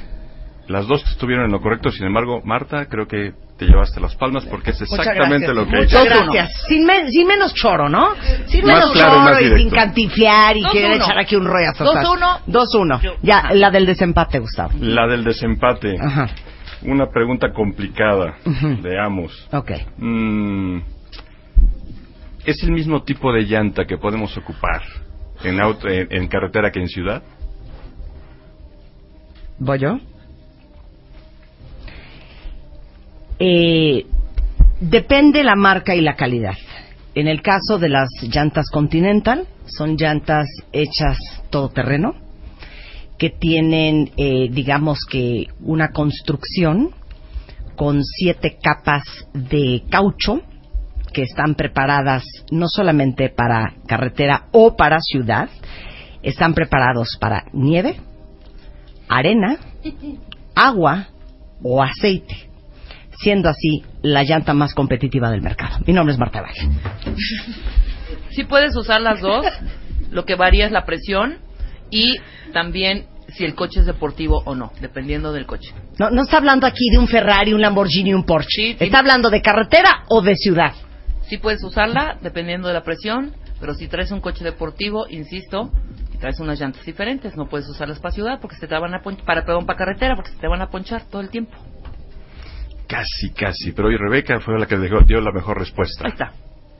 Las 0.68 0.86
dos 0.86 1.04
estuvieron 1.10 1.44
en 1.44 1.52
lo 1.52 1.60
correcto, 1.60 1.90
sin 1.90 2.06
embargo, 2.06 2.40
Marta, 2.44 2.86
creo 2.86 3.06
que 3.06 3.32
te 3.58 3.66
llevaste 3.66 4.00
las 4.00 4.16
palmas 4.16 4.44
porque 4.46 4.70
es 4.70 4.80
exactamente 4.80 5.46
gracias. 5.46 5.54
lo 5.54 5.66
que 5.66 5.76
Muchas 5.76 6.04
hice. 6.06 6.14
gracias. 6.14 6.62
Sin, 6.68 6.86
men- 6.86 7.10
sin 7.10 7.26
menos 7.26 7.52
choro, 7.54 7.88
¿no? 7.90 8.14
Sin 8.46 8.64
Más 8.64 8.74
menos 8.76 8.92
claro 8.92 9.14
choro 9.26 9.40
y 9.40 9.58
sin 9.58 9.70
cantiflear 9.70 10.56
y 10.56 10.62
Dos, 10.62 10.72
querer 10.72 10.92
uno. 10.96 11.04
echar 11.04 11.18
aquí 11.18 11.36
un 11.36 11.44
rollazo. 11.44 11.84
Dos, 11.84 11.96
uno. 12.16 12.38
2-1. 12.98 13.18
Ya, 13.22 13.50
la 13.52 13.70
del 13.70 13.84
desempate, 13.86 14.38
Gustavo. 14.38 14.72
La 14.80 15.06
del 15.06 15.22
desempate. 15.22 15.96
Ajá. 16.00 16.28
Una 16.82 17.06
pregunta 17.10 17.52
complicada. 17.52 18.36
Ujú. 18.46 18.78
Veamos. 18.82 19.48
Ok. 19.52 19.70
Mm, 19.98 20.78
¿Es 22.46 22.62
el 22.62 22.72
mismo 22.72 23.02
tipo 23.04 23.32
de 23.32 23.42
llanta 23.42 23.84
que 23.84 23.96
podemos 23.98 24.36
ocupar 24.38 24.82
en, 25.44 25.60
auto, 25.60 25.88
en, 25.88 26.08
en 26.10 26.26
carretera 26.28 26.70
que 26.70 26.80
en 26.80 26.88
ciudad? 26.88 27.22
¿Voy 29.58 29.78
yo? 29.78 29.98
Eh, 33.46 34.06
depende 34.80 35.44
la 35.44 35.54
marca 35.54 35.94
y 35.94 36.00
la 36.00 36.16
calidad. 36.16 36.56
En 37.14 37.28
el 37.28 37.42
caso 37.42 37.78
de 37.78 37.90
las 37.90 38.08
llantas 38.22 38.70
Continental, 38.70 39.46
son 39.66 39.98
llantas 39.98 40.48
hechas 40.72 41.18
todoterreno, 41.50 42.14
que 43.18 43.28
tienen, 43.28 44.12
eh, 44.16 44.48
digamos 44.50 45.00
que, 45.10 45.48
una 45.60 45.90
construcción 45.90 46.92
con 47.76 48.02
siete 48.02 48.56
capas 48.62 49.02
de 49.34 49.82
caucho 49.90 50.40
que 51.12 51.24
están 51.24 51.54
preparadas 51.54 52.24
no 52.50 52.66
solamente 52.66 53.28
para 53.28 53.74
carretera 53.86 54.46
o 54.52 54.74
para 54.74 55.00
ciudad, 55.00 55.50
están 56.22 56.54
preparados 56.54 57.18
para 57.20 57.44
nieve, 57.52 57.96
arena, 59.06 59.58
agua 60.54 61.08
o 61.62 61.82
aceite, 61.82 62.53
siendo 63.18 63.48
así 63.48 63.84
la 64.02 64.22
llanta 64.22 64.54
más 64.54 64.74
competitiva 64.74 65.30
del 65.30 65.42
mercado. 65.42 65.78
Mi 65.86 65.92
nombre 65.92 66.12
es 66.12 66.18
Marta 66.18 66.42
Valle. 66.42 66.68
Sí 68.30 68.44
puedes 68.44 68.74
usar 68.76 69.00
las 69.00 69.20
dos, 69.20 69.46
lo 70.10 70.24
que 70.24 70.34
varía 70.34 70.66
es 70.66 70.72
la 70.72 70.84
presión 70.84 71.38
y 71.90 72.16
también 72.52 73.06
si 73.28 73.44
el 73.44 73.54
coche 73.54 73.80
es 73.80 73.86
deportivo 73.86 74.42
o 74.44 74.54
no, 74.54 74.72
dependiendo 74.80 75.32
del 75.32 75.46
coche. 75.46 75.72
No, 75.98 76.10
no 76.10 76.22
está 76.22 76.38
hablando 76.38 76.66
aquí 76.66 76.88
de 76.90 76.98
un 76.98 77.08
Ferrari, 77.08 77.52
un 77.52 77.60
Lamborghini, 77.60 78.14
un 78.14 78.24
Porsche. 78.24 78.76
Está 78.78 78.98
hablando 79.00 79.30
de 79.30 79.42
carretera 79.42 80.04
o 80.08 80.22
de 80.22 80.36
ciudad. 80.36 80.72
Sí 81.28 81.38
puedes 81.38 81.62
usarla 81.64 82.18
dependiendo 82.20 82.68
de 82.68 82.74
la 82.74 82.82
presión, 82.82 83.34
pero 83.60 83.74
si 83.74 83.88
traes 83.88 84.10
un 84.10 84.20
coche 84.20 84.44
deportivo, 84.44 85.06
insisto, 85.08 85.70
y 86.12 86.18
traes 86.18 86.38
unas 86.38 86.60
llantas 86.60 86.84
diferentes, 86.84 87.36
no 87.36 87.48
puedes 87.48 87.68
usarlas 87.68 87.98
para 87.98 88.14
ciudad 88.14 88.40
porque 88.40 88.56
se 88.56 88.66
te 88.66 88.78
van 88.78 88.94
a 88.94 89.02
ponchar, 89.02 89.24
para 89.24 89.44
perdón, 89.44 89.66
para 89.66 89.78
carretera 89.78 90.14
porque 90.16 90.30
se 90.30 90.38
te 90.38 90.48
van 90.48 90.60
a 90.60 90.68
ponchar 90.68 91.04
todo 91.08 91.22
el 91.22 91.30
tiempo. 91.30 91.56
Casi, 92.86 93.32
casi. 93.32 93.72
Pero 93.72 93.88
hoy 93.88 93.96
Rebeca 93.96 94.40
fue 94.40 94.58
la 94.58 94.66
que 94.66 94.76
dejó- 94.76 95.04
dio 95.06 95.20
la 95.20 95.32
mejor 95.32 95.58
respuesta. 95.58 96.04
Ahí 96.04 96.12
está. 96.12 96.32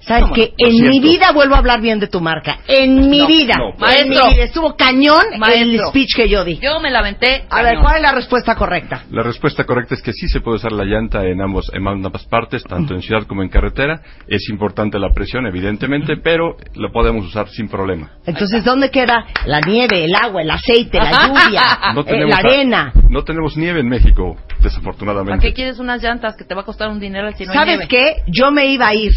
¿Sabes 0.07 0.31
que 0.35 0.53
En 0.59 0.89
mi 0.89 1.01
vida 1.01 1.33
vuelvo 1.33 1.55
a 1.55 1.59
hablar 1.59 1.81
bien 1.81 1.99
de 1.99 2.09
tu 2.09 2.21
marca. 2.21 2.59
En 2.69 3.09
mi 3.09 3.19
No, 3.21 3.27
vida. 3.27 3.55
no, 3.59 3.73
maestro. 3.79 4.09
mi 4.09 4.15
vida. 4.35 4.45
Estuvo 4.45 4.77
cañón 4.77 5.23
el 5.33 5.39
Maestro. 5.39 5.89
speech 5.89 6.15
que 6.17 6.29
yo 6.29 6.45
di. 6.45 6.59
Yo 6.59 6.79
me 6.81 6.91
la 6.91 6.99
aventé. 7.01 7.45
A 7.51 7.63
ver. 7.63 7.79
¿cuál 7.81 7.97
es 7.97 8.03
la 8.03 8.13
respuesta 8.13 8.55
correcta? 8.55 9.05
La 9.11 9.23
respuesta 9.23 9.65
correcta 9.65 9.95
es 9.95 10.03
que 10.03 10.13
sí 10.13 10.29
se 10.29 10.41
puede 10.41 10.57
usar 10.57 10.73
la 10.73 10.85
llanta 10.85 11.25
en 11.27 11.41
ambos 11.41 11.71
en 11.73 11.87
ambas 11.87 12.25
partes, 12.27 12.63
tanto 12.65 12.95
en 12.95 13.03
ciudad 13.03 13.23
como 13.27 13.43
en 13.43 13.49
carretera. 13.49 14.01
Es 14.29 14.49
importante 14.51 14.99
la 14.99 15.11
presión, 15.15 15.47
evidentemente, 15.47 16.17
pero 16.23 16.57
lo 16.75 16.93
podemos 16.93 17.27
usar 17.27 17.49
sin 17.49 17.69
problema. 17.69 18.11
Entonces, 18.27 18.65
¿dónde 18.65 18.91
queda 18.91 19.25
la 19.47 19.61
nieve, 19.61 20.05
el 20.05 20.15
agua, 20.15 20.43
el 20.43 20.51
aceite, 20.51 20.99
la 20.99 21.11
lluvia, 21.29 21.63
No 21.95 22.03
eh, 22.03 22.05
tenemos 22.05 22.31
la 22.31 22.37
arena? 22.37 22.93
no 23.09 23.23
tenemos 23.25 23.57
nieve 23.57 23.81
en 23.81 23.89
México, 23.89 24.35
¿Para 24.37 24.61
desafortunadamente. 24.63 25.47
qué 25.47 25.53
quieres 25.55 25.79
unas 25.79 26.03
llantas 26.03 26.37
que 26.37 26.45
te 26.45 26.55
va 26.55 26.63
a 26.63 26.65
costar 26.65 26.89
un 26.91 27.01
dinero 27.01 27.31
si 27.33 27.45
no 27.45 27.53
hay 27.53 27.59
¿Sabes 27.59 27.77
nieve? 27.79 27.89
qué? 27.89 28.17
Yo 28.27 28.51
me 28.51 28.67
iba 28.67 28.89
a 28.89 28.95
ir 28.95 29.13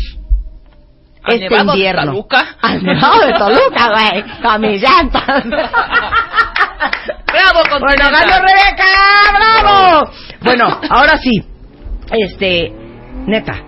¿Al 1.24 1.34
este 1.34 1.50
Nevado 1.50 1.72
de 1.72 1.78
invierno. 1.78 2.06
Toluca? 2.12 2.46
Al 2.62 2.84
Nevado 2.84 3.20
de 3.26 3.34
Toluca, 3.34 3.90
güey. 3.94 4.24
Con 4.42 4.62
mis 4.62 4.82
llantas. 4.82 5.44
¡Bravo, 7.28 7.80
Bueno, 7.80 8.06
ganó 8.12 8.46
Rebeca, 8.46 8.86
bravo. 9.34 10.12
Bueno, 10.42 10.80
ahora 10.90 11.18
sí. 11.18 11.32
Este, 12.12 12.72
neta, 13.26 13.62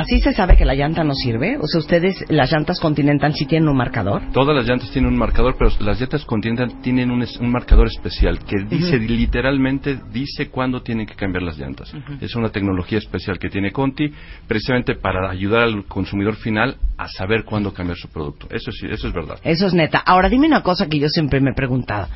¿así 0.00 0.20
se 0.20 0.32
sabe 0.32 0.56
que 0.56 0.64
la 0.64 0.74
llanta 0.74 1.04
no 1.04 1.14
sirve? 1.14 1.56
O 1.58 1.66
sea, 1.66 1.80
ustedes, 1.80 2.24
las 2.28 2.50
llantas 2.52 2.80
Continental 2.80 3.34
sí 3.34 3.46
tienen 3.46 3.68
un 3.68 3.76
marcador. 3.76 4.22
Todas 4.32 4.54
las 4.56 4.66
llantas 4.66 4.90
tienen 4.90 5.12
un 5.12 5.18
marcador, 5.18 5.56
pero 5.58 5.70
las 5.80 6.00
llantas 6.00 6.24
Continental 6.24 6.80
tienen 6.82 7.10
un, 7.10 7.22
es- 7.22 7.36
un 7.38 7.50
marcador 7.50 7.86
especial 7.88 8.38
que 8.44 8.64
dice 8.68 8.98
literalmente 8.98 9.98
dice 10.12 10.48
cuándo 10.48 10.82
tienen 10.82 11.06
que 11.06 11.14
cambiar 11.14 11.42
las 11.42 11.58
llantas. 11.58 11.92
Es 12.20 12.34
una 12.36 12.48
tecnología 12.50 12.98
especial 12.98 13.38
que 13.38 13.48
tiene 13.50 13.72
Conti 13.72 14.12
precisamente 14.46 14.94
para 14.94 15.30
ayudar 15.30 15.62
al 15.62 15.84
consumidor 15.86 16.36
final 16.36 16.76
a 16.96 17.08
saber 17.08 17.44
cuándo 17.44 17.72
cambiar 17.72 17.96
su 17.98 18.08
producto. 18.08 18.46
Eso 18.50 18.70
sí, 18.72 18.86
eso 18.90 19.08
es 19.08 19.12
verdad. 19.14 19.38
Eso 19.44 19.66
es 19.66 19.74
neta. 19.74 19.98
Ahora 19.98 20.28
dime 20.28 20.46
una 20.46 20.62
cosa 20.62 20.86
que 20.88 20.98
yo 20.98 21.08
siempre 21.08 21.40
me 21.40 21.50
he 21.50 21.54
preguntado. 21.54 22.08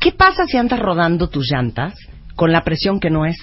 ¿Qué 0.00 0.12
pasa 0.12 0.44
si 0.46 0.56
andas 0.58 0.78
rodando 0.80 1.28
tus 1.28 1.50
llantas 1.50 1.94
con 2.36 2.52
la 2.52 2.62
presión 2.62 3.00
que 3.00 3.10
no 3.10 3.24
es? 3.26 3.36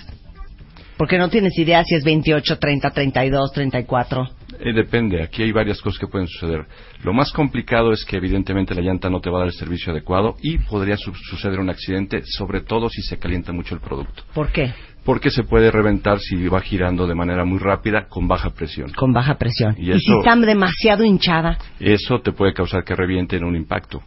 Porque 1.02 1.18
no 1.18 1.30
tienes 1.30 1.58
idea 1.58 1.84
si 1.84 1.96
es 1.96 2.04
28, 2.04 2.60
30, 2.60 2.92
32, 2.92 3.52
34. 3.54 4.30
Eh, 4.60 4.72
depende, 4.72 5.24
aquí 5.24 5.42
hay 5.42 5.52
varias 5.52 5.82
cosas 5.82 5.98
que 6.00 6.06
pueden 6.06 6.28
suceder. 6.28 6.68
Lo 7.04 7.12
más 7.12 7.32
complicado 7.32 7.92
es 7.92 8.06
que 8.06 8.18
evidentemente 8.18 8.76
la 8.76 8.82
llanta 8.82 9.10
no 9.10 9.20
te 9.20 9.32
va 9.32 9.38
a 9.38 9.40
dar 9.40 9.48
el 9.48 9.54
servicio 9.56 9.92
adecuado 9.92 10.36
y 10.44 10.60
podría 10.60 10.98
su- 10.98 11.16
suceder 11.16 11.60
un 11.60 11.72
accidente, 11.72 12.22
sobre 12.24 12.62
todo 12.62 12.88
si 12.88 13.02
se 13.02 13.18
calienta 13.18 13.52
mucho 13.52 13.74
el 13.74 13.82
producto. 13.82 14.22
¿Por 14.36 14.52
qué? 14.52 14.76
Porque 15.04 15.32
se 15.32 15.42
puede 15.42 15.72
reventar 15.72 16.20
si 16.20 16.48
va 16.48 16.62
girando 16.62 17.08
de 17.08 17.16
manera 17.16 17.46
muy 17.46 17.58
rápida 17.58 18.06
con 18.08 18.28
baja 18.28 18.52
presión. 18.52 18.92
Con 18.94 19.12
baja 19.12 19.40
presión. 19.40 19.74
Y 19.80 19.90
Y, 19.90 20.00
si 20.00 20.12
eso- 20.12 20.20
está 20.20 20.36
demasiado 20.36 21.04
hinchada. 21.04 21.58
Eso 21.80 22.22
te 22.22 22.32
puede 22.32 22.54
causar 22.54 22.84
que 22.84 22.94
reviente 22.96 23.38
en 23.38 23.44
un 23.44 23.56
impacto. 23.56 24.04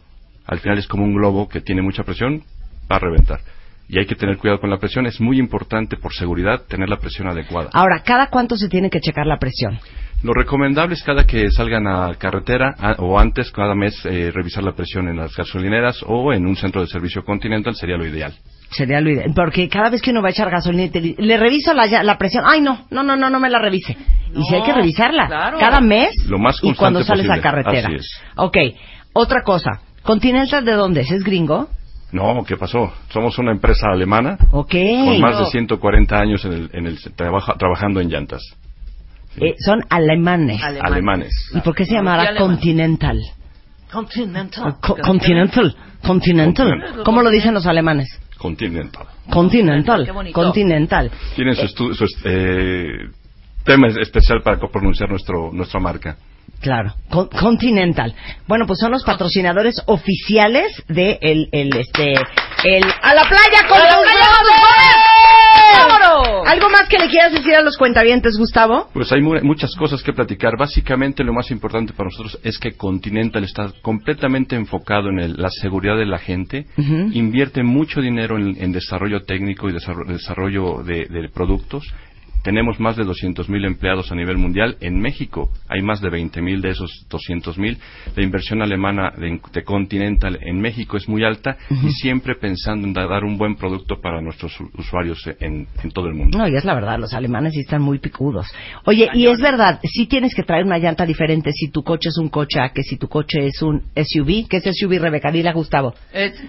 Al 0.47 0.59
final 0.59 0.77
es 0.77 0.87
como 0.87 1.03
un 1.03 1.13
globo 1.13 1.49
que 1.49 1.59
tiene 1.59 1.81
mucha 1.81 2.03
presión, 2.05 2.41
va 2.89 2.95
a 2.95 2.99
reventar. 2.99 3.41
Y 3.87 3.99
hay 3.99 4.05
que 4.05 4.15
tener 4.15 4.37
cuidado 4.37 4.59
con 4.59 4.69
la 4.69 4.77
presión. 4.77 5.05
Es 5.05 5.21
muy 5.21 5.37
importante, 5.39 5.95
por 5.97 6.13
seguridad, 6.13 6.61
tener 6.67 6.89
la 6.89 6.97
presión 6.97 7.27
adecuada. 7.27 7.69
Ahora, 7.73 8.01
¿cada 8.03 8.27
cuánto 8.27 8.55
se 8.57 8.67
tiene 8.67 8.89
que 8.89 8.99
checar 8.99 9.27
la 9.27 9.37
presión? 9.37 9.77
Lo 10.23 10.33
recomendable 10.33 10.95
es 10.95 11.03
cada 11.03 11.25
que 11.27 11.51
salgan 11.51 11.85
a 11.85 12.15
carretera 12.15 12.73
a- 12.79 12.93
o 12.97 13.19
antes, 13.19 13.51
cada 13.51 13.75
mes, 13.75 13.93
eh, 14.05 14.31
revisar 14.33 14.63
la 14.63 14.71
presión 14.73 15.07
en 15.07 15.17
las 15.17 15.35
gasolineras 15.35 16.03
o 16.07 16.33
en 16.33 16.47
un 16.47 16.55
centro 16.55 16.81
de 16.81 16.87
servicio 16.87 17.23
Continental 17.23 17.75
sería 17.75 17.95
lo 17.97 18.07
ideal. 18.07 18.33
Sería 18.71 18.99
lo 19.01 19.11
ideal. 19.11 19.31
Porque 19.35 19.69
cada 19.69 19.91
vez 19.91 20.01
que 20.01 20.09
uno 20.09 20.23
va 20.23 20.29
a 20.29 20.31
echar 20.31 20.49
gasolina, 20.49 20.83
y 20.85 20.89
te 20.89 20.99
le 21.19 21.37
reviso 21.37 21.73
la, 21.75 21.85
ya- 21.85 22.01
la 22.01 22.17
presión. 22.17 22.43
Ay, 22.47 22.61
no, 22.61 22.87
no, 22.89 23.03
no, 23.03 23.15
no, 23.15 23.29
no 23.29 23.39
me 23.39 23.49
la 23.51 23.59
revise. 23.59 23.95
y 24.35 24.43
si 24.45 24.55
hay 24.55 24.63
que 24.63 24.73
revisarla. 24.73 25.27
claro. 25.27 25.59
Cada 25.59 25.79
mes 25.79 26.09
Lo 26.27 26.39
más 26.39 26.57
y 26.63 26.73
cuando 26.73 27.03
sales 27.03 27.29
a 27.29 27.39
carretera. 27.39 27.87
Así 27.87 27.95
es. 27.97 28.07
Ok, 28.35 28.57
otra 29.13 29.43
cosa. 29.43 29.79
¿Continental 30.01 30.65
de 30.65 30.73
dónde 30.73 31.01
es? 31.01 31.11
¿Es 31.11 31.23
gringo? 31.23 31.69
No, 32.15 32.43
¿qué 32.45 32.55
pasó? 32.55 32.93
Somos 33.09 33.37
una 33.39 33.51
empresa 33.51 33.87
alemana 33.91 34.37
Ok. 34.51 34.71
con 34.71 35.19
más 35.19 35.35
de 35.37 35.43
No. 35.43 35.49
140 35.49 36.17
años 36.17 36.45
en 36.45 36.53
el, 36.53 36.69
en 36.71 36.87
el 36.87 36.97
trabaja- 37.15 37.55
trabajando 37.57 37.99
en 37.99 38.09
llantas. 38.09 38.41
Eh, 39.37 39.53
son 39.59 39.81
alemanes. 39.89 40.61
Alemanes. 40.63 41.51
¿Y 41.53 41.59
por 41.59 41.75
qué 41.75 41.85
se 41.85 41.93
llamará. 41.93 42.35
Continental? 42.37 43.19
Continental. 43.91 44.75
Co- 44.81 44.95
Continental. 45.01 45.75
Continental. 46.05 47.01
¿Cómo 47.03 47.21
lo 47.21 47.29
dicen 47.29 47.53
los 47.53 47.65
alemanes? 47.67 48.07
Continental. 48.37 49.05
Continental. 49.29 50.05
Qué. 50.05 50.31
Continental. 50.33 51.11
Tienen 51.35 51.55
su, 51.55 51.63
estu- 51.65 51.93
su 51.95 52.03
est- 52.05 52.19
eh, 52.25 53.09
tema 53.65 53.87
especial 53.87 54.41
para 54.41 54.57
pronunciar 54.71 55.09
nuestro, 55.09 55.51
nuestra 55.51 55.79
marca. 55.81 56.15
Claro, 56.65 56.95
Con- 57.11 57.27
Continental. 57.27 58.15
Bueno, 58.47 58.65
pues 58.65 58.79
son 58.79 58.89
los 58.91 59.03
patrocinadores 59.03 59.75
oficiales 59.85 60.65
de 60.87 61.19
el, 61.21 61.47
el 61.51 61.69
este 61.77 62.15
el 62.63 62.83
a 63.03 63.13
la 63.13 63.21
playa 63.29 63.67
con 63.69 63.77
¡A 63.79 63.83
la 63.83 63.89
tus 63.91 64.01
playa 64.01 64.25
con 64.25 64.45
tus 64.47 64.55
brothers! 64.63 65.87
¡Vámonos! 65.87 66.47
¿Algo 66.47 66.69
más 66.71 66.87
que 66.89 66.97
le 66.97 67.07
quieras 67.07 67.33
decir 67.33 67.53
a 67.53 67.61
los 67.61 67.77
cuentavientes, 67.77 68.35
Gustavo? 68.39 68.89
Pues 68.93 69.11
hay 69.11 69.21
mu- 69.21 69.39
muchas 69.43 69.75
cosas 69.75 70.01
que 70.01 70.11
platicar. 70.11 70.53
Básicamente 70.57 71.23
lo 71.23 71.33
más 71.33 71.51
importante 71.51 71.93
para 71.93 72.09
nosotros 72.09 72.39
es 72.43 72.57
que 72.57 72.71
Continental 72.75 73.43
está 73.43 73.71
completamente 73.83 74.55
enfocado 74.55 75.09
en 75.09 75.19
el- 75.19 75.35
la 75.37 75.51
seguridad 75.51 75.97
de 75.97 76.07
la 76.07 76.17
gente, 76.17 76.65
invierte 77.13 77.61
mucho 77.61 78.01
dinero 78.01 78.37
en, 78.37 78.55
en 78.59 78.71
desarrollo 78.71 79.19
técnico 79.23 79.69
y 79.69 79.73
desarro- 79.73 80.07
desarrollo 80.07 80.81
de, 80.83 81.05
de 81.05 81.29
productos. 81.31 81.83
Tenemos 82.45 82.79
más 82.79 82.95
de 82.95 83.03
200.000 83.03 83.65
empleados 83.65 84.11
a 84.11 84.15
nivel 84.15 84.37
mundial. 84.37 84.77
En 84.79 84.99
México 85.01 85.49
hay 85.67 85.81
más 85.81 85.99
de 85.99 86.09
20.000 86.09 86.61
de 86.61 86.69
esos 86.69 86.91
200.000. 87.09 87.77
La 88.15 88.23
inversión 88.23 88.61
alemana 88.61 89.11
de, 89.17 89.41
de 89.51 89.63
Continental 89.63 90.37
en 90.41 90.61
México 90.61 90.95
es 90.95 91.09
muy 91.09 91.23
alta 91.23 91.57
y 91.83 91.89
siempre 91.91 92.35
pensando 92.35 92.87
en 92.87 92.93
da- 92.93 93.07
dar 93.07 93.23
un 93.23 93.37
buen 93.39 93.55
producto 93.55 93.99
para 93.99 94.21
nuestros 94.21 94.55
usuarios 94.77 95.27
en, 95.39 95.67
en 95.83 95.91
todo 95.91 96.07
el 96.07 96.13
mundo. 96.13 96.37
No, 96.37 96.47
y 96.47 96.55
es 96.55 96.63
la 96.63 96.75
verdad, 96.75 96.99
los 96.99 97.13
alemanes 97.15 97.53
sí 97.53 97.61
están 97.61 97.81
muy 97.81 97.97
picudos. 97.97 98.45
Oye, 98.85 99.09
y 99.15 99.25
es 99.25 99.39
verdad, 99.41 99.79
sí 99.83 100.05
tienes 100.05 100.35
que 100.35 100.43
traer 100.43 100.65
una 100.65 100.77
llanta 100.77 101.03
diferente 101.05 101.51
si 101.51 101.69
tu 101.71 101.81
coche 101.83 102.09
es 102.09 102.17
un 102.19 102.29
coche 102.29 102.59
a 102.59 102.69
que 102.69 102.83
si 102.83 102.97
tu 102.97 103.07
coche 103.07 103.47
es 103.47 103.59
un 103.63 103.81
SUV. 103.95 104.47
¿Qué 104.47 104.57
es 104.57 104.63
SUV, 104.77 104.99
Rebeca? 104.99 105.31
Dile 105.31 105.49
a 105.49 105.53
Gustavo. 105.53 105.95
Es- 106.13 106.39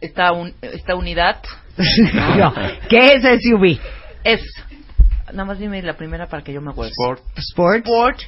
esta, 0.00 0.30
un- 0.32 0.52
esta 0.62 0.94
unidad 0.94 1.38
no, 2.38 2.54
¿qué 2.88 3.14
es 3.14 3.22
SUV? 3.42 3.78
es. 4.22 4.40
Nada 5.34 5.44
más 5.46 5.58
dime 5.58 5.82
la 5.82 5.96
primera 5.96 6.26
para 6.28 6.42
que 6.42 6.52
yo 6.52 6.60
me 6.60 6.70
acuerde. 6.70 6.92
Sport. 6.92 7.20
Sport. 7.36 7.86
Sport. 7.86 8.18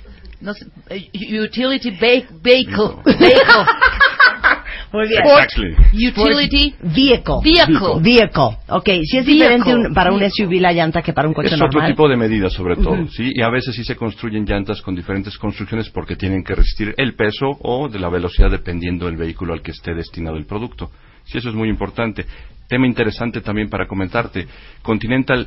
No 0.41 0.53
sé, 0.53 0.67
eh, 0.91 1.09
utility 1.41 1.91
ve- 1.93 2.27
vehicle. 2.43 2.97
Vehicle. 3.05 3.65
Muy 4.93 5.09
bien. 5.09 5.23
Sport. 5.25 5.45
Exactly. 5.45 6.07
Utility. 6.09 6.75
Vehicle. 6.83 7.35
Vehicle. 7.43 8.01
Vehicle. 8.01 8.59
Ok, 8.69 8.85
si 9.05 9.19
es 9.19 9.25
Vehicle. 9.27 9.33
diferente 9.35 9.75
un- 9.75 9.95
para 9.95 10.13
un. 10.13 10.21
SUV 10.31 10.61
la 10.61 10.73
llanta 10.73 11.03
que 11.03 11.13
para 11.13 11.29
un 11.29 11.35
coche 11.35 11.47
Es 11.49 11.53
normal. 11.59 11.69
otro 11.77 11.87
tipo 11.89 12.09
de 12.09 12.17
medidas, 12.17 12.53
sobre 12.53 12.77
todo. 12.77 13.07
¿sí? 13.09 13.31
Y 13.35 13.43
a 13.43 13.49
veces 13.49 13.75
sí 13.75 13.85
se 13.85 13.97
construyen 13.97 14.45
llantas 14.45 14.83
con 14.83 14.95
diferentes 14.95 15.37
construcciones 15.39 15.89
porque 15.91 16.17
tienen 16.17 16.43
que 16.45 16.55
resistir 16.55 16.95
el 16.97 17.15
peso 17.15 17.47
o 17.63 17.89
de 17.89 17.99
la 17.99 18.09
velocidad 18.09 18.51
dependiendo 18.51 19.07
del 19.07 19.17
vehículo 19.17 19.53
al 19.55 19.63
que 19.63 19.71
esté 19.71 19.95
destinado 19.95 20.37
el 20.37 20.47
producto. 20.47 20.91
Sí, 21.25 21.39
eso 21.39 21.49
es 21.49 21.55
muy 21.55 21.69
importante. 21.69 22.27
Tema 22.69 22.87
interesante 22.87 23.41
también 23.41 23.69
para 23.69 23.87
comentarte. 23.87 24.47
Continental 24.83 25.47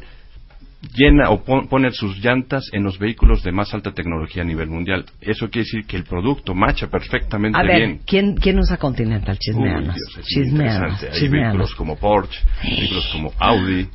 llena 0.96 1.30
o 1.30 1.44
pon- 1.44 1.68
pone 1.68 1.92
sus 1.92 2.18
llantas 2.24 2.70
en 2.72 2.84
los 2.84 2.98
vehículos 3.00 3.44
de 3.44 3.52
más 3.52 3.74
alta 3.74 3.92
tecnología 3.92 4.44
a 4.44 4.46
nivel 4.46 4.70
mundial. 4.70 5.06
Eso 5.22 5.50
quiere 5.50 5.66
decir 5.66 5.86
que 5.86 5.98
el 5.98 6.04
producto 6.06 6.56
marcha 6.56 6.88
perfectamente 6.88 7.58
A 7.60 7.64
ver, 7.64 7.76
bien. 7.78 8.00
¿quién, 8.06 8.36
¿quién 8.36 8.60
usa 8.60 8.78
Continental? 8.78 9.34
Uy, 9.36 9.40
Chismeanos. 9.40 9.96
Muy 10.16 10.24
Chismeanos. 10.24 11.04
Hay 11.04 11.10
Chismeanos. 11.12 11.32
vehículos 11.32 11.76
como 11.76 11.96
Porsche, 11.98 12.40
vehículos 12.64 13.10
como 13.12 13.34
Audi, 13.40 13.88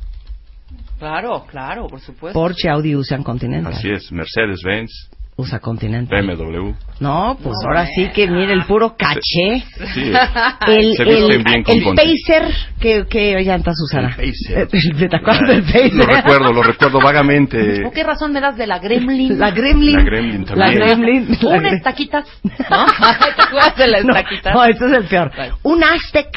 Claro, 0.97 1.45
claro, 1.49 1.87
por 1.87 1.99
supuesto. 1.99 2.39
Porsche, 2.39 2.69
Audi 2.69 2.95
usan 2.95 3.21
Continental. 3.21 3.73
así 3.73 3.89
es, 3.89 4.11
Mercedes-Benz, 4.11 5.09
Usa 5.37 5.59
Continental. 5.59 6.25
BMW. 6.25 6.71
No, 7.01 7.37
pues 7.43 7.55
ahora 7.67 7.85
sí 7.87 8.07
que 8.15 8.25
mire 8.25 8.53
el 8.53 8.63
puro 8.63 8.95
caché. 8.97 9.65
Sí, 9.93 10.13
El, 10.67 10.93
se 10.95 11.03
el, 11.03 11.43
bien 11.43 11.61
con 11.63 11.75
el. 11.75 11.83
Pacer, 11.93 12.49
¿qué, 12.79 13.03
qué 13.09 13.41
llantas 13.43 13.75
usará? 13.83 14.15
El 14.17 14.31
Pacer. 14.31 14.69
¿Te 15.09 15.15
acuerdas 15.17 15.49
del 15.49 15.63
Pacer? 15.63 15.93
Lo 15.93 16.05
recuerdo, 16.05 16.53
lo 16.53 16.63
recuerdo 16.63 16.99
vagamente. 17.01 17.81
¿Por 17.83 17.91
qué 17.91 18.03
razón 18.05 18.31
me 18.31 18.39
das 18.39 18.55
de 18.55 18.65
la 18.65 18.79
Gremlin? 18.79 19.37
La 19.37 19.51
Gremlin. 19.51 19.97
La 19.97 20.03
Gremlin 20.03 20.39
La 20.41 20.45
también. 20.45 20.73
Gremlin. 20.75 21.27
La 21.27 21.47
Unas 21.49 21.59
Gremlin. 21.59 21.73
estaquitas. 21.75 22.25
¿No? 22.43 22.85
¿Te 23.35 23.43
acuerdas 23.43 23.75
de 23.77 23.87
las 23.87 24.05
No, 24.05 24.15
estaquitas? 24.15 24.53
no, 24.55 24.63
esto 24.63 24.85
es 24.87 24.93
el 24.93 25.03
peor. 25.05 25.31
Un 25.63 25.83
Aztec. 25.83 26.29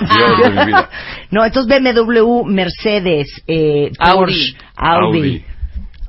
Dios. 0.00 0.84
No, 1.30 1.44
entonces 1.44 1.80
BMW, 1.80 2.44
Mercedes, 2.44 3.28
eh, 3.46 3.90
Porsche, 3.98 4.54
Audi, 4.76 5.18
Audi. 5.18 5.44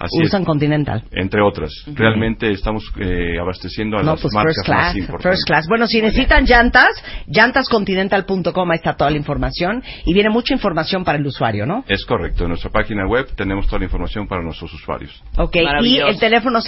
Así 0.03 0.21
es. 0.21 0.27
usan 0.27 0.43
Continental. 0.45 1.03
entre 1.11 1.41
otras. 1.41 1.71
Realmente 1.93 2.51
estamos 2.51 2.83
eh, 2.99 3.39
abasteciendo 3.39 3.97
a 3.97 4.03
No, 4.03 4.11
las 4.11 4.21
pues 4.21 4.33
marcas 4.33 4.55
first 4.55 4.65
class, 4.65 4.79
más 4.87 4.95
importantes. 4.97 5.31
first 5.39 5.47
class. 5.47 5.65
Bueno, 5.67 5.87
si 5.87 6.01
necesitan 6.01 6.45
llantas, 6.45 6.89
llantascontinental.com, 7.27 8.71
ahí 8.71 8.75
está 8.77 8.95
toda 8.95 9.09
la 9.11 9.17
información. 9.17 9.83
Y 10.05 10.13
viene 10.13 10.29
mucha 10.29 10.53
información 10.53 11.03
para 11.03 11.17
el 11.17 11.25
usuario, 11.25 11.65
¿no? 11.65 11.83
Es 11.87 12.05
correcto. 12.05 12.43
En 12.43 12.49
nuestra 12.49 12.69
página 12.69 13.07
web 13.07 13.27
tenemos 13.35 13.65
toda 13.67 13.79
la 13.79 13.85
información 13.85 14.27
para 14.27 14.41
nuestros 14.43 14.73
usuarios. 14.73 15.23
Ok, 15.37 15.55
y 15.81 15.97
el 15.99 16.19
teléfono 16.19 16.59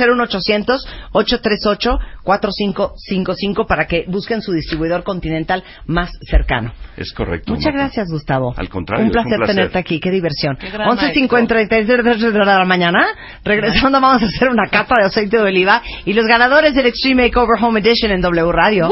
01800-838-4555 2.26 3.68
para 3.68 3.88
que 3.88 4.06
busquen 4.08 4.42
su 4.42 4.52
distribuidor 4.54 5.04
continental 5.04 5.64
más 5.88 6.12
cercano. 6.30 6.74
Es 6.98 7.12
correcto. 7.14 7.52
Muchas 7.52 7.66
Marta. 7.66 7.80
gracias, 7.80 8.08
Gustavo. 8.10 8.54
Al 8.58 8.70
contrario, 8.70 9.06
Un 9.06 9.12
placer, 9.12 9.34
un 9.34 9.38
placer. 9.40 9.56
tenerte 9.56 9.78
aquí, 9.78 10.00
qué 10.00 10.12
diversión. 10.12 10.56
Qué 10.58 10.70
gran 10.70 10.90
11.53 10.98 11.86
de 12.32 12.46
la 12.46 12.66
mañana. 12.66 13.06
Regresando, 13.44 14.00
vamos 14.02 14.24
a 14.24 14.26
hacer 14.26 14.50
una 14.50 14.68
cata 14.70 14.96
de 15.00 15.06
aceite 15.06 15.38
de 15.38 15.44
oliva 15.44 15.82
y 16.06 16.14
los 16.14 16.26
ganadores 16.26 16.74
del 16.74 16.88
Extreme 16.88 17.24
Makeover 17.24 17.62
Home 17.62 17.80
Edition 17.80 18.12
en 18.12 18.22
W 18.22 18.52
Radio. 18.52 18.90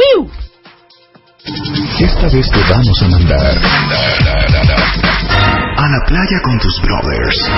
Esta 2.00 2.30
vez 2.30 2.50
te 2.50 2.60
vamos 2.70 3.02
a 3.02 3.08
mandar 3.10 3.58
a 5.78 5.90
la 5.90 6.06
playa 6.08 6.42
con 6.44 6.60
tus 6.60 6.82
brothers. 6.82 7.50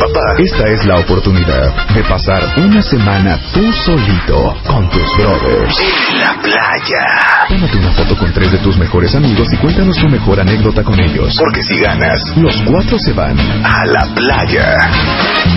Papá, 0.00 0.34
esta 0.38 0.66
es 0.70 0.86
la 0.86 0.98
oportunidad 0.98 1.74
de 1.92 2.02
pasar 2.04 2.42
una 2.56 2.80
semana 2.80 3.38
tú 3.52 3.70
solito 3.84 4.56
con 4.66 4.88
tus 4.88 5.06
brothers. 5.18 5.78
En 6.08 6.20
la 6.20 6.40
playa. 6.40 7.04
Tómate 7.46 7.76
una 7.76 7.92
foto 7.92 8.16
con 8.16 8.32
tres 8.32 8.50
de 8.50 8.58
tus 8.60 8.78
mejores 8.78 9.14
amigos 9.14 9.52
y 9.52 9.58
cuéntanos 9.58 9.94
tu 9.98 10.08
mejor 10.08 10.40
anécdota 10.40 10.82
con 10.82 10.98
ellos. 10.98 11.36
Porque 11.38 11.62
si 11.62 11.78
ganas, 11.80 12.18
los 12.38 12.56
cuatro 12.62 12.98
se 12.98 13.12
van 13.12 13.38
a 13.38 13.84
la 13.84 14.14
playa. 14.14 14.78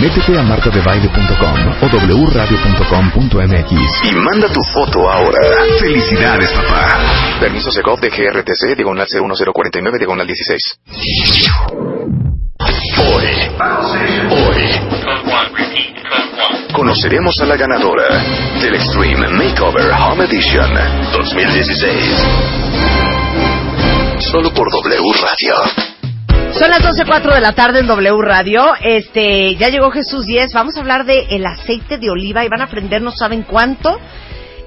Métete 0.02 0.38
a 0.38 0.42
martadebaile.com 0.42 1.56
o 1.80 1.86
wradio.com.mx 2.28 3.72
y 4.04 4.14
manda 4.14 4.48
tu 4.52 4.60
foto 4.74 5.10
ahora. 5.10 5.38
Felicidades, 5.80 6.52
papá. 6.52 6.98
Permiso 7.40 7.70
Segov 7.70 7.98
de 7.98 8.10
GRTC, 8.10 8.76
diagonal 8.76 9.06
01049, 9.10 9.98
diagonal 9.98 10.26
16. 10.26 11.93
Hoy, 12.66 13.26
hoy, 14.30 14.62
conoceremos 16.72 17.38
a 17.42 17.44
la 17.44 17.56
ganadora 17.56 18.08
del 18.62 18.74
Extreme 18.76 19.28
Makeover 19.28 19.90
Home 19.92 20.24
Edition 20.24 20.70
2016. 21.12 22.26
Solo 24.32 24.50
por 24.54 24.70
W 24.70 25.12
Radio. 25.20 25.54
Son 26.54 26.70
las 26.70 26.80
12.04 26.80 27.34
de 27.34 27.40
la 27.42 27.52
tarde 27.52 27.80
en 27.80 27.86
W 27.86 28.22
Radio. 28.22 28.72
Este, 28.80 29.56
ya 29.56 29.68
llegó 29.68 29.90
Jesús 29.90 30.24
10. 30.24 30.54
Vamos 30.54 30.74
a 30.78 30.80
hablar 30.80 31.04
de 31.04 31.26
aceite 31.44 31.98
de 31.98 32.08
oliva 32.08 32.46
y 32.46 32.48
van 32.48 32.62
a 32.62 32.64
aprender 32.64 33.02
no 33.02 33.10
saben 33.10 33.42
cuánto 33.42 34.00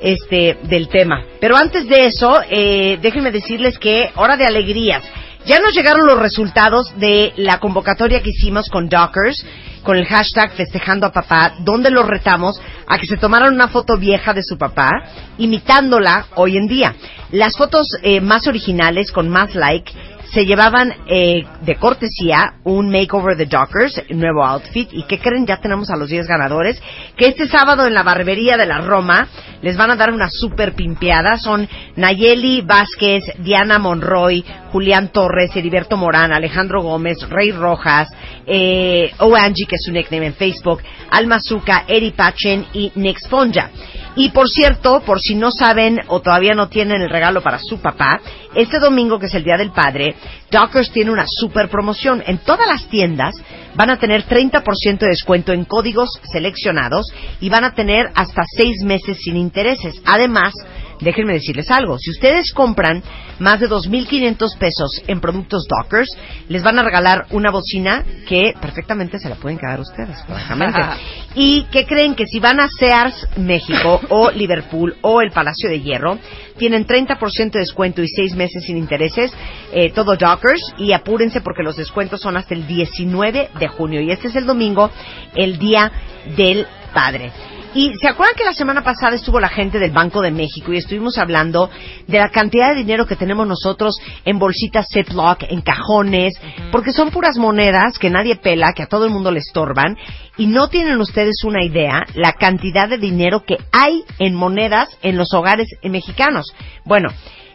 este, 0.02 0.60
del 0.64 0.88
tema. 0.88 1.24
Pero 1.40 1.58
antes 1.58 1.88
de 1.88 2.06
eso, 2.06 2.42
eh, 2.48 3.00
déjenme 3.02 3.32
decirles 3.32 3.80
que 3.80 4.12
hora 4.16 4.38
de 4.38 4.46
alegrías. 4.46 5.04
Ya 5.48 5.60
nos 5.60 5.74
llegaron 5.74 6.06
los 6.06 6.20
resultados 6.20 6.92
de 7.00 7.32
la 7.38 7.60
convocatoria 7.60 8.22
que 8.22 8.32
hicimos 8.32 8.68
con 8.68 8.90
Dockers, 8.90 9.46
con 9.82 9.96
el 9.96 10.06
hashtag 10.06 10.52
festejando 10.52 11.06
a 11.06 11.14
papá, 11.14 11.54
donde 11.60 11.90
los 11.90 12.06
retamos 12.06 12.60
a 12.86 12.98
que 12.98 13.08
se 13.08 13.16
tomaran 13.16 13.54
una 13.54 13.70
foto 13.70 13.98
vieja 13.98 14.34
de 14.34 14.44
su 14.44 14.58
papá, 14.58 14.90
imitándola 15.38 16.26
hoy 16.36 16.58
en 16.58 16.68
día. 16.68 16.96
Las 17.32 17.56
fotos 17.56 17.88
eh, 18.04 18.20
más 18.20 18.46
originales, 18.46 19.14
con 19.14 19.30
más 19.30 19.56
like, 19.56 19.94
se 20.32 20.46
llevaban 20.46 20.94
eh, 21.08 21.46
de 21.62 21.76
cortesía 21.76 22.56
un 22.64 22.90
makeover 22.90 23.38
de 23.38 23.46
Dockers, 23.46 24.04
nuevo 24.10 24.44
outfit. 24.44 24.90
¿Y 24.92 25.04
qué 25.04 25.20
creen? 25.20 25.46
Ya 25.46 25.58
tenemos 25.58 25.90
a 25.90 25.96
los 25.96 26.10
10 26.10 26.28
ganadores. 26.28 26.82
Que 27.16 27.28
este 27.28 27.48
sábado 27.48 27.86
en 27.86 27.94
la 27.94 28.04
barbería 28.04 28.58
de 28.58 28.66
la 28.66 28.80
Roma 28.80 29.28
les 29.62 29.78
van 29.78 29.92
a 29.92 29.96
dar 29.96 30.12
una 30.12 30.30
super 30.30 30.74
pimpeada. 30.74 31.38
Son 31.38 31.68
Nayeli 31.96 32.62
Vázquez, 32.62 33.24
Diana 33.40 33.80
Monroy, 33.80 34.44
Julián 34.72 35.10
Torres, 35.10 35.56
Heriberto 35.56 35.98
Morán, 35.98 36.34
Alejandro 36.34 36.82
Gómez, 36.82 37.18
Rey 37.30 37.52
Rojas, 37.52 38.10
eh, 38.46 39.12
O 39.20 39.36
Angie, 39.36 39.66
que 39.66 39.76
es 39.76 39.84
su 39.84 39.92
nickname 39.92 40.28
en 40.28 40.34
Facebook, 40.34 40.82
Alma 41.10 41.40
Zuca, 41.40 41.86
Eri 41.88 42.12
Pachen 42.12 42.66
y 42.74 42.92
Nick 42.96 43.20
Sponja. 43.20 43.72
Y 44.18 44.30
por 44.30 44.50
cierto, 44.50 45.02
por 45.02 45.20
si 45.20 45.36
no 45.36 45.52
saben 45.52 46.02
o 46.08 46.22
todavía 46.22 46.56
no 46.56 46.70
tienen 46.70 47.04
el 47.04 47.10
regalo 47.10 47.44
para 47.44 47.60
su 47.60 47.80
papá, 47.80 48.20
este 48.56 48.80
domingo, 48.80 49.20
que 49.20 49.28
es 49.28 49.34
el 49.36 49.44
Día 49.44 49.58
del 49.58 49.70
Padre, 49.70 50.16
Dockers 50.50 50.92
tiene 50.92 51.12
una 51.12 51.26
super 51.28 51.70
promoción. 51.70 52.24
En 52.26 52.40
todas 52.40 52.68
las 52.68 52.88
tiendas 52.88 53.36
van 53.76 53.92
a 53.92 54.00
tener 54.00 54.26
30% 54.26 54.98
de 54.98 55.10
descuento 55.10 55.54
en 55.54 55.66
códigos 55.66 56.10
seleccionados 56.32 57.06
y 57.40 57.50
van 57.50 57.64
a 57.64 57.76
tener 57.76 58.10
hasta 58.16 58.42
seis 58.56 58.82
meses 58.84 59.20
sin 59.24 59.38
intereses. 59.38 60.02
Además, 60.04 60.54
déjenme 61.00 61.34
decirles 61.34 61.70
algo, 61.72 61.98
si 61.98 62.12
ustedes 62.12 62.52
compran 62.54 63.04
más 63.40 63.60
de 63.60 63.70
2.500 63.70 64.58
pesos 64.58 65.02
en 65.08 65.20
productos 65.20 65.68
Dockers, 65.68 66.10
les 66.48 66.64
van 66.64 66.80
a 66.80 66.84
regalar 66.84 67.26
una 67.32 67.52
bocina 67.52 68.04
que 68.28 68.54
perfectamente 68.60 69.20
se 69.20 69.30
la 69.30 69.36
pueden 69.36 69.58
quedar 69.58 69.80
ustedes, 69.80 70.18
francamente. 70.26 70.80
y 71.36 71.64
que 71.66 71.86
creen 71.86 72.16
que 72.16 72.26
si 72.26 72.40
van 72.40 72.60
a 72.60 72.68
Sears 72.68 73.28
México 73.38 74.02
o 74.10 74.32
Liverpool 74.32 74.96
o 75.02 75.22
el 75.22 75.32
Palacio 75.32 75.70
de 75.70 75.82
Hierro, 75.82 76.18
tienen 76.58 76.88
30% 76.88 77.52
de 77.52 77.60
descuento 77.60 78.02
y 78.02 78.08
seis 78.08 78.36
meses 78.36 78.64
sin 78.66 78.78
intereses, 78.78 79.32
eh, 79.72 79.92
todo 79.92 80.16
Dockers, 80.16 80.74
y 80.78 80.92
apúrense 80.92 81.42
porque 81.42 81.64
los 81.64 81.76
descuentos 81.76 82.22
son 82.22 82.36
hasta 82.38 82.56
el 82.56 82.66
19 82.66 83.50
de 83.60 83.68
junio. 83.68 84.02
Y 84.02 84.12
este 84.12 84.30
es 84.30 84.36
el 84.36 84.46
domingo, 84.46 84.90
el 85.36 85.60
Día 85.60 85.92
del 86.36 86.66
Padre. 86.94 87.32
Y 87.78 87.94
se 88.02 88.08
acuerdan 88.08 88.36
que 88.36 88.44
la 88.44 88.54
semana 88.54 88.84
pasada 88.84 89.16
estuvo 89.16 89.40
la 89.40 89.50
gente 89.50 89.78
del 89.78 89.92
Banco 89.92 90.24
de 90.24 90.32
México 90.32 90.74
y 90.74 90.78
estuvimos 90.78 91.20
hablando 91.20 91.70
de 92.08 92.18
la 92.18 92.30
cantidad 92.30 92.70
de 92.70 92.80
dinero 92.80 93.06
que 93.06 93.16
tenemos 93.16 93.48
nosotros 93.48 94.00
en 94.26 94.40
bolsitas 94.40 94.88
Ziploc, 94.92 95.44
en 95.44 95.62
cajones, 95.62 96.34
porque 96.72 96.92
son 96.92 97.12
puras 97.12 97.38
monedas 97.38 98.00
que 98.00 98.10
nadie 98.10 98.36
pela, 98.38 98.74
que 98.74 98.82
a 98.82 98.88
todo 98.88 99.06
el 99.06 99.12
mundo 99.12 99.30
le 99.30 99.42
estorban, 99.42 99.96
y 100.38 100.48
no 100.48 100.70
tienen 100.70 101.00
ustedes 101.00 101.44
una 101.44 101.64
idea 101.64 102.04
la 102.16 102.34
cantidad 102.34 102.90
de 102.90 102.98
dinero 102.98 103.44
que 103.46 103.58
hay 103.72 104.04
en 104.18 104.34
monedas 104.34 104.90
en 105.04 105.16
los 105.16 105.32
hogares 105.36 105.68
mexicanos. 105.84 106.48
Bueno, 106.84 107.10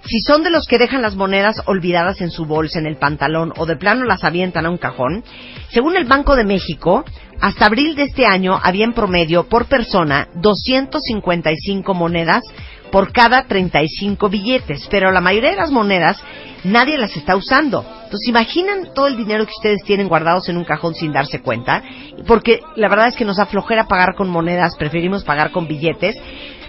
si 0.04 0.20
son 0.20 0.42
de 0.42 0.50
los 0.50 0.66
que 0.66 0.78
dejan 0.78 1.02
las 1.02 1.14
monedas 1.14 1.62
olvidadas 1.66 2.20
en 2.20 2.30
su 2.30 2.44
bolsa, 2.44 2.78
en 2.78 2.86
el 2.86 2.96
pantalón 2.96 3.52
o 3.56 3.66
de 3.66 3.76
plano 3.76 4.04
las 4.04 4.24
avientan 4.24 4.66
a 4.66 4.70
un 4.70 4.78
cajón, 4.78 5.24
según 5.70 5.96
el 5.96 6.04
Banco 6.04 6.34
de 6.34 6.44
México, 6.44 7.04
hasta 7.42 7.66
abril 7.66 7.96
de 7.96 8.04
este 8.04 8.24
año 8.24 8.58
había 8.62 8.84
en 8.84 8.92
promedio 8.92 9.48
por 9.48 9.66
persona 9.66 10.28
255 10.36 11.92
monedas 11.92 12.44
por 12.92 13.10
cada 13.10 13.42
35 13.48 14.28
billetes, 14.28 14.86
pero 14.88 15.10
la 15.10 15.20
mayoría 15.20 15.50
de 15.50 15.56
las 15.56 15.72
monedas 15.72 16.22
nadie 16.62 16.96
las 16.96 17.16
está 17.16 17.34
usando. 17.34 17.84
Entonces, 18.04 18.28
imaginan 18.28 18.94
todo 18.94 19.08
el 19.08 19.16
dinero 19.16 19.44
que 19.44 19.54
ustedes 19.56 19.82
tienen 19.82 20.06
guardados 20.06 20.48
en 20.48 20.56
un 20.56 20.62
cajón 20.62 20.94
sin 20.94 21.12
darse 21.12 21.40
cuenta, 21.40 21.82
porque 22.28 22.60
la 22.76 22.88
verdad 22.88 23.08
es 23.08 23.16
que 23.16 23.24
nos 23.24 23.40
aflojera 23.40 23.88
pagar 23.88 24.14
con 24.14 24.30
monedas, 24.30 24.76
preferimos 24.76 25.24
pagar 25.24 25.50
con 25.50 25.66
billetes, 25.66 26.14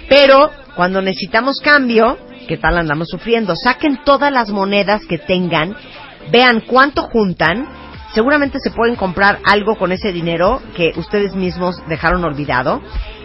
pero 0.09 0.49
cuando 0.75 1.03
necesitamos 1.03 1.59
cambio, 1.59 2.17
¿qué 2.47 2.57
tal 2.57 2.79
andamos 2.79 3.09
sufriendo? 3.09 3.55
Saquen 3.55 3.99
todas 4.03 4.33
las 4.33 4.49
monedas 4.49 5.05
que 5.05 5.19
tengan, 5.19 5.75
vean 6.31 6.61
cuánto 6.61 7.03
juntan, 7.03 7.67
seguramente 8.13 8.59
se 8.59 8.71
pueden 8.71 8.95
comprar 8.95 9.39
algo 9.45 9.75
con 9.75 9.91
ese 9.91 10.11
dinero 10.11 10.61
que 10.75 10.93
ustedes 10.95 11.35
mismos 11.35 11.81
dejaron 11.87 12.23
olvidado, 12.23 12.81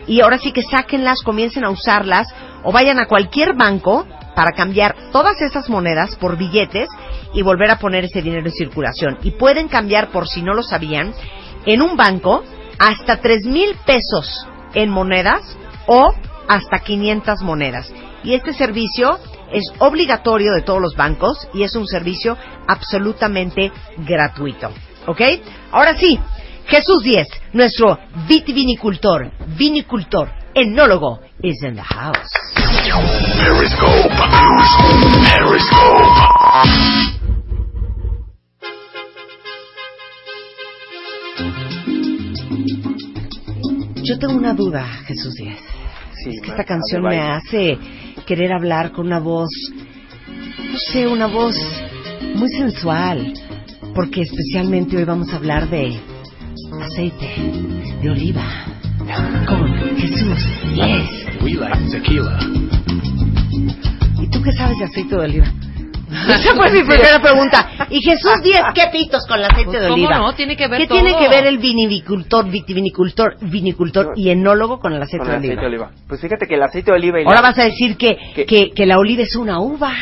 y 0.07 0.21
ahora 0.21 0.39
sí 0.39 0.53
que 0.53 0.63
sáquenlas, 0.63 1.23
comiencen 1.23 1.65
a 1.65 1.71
usarlas, 1.71 2.29
o 2.65 2.73
vayan 2.73 2.99
a 2.99 3.07
cualquier 3.07 3.55
banco 3.55 4.07
para 4.35 4.53
cambiar 4.53 4.95
todas 5.13 5.41
esas 5.41 5.69
monedas 5.69 6.17
por 6.17 6.37
billetes 6.37 6.89
y 7.35 7.43
volver 7.43 7.71
a 7.71 7.79
poner 7.79 8.05
ese 8.05 8.23
dinero 8.23 8.47
en 8.47 8.53
circulación. 8.53 9.19
Y 9.23 9.33
pueden 9.33 9.69
cambiar, 9.69 10.09
por 10.09 10.29
si 10.29 10.43
no 10.43 10.55
lo 10.55 10.63
sabían, 10.63 11.13
en 11.67 11.83
un 11.83 11.97
banco 11.97 12.43
hasta 12.79 13.19
tres 13.19 13.45
mil 13.45 13.77
pesos 13.85 14.47
en 14.75 14.91
monedas 14.91 15.43
o 15.87 16.13
hasta 16.49 16.79
500 16.81 17.43
monedas. 17.43 17.93
Y 18.25 18.35
este 18.35 18.53
servicio 18.53 19.19
es 19.53 19.63
obligatorio 19.79 20.53
de 20.53 20.63
todos 20.63 20.81
los 20.81 20.95
bancos 20.97 21.49
y 21.55 21.63
es 21.63 21.75
un 21.77 21.87
servicio 21.87 22.37
absolutamente 22.67 23.73
gratuito. 23.99 24.71
¿Ok? 25.07 25.21
Ahora 25.73 25.97
sí, 25.97 26.19
Jesús 26.67 27.03
10, 27.03 27.27
nuestro 27.55 27.99
vitivinicultor, 28.29 29.31
vinicultor, 29.57 30.31
enólogo, 30.55 31.21
is 31.43 31.63
in 31.63 31.77
the 31.77 31.83
house. 31.83 32.29
Periscope. 33.39 34.11
Periscope. 35.25 36.49
Yo 44.03 44.19
tengo 44.19 44.35
una 44.35 44.55
duda, 44.55 44.85
Jesús 45.07 45.35
10. 45.35 45.55
es 46.27 46.41
que 46.43 46.51
esta 46.51 46.65
canción 46.65 47.03
me 47.03 47.21
hace 47.21 47.79
querer 48.29 48.53
hablar 48.53 48.93
con 48.93 49.07
una 49.07 49.21
voz, 49.21 49.49
no 50.71 50.79
sé, 50.93 51.09
una 51.09 51.27
voz 51.29 51.57
muy 52.35 52.51
sensual, 52.51 53.33
porque 53.95 54.21
especialmente 54.21 54.99
hoy 54.99 55.05
vamos 55.05 55.33
a 55.33 55.37
hablar 55.37 55.71
de 55.71 55.99
aceite 56.83 57.27
de 58.03 58.11
oliva 58.11 58.45
con 59.47 59.73
Jesús 59.97 60.47
10. 60.75 61.43
We 61.43 61.55
like 61.55 61.91
tequila. 61.91 62.39
¿Y 64.21 64.27
tú 64.29 64.43
qué 64.43 64.53
sabes 64.53 64.77
de 64.77 64.85
aceite 64.85 65.17
de 65.17 65.23
oliva? 65.23 65.47
Esa 66.29 66.55
fue 66.55 66.71
mi 66.71 66.83
primera 66.85 67.21
pregunta. 67.21 67.69
Y 67.91 68.01
Jesús 68.01 68.43
10, 68.43 68.61
¿qué 68.75 68.85
pitos 68.93 69.27
con 69.27 69.39
el 69.39 69.45
aceite 69.45 69.79
de 69.79 69.89
¿Cómo 69.89 69.95
oliva? 69.95 70.19
no? 70.19 70.35
Tiene 70.35 70.57
que 70.57 70.67
ver 70.69 70.81
¿Qué 70.81 70.87
todo. 70.87 70.99
tiene 71.01 71.19
que 71.19 71.29
ver 71.29 71.47
el 71.47 71.59
vinivinicultor, 71.59 72.49
vitivinicultor, 72.51 73.37
vinicultor 73.43 74.13
y 74.17 74.31
enólogo 74.31 74.81
con 74.81 74.93
el 74.95 75.03
aceite 75.03 75.25
Con 75.27 75.35
el 75.35 75.43
de 75.43 75.49
aceite 75.49 75.67
oliva? 75.67 75.87
de 75.87 75.93
oliva. 75.93 76.07
Pues 76.09 76.21
fíjate 76.21 76.47
que 76.47 76.55
el 76.55 76.63
aceite 76.63 76.91
de 76.91 76.97
oliva 76.97 77.21
y 77.21 77.25
Ahora 77.25 77.37
la- 77.43 77.49
vas 77.49 77.59
a 77.59 77.65
decir 77.65 77.97
que, 77.97 78.17
que, 78.47 78.71
que 78.71 78.87
la 78.87 78.99
oliva 78.99 79.23
es 79.23 79.37
una 79.37 79.61
uva. 79.61 79.93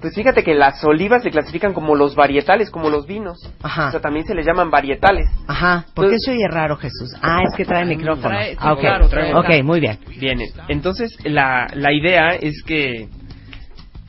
Pues 0.00 0.14
fíjate 0.14 0.44
que 0.44 0.54
las 0.54 0.84
olivas 0.84 1.24
se 1.24 1.30
clasifican 1.30 1.72
como 1.74 1.96
los 1.96 2.14
varietales, 2.14 2.70
como 2.70 2.88
los 2.88 3.04
vinos. 3.04 3.36
Ajá. 3.60 3.88
O 3.88 3.90
sea, 3.90 4.00
también 4.00 4.24
se 4.26 4.34
les 4.34 4.46
llaman 4.46 4.70
varietales. 4.70 5.26
Ajá. 5.48 5.86
¿Por 5.92 6.08
qué 6.08 6.14
eso 6.14 6.30
oye 6.30 6.46
raro, 6.48 6.76
Jesús? 6.76 7.10
Ah, 7.20 7.40
es 7.44 7.52
que 7.56 7.64
trae 7.64 7.84
micrófono. 7.84 8.28
Trae- 8.28 8.54
Ah, 8.60 8.74
ok. 8.74 8.78
claro, 8.80 9.08
trae- 9.08 9.34
ok, 9.34 9.64
muy 9.64 9.80
bien. 9.80 9.98
Bien, 10.20 10.38
entonces 10.68 11.16
la, 11.24 11.66
la 11.74 11.92
idea 11.92 12.36
es 12.40 12.62
que 12.64 13.08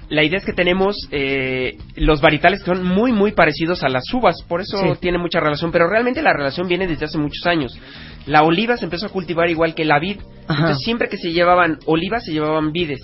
la 0.09 0.23
idea 0.23 0.39
es 0.39 0.45
que 0.45 0.53
tenemos 0.53 0.95
eh, 1.11 1.77
los 1.95 2.19
varietales 2.21 2.59
que 2.61 2.65
son 2.73 2.83
muy 2.83 3.11
muy 3.11 3.31
parecidos 3.31 3.83
a 3.83 3.89
las 3.89 4.03
uvas, 4.13 4.41
por 4.47 4.61
eso 4.61 4.77
Sí. 4.77 4.99
tiene 4.99 5.17
mucha 5.19 5.39
relación, 5.39 5.71
pero 5.71 5.87
realmente 5.87 6.21
la 6.21 6.33
relación 6.33 6.67
viene 6.67 6.87
desde 6.87 7.05
hace 7.05 7.17
muchos 7.17 7.45
años. 7.45 7.77
La 8.25 8.43
oliva 8.43 8.75
se 8.77 8.85
empezó 8.85 9.05
a 9.05 9.09
cultivar 9.09 9.49
igual 9.49 9.75
que 9.75 9.85
la 9.85 9.99
vid, 9.99 10.17
Ajá. 10.47 10.61
entonces 10.61 10.83
siempre 10.83 11.09
que 11.09 11.17
se 11.17 11.31
llevaban 11.31 11.77
olivas 11.85 12.25
se 12.25 12.31
llevaban 12.31 12.71
vides. 12.71 12.99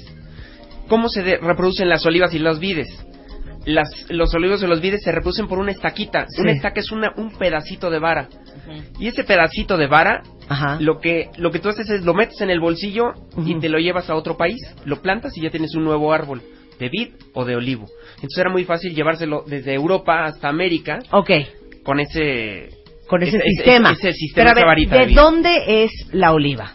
¿Cómo 0.88 1.10
se 1.10 1.24
de- 1.24 1.38
reproducen 1.38 1.90
las 1.90 2.06
olivas 2.06 2.34
y 2.34 2.40
las 2.40 2.60
vides? 2.60 2.88
Las, 3.66 3.90
los 4.10 4.32
olivos 4.36 4.62
y 4.62 4.68
los 4.68 4.80
vides 4.80 5.02
se 5.04 5.12
reproducen 5.12 5.48
por 5.48 5.58
una 5.58 5.72
estaquita. 5.72 6.26
Sí. 6.30 6.42
Una 6.42 6.52
estaca 6.52 6.80
es 6.80 6.92
una, 6.92 7.12
un 7.18 7.36
pedacito 7.36 7.90
de 7.90 7.98
vara. 7.98 8.30
Y 9.00 9.08
ese 9.08 9.24
pedacito 9.24 9.78
de 9.78 9.88
vara, 9.88 10.22
Ajá. 10.48 10.78
lo 10.80 11.00
que 11.00 11.30
lo 11.38 11.52
que 11.52 11.58
tú 11.60 11.70
haces 11.70 11.90
es 11.90 12.04
lo 12.06 12.14
metes 12.14 12.42
en 12.42 12.52
el 12.52 12.60
bolsillo 12.60 13.14
y 13.44 13.60
te 13.60 13.70
lo 13.70 13.80
llevas 13.80 14.10
a 14.10 14.16
otro 14.16 14.38
país, 14.38 14.58
lo 14.86 15.02
plantas 15.02 15.36
y 15.38 15.42
ya 15.42 15.50
tienes 15.50 15.74
un 15.76 15.84
nuevo 15.84 16.14
árbol 16.14 16.42
de 16.80 16.90
vid 16.90 17.10
o 17.34 17.46
de 17.46 17.56
olivo. 17.56 17.86
Entonces 18.16 18.38
era 18.38 18.50
muy 18.50 18.64
fácil 18.66 18.94
llevárselo 18.96 19.44
desde 19.48 19.74
Europa 19.74 20.26
hasta 20.26 20.50
América 20.50 21.00
Ok, 21.12 21.32
con 21.84 22.00
ese 22.00 22.70
con 23.08 23.22
ese, 23.22 23.38
ese- 23.38 23.48
sistema. 23.50 23.92
ese 23.92 24.14
sistema, 24.14 24.36
Pero 24.36 24.50
esa 24.50 24.52
a 24.52 24.56
ver, 24.56 24.66
varita 24.66 24.96
de 24.96 25.02
¿de 25.02 25.08
vid. 25.08 25.16
dónde 25.16 25.84
es 25.84 25.92
la 26.12 26.34
oliva? 26.34 26.72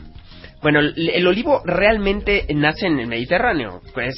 Bueno, 0.62 0.80
el, 0.80 1.08
el 1.08 1.26
olivo 1.26 1.62
realmente 1.64 2.44
nace 2.54 2.86
en 2.86 3.00
el 3.00 3.06
Mediterráneo, 3.06 3.80
pues 3.94 4.14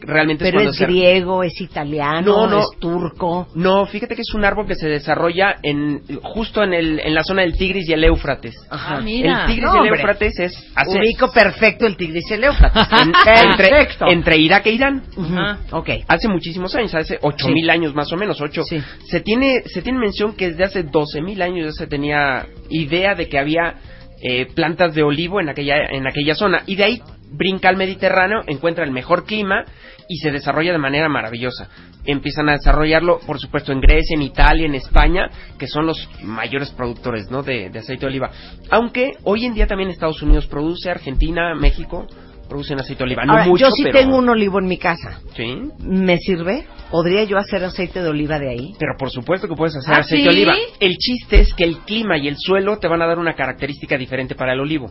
realmente 0.00 0.44
Pero 0.44 0.56
cuando 0.56 0.70
es 0.70 0.76
se- 0.76 0.86
griego, 0.86 1.42
es 1.42 1.60
italiano, 1.60 2.22
No, 2.22 2.46
no. 2.48 2.58
es 2.60 2.66
turco. 2.78 3.48
No, 3.54 3.86
fíjate 3.86 4.14
que 4.14 4.22
es 4.22 4.34
un 4.34 4.44
árbol 4.44 4.66
que 4.66 4.74
se 4.74 4.88
desarrolla 4.88 5.56
en 5.62 6.02
justo 6.22 6.62
en, 6.62 6.72
el, 6.74 7.00
en 7.00 7.14
la 7.14 7.22
zona 7.22 7.42
del 7.42 7.54
Tigris 7.56 7.88
y 7.88 7.92
el 7.92 8.04
Éufrates. 8.04 8.54
Ajá. 8.70 8.96
Ah, 8.96 9.00
mira. 9.00 9.40
El 9.42 9.46
Tigris 9.46 9.64
No, 9.64 9.70
y 9.72 9.76
el 9.76 9.80
hombre. 9.82 10.00
Éufrates 10.00 10.38
es 10.38 10.72
hace- 10.74 10.98
Ubico 10.98 11.32
perfecto 11.32 11.86
el 11.86 11.96
Tigris 11.96 12.30
y 12.30 12.34
el 12.34 12.44
Éufrates. 12.44 12.82
en- 12.92 13.08
entre, 13.50 13.68
Perfecto. 13.68 14.06
entre 14.08 14.36
Irak 14.38 14.66
e 14.66 14.72
Irán. 14.72 15.02
Ajá. 15.18 15.58
Ok. 15.72 15.90
Hace 16.08 16.28
muchísimos 16.28 16.74
años, 16.74 16.94
hace 16.94 17.18
ocho 17.22 17.46
Sí. 17.46 17.52
mil 17.52 17.68
años 17.70 17.94
más 17.94 18.12
o 18.12 18.16
menos, 18.16 18.40
ocho. 18.40 18.62
Se 18.64 19.20
tiene 19.20 19.62
se 19.66 19.82
tiene 19.82 19.98
mención 19.98 20.34
que 20.34 20.48
desde 20.50 20.64
hace 20.64 20.82
doce 20.84 21.20
mil 21.20 21.40
años 21.42 21.66
ya 21.66 21.72
se 21.72 21.86
tenía 21.86 22.46
idea 22.70 23.14
de 23.14 23.28
que 23.28 23.38
había 23.38 23.74
eh, 24.22 24.46
plantas 24.54 24.94
de 24.94 25.02
olivo 25.02 25.40
en 25.40 25.48
aquella 25.50 25.76
en 25.90 26.06
aquella 26.06 26.34
zona 26.34 26.62
y 26.66 26.76
de 26.76 26.84
ahí 26.84 27.02
brinca 27.30 27.68
al 27.68 27.76
Mediterráneo, 27.76 28.42
encuentra 28.46 28.84
el 28.84 28.90
mejor 28.90 29.24
clima 29.24 29.64
y 30.08 30.16
se 30.18 30.30
desarrolla 30.30 30.72
de 30.72 30.78
manera 30.78 31.08
maravillosa. 31.08 31.68
Empiezan 32.04 32.48
a 32.48 32.52
desarrollarlo, 32.52 33.20
por 33.26 33.40
supuesto, 33.40 33.72
en 33.72 33.80
Grecia, 33.80 34.14
en 34.14 34.22
Italia, 34.22 34.66
en 34.66 34.74
España, 34.74 35.30
que 35.58 35.66
son 35.66 35.86
los 35.86 36.08
mayores 36.22 36.70
productores 36.70 37.30
¿no? 37.30 37.42
de, 37.42 37.70
de 37.70 37.78
aceite 37.78 38.02
de 38.02 38.06
oliva. 38.06 38.30
Aunque 38.70 39.12
hoy 39.24 39.46
en 39.46 39.54
día 39.54 39.66
también 39.66 39.90
Estados 39.90 40.22
Unidos 40.22 40.46
produce, 40.46 40.90
Argentina, 40.90 41.54
México, 41.54 42.06
producen 42.48 42.78
aceite 42.78 42.98
de 43.00 43.04
oliva. 43.04 43.24
No 43.24 43.32
Ahora, 43.32 43.46
mucho, 43.46 43.66
yo 43.66 43.70
sí 43.72 43.82
pero... 43.84 43.98
tengo 43.98 44.16
un 44.18 44.28
olivo 44.28 44.58
en 44.58 44.66
mi 44.66 44.78
casa. 44.78 45.20
Sí. 45.36 45.56
¿Me 45.80 46.18
sirve? 46.18 46.66
¿Podría 46.90 47.24
yo 47.24 47.38
hacer 47.38 47.64
aceite 47.64 48.02
de 48.02 48.08
oliva 48.08 48.38
de 48.38 48.50
ahí? 48.50 48.74
Pero 48.78 48.92
por 48.98 49.10
supuesto 49.10 49.48
que 49.48 49.54
puedes 49.54 49.74
hacer 49.76 49.94
¿Ah, 49.94 49.98
aceite 49.98 50.16
sí? 50.16 50.22
de 50.22 50.28
oliva. 50.28 50.54
El 50.80 50.96
chiste 50.96 51.40
es 51.40 51.54
que 51.54 51.64
el 51.64 51.78
clima 51.78 52.18
y 52.18 52.28
el 52.28 52.36
suelo 52.38 52.78
te 52.78 52.88
van 52.88 53.02
a 53.02 53.06
dar 53.06 53.18
una 53.18 53.34
característica 53.34 53.96
diferente 53.98 54.34
para 54.34 54.52
el 54.52 54.60
olivo. 54.60 54.90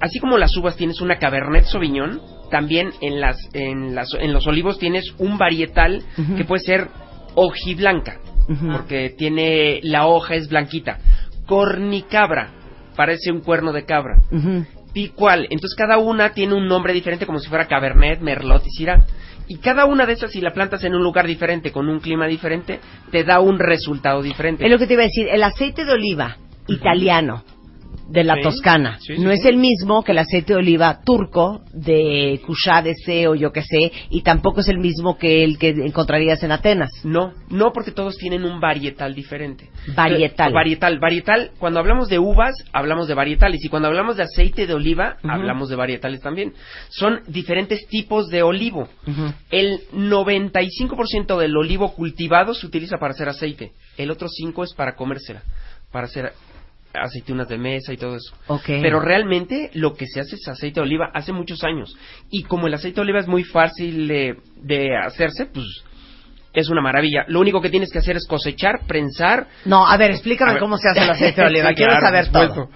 Así 0.00 0.18
como 0.18 0.38
las 0.38 0.56
uvas 0.56 0.76
tienes 0.76 1.00
una 1.00 1.18
Cabernet 1.18 1.64
Sauvignon, 1.64 2.20
también 2.50 2.90
en 3.00 3.20
las 3.20 3.36
en 3.52 3.94
las 3.94 4.08
en 4.18 4.32
los 4.32 4.46
olivos 4.46 4.78
tienes 4.78 5.12
un 5.18 5.38
varietal 5.38 6.02
que 6.36 6.44
puede 6.44 6.62
ser 6.64 6.88
hojiblanca, 7.34 8.18
porque 8.72 9.10
tiene 9.16 9.80
la 9.82 10.06
hoja 10.06 10.34
es 10.34 10.48
blanquita. 10.48 10.98
Cornicabra, 11.46 12.50
parece 12.96 13.30
un 13.30 13.40
cuerno 13.40 13.72
de 13.72 13.84
cabra. 13.84 14.22
Picual, 14.92 15.46
entonces 15.50 15.74
cada 15.76 15.98
una 15.98 16.32
tiene 16.32 16.54
un 16.54 16.66
nombre 16.66 16.92
diferente 16.92 17.26
como 17.26 17.38
si 17.38 17.48
fuera 17.48 17.66
Cabernet, 17.66 18.20
Merlot 18.20 18.66
y 18.66 18.70
Syrah. 18.70 19.04
Y 19.48 19.56
cada 19.56 19.86
una 19.86 20.06
de 20.06 20.14
esas, 20.14 20.30
si 20.30 20.40
la 20.40 20.52
plantas 20.52 20.84
en 20.84 20.94
un 20.94 21.02
lugar 21.02 21.26
diferente, 21.26 21.72
con 21.72 21.88
un 21.88 22.00
clima 22.00 22.26
diferente, 22.26 22.80
te 23.10 23.24
da 23.24 23.40
un 23.40 23.58
resultado 23.58 24.22
diferente. 24.22 24.64
Es 24.64 24.70
lo 24.70 24.78
que 24.78 24.86
te 24.86 24.94
iba 24.94 25.02
a 25.02 25.06
decir. 25.06 25.28
El 25.28 25.42
aceite 25.42 25.84
de 25.84 25.92
oliva 25.92 26.36
italiano 26.68 27.42
de 28.12 28.24
la 28.24 28.34
Sí, 28.36 28.42
Toscana 28.42 28.98
sí, 29.00 29.14
no 29.18 29.30
sí. 29.30 29.38
es 29.38 29.44
el 29.46 29.56
mismo 29.56 30.02
que 30.04 30.12
el 30.12 30.18
aceite 30.18 30.52
de 30.52 30.58
oliva 30.58 31.00
turco 31.04 31.62
de 31.72 32.40
Cuchá 32.46 32.82
de 32.82 32.94
C 32.94 33.26
o 33.28 33.34
yo 33.34 33.52
que 33.52 33.62
sé, 33.62 33.90
y 34.10 34.22
tampoco 34.22 34.60
es 34.60 34.68
el 34.68 34.78
mismo 34.78 35.16
que 35.16 35.44
el 35.44 35.58
que 35.58 35.70
encontrarías 35.70 36.42
en 36.42 36.52
Atenas. 36.52 36.90
No, 37.04 37.32
no 37.48 37.72
porque 37.72 37.90
todos 37.90 38.16
tienen 38.16 38.44
un 38.44 38.60
varietal 38.60 39.14
diferente. 39.14 39.70
Varietal. 39.96 40.50
Eh, 40.50 40.54
varietal, 40.54 40.98
varietal. 40.98 41.50
Cuando 41.58 41.80
hablamos 41.80 42.08
de 42.08 42.18
uvas, 42.18 42.54
hablamos 42.72 43.08
de 43.08 43.14
varietales. 43.14 43.64
Y 43.64 43.68
cuando 43.68 43.88
hablamos 43.88 44.16
de 44.16 44.24
aceite 44.24 44.66
de 44.66 44.74
oliva, 44.74 45.16
hablamos 45.22 45.68
de 45.68 45.76
varietales 45.76 46.20
también. 46.20 46.52
Son 46.90 47.20
diferentes 47.28 47.86
tipos 47.88 48.28
de 48.28 48.42
olivo. 48.42 48.88
El 49.50 49.80
95% 49.92 51.38
del 51.38 51.56
olivo 51.56 51.94
cultivado 51.94 52.54
se 52.54 52.66
utiliza 52.66 52.98
para 52.98 53.12
hacer 53.12 53.28
aceite. 53.28 53.72
El 53.96 54.10
otro 54.10 54.28
5% 54.28 54.64
es 54.64 54.74
para 54.74 54.94
comérsela, 54.94 55.42
para 55.90 56.06
hacer 56.06 56.32
aceitunas 56.94 57.48
de 57.48 57.58
mesa 57.58 57.92
y 57.92 57.96
todo 57.96 58.16
eso. 58.16 58.34
Ok. 58.48 58.64
Pero 58.66 59.00
realmente 59.00 59.70
lo 59.74 59.94
que 59.94 60.06
se 60.06 60.20
hace 60.20 60.36
es 60.36 60.46
aceite 60.48 60.80
de 60.80 60.86
oliva 60.86 61.10
hace 61.14 61.32
muchos 61.32 61.62
años. 61.64 61.96
Y 62.30 62.44
como 62.44 62.66
el 62.66 62.74
aceite 62.74 62.96
de 62.96 63.00
oliva 63.02 63.20
es 63.20 63.28
muy 63.28 63.44
fácil 63.44 64.08
de, 64.08 64.36
de 64.62 64.96
hacerse, 64.96 65.46
pues 65.46 65.66
es 66.52 66.68
una 66.68 66.82
maravilla. 66.82 67.24
Lo 67.28 67.40
único 67.40 67.60
que 67.62 67.70
tienes 67.70 67.90
que 67.90 67.98
hacer 67.98 68.16
es 68.16 68.26
cosechar, 68.26 68.80
prensar. 68.86 69.46
No, 69.64 69.86
a 69.86 69.96
ver, 69.96 70.10
explícame 70.10 70.50
A 70.50 70.54
ver. 70.54 70.60
cómo 70.60 70.76
se 70.76 70.88
hace 70.88 71.02
el 71.02 71.10
aceite 71.10 71.40
de 71.40 71.46
oliva. 71.48 71.72
Quiero 71.74 71.98
saber 71.98 72.30
todo. 72.30 72.68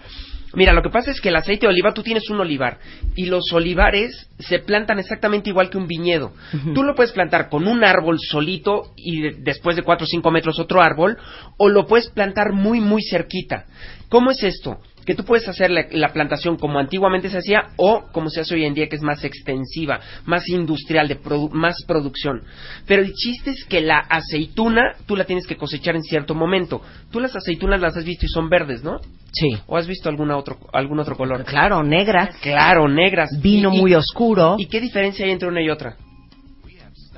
Mira, 0.57 0.73
lo 0.73 0.83
que 0.83 0.91
pasa 0.91 1.11
es 1.13 1.21
que 1.21 1.29
el 1.29 1.37
aceite 1.37 1.67
de 1.67 1.73
oliva, 1.73 1.93
tú 1.95 2.03
tienes 2.03 2.29
un 2.31 2.41
olivar 2.41 2.79
y 3.15 3.27
los 3.27 3.45
olivares 3.53 4.29
se 4.41 4.59
plantan 4.59 4.99
exactamente 4.99 5.51
igual 5.51 5.71
que 5.71 5.79
un 5.79 5.87
viñedo. 5.87 6.33
Tú 6.75 6.83
lo 6.83 6.95
puedes 6.97 7.13
plantar 7.13 7.49
con 7.49 7.69
un 7.69 7.85
árbol 7.85 8.17
solito 8.19 8.91
y 8.97 9.21
de- 9.21 9.33
después 9.39 9.77
de 9.77 9.83
4 9.83 10.05
o 10.05 10.09
5 10.09 10.31
metros 10.33 10.59
otro 10.59 10.81
árbol, 10.83 11.17
o 11.59 11.69
lo 11.69 11.87
puedes 11.87 12.09
plantar 12.09 12.53
muy, 12.53 12.81
muy 12.81 13.03
cerquita. 13.03 13.67
¿Cómo 14.09 14.31
es 14.33 14.43
esto? 14.43 14.79
Que 15.07 15.15
tú 15.15 15.25
puedes 15.25 15.47
hacer 15.49 15.71
la, 15.71 15.87
la 15.93 16.13
plantación 16.13 16.57
como 16.57 16.79
antiguamente 16.81 17.31
se 17.31 17.39
hacía 17.39 17.69
o 17.77 18.07
como 18.13 18.29
se 18.29 18.41
hace 18.41 18.55
hoy 18.55 18.65
en 18.65 18.75
día, 18.75 18.89
que 18.89 18.97
es 18.97 19.03
más 19.03 19.23
extensiva, 19.25 20.01
más 20.27 20.49
industrial, 20.49 21.07
de 21.09 21.19
produ- 21.21 21.51
más 21.53 21.77
producción. 21.87 22.43
Pero 22.87 23.03
el 23.03 23.13
chiste 23.13 23.51
es 23.51 23.65
que 23.65 23.81
la 23.81 23.99
aceituna 24.01 24.97
tú 25.07 25.15
la 25.17 25.25
tienes 25.25 25.47
que 25.47 25.57
cosechar 25.57 25.95
en 25.97 26.03
cierto 26.03 26.35
momento. 26.35 26.83
Tú 27.13 27.21
las 27.21 27.37
aceitunas 27.37 27.81
las 27.81 27.97
has 27.97 28.05
visto 28.05 28.27
y 28.27 28.29
son 28.29 28.49
verdes, 28.51 28.83
¿no? 28.83 28.99
Sí. 29.33 29.51
¿O 29.67 29.77
has 29.77 29.87
visto 29.87 30.09
alguna 30.09 30.37
otro, 30.37 30.59
algún 30.73 30.99
otro 30.99 31.17
color? 31.17 31.45
Claro, 31.45 31.83
negras. 31.85 32.37
Claro, 32.43 32.89
negras. 32.89 33.31
Vino 33.41 33.73
Y- 33.73 33.79
muy 33.81 33.95
oscuro. 33.95 34.57
¿Y 34.59 34.67
qué 34.67 34.81
diferencia 34.81 35.25
hay 35.25 35.31
entre 35.33 35.49
una 35.49 35.63
y 35.63 35.71
otra? 35.71 35.97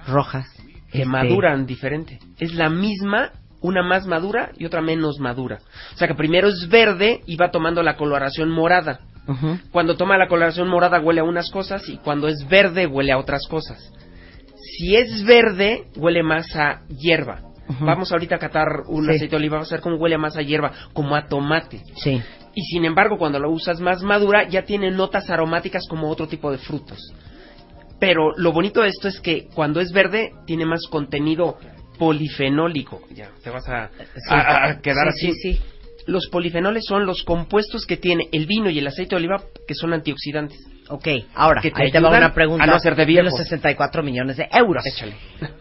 Rojas. 0.07 0.47
Que 0.91 0.99
Este, 1.03 1.05
maduran 1.07 1.67
diferente. 1.67 2.19
Es 2.39 2.55
la 2.55 2.71
misma, 2.71 3.31
una 3.61 3.83
más 3.83 4.07
madura 4.07 4.51
y 4.57 4.65
otra 4.65 4.81
menos 4.81 5.19
madura. 5.19 5.59
O 5.95 5.97
sea 5.99 6.09
que 6.09 6.15
primero 6.15 6.49
es 6.49 6.69
verde 6.69 7.21
y 7.27 7.37
va 7.37 7.51
tomando 7.51 7.83
la 7.83 7.97
coloración 7.97 8.51
morada. 8.51 9.01
Cuando 9.73 9.95
toma 9.97 10.17
la 10.17 10.27
coloración 10.27 10.69
morada 10.69 11.01
huele 11.01 11.21
a 11.21 11.25
unas 11.25 11.51
cosas 11.51 11.87
y 11.89 11.99
cuando 11.99 12.29
es 12.29 12.49
verde 12.49 12.87
huele 12.87 13.13
a 13.13 13.19
otras 13.19 13.47
cosas. 13.47 13.93
Si 14.79 14.97
es 14.97 15.25
verde, 15.25 15.85
huele 15.97 16.23
más 16.23 16.55
a 16.57 16.81
hierba. 16.89 17.43
Vamos 17.81 18.11
ahorita 18.11 18.37
a 18.37 18.39
catar 18.39 18.67
un 18.87 19.05
Sí. 19.05 19.11
aceite 19.11 19.33
de 19.33 19.37
oliva, 19.37 19.57
vamos 19.57 19.71
a 19.71 19.75
ver 19.75 19.83
cómo 19.83 19.97
huele 19.97 20.17
más 20.17 20.37
a 20.39 20.41
hierba, 20.43 20.73
como 20.95 21.15
a 21.15 21.27
tomate. 21.27 21.83
Sí. 21.97 22.23
Y 22.55 22.63
sin 22.63 22.87
embargo, 22.87 23.19
cuando 23.19 23.39
lo 23.39 23.51
usas 23.51 23.81
más 23.81 24.03
madura, 24.03 24.49
ya 24.49 24.63
tiene 24.63 24.91
notas 24.91 25.29
aromáticas 25.29 25.87
como 25.89 26.09
otro 26.09 26.27
tipo 26.29 26.51
de 26.51 26.57
frutos. 26.59 26.99
Pero 28.01 28.33
lo 28.37 28.53
bonito 28.53 28.81
de 28.81 28.89
esto 28.89 29.09
es 29.09 29.21
que 29.21 29.49
cuando 29.55 29.81
es 29.81 29.93
verde, 29.93 30.33
tiene 30.47 30.65
más 30.65 30.81
contenido 30.89 31.59
polifenólico. 31.99 33.03
Ya, 33.15 33.31
te 33.43 33.51
vas 33.51 33.69
a, 33.69 33.91
a- 34.31 34.69
a 34.71 34.81
quedar 34.81 35.13
Sí, 35.13 35.29
así. 35.31 35.41
sí, 35.41 35.55
sí. 35.55 35.63
Los 36.07 36.29
polifenoles 36.29 36.85
son 36.87 37.05
los 37.05 37.23
compuestos 37.23 37.85
que 37.85 37.99
tiene 37.99 38.29
el 38.33 38.47
vino 38.47 38.71
y 38.71 38.79
el 38.79 38.87
aceite 38.87 39.11
de 39.11 39.17
oliva 39.17 39.43
que 39.67 39.75
son 39.75 39.93
antioxidantes. 39.93 40.59
Ok, 40.89 41.07
ahora, 41.35 41.61
Que 41.61 41.71
te 41.71 41.83
ahí 41.83 41.91
te 41.93 42.01
va 42.01 42.09
una 42.09 42.33
pregunta 42.33 42.65
a 42.65 42.67
no 42.67 42.77
hacerte 42.77 43.03
de 43.03 43.07
viejo. 43.07 43.25
los 43.27 43.37
64 43.37 44.03
millones 44.03 44.39
de 44.39 44.49
euros. 44.51 44.83
Échale. 44.87 45.15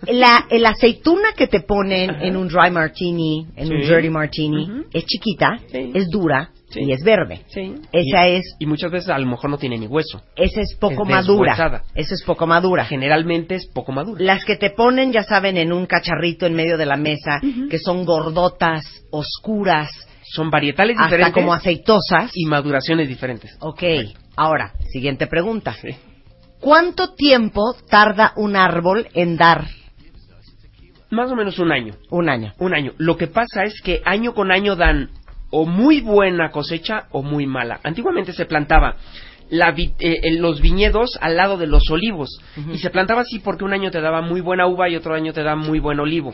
La, 0.07 0.45
el 0.49 0.65
aceituna 0.65 1.34
que 1.35 1.47
te 1.47 1.59
ponen 1.59 2.11
en 2.22 2.38
un 2.38 2.47
dry 2.47 2.72
martini, 2.72 3.45
en 3.57 3.73
un 3.73 3.81
Sí. 3.81 3.89
dirty 3.89 4.09
martini, 4.09 4.84
es 4.93 5.05
chiquita, 5.05 5.59
es 5.73 6.07
dura 6.09 6.49
y 6.76 6.91
es 6.91 7.03
verde. 7.03 7.41
Esa 7.91 8.27
y, 8.27 8.35
es, 8.35 8.56
Y 8.60 8.65
muchas 8.65 8.91
veces 8.91 9.10
a 9.10 9.18
lo 9.18 9.26
mejor 9.26 9.49
no 9.49 9.57
tiene 9.57 9.77
ni 9.77 9.88
hueso. 9.88 10.22
esa 10.35 10.61
es 10.61 10.76
poco 10.80 11.03
Es 11.03 11.10
madura. 11.10 11.84
Esa 11.95 12.14
es 12.14 12.23
poco 12.23 12.45
madura. 12.45 12.85
Generalmente 12.85 13.56
es 13.56 13.68
poco 13.68 13.91
madura. 13.91 14.23
Las 14.23 14.44
que 14.44 14.57
te 14.57 14.72
ponen, 14.72 15.11
ya 15.11 15.23
saben, 15.23 15.57
en 15.57 15.72
un 15.72 15.85
cacharrito 15.85 16.45
en 16.45 16.53
medio 16.56 16.77
de 16.77 16.85
la 16.85 16.98
mesa, 16.98 17.39
que 17.69 17.80
son 17.80 18.06
gordotas, 18.06 18.84
oscuras, 19.11 19.89
Son 20.23 20.49
varietales 20.49 20.98
hasta 20.98 21.06
diferentes. 21.15 21.34
como 21.34 21.53
aceitosas. 21.53 22.31
Y 22.34 22.45
maduraciones 22.45 23.07
diferentes. 23.07 23.56
Ok, 23.61 23.84
ahora, 24.35 24.73
siguiente 24.91 25.27
pregunta. 25.27 25.76
¿Cuánto 26.60 27.14
tiempo 27.14 27.76
tarda 27.89 28.34
un 28.35 28.56
árbol 28.56 29.07
en 29.14 29.38
dar? 29.38 29.68
Más 31.10 31.31
o 31.31 31.35
menos 31.35 31.57
un 31.60 31.72
año. 31.72 31.94
Un 32.10 32.27
año. 32.30 32.53
Un 32.60 32.73
año. 32.73 32.91
Lo 32.98 33.15
que 33.15 33.27
pasa 33.27 33.64
es 33.64 33.80
que 33.81 34.02
año 34.03 34.34
con 34.34 34.52
año 34.52 34.76
dan 34.76 35.10
o 35.52 35.65
muy 35.65 36.02
buena 36.02 36.49
cosecha 36.52 37.06
o 37.11 37.22
muy 37.24 37.45
mala. 37.48 37.80
Antiguamente 37.84 38.34
se 38.34 38.45
plantaba 38.45 38.95
la 39.49 39.72
vi- 39.72 39.94
eh, 39.99 40.19
eh, 40.24 40.32
los 40.40 40.60
viñedos 40.60 41.18
al 41.22 41.38
lado 41.38 41.56
de 41.57 41.68
los 41.68 41.84
olivos 41.90 42.30
y 42.74 42.80
se 42.80 42.90
plantaba 42.90 43.22
así 43.22 43.40
porque 43.40 43.64
un 43.64 43.72
año 43.72 43.91
te 43.91 44.02
daba 44.02 44.22
muy 44.22 44.41
buena 44.41 44.68
uva 44.68 44.90
y 44.90 44.98
otro 44.98 45.14
año 45.15 45.32
te 45.32 45.41
da 45.41 45.56
muy 45.56 45.80
buen 45.80 46.02
olivo. 46.02 46.34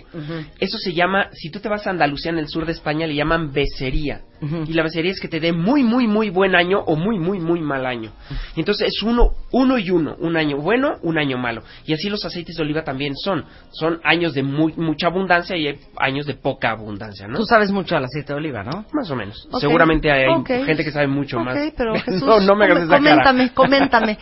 Eso 0.60 0.78
se 0.80 0.94
llama, 0.94 1.28
si 1.32 1.52
tú 1.52 1.60
te 1.60 1.70
vas 1.70 1.86
a 1.86 1.92
Andalucía 1.92 2.32
en 2.32 2.40
el 2.40 2.48
sur 2.48 2.66
de 2.66 2.72
España 2.72 3.06
le 3.06 3.14
llaman 3.14 3.52
becería. 3.54 4.22
Y 4.68 4.74
la 4.74 4.84
becería 4.84 5.12
es 5.12 5.20
que 5.20 5.28
te 5.28 5.40
dé 5.40 5.52
muy, 5.52 5.84
muy, 5.84 6.08
muy 6.08 6.30
buen 6.30 6.56
año 6.56 6.80
o 6.80 6.96
muy, 6.96 7.20
muy, 7.20 7.40
muy 7.40 7.62
mal 7.62 7.86
año. 7.86 8.12
Y 8.56 8.60
entonces 8.60 8.88
es 8.88 9.04
uno, 9.04 9.32
uno 9.52 9.78
y 9.78 9.90
uno. 9.90 10.16
Un 10.20 10.38
año 10.38 10.58
bueno, 10.58 10.96
un 11.02 11.18
año 11.18 11.38
malo. 11.38 11.64
Y 11.86 11.94
así 11.94 12.10
los 12.10 12.24
aceites 12.26 12.56
de 12.56 12.64
oliva 12.64 12.84
también 12.84 13.16
son. 13.16 13.46
Son 13.72 14.00
años 14.04 14.34
de 14.34 14.44
muy, 14.44 14.74
mucha 14.74 15.08
abundancia 15.08 15.56
y 15.58 15.80
años 15.98 16.26
de 16.26 16.34
poca 16.36 16.72
abundancia, 16.72 17.28
¿no? 17.28 17.38
Tú 17.38 17.46
sabes 17.46 17.72
mucho 17.72 17.96
del 17.96 18.06
aceite 18.06 18.34
de 18.34 18.40
oliva, 18.40 18.64
¿no? 18.64 18.86
Más 18.94 19.10
o 19.10 19.16
menos. 19.16 19.48
Seguramente 19.60 20.12
hay 20.12 20.28
gente 20.46 20.84
que 20.84 20.92
sabe 20.92 21.08
mucho 21.08 21.40
más. 21.40 21.58
pero 21.78 21.96
Jesús, 22.06 22.24
no, 22.24 22.40
no 22.40 22.56
me 22.56 22.66
hagas 22.66 22.84
esa 22.84 23.00
cara. 23.00 23.24
coméntame, 23.24 23.50
coméntame. 23.54 24.18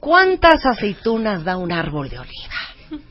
¿Cuántas 0.00 0.64
aceitunas 0.64 1.44
da 1.44 1.56
un 1.56 1.72
árbol 1.72 2.08
de 2.08 2.18
oliva? 2.18 3.04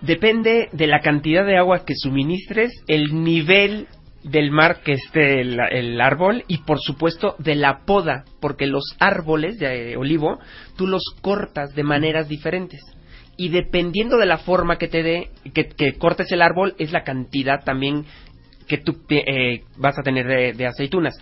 Depende 0.00 0.68
de 0.72 0.86
la 0.86 1.00
cantidad 1.00 1.46
de 1.46 1.56
agua 1.56 1.84
que 1.86 1.94
suministres, 1.94 2.72
el 2.88 3.22
nivel 3.22 3.86
del 4.24 4.50
mar 4.50 4.80
que 4.82 4.94
esté 4.94 5.40
el, 5.40 5.60
el 5.70 6.00
árbol 6.00 6.44
y 6.48 6.58
por 6.58 6.80
supuesto 6.80 7.36
de 7.38 7.54
la 7.54 7.84
poda, 7.84 8.24
porque 8.40 8.66
los 8.66 8.96
árboles 8.98 9.58
de 9.58 9.92
eh, 9.92 9.96
olivo 9.96 10.38
tú 10.76 10.86
los 10.86 11.02
cortas 11.20 11.74
de 11.74 11.84
maneras 11.84 12.28
diferentes. 12.28 12.80
Y 13.36 13.50
dependiendo 13.50 14.16
de 14.16 14.26
la 14.26 14.38
forma 14.38 14.78
que 14.78 14.88
te 14.88 15.02
dé, 15.02 15.30
que, 15.52 15.92
cortes 15.98 16.30
el 16.32 16.40
árbol, 16.40 16.74
es 16.78 16.92
la 16.92 17.02
cantidad 17.02 17.64
también 17.64 18.04
que 18.68 18.78
tú 18.78 18.96
eh, 19.10 19.64
vas 19.76 19.98
a 19.98 20.02
tener 20.02 20.56
de 20.56 20.66
aceitunas. 20.66 21.14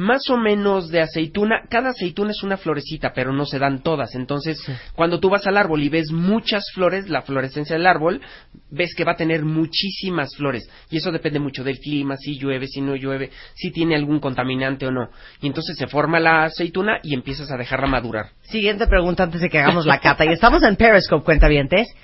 Más 0.00 0.30
o 0.30 0.38
menos 0.38 0.88
de 0.88 1.02
aceituna, 1.02 1.60
cada 1.68 1.90
aceituna 1.90 2.30
es 2.30 2.42
una 2.42 2.56
florecita, 2.56 3.12
pero 3.12 3.34
no 3.34 3.44
se 3.44 3.58
dan 3.58 3.82
todas. 3.82 4.14
Entonces, 4.14 4.58
cuando 4.94 5.20
tú 5.20 5.28
vas 5.28 5.46
al 5.46 5.58
árbol 5.58 5.82
y 5.82 5.90
ves 5.90 6.10
muchas 6.10 6.64
flores, 6.72 7.10
la 7.10 7.20
florescencia 7.20 7.76
del 7.76 7.86
árbol, 7.86 8.22
ves 8.70 8.94
que 8.96 9.04
va 9.04 9.12
a 9.12 9.16
tener 9.16 9.44
muchísimas 9.44 10.34
flores. 10.34 10.70
Y 10.88 10.96
eso 10.96 11.12
depende 11.12 11.38
mucho 11.38 11.62
del 11.62 11.78
clima, 11.80 12.16
si 12.16 12.38
llueve, 12.38 12.66
si 12.66 12.80
no 12.80 12.96
llueve, 12.96 13.30
si 13.54 13.72
tiene 13.72 13.94
algún 13.94 14.20
contaminante 14.20 14.86
o 14.86 14.90
no. 14.90 15.10
Y 15.42 15.48
entonces 15.48 15.76
se 15.76 15.86
forma 15.86 16.18
la 16.18 16.44
aceituna 16.44 17.00
y 17.02 17.12
empiezas 17.12 17.50
a 17.50 17.58
dejarla 17.58 17.86
madurar. 17.86 18.30
Siguiente 18.40 18.86
pregunta 18.86 19.24
antes 19.24 19.42
de 19.42 19.50
que 19.50 19.58
hagamos 19.58 19.84
la 19.84 20.00
cata. 20.00 20.24
Y 20.24 20.28
estamos 20.28 20.62
en 20.62 20.76
Periscope, 20.76 21.26
cuentavientes. 21.26 21.94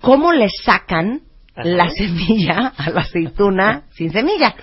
¿Cómo 0.00 0.32
le 0.32 0.48
sacan 0.48 1.20
la 1.54 1.88
semilla 1.88 2.72
a 2.76 2.90
la 2.90 3.02
aceituna 3.02 3.84
sin 3.92 4.10
semilla? 4.10 4.56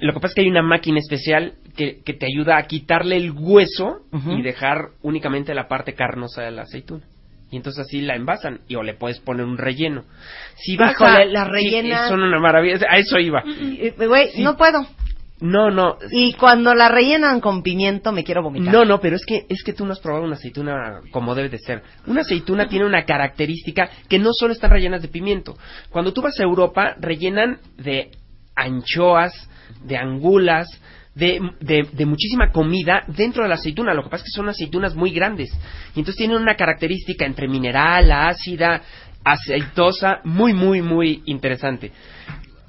Lo 0.00 0.12
que 0.12 0.20
pasa 0.20 0.28
es 0.28 0.34
que 0.34 0.40
hay 0.42 0.48
una 0.48 0.62
máquina 0.62 0.98
especial 0.98 1.54
que, 1.76 2.00
que 2.04 2.12
te 2.14 2.26
ayuda 2.26 2.56
a 2.58 2.66
quitarle 2.66 3.16
el 3.16 3.32
hueso 3.32 4.00
y 4.30 4.42
dejar 4.42 4.88
únicamente 5.02 5.54
la 5.54 5.68
parte 5.68 5.94
carnosa 5.94 6.42
de 6.42 6.50
la 6.50 6.62
aceituna. 6.62 7.04
Y 7.50 7.56
entonces 7.56 7.86
así 7.86 8.00
la 8.00 8.16
envasan 8.16 8.60
y 8.66 8.74
o 8.74 8.82
le 8.82 8.94
puedes 8.94 9.20
poner 9.20 9.46
un 9.46 9.56
relleno. 9.56 10.04
Si 10.56 10.76
vas 10.76 10.92
Híjole, 10.92 11.22
a, 11.22 11.24
la 11.26 11.44
sí, 11.44 11.50
rellena- 11.50 12.08
son 12.08 12.22
una 12.22 12.40
maravilla. 12.40 12.78
A 12.90 12.98
eso 12.98 13.18
iba. 13.18 13.42
Y, 13.46 13.90
Güey, 13.90 14.42
no 14.42 14.56
puedo. 14.56 14.84
No, 15.38 15.70
no. 15.70 15.98
Y 16.10 16.32
cuando 16.32 16.74
la 16.74 16.88
rellenan 16.88 17.40
con 17.40 17.62
pimiento 17.62 18.10
me 18.10 18.24
quiero 18.24 18.42
vomitar. 18.42 18.72
No, 18.72 18.84
no, 18.86 19.00
pero 19.00 19.16
es 19.16 19.24
que 19.26 19.44
es 19.48 19.62
que 19.62 19.74
tú 19.74 19.84
no 19.86 19.92
has 19.92 20.00
probado 20.00 20.24
una 20.24 20.34
aceituna 20.36 21.00
como 21.12 21.34
debe 21.34 21.50
de 21.50 21.58
ser. 21.58 21.82
Una 22.06 22.22
aceituna 22.22 22.68
tiene 22.68 22.86
una 22.86 23.04
característica 23.04 23.90
que 24.08 24.18
no 24.18 24.30
solo 24.32 24.52
están 24.54 24.70
rellenas 24.70 25.02
de 25.02 25.08
pimiento. 25.08 25.56
Cuando 25.90 26.12
tú 26.12 26.22
vas 26.22 26.40
a 26.40 26.42
Europa, 26.42 26.96
rellenan 26.98 27.58
de 27.76 28.10
anchoas, 28.56 29.32
de 29.84 29.96
angulas, 29.96 30.66
de, 31.14 31.40
de, 31.60 31.88
de 31.92 32.06
muchísima 32.06 32.50
comida 32.52 33.04
dentro 33.08 33.42
de 33.42 33.48
la 33.48 33.54
aceituna. 33.54 33.94
Lo 33.94 34.02
que 34.04 34.10
pasa 34.10 34.24
es 34.24 34.32
que 34.32 34.36
son 34.36 34.48
aceitunas 34.48 34.94
muy 34.94 35.10
grandes. 35.12 35.48
Y 35.94 36.00
entonces 36.00 36.16
tienen 36.16 36.36
una 36.36 36.56
característica 36.56 37.24
entre 37.24 37.48
mineral, 37.48 38.10
ácida, 38.12 38.82
aceitosa, 39.24 40.20
muy, 40.24 40.52
muy, 40.54 40.82
muy 40.82 41.22
interesante. 41.26 41.92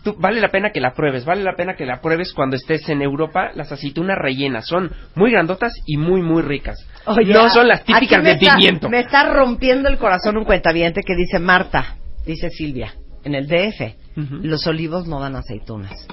Tú- 0.03 0.15
vale 0.17 0.39
la 0.39 0.49
pena 0.49 0.71
que 0.71 0.79
la 0.79 0.93
pruebes, 0.93 1.25
vale 1.25 1.43
la 1.43 1.55
pena 1.55 1.75
que 1.75 1.85
la 1.85 1.99
pruebes 2.01 2.31
cuando 2.33 2.55
estés 2.55 2.87
en 2.89 3.01
Europa. 3.01 3.51
Las 3.55 3.71
aceitunas 3.71 4.17
rellenas 4.17 4.65
son 4.67 4.91
muy 5.15 5.31
grandotas 5.31 5.73
y 5.85 5.97
muy, 5.97 6.21
muy 6.21 6.41
ricas. 6.41 6.77
No 7.25 7.49
son 7.49 7.67
las 7.67 7.83
típicas 7.83 8.23
de 8.23 8.31
está- 8.31 8.55
pimiento. 8.55 8.89
Me 8.89 8.99
está 9.01 9.33
rompiendo 9.33 9.89
el 9.89 9.97
corazón 9.97 10.37
un 10.37 10.45
cuentaviente 10.45 11.01
que 11.03 11.15
dice 11.15 11.39
Marta, 11.39 11.97
dice 12.25 12.49
Silvia, 12.49 12.93
en 13.23 13.35
el 13.35 13.47
DF, 13.47 13.95
los 14.43 14.65
olivos 14.67 15.07
no 15.07 15.19
dan 15.19 15.35
aceitunas. 15.35 16.07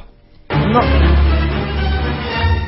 No. 0.73 0.81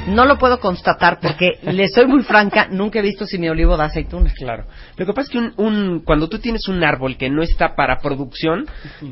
No 0.08 0.24
lo 0.24 0.38
puedo 0.38 0.60
constatar 0.60 1.18
porque 1.20 1.58
le 1.62 1.88
soy 1.88 2.06
muy 2.06 2.22
franca, 2.22 2.68
nunca 2.70 3.00
he 3.00 3.02
visto 3.02 3.26
si 3.26 3.38
mi 3.38 3.48
olivo 3.48 3.76
da 3.76 3.86
aceitunas. 3.86 4.32
Claro. 4.34 4.64
Lo 4.96 5.04
que 5.04 5.12
pasa 5.12 5.22
es 5.26 5.28
que 5.30 5.38
un, 5.38 5.52
un- 5.56 6.00
cuando 6.04 6.28
tú 6.28 6.38
tienes 6.38 6.68
un 6.68 6.84
árbol 6.84 7.16
que 7.16 7.28
no 7.28 7.42
está 7.42 7.74
para 7.74 7.98
producción, 7.98 8.66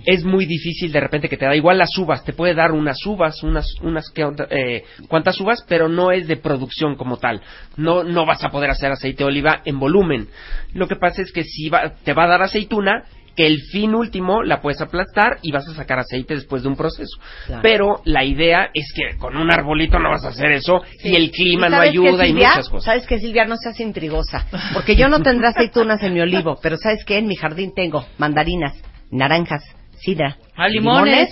es 0.07 0.25
muy 0.25 0.47
difícil 0.47 0.93
de 0.93 1.01
repente 1.01 1.29
que 1.29 1.37
te 1.37 1.47
da 1.47 1.57
igual 1.57 1.79
las 1.79 1.97
uvas. 1.99 2.23
Te 2.25 2.33
puede 2.33 2.55
dar 2.55 2.71
unas 2.71 3.05
uvas, 3.07 3.43
unas, 3.43 3.67
unas 3.83 4.05
eh, 4.51 4.85
cuantas 5.09 5.41
uvas, 5.41 5.65
pero 5.69 5.89
no 5.89 6.13
es 6.13 6.29
de 6.29 6.37
producción 6.37 6.95
como 6.95 7.17
tal. 7.17 7.41
No, 7.77 8.05
no 8.05 8.25
vas 8.25 8.45
a 8.45 8.51
poder 8.51 8.71
hacer 8.71 8.93
aceite 8.93 9.25
de 9.25 9.29
oliva 9.29 9.63
en 9.65 9.81
volumen. 9.81 10.29
Lo 10.75 10.87
que 10.87 10.97
pasa 10.97 11.23
es 11.23 11.33
que 11.33 11.43
si 11.43 11.69
va- 11.71 11.95
te 12.05 12.13
va 12.13 12.25
a 12.25 12.29
dar 12.29 12.43
aceituna, 12.43 13.03
que 13.37 13.47
el 13.47 13.61
fin 13.73 13.95
último 13.95 14.43
la 14.43 14.61
puedes 14.61 14.81
aplastar 14.81 15.39
y 15.43 15.53
vas 15.53 15.67
a 15.69 15.75
sacar 15.75 15.99
aceite 15.99 16.35
después 16.35 16.63
de 16.63 16.69
un 16.69 16.77
proceso. 16.77 17.19
Claro. 17.47 17.63
Pero 17.63 18.01
la 18.05 18.25
idea 18.25 18.71
es 18.75 18.93
que 18.95 19.17
con 19.19 19.37
un 19.37 19.53
arbolito 19.53 19.99
no 19.99 20.11
vas 20.11 20.25
a 20.25 20.29
hacer 20.29 20.53
eso 20.53 20.83
y 21.03 21.15
el 21.17 21.31
clima 21.31 21.67
¿Y 21.67 21.71
no 21.71 21.81
ayuda 21.81 22.27
y 22.27 22.33
muchas 22.35 22.69
cosas. 22.69 22.85
¿Sabes 22.85 23.07
qué, 23.07 23.19
Silvia? 23.19 23.45
No 23.45 23.57
seas 23.57 23.79
intrigosa. 23.81 24.47
Porque 24.73 24.97
yo 24.97 25.09
no 25.09 25.21
tendré 25.21 25.49
aceitunas 25.49 26.03
en 26.03 26.15
mi 26.15 26.21
olivo, 26.21 26.59
pero 26.63 26.77
¿sabes 26.77 27.05
qué? 27.05 27.19
En 27.19 27.27
mi 27.27 27.37
jardín 27.37 27.73
tengo 27.75 28.05
mandarinas, 28.19 28.75
naranjas, 29.11 29.63
sidra, 29.99 30.37
Ah, 30.57 30.69
limones. 30.69 31.31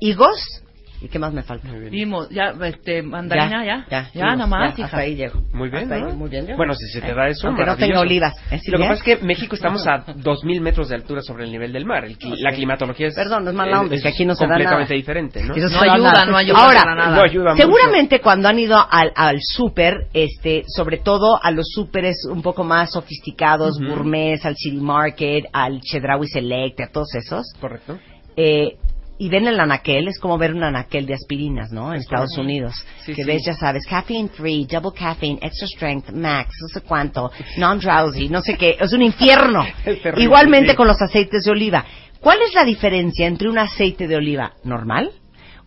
higos. 0.00 0.62
¿Y 1.00 1.08
qué 1.08 1.18
más 1.18 1.32
me 1.32 1.42
falta? 1.42 1.68
Vimos, 1.90 2.30
ya, 2.30 2.54
este, 2.64 3.02
mandarina, 3.02 3.64
ya. 3.66 3.86
Ya, 3.90 4.10
Ya, 4.14 4.24
nada 4.34 4.46
más, 4.46 4.70
ya, 4.70 4.74
hija. 4.78 4.84
hasta 4.86 4.98
ahí 4.98 5.14
llego. 5.14 5.42
Muy 5.52 5.68
bien, 5.68 5.88
muy 6.16 6.30
bien. 6.30 6.46
Bueno, 6.56 6.74
si 6.74 6.86
se 6.88 7.00
te 7.02 7.12
da 7.12 7.28
eso, 7.28 7.48
Aunque 7.48 7.66
no 7.66 7.76
tenga 7.76 8.00
olivas. 8.00 8.34
¿eh, 8.34 8.40
Lo 8.44 8.50
que 8.50 8.58
Silvia? 8.60 8.88
pasa 8.88 8.94
es 8.94 9.02
que 9.18 9.24
México 9.24 9.54
estamos 9.56 9.86
a 9.86 10.06
2.000 10.06 10.60
metros 10.62 10.88
de 10.88 10.94
altura 10.94 11.20
sobre 11.20 11.44
el 11.44 11.52
nivel 11.52 11.72
del 11.72 11.84
mar. 11.84 12.04
El 12.06 12.16
La 12.40 12.52
climatología 12.52 13.08
es... 13.08 13.14
Perdón, 13.14 13.46
es 13.46 13.54
mala 13.54 13.80
onda, 13.80 13.94
es 13.94 14.02
que 14.02 14.08
aquí 14.08 14.24
no 14.24 14.34
se 14.34 14.44
da 14.44 14.54
completamente 14.54 14.84
nada. 14.94 14.96
diferente, 14.96 15.44
¿no? 15.44 15.54
Se 15.54 15.60
No 15.60 15.68
da 15.68 15.80
ayuda, 15.94 16.12
nada. 16.12 16.26
no 16.26 16.36
ayuda 16.38 16.58
Ahora, 16.64 16.82
para 16.82 16.94
nada. 16.94 17.16
No 17.16 17.22
ayuda 17.22 17.50
mucho. 17.52 17.62
seguramente 17.62 18.20
cuando 18.20 18.48
han 18.48 18.58
ido 18.58 18.78
al, 18.90 19.12
al 19.14 19.36
súper, 19.42 20.06
este, 20.14 20.62
sobre 20.66 20.98
todo 20.98 21.38
a 21.42 21.50
los 21.50 21.66
súperes 21.74 22.16
un 22.30 22.40
poco 22.42 22.64
más 22.64 22.92
sofisticados, 22.92 23.78
Ujú. 23.78 23.86
gourmets, 23.90 24.46
al 24.46 24.56
City 24.56 24.78
Market, 24.78 25.44
al 25.52 25.80
Chedraui 25.82 26.26
Select, 26.26 26.80
a 26.80 26.86
todos 26.88 27.14
esos, 27.14 27.44
Correcto. 27.60 27.98
eh, 28.36 28.76
y 29.18 29.28
ven 29.28 29.46
el 29.46 29.58
anaquel, 29.58 30.08
es 30.08 30.18
como 30.18 30.36
ver 30.38 30.52
un 30.54 30.62
anaquel 30.62 31.06
de 31.06 31.14
aspirinas, 31.14 31.72
¿no? 31.72 31.92
En 31.92 32.00
Estados. 32.00 32.36
Unidos. 32.36 32.74
Sí, 33.04 33.14
que 33.14 33.22
sí. 33.22 33.26
ves, 33.26 33.42
ya 33.44 33.54
sabes, 33.54 33.86
caffeine 33.86 34.28
free, 34.28 34.66
double 34.66 34.92
caffeine, 34.96 35.38
extra 35.40 35.66
strength, 35.66 36.10
max, 36.10 36.54
no 36.60 36.68
sé 36.68 36.80
cuánto, 36.86 37.30
non-drowsy, 37.56 38.28
no 38.28 38.42
sé 38.42 38.56
qué. 38.56 38.76
Es 38.78 38.92
un 38.92 39.02
infierno. 39.02 39.64
Es 39.86 40.02
terrible, 40.02 40.24
Igualmente 40.24 40.70
sí. 40.70 40.76
con 40.76 40.86
los 40.86 41.00
aceites 41.00 41.44
de 41.44 41.50
oliva. 41.50 41.84
¿Cuál 42.20 42.42
es 42.42 42.54
la 42.54 42.64
diferencia 42.64 43.26
entre 43.26 43.48
un 43.48 43.58
aceite 43.58 44.06
de 44.08 44.16
oliva 44.16 44.54
normal, 44.64 45.12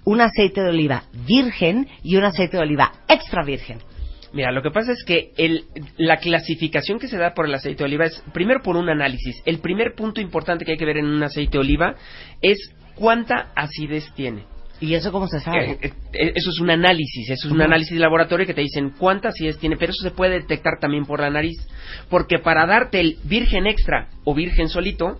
un 0.05 0.21
aceite 0.21 0.61
de 0.61 0.69
oliva 0.69 1.03
virgen 1.25 1.87
y 2.03 2.17
un 2.17 2.23
aceite 2.25 2.57
de 2.57 2.63
oliva 2.63 2.91
extra 3.07 3.43
virgen? 3.43 3.79
Mira, 4.31 4.51
lo 4.51 4.61
que 4.61 4.69
pasa 4.69 4.91
es 4.91 5.03
que 5.03 5.31
el, 5.37 5.63
la 5.97 6.17
clasificación 6.17 6.99
que 6.99 7.07
se 7.07 7.17
da 7.17 7.33
por 7.33 7.47
el 7.47 7.53
aceite 7.55 7.79
de 7.79 7.85
oliva 7.85 8.05
es 8.05 8.23
primero 8.33 8.61
por 8.61 8.77
un 8.77 8.89
análisis. 8.89 9.41
El 9.45 9.59
primer 9.59 9.95
punto 9.95 10.21
importante 10.21 10.65
que 10.65 10.73
hay 10.73 10.77
que 10.77 10.85
ver 10.85 10.97
en 10.97 11.05
un 11.05 11.23
aceite 11.23 11.53
de 11.53 11.59
oliva 11.59 11.95
es 12.41 12.57
cuánta 12.99 13.51
acidez 13.55 14.11
tiene. 14.13 14.45
¿Y 14.81 14.93
eso 14.93 15.11
cómo 15.11 15.27
se 15.27 15.39
sabe? 15.39 15.71
Eh, 15.71 15.93
eh, 16.13 16.31
eso 16.35 16.51
es 16.51 16.59
un 16.59 16.69
análisis, 16.69 17.29
eso 17.29 17.47
es 17.47 17.53
un 17.53 17.61
análisis 17.61 17.93
de 17.93 17.99
laboratorio 17.99 18.45
que 18.45 18.53
te 18.53 18.61
dicen 18.61 18.93
cuánta 18.97 19.29
acidez 19.29 19.57
tiene, 19.57 19.75
pero 19.77 19.91
eso 19.91 20.03
se 20.03 20.11
puede 20.11 20.39
detectar 20.39 20.79
también 20.79 21.05
por 21.05 21.19
la 21.19 21.29
nariz, 21.29 21.57
porque 22.09 22.39
para 22.39 22.65
darte 22.65 22.99
el 22.99 23.17
virgen 23.23 23.67
extra 23.67 24.07
o 24.23 24.33
virgen 24.33 24.69
solito, 24.69 25.17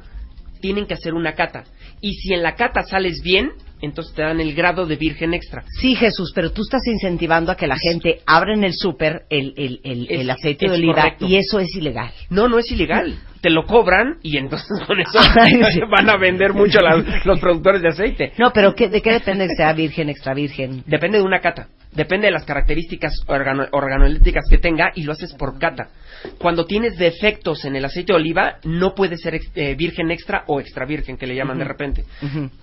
tienen 0.62 0.86
que 0.86 0.94
hacer 0.94 1.14
una 1.14 1.34
cata. 1.34 1.64
Y 2.02 2.14
si 2.16 2.34
en 2.34 2.44
la 2.44 2.56
cata 2.56 2.84
sales 2.84 3.22
bien, 3.22 3.52
entonces 3.82 4.14
te 4.14 4.22
dan 4.22 4.40
el 4.42 4.54
grado 4.54 4.86
de 4.86 4.96
virgen 4.96 5.34
extra. 5.34 5.64
Sí, 5.80 5.96
Jesús, 5.96 6.32
pero 6.36 6.52
tú 6.52 6.62
estás 6.64 6.86
incentivando 6.88 7.52
a 7.52 7.56
que 7.56 7.68
la 7.68 7.78
gente 7.78 8.22
abra 8.26 8.54
en 8.54 8.64
el 8.64 8.74
súper 8.74 9.24
el, 9.30 9.54
el, 9.58 9.80
el, 9.84 10.08
Es- 10.10 10.22
el 10.22 10.30
aceite 10.30 10.68
de 10.68 10.74
oliva 10.76 10.96
correcto. 10.96 11.26
y 11.28 11.38
eso 11.38 11.60
es 11.60 11.74
ilegal. 11.76 12.12
No, 12.30 12.48
no 12.48 12.60
es 12.60 12.72
ilegal. 12.72 13.16
Te 13.42 13.50
lo 13.50 13.66
cobran 13.66 14.18
y 14.22 14.36
entonces 14.38 14.68
con 14.88 15.00
eso 15.00 15.20
van 15.90 16.10
a 16.10 16.18
vender 16.18 16.54
mucho 16.54 16.80
las- 16.82 17.26
los 17.26 17.40
productores 17.40 17.82
de 17.82 17.90
aceite. 17.90 18.34
No, 18.38 18.52
pero 18.52 18.76
¿qué, 18.76 18.90
¿de 18.90 19.02
qué 19.02 19.14
depende 19.14 19.48
que 19.48 19.56
sea 19.56 19.72
virgen, 19.74 20.10
extra 20.10 20.34
virgen? 20.34 20.84
Depende 20.86 21.18
de 21.20 21.24
una 21.24 21.40
cata. 21.40 21.68
Depende 21.92 22.28
de 22.28 22.32
las 22.34 22.44
características 22.46 23.14
organo- 23.28 23.68
organolépticas 23.72 24.44
que 24.50 24.60
tenga 24.60 24.92
y 24.94 25.04
lo 25.04 25.14
haces 25.14 25.34
por 25.34 25.58
cata. 25.58 25.90
Cuando 26.38 26.66
tienes 26.66 26.98
defectos 26.98 27.66
en 27.66 27.76
el 27.76 27.86
aceite 27.86 28.14
de 28.14 28.18
oliva, 28.18 28.58
no 28.64 28.94
puede 28.96 29.18
ser 29.18 29.40
eh, 29.56 29.76
virgen 29.76 30.12
extra 30.12 30.44
o 30.48 30.60
extra 30.60 30.86
virgen, 30.86 31.18
que 31.18 31.28
le 31.28 31.36
llaman 31.36 31.58
de 31.58 31.66
repente. 31.66 32.06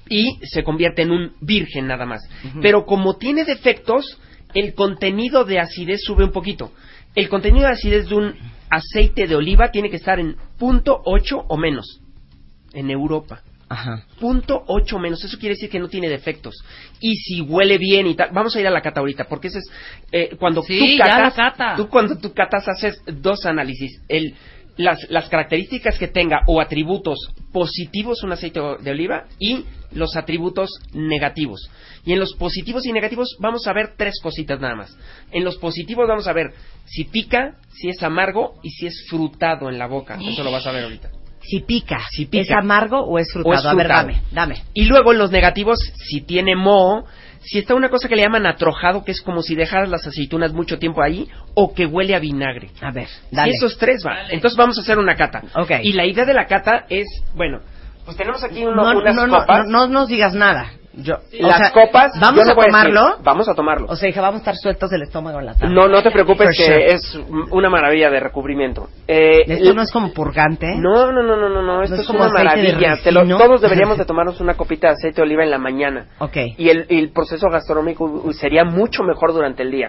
Y 0.08 0.38
se 0.42 0.62
convierte 0.62 1.02
en 1.02 1.10
un 1.10 1.32
virgen 1.40 1.86
nada 1.86 2.06
más. 2.06 2.22
Pero 2.60 2.84
como 2.84 3.16
tiene 3.16 3.44
defectos, 3.44 4.18
el 4.54 4.74
contenido 4.74 5.44
de 5.44 5.60
acidez 5.60 6.00
sube 6.02 6.24
un 6.24 6.32
poquito. 6.32 6.72
El 7.14 7.28
contenido 7.28 7.66
de 7.66 7.72
acidez 7.72 8.08
de 8.08 8.14
un 8.14 8.34
aceite 8.70 9.26
de 9.26 9.36
oliva 9.36 9.70
tiene 9.70 9.90
que 9.90 9.96
estar 9.96 10.18
en 10.18 10.36
punto 10.58 11.02
.8 11.04 11.46
o 11.48 11.56
menos 11.56 12.00
en 12.72 12.90
Europa. 12.90 13.42
Ajá. 13.68 14.05
Punto 14.20 14.62
ocho 14.68 14.98
menos, 14.98 15.24
eso 15.24 15.38
quiere 15.38 15.55
decir 15.55 15.68
que 15.68 15.80
no 15.80 15.88
tiene 15.88 16.09
defectos. 16.09 16.55
Y 17.01 17.16
si 17.16 17.40
huele 17.40 17.78
bien 17.78 18.06
y 18.06 18.14
tal, 18.14 18.30
vamos 18.32 18.55
a 18.55 18.60
ir 18.60 18.66
a 18.66 18.70
la 18.70 18.80
cata 18.80 19.01
ahorita, 19.01 19.24
porque 19.24 19.48
ese 19.48 19.59
es 19.59 19.70
eh, 20.12 20.36
cuando 20.38 20.62
Sí, 20.62 20.78
tú 20.98 21.02
catas, 21.05 21.34
cata. 21.34 21.74
tú 21.76 21.88
cuando 21.88 22.16
tú 22.18 22.32
catas 22.32 22.68
haces 22.68 23.01
dos 23.06 23.44
análisis, 23.44 24.01
el 24.09 24.34
las, 24.76 24.98
las 25.09 25.28
características 25.28 25.98
que 25.98 26.09
tenga 26.09 26.40
o 26.47 26.60
atributos 26.60 27.18
positivos 27.52 28.22
un 28.22 28.32
aceite 28.32 28.60
de 28.80 28.90
oliva 28.90 29.24
y 29.38 29.64
los 29.93 30.16
atributos 30.16 30.70
negativos. 30.93 31.70
Y 32.05 32.12
en 32.12 32.20
los 32.20 32.34
positivos 32.34 32.84
y 32.86 32.93
negativos 32.93 33.36
vamos 33.40 33.66
a 33.66 33.72
ver 33.72 33.94
tres 33.97 34.20
cositas 34.22 34.60
nada 34.60 34.76
más. 34.76 34.97
En 35.32 35.44
los 35.44 35.56
positivos 35.56 36.06
vamos 36.06 36.28
a 36.28 36.32
ver 36.32 36.52
si 36.84 37.05
pica, 37.05 37.56
si 37.72 37.88
es 37.88 38.02
amargo 38.02 38.60
y 38.62 38.70
si 38.70 38.86
es 38.86 39.06
frutado 39.09 39.68
en 39.70 39.78
la 39.78 39.86
boca. 39.86 40.18
Eso 40.22 40.44
lo 40.44 40.52
vas 40.52 40.66
a 40.66 40.72
ver 40.72 40.84
ahorita. 40.84 41.10
Si 41.48 41.60
pica, 41.60 42.01
Si 42.10 42.27
pica. 42.27 42.43
¿es 42.43 42.51
amargo 42.51 43.01
o 43.01 43.18
es 43.18 43.32
frutado? 43.32 43.55
O 43.55 43.59
es 43.59 43.64
A 43.66 43.74
ver, 43.74 43.89
dame, 43.89 44.23
dame. 44.32 44.62
Y 44.74 44.85
luego 44.86 45.12
en 45.12 45.18
los 45.18 45.31
negativos, 45.31 45.78
si 45.94 46.20
tiene 46.23 46.56
moho, 46.56 47.05
si 47.43 47.59
está 47.59 47.74
una 47.74 47.89
cosa 47.89 48.09
que 48.09 48.16
le 48.16 48.23
llaman 48.23 48.47
atrojado, 48.47 49.05
que 49.05 49.12
es 49.12 49.20
como 49.23 49.43
si 49.43 49.55
dejaras 49.55 49.89
las 49.89 50.05
aceitunas 50.06 50.52
mucho 50.52 50.78
tiempo 50.78 51.02
ahí, 51.02 51.28
o 51.55 51.73
que 51.74 51.86
huele 51.86 52.14
a 52.16 52.18
vinagre. 52.18 52.70
A 52.81 52.90
ver, 52.90 53.06
Si 53.06 53.36
dale. 53.36 53.52
esos 53.52 53.78
tres 53.78 54.02
van. 54.02 54.31
Entonces 54.31 54.56
vamos 54.56 54.77
a 54.78 54.81
hacer 54.81 54.98
una 54.98 55.14
cata. 55.14 55.43
Ok. 55.55 55.70
Y 55.82 55.93
la 55.93 56.05
idea 56.05 56.24
de 56.24 56.35
la 56.35 56.47
cata 56.47 56.86
es, 56.89 57.06
bueno, 57.35 57.60
pues 58.05 58.16
tenemos 58.16 58.43
aquí 58.43 58.64
uno- 58.64 58.74
no, 58.93 58.98
unas 59.01 59.14
no, 59.14 59.27
no, 59.28 59.39
copas. 59.40 59.66
no, 59.68 59.86
no 59.86 59.93
nos 59.93 60.09
digas 60.09 60.35
nada. 60.35 60.73
Yo, 60.98 61.16
las 61.40 61.59
sea, 61.59 61.73
copas, 61.73 62.12
¿Vamos 62.18 62.40
yo 62.40 62.44
no 62.47 62.52
a 62.52 62.55
decir, 62.55 62.64
tomarlo? 62.73 63.18
vamos 63.23 63.48
a 63.51 63.55
tomarlo. 63.55 63.86
O 63.90 63.97
sea, 63.97 64.10
vamos 64.16 64.36
a 64.36 64.39
estar 64.39 64.56
sueltos 64.56 64.89
del 64.90 65.02
estómago 65.02 65.39
en 65.40 65.47
la 65.47 65.55
tarde. 65.55 65.74
no, 65.74 65.89
no 65.89 66.02
te 66.02 66.10
preocupes 66.10 66.47
For 66.48 66.56
que 66.56 66.64
sure. 66.64 66.86
es 66.94 67.20
una 67.51 67.68
maravilla 67.68 68.09
de 68.10 68.18
recubrimiento. 68.18 68.89
Eh, 69.06 69.43
Esto 69.47 69.74
no 69.74 69.82
es 69.82 69.93
como 69.93 70.12
purgante. 70.14 70.74
No, 70.77 71.12
no, 71.12 71.23
no, 71.23 71.36
no, 71.36 71.48
no, 71.51 71.62
no, 71.62 71.82
esto 71.82 71.97
es 71.97 72.01
es, 72.01 72.06
como 72.06 72.20
una 72.20 72.28
de 72.28 72.44
maravilla. 72.44 72.97
Te 73.05 73.12
lo- 73.12 73.20
ricino. 73.20 73.36
todos 73.39 73.60
deberíamos 73.62 73.98
de 73.98 74.05
tomarnos 74.06 74.40
una 74.40 74.55
copita 74.55 74.89
de 74.89 74.94
aceite 74.94 75.16
de 75.16 75.23
oliva 75.23 75.44
en 75.44 75.51
la 75.51 75.59
mañana. 75.59 76.06
Ok. 76.18 76.36
Y 76.56 76.68
el, 76.70 77.10
proceso 77.12 77.48
gastronómico 77.51 78.32
sería 78.32 78.64
mucho 78.64 79.02
mejor 79.02 79.32
durante 79.35 79.62
el 79.62 79.70
día. 79.70 79.89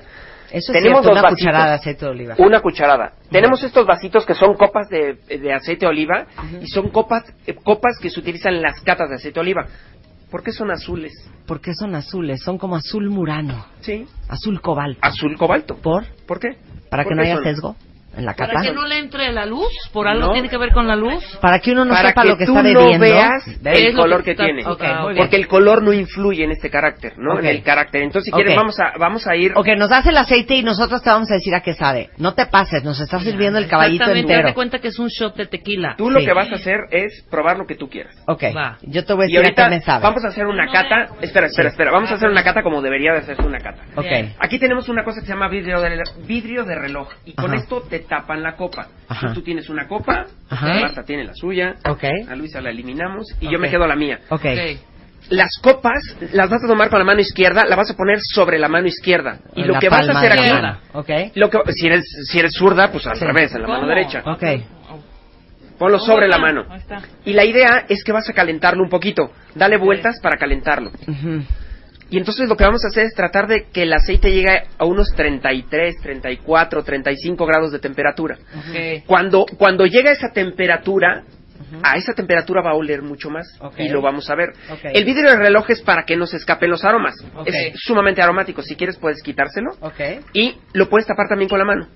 Eso 0.50 0.72
es 0.72 0.78
Tenemos 0.78 1.02
cierto, 1.02 1.10
dos 1.10 1.12
una 1.12 1.22
vasitos. 1.24 1.40
cucharada 1.46 1.68
de 1.68 1.74
aceite 1.76 2.06
de 2.06 2.12
oliva. 2.12 2.36
Una 2.38 2.62
cucharada. 2.62 3.12
Tenemos 3.30 3.62
estos 3.64 3.86
vasitos 3.86 4.26
que 4.26 4.34
son 4.34 4.54
copas 4.56 4.88
de, 4.88 5.16
de 5.38 5.54
aceite 5.54 5.86
de 5.86 5.90
oliva 5.90 6.26
y 6.62 6.68
son 6.68 6.90
copas, 6.90 7.24
eh, 7.46 7.54
copas 7.54 7.98
que 8.02 8.10
se 8.10 8.20
utilizan 8.22 8.54
en 8.54 8.62
las 8.62 8.80
catas 8.80 9.10
de 9.10 9.16
aceite 9.16 9.36
de 9.36 9.42
oliva. 9.42 9.66
¿Por 10.30 10.44
qué 10.44 10.52
son 10.52 10.72
azules? 10.72 11.14
¿Por 11.46 11.62
qué 11.62 11.74
son 11.74 11.96
azules? 11.96 12.42
Son 12.44 12.58
como 12.58 12.76
azul 12.76 13.10
murano. 13.10 13.66
Sí. 13.82 14.06
Azul 14.28 14.60
cobalto. 14.62 15.00
Azul 15.02 15.38
cobalto. 15.38 15.78
¿Por? 15.78 16.06
¿Por 16.28 16.40
qué? 16.40 16.58
Para 16.90 17.04
¿Por 17.04 17.12
que 17.12 17.16
no 17.16 17.22
haya 17.22 17.36
son? 17.36 17.44
sesgo 17.44 17.76
en 18.18 18.26
la 18.26 18.34
cata. 18.34 18.54
Para 18.54 18.68
que 18.68 18.74
no 18.74 18.86
le 18.86 19.00
entre 19.00 19.32
la 19.32 19.46
luz, 19.46 19.68
por 19.94 20.08
algo 20.08 20.28
No. 20.28 20.34
tiene 20.34 20.50
que 20.50 20.58
ver 20.58 20.72
con 20.72 20.88
la 20.88 20.96
luz. 20.96 21.24
Para 21.42 21.60
que 21.60 21.72
uno 21.72 21.86
no 21.86 21.94
Para 21.94 22.10
sepa 22.10 22.24
que 22.24 22.30
lo 22.30 22.38
que 22.38 22.46
tú 22.46 22.58
está 22.58 22.64
no 22.70 22.80
bebiendo. 22.80 23.06
veas 23.06 23.48
Es 23.48 23.58
el 23.80 23.96
lo 23.96 24.02
color 24.02 24.24
que 24.24 24.36
que, 24.36 24.44
tiene. 24.44 24.66
Ok, 24.66 24.82
muy 25.02 25.14
bien. 25.14 25.18
Porque 25.18 25.36
el 25.38 25.48
color 25.48 25.82
no 25.84 25.94
influye 25.94 26.44
en 26.44 26.52
este 26.52 26.70
carácter, 26.70 27.14
¿no? 27.18 27.34
Ok. 27.34 27.40
En 27.40 27.46
el 27.48 27.64
carácter. 27.64 28.02
Entonces, 28.04 28.26
si 28.26 28.32
quieres, 28.32 28.56
vamos 28.56 28.80
a 28.80 28.94
vamos 28.98 29.28
a 29.28 29.36
ir. 29.36 29.54
Ok, 29.56 29.68
nos 29.78 29.90
das 29.90 30.06
el 30.08 30.18
aceite 30.18 30.56
y 30.56 30.64
nosotros 30.64 31.02
te 31.04 31.10
vamos 31.10 31.30
a 31.32 31.36
decir 31.36 31.54
a 31.56 31.62
qué 31.62 31.74
sabe. 31.74 32.10
No 32.18 32.34
te 32.34 32.46
pases, 32.48 32.84
nos 32.84 33.00
está 33.00 33.20
sirviendo 33.20 33.60
el 33.60 33.68
caballito 33.68 34.04
Exactamente, 34.04 34.34
entero. 34.34 34.48
de 34.50 34.54
cuenta 34.54 34.80
que 34.80 34.88
es 34.90 35.00
un 35.00 35.08
shot 35.10 35.36
de 35.36 35.46
tequila. 35.46 35.96
Tú 35.98 36.10
lo 36.10 36.20
Sí. 36.20 36.26
que 36.26 36.34
vas 36.34 36.52
a 36.52 36.56
hacer 36.56 36.80
es 36.92 37.24
probar 37.30 37.58
lo 37.58 37.66
que 37.66 37.76
tú 37.76 37.90
quieras. 37.90 38.16
Ok, 38.28 38.44
Va. 38.56 38.78
yo 38.82 39.06
te 39.06 39.14
voy 39.14 39.26
a 39.26 39.30
Y 39.30 39.34
decir 39.34 39.52
a 39.60 39.70
qué 39.70 39.70
me 39.76 39.82
sabe. 39.82 40.04
vamos 40.04 40.24
a 40.26 40.28
hacer 40.30 40.46
una 40.48 40.68
cata. 40.72 41.08
Espera, 41.22 41.48
espera, 41.48 41.70
espera. 41.70 41.92
Vamos 41.92 42.12
a 42.12 42.16
hacer 42.16 42.30
una 42.30 42.44
cata 42.44 42.64
como 42.64 42.82
debería 42.82 43.12
de 43.14 43.20
hacerse 43.20 43.44
una 43.44 43.60
cata. 43.60 43.84
Ok. 43.96 44.06
Aquí 44.40 44.60
tenemos 44.60 44.90
una 44.90 45.04
cosa 45.04 45.20
que 45.22 45.28
se 45.28 45.34
llama 45.34 45.48
vidrio 45.48 45.80
de, 45.82 46.02
vidrio 46.26 46.64
de 46.64 46.76
reloj. 46.76 47.10
Y 47.26 47.34
con 47.34 47.54
esto 47.54 47.82
te 47.82 48.00
tapan 48.08 48.42
la 48.44 48.56
copa. 48.56 48.88
Entonces, 49.10 49.34
tú 49.34 49.42
tienes 49.42 49.70
una 49.70 49.88
copa, 49.88 50.26
Ajá. 50.50 50.68
Marta 50.82 51.04
tiene 51.04 51.24
la 51.24 51.34
suya, 51.34 51.76
Ok. 51.88 52.04
a 52.30 52.36
Luisa 52.36 52.62
la 52.62 52.70
eliminamos 52.70 53.26
y 53.40 53.46
yo 53.46 53.58
Ok. 53.58 53.62
me 53.62 53.70
quedo 53.70 53.88
la 53.88 53.96
mía. 53.96 54.20
Ok. 54.30 54.46
Las 55.30 55.50
copas 55.62 56.00
las 56.32 56.50
vas 56.50 56.64
a 56.64 56.68
tomar 56.68 56.90
con 56.90 57.00
la 57.00 57.06
mano 57.06 57.20
izquierda, 57.20 57.66
la 57.68 57.76
vas 57.76 57.90
a 57.92 57.96
poner 57.98 58.20
sobre 58.22 58.58
la 58.60 58.70
mano 58.70 58.88
izquierda. 58.88 59.40
Y 59.56 59.64
lo 59.64 59.74
la 59.74 59.80
que 59.80 59.90
vas 59.90 60.04
a 60.04 60.06
palma 60.14 60.20
hacer 60.20 60.32
de 60.32 60.36
la 60.38 60.42
aquí, 60.42 60.52
mano. 60.54 60.78
Ok. 60.94 61.10
lo 61.36 61.50
que, 61.50 61.60
si 61.74 61.88
eres 61.88 62.06
si 62.32 62.40
eres 62.40 62.54
zurda, 62.54 62.92
pues 62.92 63.06
al 63.08 63.18
Sí. 63.18 63.26
revés, 63.26 63.54
en 63.54 63.62
la 63.64 63.68
mano 63.68 63.82
¿Cómo? 63.82 63.90
derecha. 63.94 64.22
Ok. 64.26 64.44
Ponlo 65.78 66.00
sobre 66.00 66.28
la 66.28 66.40
mano. 66.40 66.66
Ahí 66.70 66.80
está. 66.80 67.02
Y 67.26 67.34
la 67.34 67.46
idea 67.46 67.86
es 67.88 68.04
que 68.04 68.12
vas 68.12 68.28
a 68.30 68.34
calentarlo 68.34 68.82
un 68.84 68.90
poquito. 68.90 69.32
Dale 69.54 69.78
vueltas 69.78 70.20
para 70.24 70.38
calentarlo. 70.38 70.90
Ujú. 71.08 71.44
Y 72.10 72.18
entonces 72.18 72.48
lo 72.48 72.56
que 72.56 72.64
vamos 72.64 72.84
a 72.86 72.88
hacer 72.88 73.06
es 73.06 73.14
tratar 73.14 73.48
de 73.48 73.66
que 73.66 73.84
el 73.84 73.94
aceite 73.94 74.32
llegue 74.32 74.64
a 74.78 74.86
unos 74.86 75.14
33, 75.16 75.98
34, 76.02 76.84
35 76.84 77.46
grados 77.46 77.72
de 77.72 77.80
temperatura. 77.80 78.38
Cuando, 79.06 79.46
cuando 79.58 79.86
llega 79.86 80.12
a 80.12 80.14
esa 80.14 80.30
temperatura, 80.32 81.24
a 81.84 81.98
esa 81.98 82.14
temperatura 82.14 82.62
va 82.62 82.72
a 82.72 82.76
oler 82.76 83.02
mucho 83.02 83.30
más 83.30 83.48
y 83.78 83.90
lo 83.90 84.02
vamos 84.02 84.30
a 84.30 84.36
ver. 84.36 84.50
El 84.94 85.06
vidrio 85.06 85.30
del 85.30 85.40
reloj 85.40 85.70
es 85.70 85.82
para 85.82 86.04
que 86.04 86.16
no 86.16 86.26
se 86.26 86.38
escapen 86.38 86.70
los 86.70 86.84
aromas. 86.84 87.16
Es 87.46 87.74
sumamente 87.76 88.22
aromático. 88.22 88.62
Si 88.62 88.76
quieres 88.76 88.98
puedes 88.98 89.22
quitárselo 89.22 89.72
y 90.34 90.56
lo 90.74 90.90
puedes 90.90 91.08
tapar 91.08 91.28
también 91.30 91.50
con 91.50 91.60
la 91.60 91.66
mano. 91.66 91.88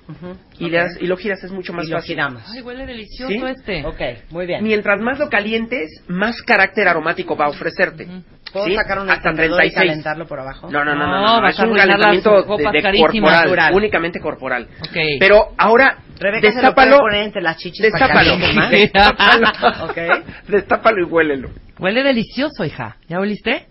Y, 0.60 0.66
Ok. 0.66 0.72
le 0.72 0.78
das- 0.78 0.98
y 1.00 1.08
lo 1.08 1.18
giras, 1.18 1.44
es 1.44 1.52
mucho 1.52 1.74
más 1.74 1.86
Y 1.88 1.92
lo 1.92 1.98
fácil. 1.98 2.16
giramos. 2.16 2.44
Ay, 2.54 2.62
huele 2.62 2.86
delicioso 2.86 3.32
¿Sí? 3.34 3.42
este. 3.46 3.84
Muy 4.30 4.46
bien. 4.46 4.64
Mientras 4.64 5.00
más 5.02 5.20
lo 5.20 5.30
calientes, 5.30 6.04
más 6.08 6.42
carácter 6.42 6.88
aromático 6.88 7.36
va 7.36 7.46
a 7.46 7.50
ofrecerte. 7.50 8.08
¿Puedo 8.52 8.66
¿Sí? 8.66 8.76
sacar 8.76 9.00
un 9.00 9.10
Hasta 9.10 9.30
encendedor 9.30 9.60
y 9.64 9.70
36. 9.72 9.90
calentarlo 9.90 10.28
por 10.28 10.40
abajo? 10.42 10.70
No, 10.70 10.84
no, 10.84 10.94
no, 10.94 11.08
no, 11.08 11.22
No, 11.22 11.42
no, 11.42 11.48
es 11.48 11.58
a 11.60 11.64
un 11.66 11.74
calentamiento 11.76 12.32
de, 12.32 12.38
de 12.42 12.82
corporal, 13.00 13.44
Natural. 13.44 13.74
únicamente 13.74 14.20
corporal. 14.20 14.68
Pero 15.20 15.54
ahora, 15.58 16.00
Rebeca 16.22 16.48
se 16.50 16.56
lo 16.56 16.62
destápalo, 16.62 16.92
puede 16.98 17.02
poner 17.02 17.24
entre 17.24 17.42
las 17.42 17.58
chichis 17.58 17.92
para 17.92 18.08
que 18.08 18.30
destápalo, 18.30 18.54
más. 18.56 18.72
destápalo, 18.72 19.86
Ok. 19.86 19.98
destápalo 20.48 21.02
y 21.02 21.04
huélelo. 21.04 21.50
Huele 21.80 22.04
delicioso, 22.04 22.64
hija. 22.64 22.98
¿Ya 23.08 23.20
oliste? 23.20 23.68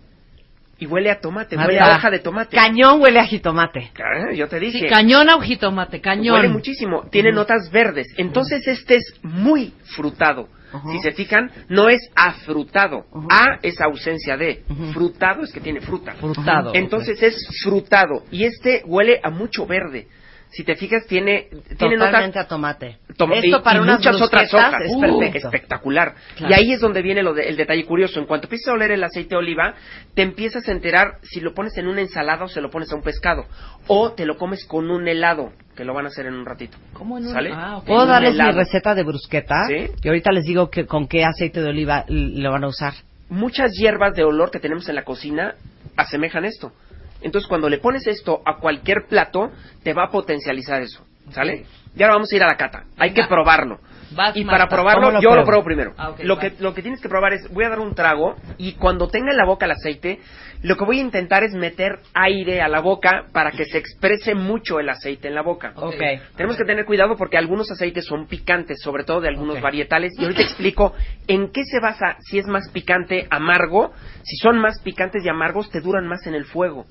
Y 0.77 0.87
huele 0.87 1.11
a 1.11 1.19
tomate, 1.19 1.55
huele 1.55 1.79
a 1.79 1.95
hoja 1.95 2.09
de 2.09 2.19
tomate. 2.19 2.57
Cañón 2.57 2.99
huele 3.01 3.19
a 3.19 3.25
jitomate. 3.25 3.91
Ah, 3.99 4.33
Yo 4.33 4.47
te 4.47 4.59
dije. 4.59 4.79
Sí, 4.79 4.85
cañón 4.87 5.29
a 5.29 5.39
jitomate, 5.39 6.01
cañón. 6.01 6.37
Huele 6.37 6.49
muchísimo. 6.49 7.03
Tiene 7.11 7.31
notas 7.31 7.69
verdes. 7.71 8.07
Entonces 8.17 8.67
este 8.67 8.95
es 8.95 9.13
muy 9.21 9.73
frutado. 9.95 10.49
Si 10.91 10.99
se 10.99 11.11
fijan, 11.11 11.51
no 11.69 11.89
es 11.89 11.99
afrutado. 12.15 13.05
A 13.29 13.59
es 13.61 13.79
ausencia 13.79 14.37
de. 14.37 14.63
Frutado 14.93 15.43
es 15.43 15.51
que 15.53 15.59
tiene 15.59 15.81
fruta. 15.81 16.13
Frutado, 16.13 16.71
Entonces 16.73 17.21
es 17.21 17.35
frutado. 17.63 18.23
Y 18.31 18.45
este 18.45 18.81
huele 18.85 19.19
a 19.23 19.29
mucho 19.29 19.67
verde. 19.67 20.07
Si 20.53 20.65
te 20.65 20.75
fijas, 20.75 21.05
tiene, 21.07 21.47
tiene 21.77 21.95
Totalmente 21.95 21.99
notas 22.27 22.35
a 22.35 22.47
tomate. 22.47 22.97
Toma- 23.15 23.35
Esto 23.35 23.59
y- 23.59 23.61
para 23.61 23.79
y 23.79 23.83
unas 23.83 23.99
muchas 23.99 24.21
otras 24.21 24.53
hojas. 24.53 24.81
es 24.83 24.91
Uh, 24.91 25.23
espectacular. 25.23 26.13
Claro. 26.35 26.53
Y 26.53 26.59
ahí 26.59 26.71
es 26.73 26.81
donde 26.81 27.01
viene 27.01 27.23
lo 27.23 27.33
de- 27.33 27.43
el 27.43 27.55
detalle 27.55 27.85
curioso. 27.85 28.19
En 28.19 28.25
cuanto 28.25 28.47
empiezas 28.47 28.67
a 28.67 28.73
oler 28.73 28.91
el 28.91 29.01
aceite 29.03 29.29
de 29.29 29.37
oliva, 29.37 29.75
te 30.13 30.21
empiezas 30.23 30.67
a 30.67 30.71
enterar 30.73 31.19
si 31.23 31.39
lo 31.39 31.53
pones 31.53 31.77
en 31.77 31.87
una 31.87 32.01
ensalada 32.01 32.43
o 32.43 32.47
se 32.49 32.59
lo 32.59 32.69
pones 32.69 32.91
a 32.91 32.95
un 32.95 33.01
pescado. 33.01 33.45
O 33.87 34.11
te 34.11 34.25
lo 34.25 34.35
comes 34.37 34.65
con 34.65 34.91
un 34.91 35.07
helado, 35.07 35.53
que 35.75 35.85
lo 35.85 35.93
van 35.93 36.05
a 36.05 36.09
hacer 36.09 36.25
en 36.25 36.33
un 36.33 36.45
ratito. 36.45 36.77
¿Cómo 36.93 37.17
en 37.17 37.27
un- 37.27 37.31
¿Sale? 37.33 37.51
Ah, 37.53 37.77
ok. 37.77 37.85
¿Puedo 37.85 38.03
En 38.03 38.09
darles 38.09 38.33
mi 38.35 38.51
receta 38.51 38.93
de 38.93 39.03
brusqueta? 39.03 39.67
Sí. 39.67 39.87
Y 40.03 40.07
ahorita 40.09 40.31
les 40.33 40.43
digo 40.43 40.69
que, 40.69 40.85
con 40.85 41.07
qué 41.07 41.23
aceite 41.23 41.61
de 41.61 41.69
oliva 41.69 42.03
lo 42.09 42.51
van 42.51 42.65
a 42.65 42.67
usar. 42.67 42.93
Muchas 43.29 43.71
hierbas 43.71 44.13
de 44.15 44.25
olor 44.25 44.51
que 44.51 44.59
tenemos 44.59 44.89
en 44.89 44.95
la 44.95 45.03
cocina 45.05 45.55
asemejan 45.95 46.43
esto. 46.43 46.73
Entonces, 47.21 47.47
cuando 47.47 47.69
le 47.69 47.77
pones 47.79 48.05
esto 48.07 48.41
a 48.45 48.57
cualquier 48.57 49.05
plato, 49.07 49.51
te 49.83 49.93
va 49.93 50.05
a 50.05 50.09
potencializar 50.11 50.81
eso. 50.81 51.05
¿Sale? 51.31 51.65
Y 51.95 52.01
ahora 52.03 52.15
vamos 52.15 52.31
a 52.31 52.35
ir 52.35 52.43
a 52.43 52.47
la 52.47 52.57
cata. 52.57 52.85
Hay 52.97 53.13
que 53.13 53.23
probarlo. 53.25 53.79
Vas, 54.13 54.35
Y 54.35 54.43
Marta. 54.43 54.67
para 54.67 54.69
probarlo, 54.69 55.01
¿Cómo 55.03 55.11
lo 55.13 55.21
yo 55.21 55.35
lo 55.35 55.45
pruebo? 55.45 55.63
primero. 55.63 55.93
Ah, 55.97 56.13
lo, 56.21 56.37
que, 56.37 56.53
lo 56.59 56.73
que 56.73 56.81
tienes 56.81 56.99
que 56.99 57.07
probar 57.07 57.31
es, 57.33 57.49
voy 57.53 57.63
a 57.63 57.69
dar 57.69 57.79
un 57.79 57.95
trago 57.95 58.35
y 58.57 58.73
cuando 58.73 59.07
tenga 59.07 59.31
en 59.31 59.37
la 59.37 59.45
boca 59.45 59.65
el 59.65 59.71
aceite, 59.71 60.19
lo 60.63 60.75
que 60.75 60.83
voy 60.83 60.97
a 60.97 61.01
intentar 61.01 61.43
es 61.43 61.53
meter 61.53 61.99
aire 62.13 62.61
a 62.61 62.67
la 62.67 62.81
boca 62.81 63.27
para 63.31 63.51
que 63.51 63.63
se 63.65 63.77
exprese 63.77 64.35
mucho 64.35 64.79
el 64.81 64.89
aceite 64.89 65.29
en 65.29 65.35
la 65.35 65.41
boca. 65.43 65.71
Ok. 65.77 65.95
Tenemos 66.35 66.57
que 66.57 66.65
tener 66.65 66.85
cuidado 66.85 67.15
porque 67.15 67.37
algunos 67.37 67.71
aceites 67.71 68.05
son 68.05 68.27
picantes, 68.27 68.81
sobre 68.81 69.05
todo 69.05 69.21
de 69.21 69.29
algunos 69.29 69.61
varietales. 69.61 70.11
Y 70.17 70.23
ahorita 70.23 70.41
explico 70.41 70.93
en 71.27 71.49
qué 71.51 71.63
se 71.63 71.79
basa 71.79 72.17
si 72.19 72.37
es 72.37 72.47
más 72.47 72.69
picante, 72.71 73.27
amargo. 73.29 73.93
Si 74.23 74.35
son 74.37 74.59
más 74.59 74.81
picantes 74.83 75.23
y 75.23 75.29
amargos, 75.29 75.69
te 75.69 75.79
duran 75.79 76.05
más 76.07 76.25
en 76.27 76.35
el 76.35 76.43
fuego. 76.45 76.85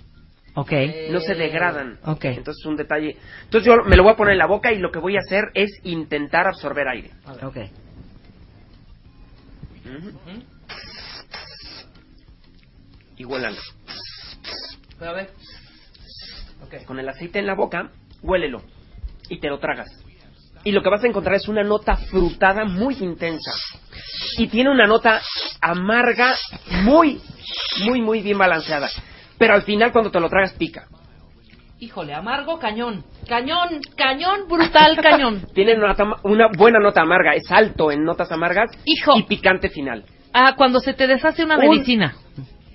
Ok. 0.54 0.72
No 1.10 1.20
se 1.20 1.34
degradan. 1.34 1.98
Ok. 2.04 2.24
Entonces 2.24 2.60
es 2.60 2.66
un 2.66 2.76
detalle. 2.76 3.16
Entonces 3.44 3.66
yo 3.66 3.84
me 3.84 3.96
lo 3.96 4.02
voy 4.02 4.12
a 4.12 4.16
poner 4.16 4.32
en 4.32 4.38
la 4.38 4.46
boca 4.46 4.72
y 4.72 4.78
lo 4.78 4.90
que 4.90 4.98
voy 4.98 5.16
a 5.16 5.20
hacer 5.20 5.44
es 5.54 5.70
intentar 5.84 6.46
absorber 6.46 6.88
aire. 6.88 7.10
Ok. 7.42 7.56
Y 13.16 13.24
huélalo. 13.24 13.60
Pero 14.98 15.10
a 15.10 15.14
ver. 15.14 15.30
Con 16.86 17.00
el 17.00 17.08
aceite 17.08 17.40
en 17.40 17.46
la 17.46 17.54
boca, 17.54 17.90
huélelo. 18.22 18.62
Y 19.28 19.40
te 19.40 19.48
lo 19.48 19.58
tragas. 19.58 19.88
Y 20.62 20.72
lo 20.72 20.82
que 20.82 20.90
vas 20.90 21.02
a 21.02 21.06
encontrar 21.06 21.34
es 21.36 21.48
una 21.48 21.64
nota 21.64 21.96
frutada 21.96 22.64
muy 22.64 22.96
intensa. 23.00 23.50
Y 24.36 24.46
tiene 24.48 24.70
una 24.70 24.86
nota 24.86 25.20
amarga 25.60 26.34
muy, 26.82 27.20
muy, 27.84 28.00
muy 28.00 28.22
bien 28.22 28.38
balanceada. 28.38 28.88
Pero 29.40 29.54
al 29.54 29.62
final 29.62 29.90
cuando 29.90 30.10
te 30.10 30.20
lo 30.20 30.28
tragas 30.28 30.52
pica. 30.52 30.86
Híjole, 31.78 32.12
amargo, 32.12 32.58
cañón. 32.58 33.02
Cañón, 33.26 33.80
cañón, 33.96 34.40
brutal, 34.48 34.96
cañón. 35.02 35.46
Tiene 35.54 35.74
una, 35.76 35.88
nota- 35.88 36.16
una 36.24 36.48
buena 36.56 36.78
nota 36.78 37.00
amarga. 37.00 37.32
Es 37.34 37.50
alto 37.50 37.90
en 37.90 38.04
notas 38.04 38.30
amargas 38.30 38.70
Hijo. 38.84 39.16
y 39.18 39.22
picante 39.22 39.70
final. 39.70 40.04
Ah, 40.34 40.54
cuando 40.56 40.78
se 40.78 40.92
te 40.92 41.06
deshace 41.06 41.42
una 41.42 41.56
Un- 41.56 41.70
medicina. 41.70 42.14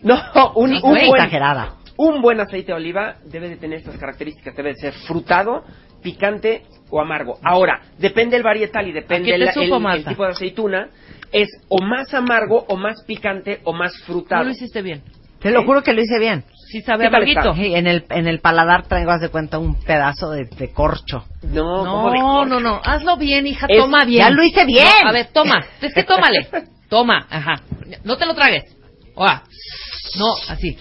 No, 0.01 0.15
un, 0.55 0.69
Sí, 0.71 0.79
un 0.83 0.89
muy 0.89 1.07
buen, 1.07 1.21
exagerada. 1.21 1.75
un 1.97 2.21
buen 2.23 2.39
aceite 2.39 2.71
de 2.71 2.73
oliva 2.73 3.17
debe 3.25 3.47
de 3.49 3.57
tener 3.57 3.77
estas 3.77 3.97
características. 3.99 4.55
Debe 4.55 4.69
de 4.69 4.75
ser 4.77 4.93
frutado, 4.93 5.63
picante 6.01 6.63
o 6.89 6.99
amargo. 6.99 7.37
Ahora, 7.43 7.81
depende 7.99 8.37
el 8.37 8.43
varietal 8.43 8.87
y 8.87 8.91
depende 8.91 9.29
¿A 9.33 9.37
qué 9.37 9.43
te 9.43 9.49
el, 9.49 9.53
supo, 9.53 9.77
el- 9.77 9.83
Marta? 9.83 9.97
el 9.99 10.05
tipo 10.15 10.23
de 10.23 10.29
aceituna. 10.31 10.89
Es 11.31 11.49
o 11.69 11.79
más 11.83 12.11
amargo, 12.15 12.65
o 12.69 12.75
más 12.75 13.03
picante, 13.05 13.59
o 13.65 13.73
más 13.73 13.93
No 13.99 14.05
frutado. 14.05 14.43
lo 14.45 14.49
hiciste 14.49 14.81
bien. 14.81 15.03
Te 15.39 15.51
lo 15.51 15.63
juro 15.63 15.83
que 15.83 15.93
lo 15.93 16.01
hice 16.01 16.17
bien. 16.19 16.43
Sí 16.71 16.81
sabe 16.81 17.05
¿Qué 17.05 17.09
tal 17.09 17.15
amarguito. 17.15 17.39
está? 17.41 17.53
Sí, 17.55 17.75
en 17.75 17.87
el, 17.87 18.05
en 18.09 18.27
el 18.27 18.39
paladar 18.39 18.87
traigo, 18.87 19.11
haz 19.11 19.21
de 19.21 19.29
cuenta, 19.29 19.57
un 19.59 19.75
pedazo 19.83 20.31
de, 20.31 20.45
de 20.45 20.71
corcho. 20.71 21.25
No, 21.43 21.85
¿cómo 21.85 22.11
de 22.11 22.19
No, 22.19 22.25
corcho? 22.39 22.45
no, 22.55 22.59
no. 22.59 22.81
Hazlo 22.83 23.17
bien, 23.17 23.45
hija. 23.47 23.67
Es- 23.69 23.79
toma 23.79 24.03
bien. 24.05 24.19
Ya 24.25 24.29
lo 24.31 24.43
hice 24.43 24.65
bien. 24.65 24.87
No, 25.03 25.09
a 25.09 25.11
ver, 25.11 25.27
toma. 25.31 25.65
Es 25.81 25.93
que 25.93 26.03
tómale. 26.03 26.47
Toma. 26.89 27.25
Ajá. 27.29 27.61
No 28.03 28.15
te 28.17 28.25
lo 28.27 28.35
tragues. 28.35 28.63
Oa. 29.15 29.43
No, 30.17 30.33
así. 30.49 30.77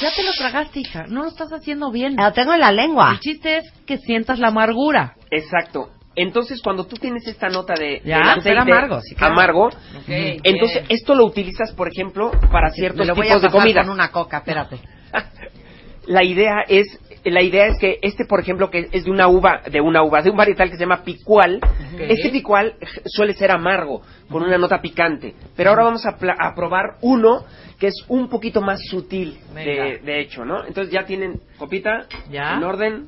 Ya 0.00 0.10
te 0.14 0.22
lo 0.22 0.32
tragaste, 0.32 0.80
hija. 0.80 1.04
No 1.08 1.22
lo 1.22 1.28
estás 1.28 1.52
haciendo 1.52 1.90
bien. 1.90 2.16
Lo 2.16 2.32
tengo 2.32 2.54
en 2.54 2.60
la 2.60 2.72
lengua. 2.72 3.10
El 3.12 3.20
chiste 3.20 3.56
es 3.58 3.64
que 3.86 3.98
sientas 3.98 4.38
la 4.38 4.48
amargura. 4.48 5.14
Exacto. 5.30 5.90
Entonces, 6.16 6.60
cuando 6.62 6.86
tú 6.86 6.96
tienes 6.96 7.26
esta 7.26 7.48
nota 7.48 7.74
de, 7.74 8.00
Ya, 8.04 8.18
del 8.18 8.26
súper 8.36 8.58
aceite 8.58 8.72
amargo, 8.72 9.00
sí, 9.00 9.14
claro. 9.14 9.32
amargo, 9.34 9.66
Ok, 9.66 10.04
entonces 10.08 10.82
bien. 10.82 10.86
esto 10.90 11.14
lo 11.14 11.24
utilizas, 11.26 11.72
por 11.72 11.88
ejemplo, 11.88 12.30
para 12.52 12.70
ciertos 12.70 13.00
Me 13.00 13.06
lo 13.06 13.14
voy 13.14 13.26
tipos 13.26 13.42
a 13.42 13.46
de 13.46 13.52
comida. 13.52 13.82
con 13.82 13.90
una 13.90 14.10
coca, 14.10 14.38
espérate. 14.38 14.78
la 16.06 16.22
idea 16.22 16.64
es 16.68 16.86
la 17.24 17.40
idea 17.42 17.66
es 17.68 17.78
que 17.80 17.98
este 18.02 18.26
por 18.26 18.38
ejemplo 18.40 18.68
que 18.70 18.90
es 18.92 19.04
de 19.04 19.10
una 19.10 19.28
uva 19.28 19.62
de 19.70 19.80
una 19.80 20.02
uva 20.02 20.20
de 20.20 20.28
un 20.28 20.36
varietal 20.36 20.68
que 20.68 20.74
se 20.76 20.82
llama 20.82 21.02
picual 21.02 21.58
este 21.98 22.28
picual 22.28 22.74
suele 23.06 23.32
ser 23.32 23.50
amargo 23.50 24.02
con 24.30 24.42
una 24.42 24.58
nota 24.58 24.82
picante 24.82 25.34
pero 25.56 25.70
ahora 25.70 25.84
vamos 25.84 26.04
a, 26.04 26.10
a 26.10 26.54
probar 26.54 26.98
uno 27.00 27.44
que 27.80 27.86
es 27.86 27.94
un 28.08 28.28
poquito 28.28 28.60
más 28.60 28.78
sutil 28.90 29.38
de, 29.54 30.00
de 30.04 30.20
hecho 30.20 30.44
no 30.44 30.66
entonces 30.66 30.92
ya 30.92 31.06
tienen 31.06 31.40
copita 31.56 32.04
Ya. 32.30 32.56
en 32.58 32.64
orden 32.64 33.06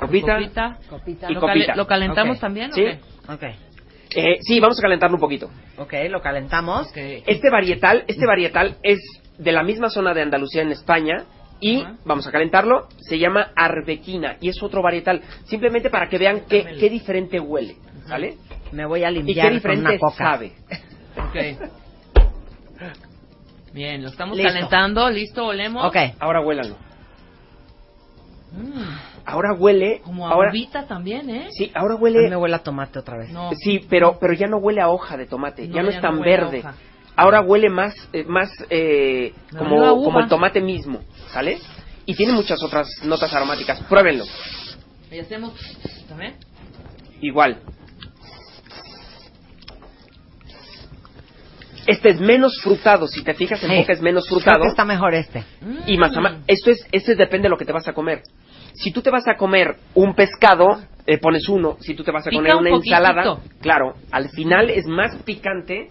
copita, 0.00 0.36
Copita. 0.38 0.78
Copita. 0.88 1.30
y 1.30 1.34
¿Lo, 1.34 1.40
copita 1.40 1.76
¿Lo 1.76 1.86
calentamos 1.86 2.36
Ok. 2.36 2.40
también? 2.40 2.72
o 2.72 2.74
¿Sí? 2.74 2.82
qué? 2.82 2.98
Ok. 3.28 3.42
Eh, 4.16 4.38
sí, 4.42 4.58
vamos 4.58 4.78
a 4.78 4.82
calentarlo 4.82 5.14
un 5.16 5.20
poquito. 5.20 5.50
Ok, 5.78 5.92
lo 6.08 6.20
calentamos. 6.20 6.88
Este 6.96 7.48
varietal, 7.50 8.04
este 8.08 8.26
varietal 8.26 8.76
es 8.82 8.98
de 9.38 9.52
la 9.52 9.62
misma 9.62 9.88
zona 9.88 10.12
de 10.14 10.22
Andalucía 10.22 10.62
en 10.62 10.72
España 10.72 11.24
y 11.60 11.84
vamos 12.04 12.26
a 12.26 12.32
calentarlo. 12.32 12.88
Se 12.98 13.18
llama 13.18 13.50
arbequina 13.54 14.36
y 14.40 14.48
es 14.48 14.60
otro 14.62 14.82
varietal. 14.82 15.22
Simplemente 15.44 15.90
para 15.90 16.08
que 16.08 16.18
vean 16.18 16.42
qué, 16.48 16.64
qué 16.80 16.90
diferente 16.90 17.38
huele, 17.38 17.76
¿vale? 18.08 18.36
Me 18.72 18.84
voy 18.84 19.04
a 19.04 19.10
Y 19.10 19.14
limpiar 19.14 19.48
qué 19.48 19.54
diferente 19.54 19.84
con 19.84 19.92
una 19.92 19.98
coca. 19.98 20.24
sabe. 20.24 20.52
Ok. 21.16 21.70
Bien, 23.72 24.02
lo 24.02 24.08
estamos 24.08 24.36
Listo. 24.36 24.52
calentando. 24.52 25.08
¿Listo? 25.10 25.46
¿Olemos? 25.46 25.84
Ok. 25.86 25.96
Ahora 26.18 26.40
huélalo. 26.40 26.76
Ahora 29.24 29.52
huele. 29.54 30.00
Como 30.02 30.26
a 30.28 30.32
ahora, 30.32 30.50
uvita 30.50 30.86
también, 30.86 31.28
¿eh? 31.30 31.48
sí, 31.52 31.70
ahora 31.74 31.94
A 31.94 31.96
mí 31.98 32.02
huele. 32.02 32.28
me 32.30 32.36
huele 32.36 32.56
a 32.56 32.60
tomate 32.62 32.98
otra 32.98 33.18
vez. 33.18 33.30
No. 33.30 33.50
Sí, 33.54 33.80
pero 33.88 34.18
pero 34.20 34.32
ya 34.32 34.46
no 34.46 34.58
huele 34.58 34.80
a 34.80 34.88
hoja 34.88 35.16
de 35.16 35.26
tomate. 35.26 35.66
No, 35.68 35.74
ya 35.74 35.82
no 35.82 35.90
ya 35.90 35.96
es 35.96 36.02
tan 36.02 36.18
a 36.18 36.20
verde. 36.24 36.64
Ahora 37.16 37.40
huele 37.42 37.68
más 37.68 37.94
eh, 38.12 38.24
más 38.26 38.50
eh, 38.70 39.34
como 39.58 39.84
a 39.84 39.90
como 39.90 40.20
el 40.20 40.28
tomate 40.28 40.60
mismo, 40.60 41.00
¿sale? 41.32 41.58
Y 42.06 42.14
tiene 42.14 42.32
muchas 42.32 42.62
otras 42.62 42.88
notas 43.04 43.32
aromáticas. 43.34 43.80
Pruébenlo. 43.82 44.24
Y 45.12 45.18
hacemos... 45.18 45.52
¿También? 46.08 46.34
Igual. 47.20 47.58
Este 51.86 52.10
es 52.10 52.20
menos 52.20 52.60
frutado, 52.62 53.06
si 53.08 53.22
te 53.24 53.34
fijas 53.34 53.62
en 53.64 53.70
Sí. 53.70 53.76
boca 53.78 53.92
es 53.92 54.00
menos 54.00 54.26
Creo 54.26 54.38
frutado 54.40 54.62
que 54.62 54.68
está 54.68 54.84
mejor 54.84 55.14
este. 55.14 55.44
y 55.86 55.96
más 55.98 56.16
ama- 56.16 56.38
Esto 56.46 56.70
es, 56.70 56.86
este 56.92 57.14
depende 57.16 57.44
de 57.46 57.50
lo 57.50 57.56
que 57.58 57.64
te 57.64 57.72
vas 57.72 57.88
a 57.88 57.92
comer. 57.92 58.22
Si 58.74 58.92
tú 58.92 59.02
te 59.02 59.10
vas 59.10 59.26
a 59.28 59.36
comer 59.36 59.76
un 59.94 60.14
pescado, 60.14 60.80
eh, 61.06 61.18
pones 61.18 61.48
uno. 61.48 61.76
Si 61.80 61.94
tú 61.94 62.04
te 62.04 62.10
vas 62.12 62.26
a 62.26 62.30
Pica 62.30 62.38
comer 62.42 62.54
un 62.56 62.60
una 62.62 62.70
poquitito. 62.70 62.96
ensalada, 62.96 63.38
claro, 63.60 63.94
al 64.10 64.28
final 64.30 64.70
es 64.70 64.86
más 64.86 65.16
picante 65.22 65.90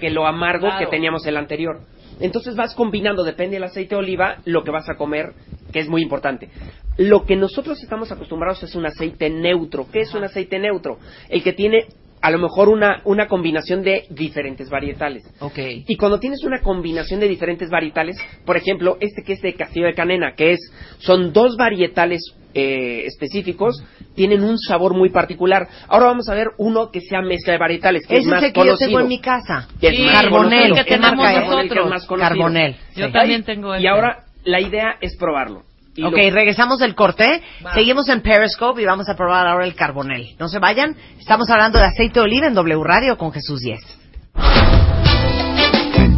que 0.00 0.10
lo 0.10 0.26
amargo 0.26 0.66
Claro. 0.68 0.78
que 0.84 0.86
teníamos 0.90 1.24
el 1.26 1.36
anterior. 1.36 1.80
Entonces 2.20 2.56
vas 2.56 2.74
combinando, 2.74 3.24
depende 3.24 3.56
del 3.56 3.64
aceite 3.64 3.94
de 3.94 3.98
oliva, 4.00 4.36
lo 4.44 4.64
que 4.64 4.70
vas 4.70 4.88
a 4.88 4.94
comer, 4.96 5.32
que 5.72 5.80
es 5.80 5.88
muy 5.88 6.02
importante. 6.02 6.48
Lo 6.96 7.24
que 7.26 7.36
nosotros 7.36 7.82
estamos 7.82 8.10
acostumbrados 8.10 8.62
es 8.62 8.74
un 8.74 8.86
aceite 8.86 9.28
neutro. 9.28 9.86
¿Qué 9.92 10.00
es 10.00 10.14
un 10.14 10.24
aceite 10.24 10.58
neutro? 10.58 10.98
El 11.28 11.42
que 11.42 11.52
tiene 11.52 11.86
a 12.22 12.30
lo 12.30 12.38
mejor 12.38 12.68
una, 12.68 13.02
una 13.04 13.28
combinación 13.28 13.82
de 13.82 14.04
diferentes 14.10 14.68
varietales. 14.70 15.22
Y 15.86 15.96
cuando 15.96 16.18
tienes 16.18 16.42
una 16.44 16.60
combinación 16.60 17.20
de 17.20 17.28
diferentes 17.28 17.70
varietales, 17.70 18.16
por 18.44 18.56
ejemplo, 18.56 18.96
este 19.00 19.22
que 19.22 19.34
es 19.34 19.40
de 19.42 19.54
Castillo 19.54 19.86
de 19.86 19.94
Canena, 19.94 20.34
que 20.34 20.52
es, 20.52 20.60
son 20.98 21.32
dos 21.32 21.56
varietales 21.56 22.20
eh, 22.54 23.02
específicos, 23.06 23.82
tienen 24.14 24.42
un 24.42 24.58
sabor 24.58 24.94
muy 24.94 25.10
particular. 25.10 25.68
Ahora 25.88 26.06
vamos 26.06 26.28
a 26.30 26.34
ver 26.34 26.48
uno 26.56 26.90
que 26.90 27.02
sea 27.02 27.20
mezcla 27.20 27.52
de 27.52 27.58
varietales, 27.58 28.06
que 28.06 28.14
Ese 28.16 28.22
es 28.24 28.30
más 28.30 28.42
es 28.42 28.48
el 28.48 28.52
que 28.54 28.66
yo 28.66 28.76
tengo 28.78 29.00
en 29.00 29.08
mi 29.08 29.20
casa. 29.20 29.68
Que 29.80 29.88
es 29.88 30.00
más 30.00 30.22
Carbonel. 30.22 30.50
conocido. 30.70 30.74
que 30.76 30.84
¿Qué 30.84 30.90
tenemos 30.96 31.16
marca 31.16 31.32
es? 31.32 31.38
Carbonel, 31.44 31.68
que 31.68 31.78
es 31.78 31.86
más. 31.86 32.06
Carbonel. 32.06 32.76
Yo 32.96 33.06
Sí. 33.06 33.12
también 33.12 33.44
tengo 33.44 33.74
Y 33.74 33.78
este. 33.78 33.88
ahora 33.88 34.24
la 34.44 34.60
idea 34.60 34.96
es 35.00 35.16
probarlo. 35.18 35.62
Ok, 36.04 36.16
lo- 36.16 36.30
regresamos 36.34 36.78
del 36.78 36.94
corte. 36.94 37.42
Seguimos 37.74 38.08
en 38.08 38.20
Periscope 38.22 38.82
y 38.82 38.84
vamos 38.84 39.08
a 39.08 39.14
probar 39.14 39.46
ahora 39.46 39.64
el 39.64 39.74
carbonel. 39.74 40.34
No 40.38 40.48
se 40.48 40.58
vayan. 40.58 40.96
Estamos 41.18 41.48
hablando 41.50 41.78
de 41.78 41.86
aceite 41.86 42.20
de 42.20 42.24
oliva 42.24 42.46
en 42.46 42.54
W 42.54 42.82
Radio 42.84 43.16
con 43.16 43.32
Jesús 43.32 43.60
10. 43.60 43.80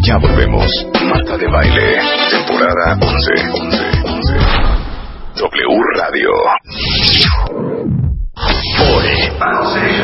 Ya 0.01 0.17
volvemos. 0.17 0.67
Marta 1.05 1.37
de 1.37 1.47
Baile, 1.49 1.99
temporada 2.31 2.99
11. 3.01 3.33
11, 3.61 3.85
11. 4.05 4.35
W 5.37 5.81
Radio. 5.97 6.31
Hoy, 8.81 9.09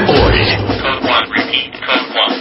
hoy, 0.08 0.40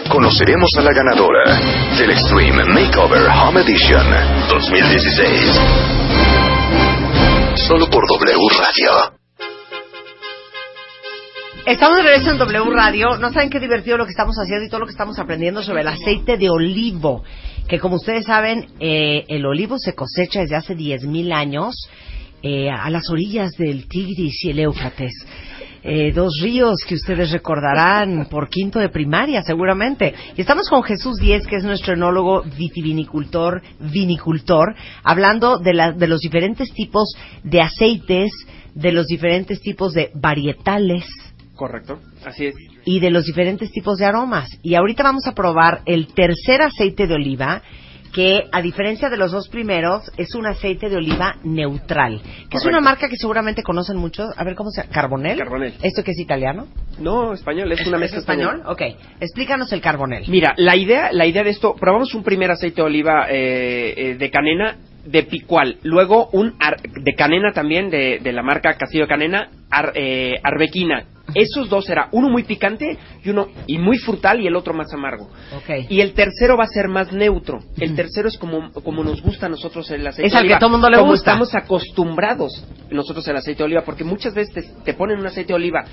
conoceremos 0.09 0.69
a 0.77 0.81
la 0.81 0.91
ganadora 0.93 1.59
del 1.97 2.11
Extreme 2.11 2.63
Makeover 2.65 3.27
Home 3.29 3.61
Edition 3.61 4.05
2016. 4.49 5.61
Solo 7.55 7.87
por 7.89 8.07
W 8.07 8.35
Radio. 8.57 9.13
Estamos 11.67 11.97
de 11.97 12.03
regreso 12.03 12.31
en 12.31 12.37
W 12.39 12.71
Radio. 12.71 13.17
No 13.19 13.31
saben 13.31 13.49
qué 13.49 13.59
divertido 13.59 13.97
lo 13.97 14.05
que 14.05 14.11
estamos 14.11 14.35
haciendo 14.37 14.65
y 14.65 14.69
todo 14.69 14.79
lo 14.79 14.85
que 14.87 14.91
estamos 14.91 15.19
aprendiendo 15.19 15.61
sobre 15.61 15.81
el 15.81 15.87
aceite 15.87 16.37
de 16.37 16.49
olivo. 16.49 17.23
Que 17.67 17.79
como 17.79 17.97
ustedes 17.97 18.25
saben, 18.25 18.67
eh, 18.79 19.25
el 19.27 19.45
olivo 19.45 19.77
se 19.77 19.93
cosecha 19.93 20.41
desde 20.41 20.55
hace 20.55 20.75
10.000 20.75 21.31
años 21.31 21.75
eh, 22.41 22.69
a 22.71 22.89
las 22.89 23.09
orillas 23.11 23.51
del 23.51 23.87
Tigris 23.87 24.43
y 24.43 24.49
el 24.49 24.59
Éufrates. 24.59 25.13
Eh, 25.85 26.13
dos 26.13 26.39
ríos 26.41 26.75
que 26.87 26.95
ustedes 26.95 27.31
recordarán 27.31 28.27
por 28.29 28.47
quinto 28.49 28.79
de 28.79 28.87
primaria, 28.89 29.43
seguramente. 29.43 30.13
Y 30.37 30.41
estamos 30.41 30.69
con 30.69 30.81
Jesús 30.83 31.17
Díez, 31.17 31.45
que 31.45 31.57
es 31.57 31.63
nuestro 31.65 31.93
enólogo 31.93 32.43
vitivinicultor, 32.57 33.61
vinicultor, 33.79 34.75
hablando 35.03 35.57
de, 35.57 35.73
la- 35.73 35.91
de 35.91 36.07
los 36.07 36.21
diferentes 36.21 36.71
tipos 36.73 37.13
de 37.43 37.61
aceites, 37.61 38.31
de 38.73 38.91
los 38.91 39.07
diferentes 39.07 39.61
tipos 39.61 39.93
de 39.93 40.09
varietales 40.15 41.05
Correcto, 41.55 41.99
así 42.25 42.45
es. 42.47 42.55
y 42.85 42.99
de 42.99 43.11
los 43.11 43.25
diferentes 43.25 43.69
tipos 43.71 43.97
de 43.97 44.05
aromas. 44.05 44.49
Y 44.63 44.75
ahorita 44.75 45.03
vamos 45.03 45.27
a 45.27 45.33
probar 45.35 45.81
el 45.85 46.07
tercer 46.13 46.61
aceite 46.61 47.07
de 47.07 47.13
oliva, 47.13 47.61
que 48.13 48.43
a 48.51 48.61
diferencia 48.61 49.09
de 49.09 49.17
los 49.17 49.31
dos 49.31 49.49
primeros, 49.49 50.03
es 50.17 50.35
un 50.35 50.45
aceite 50.45 50.87
de 50.89 50.97
oliva 50.97 51.37
neutral, 51.43 52.21
que 52.49 52.57
es 52.57 52.65
una 52.65 52.79
marca 52.79 53.09
que 53.09 53.17
seguramente 53.17 53.63
conocen 53.63 53.97
muchos. 53.97 54.29
A 54.37 54.43
ver 54.43 54.55
cómo 54.55 54.69
se 54.69 54.81
llama. 54.81 54.93
¿Carbonel? 54.93 55.37
Carbonel. 55.37 55.73
¿Esto 55.81 56.03
que 56.03 56.11
es 56.11 56.19
italiano? 56.19 56.67
No, 56.99 57.33
español, 57.33 57.71
es 57.71 57.85
una 57.87 57.97
mezcla 57.97 58.19
español? 58.19 58.61
española. 58.61 58.71
Ok. 58.71 58.81
Explícanos 59.19 59.71
el 59.73 59.81
carbonel. 59.81 60.25
Mira, 60.27 60.53
la 60.57 60.75
idea, 60.75 61.11
la 61.11 61.25
idea 61.25 61.43
de 61.43 61.49
esto, 61.49 61.75
probamos 61.75 62.13
un 62.13 62.23
primer 62.23 62.51
aceite 62.51 62.77
de 62.81 62.81
oliva 62.83 63.25
eh, 63.29 63.93
eh, 63.97 64.15
de 64.15 64.29
canena 64.29 64.77
de 65.05 65.23
picual, 65.23 65.77
luego 65.83 66.29
un 66.31 66.55
ar- 66.59 66.79
de 66.81 67.13
canena 67.15 67.51
también 67.51 67.89
de, 67.89 68.19
de 68.23 68.31
la 68.31 68.41
marca 68.41 68.77
Castillo 68.77 69.05
Canena, 69.07 69.49
ar- 69.69 69.91
eh, 69.95 70.35
arbequina. 70.43 71.05
Esos 71.33 71.69
dos 71.69 71.89
era 71.89 72.09
uno 72.11 72.29
muy 72.29 72.43
picante 72.43 72.97
y 73.23 73.29
uno 73.29 73.47
y 73.65 73.77
muy 73.77 73.97
frutal 73.97 74.41
y 74.41 74.47
el 74.47 74.55
otro 74.55 74.73
más 74.73 74.93
amargo. 74.93 75.29
Ok. 75.55 75.87
Y 75.89 76.01
el 76.01 76.13
tercero 76.13 76.57
va 76.57 76.65
a 76.65 76.67
ser 76.67 76.89
más 76.89 77.11
neutro. 77.13 77.59
El 77.79 77.95
tercero 77.95 78.27
es 78.27 78.37
como, 78.37 78.71
como 78.73 79.03
nos 79.03 79.21
gusta 79.21 79.45
a 79.45 79.49
nosotros 79.49 79.89
el 79.91 80.05
aceite 80.05 80.27
Es 80.27 80.33
de 80.33 80.37
al 80.39 80.43
que 80.43 80.47
oliva. 80.47 80.59
todo 80.59 80.69
mundo 80.69 80.89
le 80.89 80.97
como 80.97 81.11
gusta. 81.11 81.31
estamos 81.31 81.55
acostumbrados 81.55 82.65
nosotros 82.91 83.27
el 83.27 83.37
aceite 83.37 83.59
de 83.59 83.63
oliva, 83.65 83.81
porque 83.83 84.03
muchas 84.03 84.33
veces 84.33 84.53
te, 84.53 84.61
te 84.83 84.93
ponen 84.93 85.19
un 85.19 85.25
aceite 85.25 85.49
de 85.49 85.55
oliva. 85.55 85.85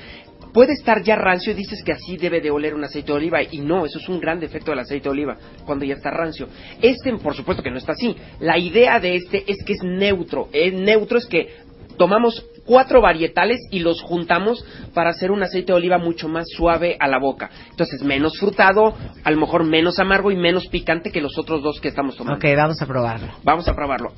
Puede 0.52 0.72
estar 0.72 1.02
ya 1.04 1.14
rancio 1.14 1.52
y 1.52 1.54
dices 1.54 1.82
que 1.84 1.92
así 1.92 2.16
debe 2.16 2.40
de 2.40 2.50
oler 2.50 2.74
un 2.74 2.82
aceite 2.82 3.12
de 3.12 3.18
oliva 3.18 3.38
y 3.40 3.60
no, 3.60 3.86
eso 3.86 3.98
es 4.00 4.08
un 4.08 4.18
gran 4.20 4.40
defecto 4.40 4.72
del 4.72 4.80
aceite 4.80 5.04
de 5.04 5.10
oliva 5.10 5.36
cuando 5.64 5.84
ya 5.84 5.94
está 5.94 6.10
rancio. 6.10 6.48
Este, 6.82 7.12
por 7.18 7.34
supuesto 7.36 7.62
que 7.62 7.70
no 7.70 7.78
está 7.78 7.92
así. 7.92 8.16
La 8.40 8.58
idea 8.58 8.98
de 8.98 9.14
este 9.14 9.44
es 9.46 9.58
que 9.64 9.74
es 9.74 9.82
neutro. 9.84 10.48
Es 10.52 10.72
neutro 10.74 11.18
es 11.18 11.26
que 11.26 11.48
tomamos 11.96 12.44
cuatro 12.70 13.00
varietales 13.00 13.58
y 13.72 13.80
los 13.80 14.00
juntamos 14.00 14.64
para 14.94 15.10
hacer 15.10 15.32
un 15.32 15.42
aceite 15.42 15.72
de 15.72 15.78
oliva 15.78 15.98
mucho 15.98 16.28
más 16.28 16.46
suave 16.56 16.96
a 17.00 17.08
la 17.08 17.18
boca. 17.18 17.50
Entonces, 17.68 18.04
menos 18.04 18.38
frutado, 18.38 18.94
a 19.24 19.30
lo 19.32 19.36
mejor 19.40 19.64
menos 19.64 19.98
amargo 19.98 20.30
y 20.30 20.36
menos 20.36 20.68
picante 20.68 21.10
que 21.10 21.20
los 21.20 21.36
otros 21.36 21.64
dos 21.64 21.80
que 21.80 21.88
estamos 21.88 22.16
tomando. 22.16 22.38
Ok, 22.38 22.44
vamos 22.56 22.80
a 22.80 22.86
probarlo. 22.86 23.26
Vamos 23.42 23.66
a 23.66 23.74
probarlo. 23.74 24.12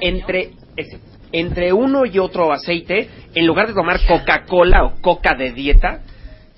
Entre, 0.00 0.52
ese, 0.76 1.00
entre 1.32 1.72
uno 1.72 2.06
y 2.06 2.20
otro 2.20 2.52
aceite, 2.52 3.10
en 3.34 3.46
lugar 3.48 3.66
de 3.66 3.74
tomar 3.74 3.98
Coca-Cola 4.06 4.84
o 4.84 5.00
Coca 5.00 5.34
de 5.36 5.50
dieta, 5.50 6.02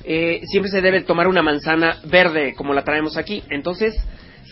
eh, 0.05 0.43
siempre 0.45 0.71
se 0.71 0.83
debe 0.83 1.01
tomar 1.05 1.27
una 1.27 1.43
manzana 1.43 2.01
verde 2.05 2.53
como 2.55 2.75
la 2.75 2.85
traemos 2.85 3.17
aquí. 3.17 3.43
Entonces, 3.49 3.97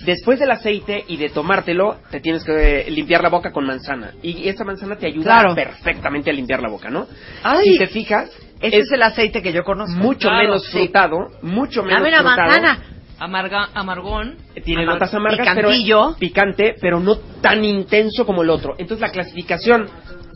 después 0.05 0.39
del 0.39 0.51
aceite 0.51 1.05
y 1.09 1.17
de 1.17 1.29
tomártelo, 1.31 1.97
te 2.11 2.21
tienes 2.21 2.45
que 2.45 2.81
eh, 2.81 2.91
limpiar 2.91 3.23
la 3.23 3.29
boca 3.29 3.53
con 3.53 3.67
manzana. 3.67 4.13
Y 4.23 4.49
esa 4.49 4.65
manzana 4.65 4.97
te 4.97 5.07
ayuda 5.07 5.25
Claro. 5.41 5.55
perfectamente 5.55 6.31
a 6.31 6.33
limpiar 6.33 6.61
la 6.63 6.69
boca, 6.69 6.89
¿no? 6.91 7.07
Ay. 7.43 7.73
si 7.73 7.79
te 7.79 7.87
fijas, 7.89 8.31
Este 8.61 8.79
es, 8.79 8.93
el 8.93 9.03
aceite 9.03 9.43
que 9.43 9.53
yo 9.53 9.65
conozco. 9.65 9.97
mucho 9.99 10.29
Claro, 10.29 10.45
menos 10.45 10.65
sí. 10.67 10.71
frutado, 10.79 11.31
mucho 11.43 11.83
menos 11.83 12.01
Dame 12.01 12.11
la 12.11 12.19
frutado. 12.23 12.49
manzana. 12.51 12.79
Amarga, 13.19 13.69
amargón. 13.75 14.37
Tiene 14.65 14.83
Amar- 14.83 14.95
notas 14.97 15.15
amargas, 15.15 15.49
picantillo. 15.49 16.01
pero 16.09 16.19
picante, 16.19 16.75
pero 16.81 16.99
no 17.01 17.17
tan 17.41 17.65
intenso 17.65 18.27
como 18.27 18.43
el 18.43 18.51
otro. 18.51 18.75
Entonces 18.79 19.01
la 19.01 19.11
clasificación 19.13 19.89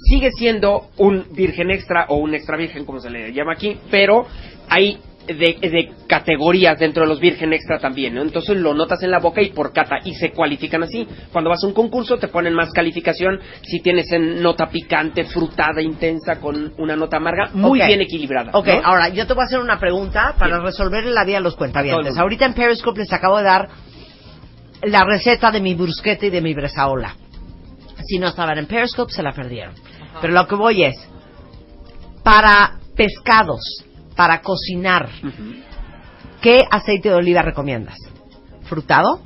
sigue 0.09 0.31
siendo 0.33 0.89
un 0.99 1.27
virgen 1.33 1.71
extra 1.73 2.07
o 2.09 2.17
un 2.17 2.35
extra 2.35 2.57
virgen, 2.57 2.85
como 2.85 3.01
se 3.01 3.11
le 3.11 3.33
llama 3.33 3.55
aquí, 3.55 3.77
pero 3.91 4.27
hay 4.69 4.99
de, 5.27 5.59
de 5.61 5.93
categorías 6.07 6.79
dentro 6.79 7.03
de 7.03 7.09
los 7.09 7.21
virgen 7.21 7.53
extra 7.53 7.79
también, 7.79 8.15
¿no? 8.15 8.23
Entonces 8.23 8.57
lo 8.57 8.75
notas 8.75 9.03
en 9.03 9.11
la 9.11 9.19
boca 9.19 9.43
y 9.43 9.51
por 9.51 9.73
cata 9.73 9.97
y 10.05 10.15
se 10.15 10.31
cualifican 10.31 10.83
así. 10.83 11.07
Cuando 11.33 11.51
vas 11.51 11.63
a 11.63 11.67
un 11.67 11.73
concurso 11.75 12.17
te 12.17 12.29
ponen 12.29 12.55
más 12.55 12.71
calificación 12.73 13.41
si 13.63 13.81
tienes 13.81 14.11
en 14.13 14.43
nota 14.43 14.69
picante, 14.69 15.25
frutada, 15.25 15.83
intensa, 15.83 16.41
con 16.41 16.73
una 16.79 16.97
nota 16.97 17.17
amarga, 17.17 17.51
muy 17.53 17.81
bien 17.81 18.01
equilibrada. 18.01 18.51
Ok, 18.55 18.67
¿no? 18.69 18.81
ahora 18.85 19.09
yo 19.09 19.27
te 19.27 19.35
voy 19.35 19.43
a 19.43 19.47
hacer 19.47 19.61
una 19.61 19.79
pregunta 19.79 20.35
para 20.39 20.57
Bien. 20.57 20.67
resolverle 20.67 21.13
la 21.13 21.25
vida 21.25 21.39
a 21.39 21.41
los 21.41 21.57
cuentavientes. 21.57 22.17
Ahorita 22.17 22.47
en 22.47 22.55
Periscope 22.55 23.01
les 23.01 23.13
acabo 23.13 23.39
de 23.39 23.45
dar 23.45 23.69
la 24.83 25.05
receta 25.05 25.51
de 25.51 25.61
mi 25.61 25.75
brusqueta 25.75 26.27
y 26.27 26.31
de 26.31 26.41
mi 26.41 26.55
bresaola. 26.55 27.17
Si 28.05 28.19
no 28.19 28.29
estaban 28.29 28.59
en 28.59 28.67
Periscope, 28.67 29.13
se 29.13 29.23
la 29.23 29.33
perdieron. 29.33 29.75
Pero 30.21 30.33
lo 30.33 30.47
que 30.47 30.55
voy 30.55 30.85
es, 30.85 30.97
para 32.23 32.79
pescados, 32.97 33.85
para 34.17 34.41
cocinar. 34.41 35.09
¿qué 36.41 36.61
aceite 36.71 37.09
de 37.09 37.15
oliva 37.15 37.43
recomiendas? 37.43 37.97
¿Frutado? 38.65 39.21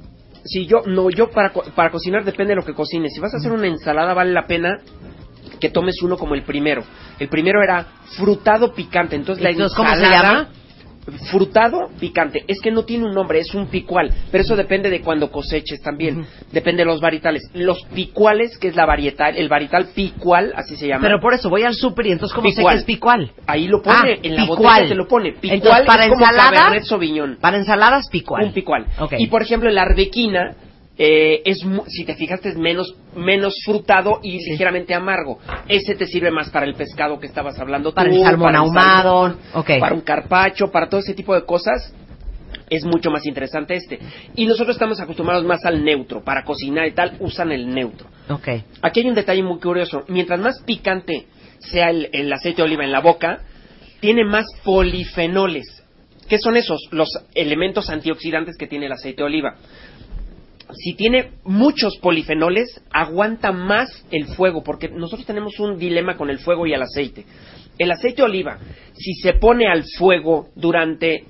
Si 0.45 0.67
yo, 0.67 0.79
no, 0.87 1.11
yo 1.11 1.31
para, 1.31 1.53
co- 1.53 1.65
para 1.75 1.91
cocinar 1.91 2.25
depende 2.25 2.53
de 2.53 2.57
lo 2.57 2.65
que 2.65 2.73
cocines. 2.75 3.13
Si 3.15 3.21
vas 3.21 3.35
a 3.35 3.39
hacer 3.39 3.53
una 3.53 3.67
ensalada, 3.67 4.15
vale 4.15 4.33
la 4.33 4.47
pena 4.47 4.79
que 5.61 5.69
tomes 5.69 6.01
uno 6.03 6.17
como 6.17 6.35
el 6.35 6.43
primero. 6.45 6.83
El 7.19 7.29
primero 7.29 7.63
era 7.63 7.87
frutado 8.17 8.73
picante. 8.75 9.17
Entonces, 9.17 9.43
la 9.45 9.51
¿cómo 9.53 9.91
se 9.91 9.97
ensalada- 9.97 10.23
llama? 10.23 10.49
Frutado 11.31 11.91
picante. 11.99 12.45
Es 12.49 12.61
que 12.61 12.71
no 12.71 12.85
tiene 12.85 13.05
un 13.07 13.13
nombre, 13.15 13.39
es 13.41 13.55
un 13.55 13.67
picual. 13.67 14.11
Pero 14.31 14.43
eso 14.45 14.57
depende 14.57 14.91
de 14.91 15.01
cuando 15.01 15.31
coseches 15.31 15.81
también. 15.83 16.27
Depende 16.53 16.83
de 16.83 16.87
los 16.87 17.01
varietales. 17.01 17.43
Los 17.55 17.83
picuales, 17.95 18.59
que 18.59 18.69
es 18.69 18.77
la 18.77 18.87
varietal, 18.87 19.37
el 19.37 19.49
varietal 19.49 19.89
picual, 19.95 20.53
así 20.57 20.77
se 20.77 20.87
llama. 20.89 21.03
Pero 21.03 21.21
por 21.21 21.35
eso 21.35 21.49
voy 21.49 21.63
al 21.63 21.75
súper 21.75 22.07
y 22.07 22.13
entonces, 22.13 22.35
¿cómo 22.35 22.49
sé 22.51 22.57
Picual. 22.57 22.75
que 22.75 22.79
es 22.81 22.85
picual? 22.85 23.31
Ahí 23.47 23.67
lo 23.69 23.83
pone, 23.83 24.13
Ah, 24.15 24.19
en 24.23 24.37
la 24.37 24.43
picual. 24.43 24.59
botella 24.59 24.89
te 24.89 24.95
lo 24.95 25.07
pone. 25.09 25.33
Picual 25.33 25.55
Entonces, 25.59 25.87
para 25.87 26.05
es 26.05 26.11
como 26.11 26.25
ensalada, 26.25 26.51
Cabernet 26.53 26.85
Sauvignon. 26.85 27.39
Para 27.41 27.57
ensaladas, 27.59 28.09
picual. 28.11 28.45
Un 28.47 28.53
picual. 28.53 28.87
Y 29.19 29.27
por 29.29 29.43
ejemplo, 29.43 29.71
la 29.71 29.83
arbequina 29.83 30.55
eh, 31.03 31.41
es, 31.47 31.65
si 31.87 32.05
te 32.05 32.15
fijaste, 32.15 32.51
es 32.51 32.59
menos, 32.59 32.95
menos 33.17 33.55
frutado 33.65 34.21
y 34.23 34.33
ligeramente 34.51 34.93
amargo. 34.93 35.39
Ese 35.67 35.95
te 35.95 36.07
sirve 36.07 36.31
más 36.31 36.51
para 36.51 36.67
el 36.67 36.75
pescado 36.75 37.19
que 37.19 37.27
estabas 37.27 37.59
hablando 37.59 37.95
Para 37.95 38.11
tú, 38.11 38.17
el 38.17 38.23
salmón 38.23 38.49
para 38.49 38.59
ahumado, 38.59 39.29
salmón, 39.29 39.39
ok. 39.55 39.71
para 39.81 39.95
un 39.95 40.03
carpacho, 40.03 40.71
para 40.71 40.91
todo 40.91 41.01
ese 41.01 41.15
tipo 41.15 41.35
de 41.35 41.47
cosas. 41.47 41.95
Es 42.69 42.85
mucho 42.85 43.11
más 43.11 43.25
interesante 43.25 43.77
este. 43.77 43.99
Y 44.37 44.45
nosotros 44.45 44.77
estamos 44.77 45.01
acostumbrados 45.01 45.43
más 45.47 45.65
al 45.65 45.83
neutro. 45.83 46.23
Para 46.23 46.45
cocinar 46.45 46.87
y 46.87 46.93
tal, 46.93 47.17
usan 47.21 47.51
el 47.51 47.73
neutro. 47.75 48.07
Aquí 48.83 49.01
hay 49.01 49.09
un 49.09 49.15
detalle 49.15 49.43
muy 49.43 49.59
curioso. 49.59 50.05
Mientras 50.07 50.39
más 50.39 50.61
picante 50.67 51.25
sea 51.61 51.89
el, 51.89 52.11
el 52.13 52.31
aceite 52.31 52.59
de 52.59 52.65
oliva 52.65 52.85
en 52.85 52.93
la 52.93 53.01
boca, 53.01 53.41
tiene 54.01 54.27
más 54.27 54.45
polifenoles. 54.65 55.83
¿Qué 56.29 56.39
son 56.39 56.57
esos? 56.57 56.79
Los 56.93 57.09
elementos 57.35 57.89
antioxidantes 57.91 58.57
que 58.57 58.69
tiene 58.69 58.87
el 58.87 58.93
aceite 58.93 59.23
de 59.23 59.25
oliva. 59.25 59.57
Si 60.73 60.95
tiene 60.95 61.33
muchos 61.45 61.97
polifenoles, 61.99 62.83
aguanta 62.91 63.53
más 63.53 64.05
el 64.11 64.27
fuego, 64.27 64.63
porque 64.63 64.89
nosotros 64.89 65.27
tenemos 65.27 65.59
un 65.61 65.79
dilema 65.79 66.17
con 66.17 66.31
el 66.31 66.39
fuego 66.39 66.67
y 66.67 66.73
el 66.73 66.83
aceite. 66.83 67.25
El 67.79 67.91
aceite 67.91 68.19
de 68.19 68.29
oliva, 68.29 68.59
si 68.93 69.15
se 69.15 69.35
pone 69.35 69.67
al 69.67 69.85
fuego 69.99 70.49
durante 70.55 71.25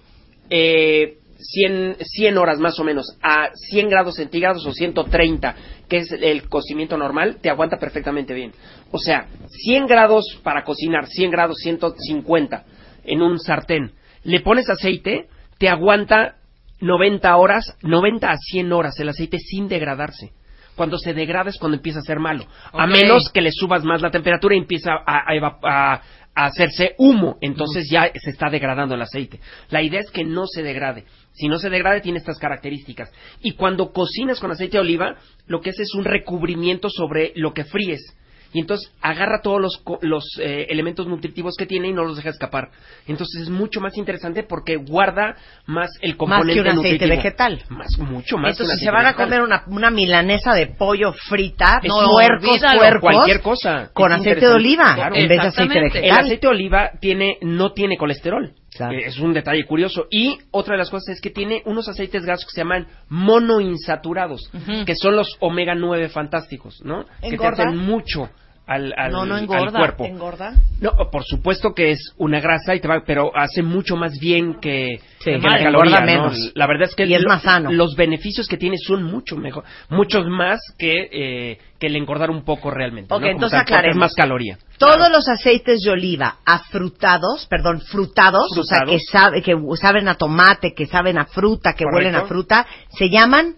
eh, 0.49 1.17
100, 1.39 1.97
100 2.01 2.39
horas 2.39 2.59
más 2.59 2.79
o 2.79 2.85
menos, 2.85 3.17
a 3.23 3.51
100 3.55 3.89
grados 3.89 4.17
centígrados 4.17 4.67
o 4.67 4.73
130, 4.73 5.55
que 5.89 5.99
es 5.99 6.13
el 6.13 6.49
cocimiento 6.49 6.97
normal, 6.97 7.39
te 7.41 7.51
aguanta 7.51 7.79
perfectamente 7.79 8.35
bien. 8.35 8.53
O 8.91 8.99
sea, 8.99 9.27
100 9.49 9.87
grados 9.87 10.39
para 10.43 10.65
cocinar, 10.65 11.07
100 11.07 11.31
grados 11.31 11.59
150 11.63 12.65
en 13.05 13.23
un 13.23 13.39
sartén. 13.39 13.93
Le 14.23 14.41
pones 14.41 14.69
aceite, 14.69 15.29
te 15.59 15.69
aguanta 15.69 16.37
90 16.81 17.37
horas, 17.37 17.77
90 17.83 18.31
a 18.31 18.37
100 18.37 18.73
horas 18.73 18.99
el 19.01 19.09
aceite 19.09 19.39
sin 19.39 19.69
degradarse. 19.69 20.33
Cuando 20.77 20.99
se 20.99 21.13
degrada 21.13 21.51
es 21.51 21.59
cuando 21.59 21.77
empieza 21.77 21.99
a 21.99 22.03
ser 22.03 22.19
malo. 22.21 22.47
A 22.73 22.87
menos 22.87 23.31
que 23.31 23.43
le 23.43 23.51
subas 23.53 23.85
más 23.85 24.01
la 24.01 24.11
temperatura 24.11 24.55
y 24.55 24.59
empieza 24.59 24.93
a, 25.07 25.31
a 25.31 25.35
eva- 25.35 25.59
a- 25.63 26.01
a 26.33 26.45
hacerse 26.47 26.95
humo. 26.97 27.37
Entonces 27.43 27.89
ya 27.91 28.11
se 28.15 28.31
está 28.31 28.49
degradando 28.49 28.95
el 28.95 29.03
aceite. 29.03 29.41
La 29.69 29.83
idea 29.83 30.01
es 30.01 30.11
que 30.11 30.25
no 30.25 30.47
se 30.47 30.63
degrade. 30.63 31.05
Si 31.33 31.49
no 31.49 31.59
se 31.59 31.69
degrade, 31.71 32.01
tiene 32.01 32.19
estas 32.19 32.39
características. 32.39 33.13
Y 33.43 33.53
cuando 33.53 33.93
cocinas 33.93 34.41
con 34.41 34.51
aceite 34.53 34.77
de 34.79 34.81
oliva, 34.83 35.17
lo 35.47 35.61
que 35.61 35.71
hace 35.71 35.83
es 35.83 35.95
un 35.95 36.05
recubrimiento 36.05 36.89
sobre 36.89 37.33
lo 37.35 37.53
que 37.53 37.65
fríes. 37.65 38.17
Y 38.53 38.59
entonces 38.61 38.91
agarra 39.01 39.43
todos 39.43 39.61
los, 39.61 39.77
co- 39.85 39.99
los 40.03 40.25
eh, 40.41 40.67
elementos 40.71 41.07
nutritivos 41.07 41.55
que 41.57 41.67
tiene 41.67 41.89
y 41.89 41.93
no 41.93 42.05
los 42.05 42.17
deja 42.17 42.31
escapar. 42.31 42.71
Entonces 43.07 43.43
es 43.43 43.49
mucho 43.49 43.81
más 43.81 43.97
interesante 43.97 44.43
porque 44.43 44.77
guarda 44.77 45.37
más 45.67 45.91
el 46.03 46.11
Más 46.11 46.19
componente 46.19 46.55
que 46.55 46.61
un 46.61 46.67
aceite 46.67 46.93
nutritivo. 47.07 47.17
vegetal. 47.17 47.63
Más, 47.69 47.99
mucho 47.99 48.37
más. 48.39 48.53
Entonces, 48.53 48.79
si 48.81 48.85
se 48.85 48.91
van 48.91 49.07
a 49.07 49.15
comer 49.15 49.43
una, 49.43 49.63
una 49.69 49.91
milanesa 49.91 50.53
de 50.55 50.67
pollo 50.67 51.13
frita, 51.13 51.81
no, 51.85 52.03
no, 52.03 52.09
puercos, 52.11 52.61
cualquier 53.01 53.41
cosa. 53.41 53.91
con 53.95 54.13
aceite 54.13 54.47
de 54.47 54.53
oliva, 54.53 54.95
Claro. 54.95 55.15
en 55.15 55.29
vez 55.29 55.41
de 55.43 55.47
aceite 55.49 55.79
El 55.79 55.85
vegetal. 55.85 56.19
aceite 56.19 56.47
de 56.47 56.49
oliva 56.53 56.91
tiene, 57.01 57.39
no 57.43 57.73
tiene 57.73 57.97
colesterol. 57.97 58.53
Eh, 58.93 59.03
Es 59.07 59.19
un 59.19 59.33
detalle 59.33 59.65
curioso. 59.65 60.07
Y 60.11 60.39
otra 60.51 60.75
de 60.75 60.79
las 60.79 60.91
cosas 60.91 61.09
es 61.17 61.21
que 61.21 61.31
tiene 61.31 61.63
unos 61.67 61.89
aceites 61.89 62.25
grasos 62.25 62.47
que 62.47 62.53
se 62.53 62.61
llaman 62.63 62.87
monoinsaturados, 63.09 64.51
que 64.87 64.95
son 64.95 65.17
los 65.17 65.37
omega 65.41 65.75
9 65.75 66.09
fantásticos, 66.09 66.81
¿no? 66.85 67.05
Que 67.21 67.29
te 67.31 67.35
¿Engorda? 67.35 67.65
hacen 67.65 67.77
mucho 67.77 68.29
al, 68.67 68.95
al, 68.97 69.11
no, 69.11 69.27
no 69.27 69.35
al 69.35 69.43
engorda. 69.43 69.79
cuerpo. 69.79 70.05
¿Engorda? 70.05 70.55
No, 70.81 70.93
por 71.11 71.25
supuesto 71.25 71.75
que 71.75 71.91
es 71.91 72.15
una 72.19 72.41
grasa, 72.41 72.75
y 72.75 72.81
te 72.81 72.87
va, 72.87 73.03
pero 73.05 73.37
hace 73.37 73.63
mucho 73.63 73.97
más 73.97 74.19
bien 74.21 74.61
que, 74.61 75.01
Sí, 75.19 75.25
que 75.25 75.35
engorda 75.35 75.57
la 75.59 75.63
caloría. 75.65 76.01
¿no? 76.01 76.07
menos. 76.07 76.53
La 76.55 76.67
verdad 76.69 76.89
es 76.89 76.95
que 76.95 77.05
Y 77.07 77.15
es 77.15 77.23
lo- 77.23 77.29
más 77.29 77.43
sano. 77.43 77.73
los 77.73 77.97
beneficios 77.97 78.47
que 78.47 78.57
tiene 78.57 78.77
son 78.79 79.03
mucho 79.03 79.37
mejor, 79.37 79.65
muchos 79.89 80.25
más 80.29 80.61
que, 80.79 81.09
eh, 81.13 81.59
que 81.81 81.87
el 81.87 81.97
engordar 81.97 82.31
un 82.31 82.45
poco 82.45 82.71
realmente. 82.71 83.13
Ok, 83.13 83.23
entonces 83.25 83.57
tal, 83.57 83.63
aclaremos. 83.63 83.97
Es 83.97 84.01
más 84.01 84.15
caloría. 84.15 84.59
Todos 84.79 85.11
los 85.11 85.27
aceites 85.29 85.81
de 85.81 85.91
oliva 85.91 86.37
afrutados, 86.45 87.47
perdón, 87.49 87.81
frutados, 87.81 88.57
o 88.57 88.63
sea, 88.63 88.85
que, 88.85 88.99
sabe, 89.01 89.43
que 89.43 89.57
saben 89.81 90.07
a 90.07 90.15
tomate, 90.15 90.75
que 90.75 90.87
saben 90.87 91.19
a 91.19 91.25
fruta, 91.25 91.73
que 91.73 91.85
Correcto. 91.85 91.97
huelen 91.97 92.15
a 92.15 92.27
fruta, 92.27 92.67
se 92.91 93.09
llaman 93.09 93.57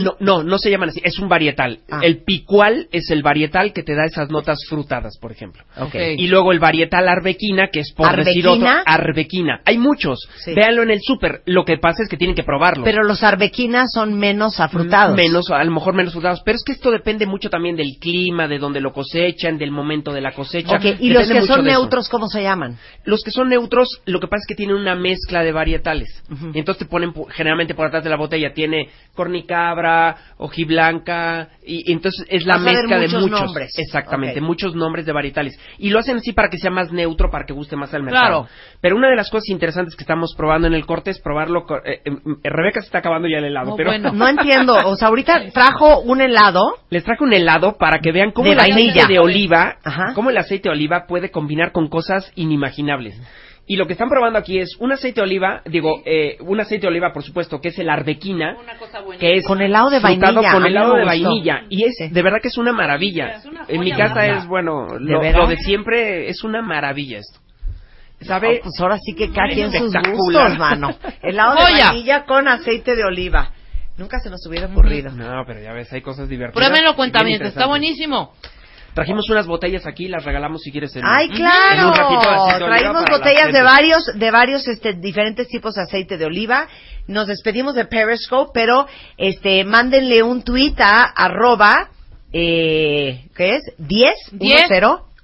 No, 0.00 0.16
no, 0.20 0.42
no 0.42 0.58
se 0.58 0.70
llaman 0.70 0.88
así, 0.90 1.00
es 1.04 1.18
un 1.18 1.28
varietal. 1.28 1.80
Ah. 1.90 2.00
El 2.02 2.22
picual 2.24 2.88
es 2.92 3.10
el 3.10 3.22
varietal 3.22 3.72
que 3.72 3.82
te 3.82 3.94
da 3.94 4.04
esas 4.06 4.30
notas 4.30 4.58
frutadas, 4.68 5.18
por 5.20 5.32
ejemplo. 5.32 5.64
Ok. 5.78 5.94
Y 6.16 6.28
luego 6.28 6.52
el 6.52 6.58
varietal 6.60 7.08
arbequina, 7.08 7.68
que 7.68 7.80
es 7.80 7.92
por 7.92 8.06
decir 8.24 8.46
otro, 8.46 8.66
¿Arbequina? 8.66 8.82
arbequina. 8.86 9.60
Hay 9.64 9.78
muchos. 9.78 10.20
Sí. 10.44 10.54
Véanlo 10.54 10.82
en 10.82 10.90
el 10.92 11.00
súper. 11.02 11.42
Lo 11.46 11.64
que 11.64 11.78
pasa 11.78 12.02
es 12.02 12.08
que 12.08 12.16
tienen 12.16 12.36
que 12.36 12.42
probarlo. 12.44 12.84
Pero 12.84 13.02
los 13.02 13.22
arbequinas 13.22 13.90
son 13.92 14.14
menos 14.18 14.60
afrutados. 14.60 15.16
Menos, 15.16 15.50
a 15.50 15.62
lo 15.64 15.70
mejor 15.72 15.94
menos 15.94 16.12
frutados. 16.12 16.40
Pero 16.44 16.56
es 16.56 16.64
que 16.64 16.72
esto 16.72 16.90
depende 16.90 17.26
mucho 17.26 17.50
también 17.50 17.76
del 17.76 17.96
clima, 18.00 18.46
de 18.48 18.58
donde 18.58 18.80
lo 18.80 18.92
cosechan, 18.92 19.58
del 19.58 19.70
momento 19.70 20.12
de 20.12 20.20
la 20.20 20.32
cosecha. 20.32 20.76
Ok, 20.76 20.84
y 21.00 21.10
los 21.10 21.28
que 21.28 21.42
son 21.42 21.64
neutros, 21.64 22.08
¿cómo 22.08 22.28
se 22.28 22.42
llaman? 22.42 22.78
Los 23.04 23.22
que 23.22 23.30
son 23.30 23.48
neutros, 23.48 24.00
lo 24.06 24.20
que 24.20 24.26
pasa 24.28 24.42
es 24.42 24.46
que 24.46 24.54
tienen 24.54 24.76
una 24.76 24.94
mezcla 24.94 25.42
de 25.42 25.52
varietales. 25.52 26.22
Y 26.54 26.58
entonces 26.58 26.84
te 26.84 26.90
ponen 26.90 27.12
pu- 27.12 27.28
generalmente 27.30 27.74
por 27.74 27.86
atrás 27.86 28.04
de 28.04 28.10
la 28.10 28.16
botella. 28.16 28.52
Tiene 28.54 28.88
cornicabra, 29.14 29.81
hojiblanca, 30.36 31.48
y, 31.64 31.90
y 31.90 31.92
entonces 31.92 32.26
es 32.28 32.44
la 32.46 32.58
mezcla 32.58 32.98
de 32.98 33.08
muchos 33.08 33.30
nombres. 33.30 33.72
Exactamente, 33.78 34.40
muchos 34.40 34.74
nombres 34.74 35.06
de 35.06 35.12
varietales. 35.12 35.58
Y 35.78 35.90
lo 35.90 35.98
hacen 35.98 36.16
así 36.16 36.32
para 36.32 36.48
que 36.48 36.58
sea 36.58 36.70
más 36.70 36.92
neutro, 36.92 37.30
para 37.30 37.44
que 37.44 37.52
guste 37.52 37.76
más 37.76 37.92
al 37.94 38.02
mercado. 38.02 38.42
Claro. 38.44 38.48
Pero 38.80 38.96
una 38.96 39.08
de 39.08 39.16
las 39.16 39.30
cosas 39.30 39.48
interesantes 39.48 39.96
que 39.96 40.02
estamos 40.02 40.34
probando 40.36 40.66
en 40.66 40.74
el 40.74 40.86
corte 40.86 41.10
es 41.10 41.20
probarlo. 41.20 41.64
eh, 41.84 42.00
eh, 42.04 42.10
Rebeca 42.44 42.80
se 42.80 42.86
está 42.86 42.98
acabando 42.98 43.28
ya 43.28 43.38
el 43.38 43.44
helado, 43.44 43.72
Oh, 43.72 43.76
pero 43.76 43.90
bueno. 43.90 44.12
No 44.22 44.28
entiendo, 44.28 44.76
o 44.84 44.96
sea, 44.96 45.08
ahorita 45.08 45.50
trajo 45.52 46.00
un 46.00 46.20
helado 46.20 46.62
les 46.90 47.04
traje 47.04 47.24
un 47.24 47.32
helado 47.32 47.76
para 47.78 47.98
que 48.00 48.12
vean 48.12 48.30
cómo 48.32 48.46
De 48.46 48.52
el 48.52 48.58
vainilla. 48.58 48.90
aceite 48.92 49.12
de 49.14 49.18
oliva, 49.18 49.76
Ajá. 49.84 50.12
cómo 50.14 50.30
el 50.30 50.36
aceite 50.38 50.68
de 50.68 50.74
oliva 50.74 51.06
puede 51.08 51.30
combinar 51.30 51.72
con 51.72 51.88
cosas 51.88 52.30
inimaginables. 52.34 53.20
Y 53.66 53.76
lo 53.76 53.86
que 53.86 53.92
están 53.92 54.08
probando 54.08 54.38
aquí 54.38 54.58
es 54.58 54.76
un 54.80 54.92
aceite 54.92 55.20
de 55.20 55.24
oliva, 55.24 55.62
digo, 55.66 56.02
eh, 56.04 56.36
un 56.40 56.58
aceite 56.60 56.82
de 56.82 56.88
oliva, 56.88 57.12
por 57.12 57.22
supuesto, 57.22 57.60
que 57.60 57.68
es 57.68 57.78
el 57.78 57.88
arbequina, 57.88 58.56
que 59.20 59.36
es 59.36 59.46
Con 59.46 59.62
helado 59.62 59.88
de 59.88 60.00
vainilla, 60.00 60.50
a 60.50 60.54
con 60.54 60.66
helado 60.66 60.94
de 60.94 61.04
vainilla. 61.04 61.62
Y 61.68 61.84
es, 61.84 61.94
de 62.12 62.22
verdad 62.22 62.38
que 62.42 62.48
es 62.48 62.58
una 62.58 62.72
maravilla. 62.72 63.40
En 63.68 63.80
mi 63.80 63.92
casa 63.92 64.26
es, 64.26 64.46
bueno, 64.46 64.86
lo, 64.98 65.20
veras? 65.20 65.40
lo 65.40 65.46
de 65.46 65.56
siempre 65.58 66.28
es 66.28 66.42
una 66.42 66.60
maravilla 66.60 67.18
esto. 67.18 67.38
¿Sabe? 68.20 68.56
No, 68.56 68.62
pues 68.64 68.80
ahora 68.80 68.98
sí 68.98 69.14
que 69.14 69.32
cada 69.32 69.48
quien 69.48 69.72
sus 69.72 69.92
gustos, 69.94 70.58
mano. 70.58 70.90
Helado 71.22 71.54
de 71.56 71.72
vainilla 71.72 72.24
con 72.24 72.48
aceite 72.48 72.96
de 72.96 73.04
oliva. 73.04 73.52
Nunca 73.96 74.18
se 74.20 74.30
nos 74.30 74.44
hubiera 74.46 74.66
ocurrido. 74.66 75.10
No, 75.12 75.44
pero 75.46 75.60
ya 75.60 75.72
ves, 75.72 75.92
hay 75.92 76.00
cosas 76.00 76.28
divertidas. 76.28 76.66
Pruébenlo, 76.66 76.96
cuenta 76.96 77.22
bien 77.22 77.42
está 77.42 77.66
buenísimo. 77.66 78.32
Trajimos 78.94 79.28
unas 79.30 79.46
botellas 79.46 79.86
aquí, 79.86 80.06
las 80.06 80.24
regalamos 80.24 80.60
si 80.62 80.70
quieres 80.70 80.94
en, 80.96 81.02
Ay, 81.04 81.26
en 81.26 81.32
un 81.32 81.36
claro. 81.38 81.94
ratito 81.94 82.30
de 82.30 82.80
la 82.80 82.92
botellas 83.10 83.52
de 83.52 83.62
varios, 83.62 84.04
de 84.14 84.30
varios, 84.30 84.68
este, 84.68 84.92
diferentes 84.92 85.48
tipos 85.48 85.74
de 85.74 85.82
aceite 85.82 86.18
de 86.18 86.26
oliva. 86.26 86.68
Nos 87.06 87.26
despedimos 87.26 87.74
de 87.74 87.86
Periscope, 87.86 88.50
pero, 88.52 88.86
este, 89.16 89.64
mándenle 89.64 90.22
un 90.22 90.42
tweet 90.42 90.74
a 90.78 91.04
arroba, 91.04 91.88
eh, 92.32 93.28
¿qué 93.34 93.56
es? 93.56 93.62
10, 93.78 94.12
10, 94.32 94.68
10, 94.68 94.68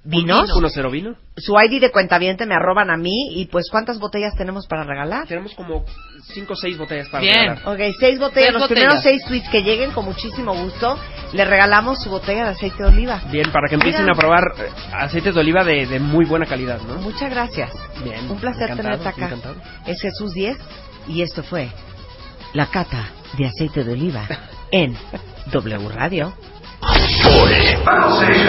vinos. 0.09 0.49
¿Uno 0.55 0.69
cero 0.69 0.89
vino? 0.89 1.15
Su 1.37 1.53
ID 1.59 1.79
de 1.81 1.91
cuentaviente 1.91 2.45
me 2.45 2.55
arroban 2.55 2.89
a 2.89 2.97
mí 2.97 3.29
y 3.39 3.45
pues 3.45 3.65
¿cuántas 3.71 3.99
botellas 3.99 4.33
tenemos 4.37 4.67
para 4.67 4.83
regalar? 4.83 5.27
Tenemos 5.27 5.53
como 5.53 5.85
cinco 6.33 6.53
o 6.53 6.55
seis 6.55 6.77
botellas 6.77 7.07
para 7.09 7.21
Bien. 7.23 7.55
regalar. 7.55 7.67
Ok, 7.67 7.95
seis 7.99 8.19
botellas. 8.19 8.49
Seis 8.49 8.53
Los 8.53 8.61
botellas. 8.63 8.67
primeros 8.69 9.03
seis 9.03 9.23
tweets 9.25 9.49
que 9.49 9.63
lleguen, 9.63 9.91
con 9.91 10.05
muchísimo 10.05 10.53
gusto, 10.55 10.97
le 11.33 11.45
regalamos 11.45 12.01
su 12.01 12.09
botella 12.09 12.43
de 12.45 12.49
aceite 12.51 12.83
de 12.83 12.89
oliva. 12.89 13.21
Bien, 13.31 13.51
para 13.51 13.67
que 13.69 13.75
empiecen 13.75 14.01
Mira. 14.01 14.13
a 14.13 14.17
probar 14.19 14.43
eh, 14.57 14.69
aceites 14.93 15.33
de 15.35 15.39
oliva 15.41 15.63
de, 15.63 15.85
de 15.85 15.99
muy 15.99 16.25
buena 16.25 16.45
calidad, 16.45 16.81
¿no? 16.81 16.95
Muchas 16.95 17.29
gracias. 17.29 17.71
Bien. 18.03 18.29
Un 18.29 18.39
placer 18.39 18.75
tenerte 18.75 19.07
acá. 19.07 19.25
encantado. 19.27 19.55
Es 19.85 20.01
Jesús 20.01 20.33
10 20.33 20.57
y 21.07 21.21
esto 21.21 21.43
fue 21.43 21.69
la 22.53 22.67
cata 22.67 23.11
de 23.37 23.45
aceite 23.45 23.83
de 23.83 23.93
oliva 23.93 24.27
en 24.71 24.95
W 25.51 25.89
Radio. 25.89 26.33
Hoy, 26.81 27.77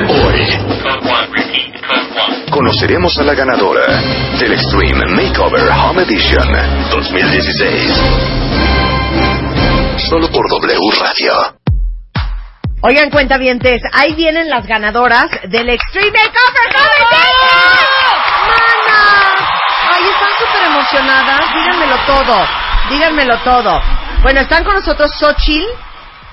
hoy, 0.09 0.47
Conoceremos 2.51 3.19
a 3.19 3.23
la 3.25 3.35
ganadora 3.35 3.87
del 4.39 4.53
Extreme 4.53 5.07
Makeover 5.07 5.69
Home 5.71 6.03
Edition 6.03 6.49
2016. 6.91 8.01
Solo 10.09 10.31
por 10.31 10.49
W 10.49 10.79
Radio. 11.01 11.33
Oigan, 12.83 13.11
cuentavientes, 13.11 13.83
ahí 13.93 14.15
vienen 14.15 14.49
las 14.49 14.67
ganadoras 14.67 15.29
del 15.49 15.69
Extreme 15.69 16.13
Makeover 16.13 16.73
Competition. 16.73 17.51
¡Mana! 18.47 19.35
Ay, 19.93 20.03
están 20.05 20.33
súper 20.39 20.65
emocionadas. 20.67 21.55
Díganmelo 21.55 21.97
todo. 22.07 22.47
Díganmelo 22.91 23.39
todo. 23.39 23.83
Bueno, 24.23 24.41
están 24.41 24.65
con 24.65 24.75
nosotros 24.75 25.11
Xochitl 25.19 25.67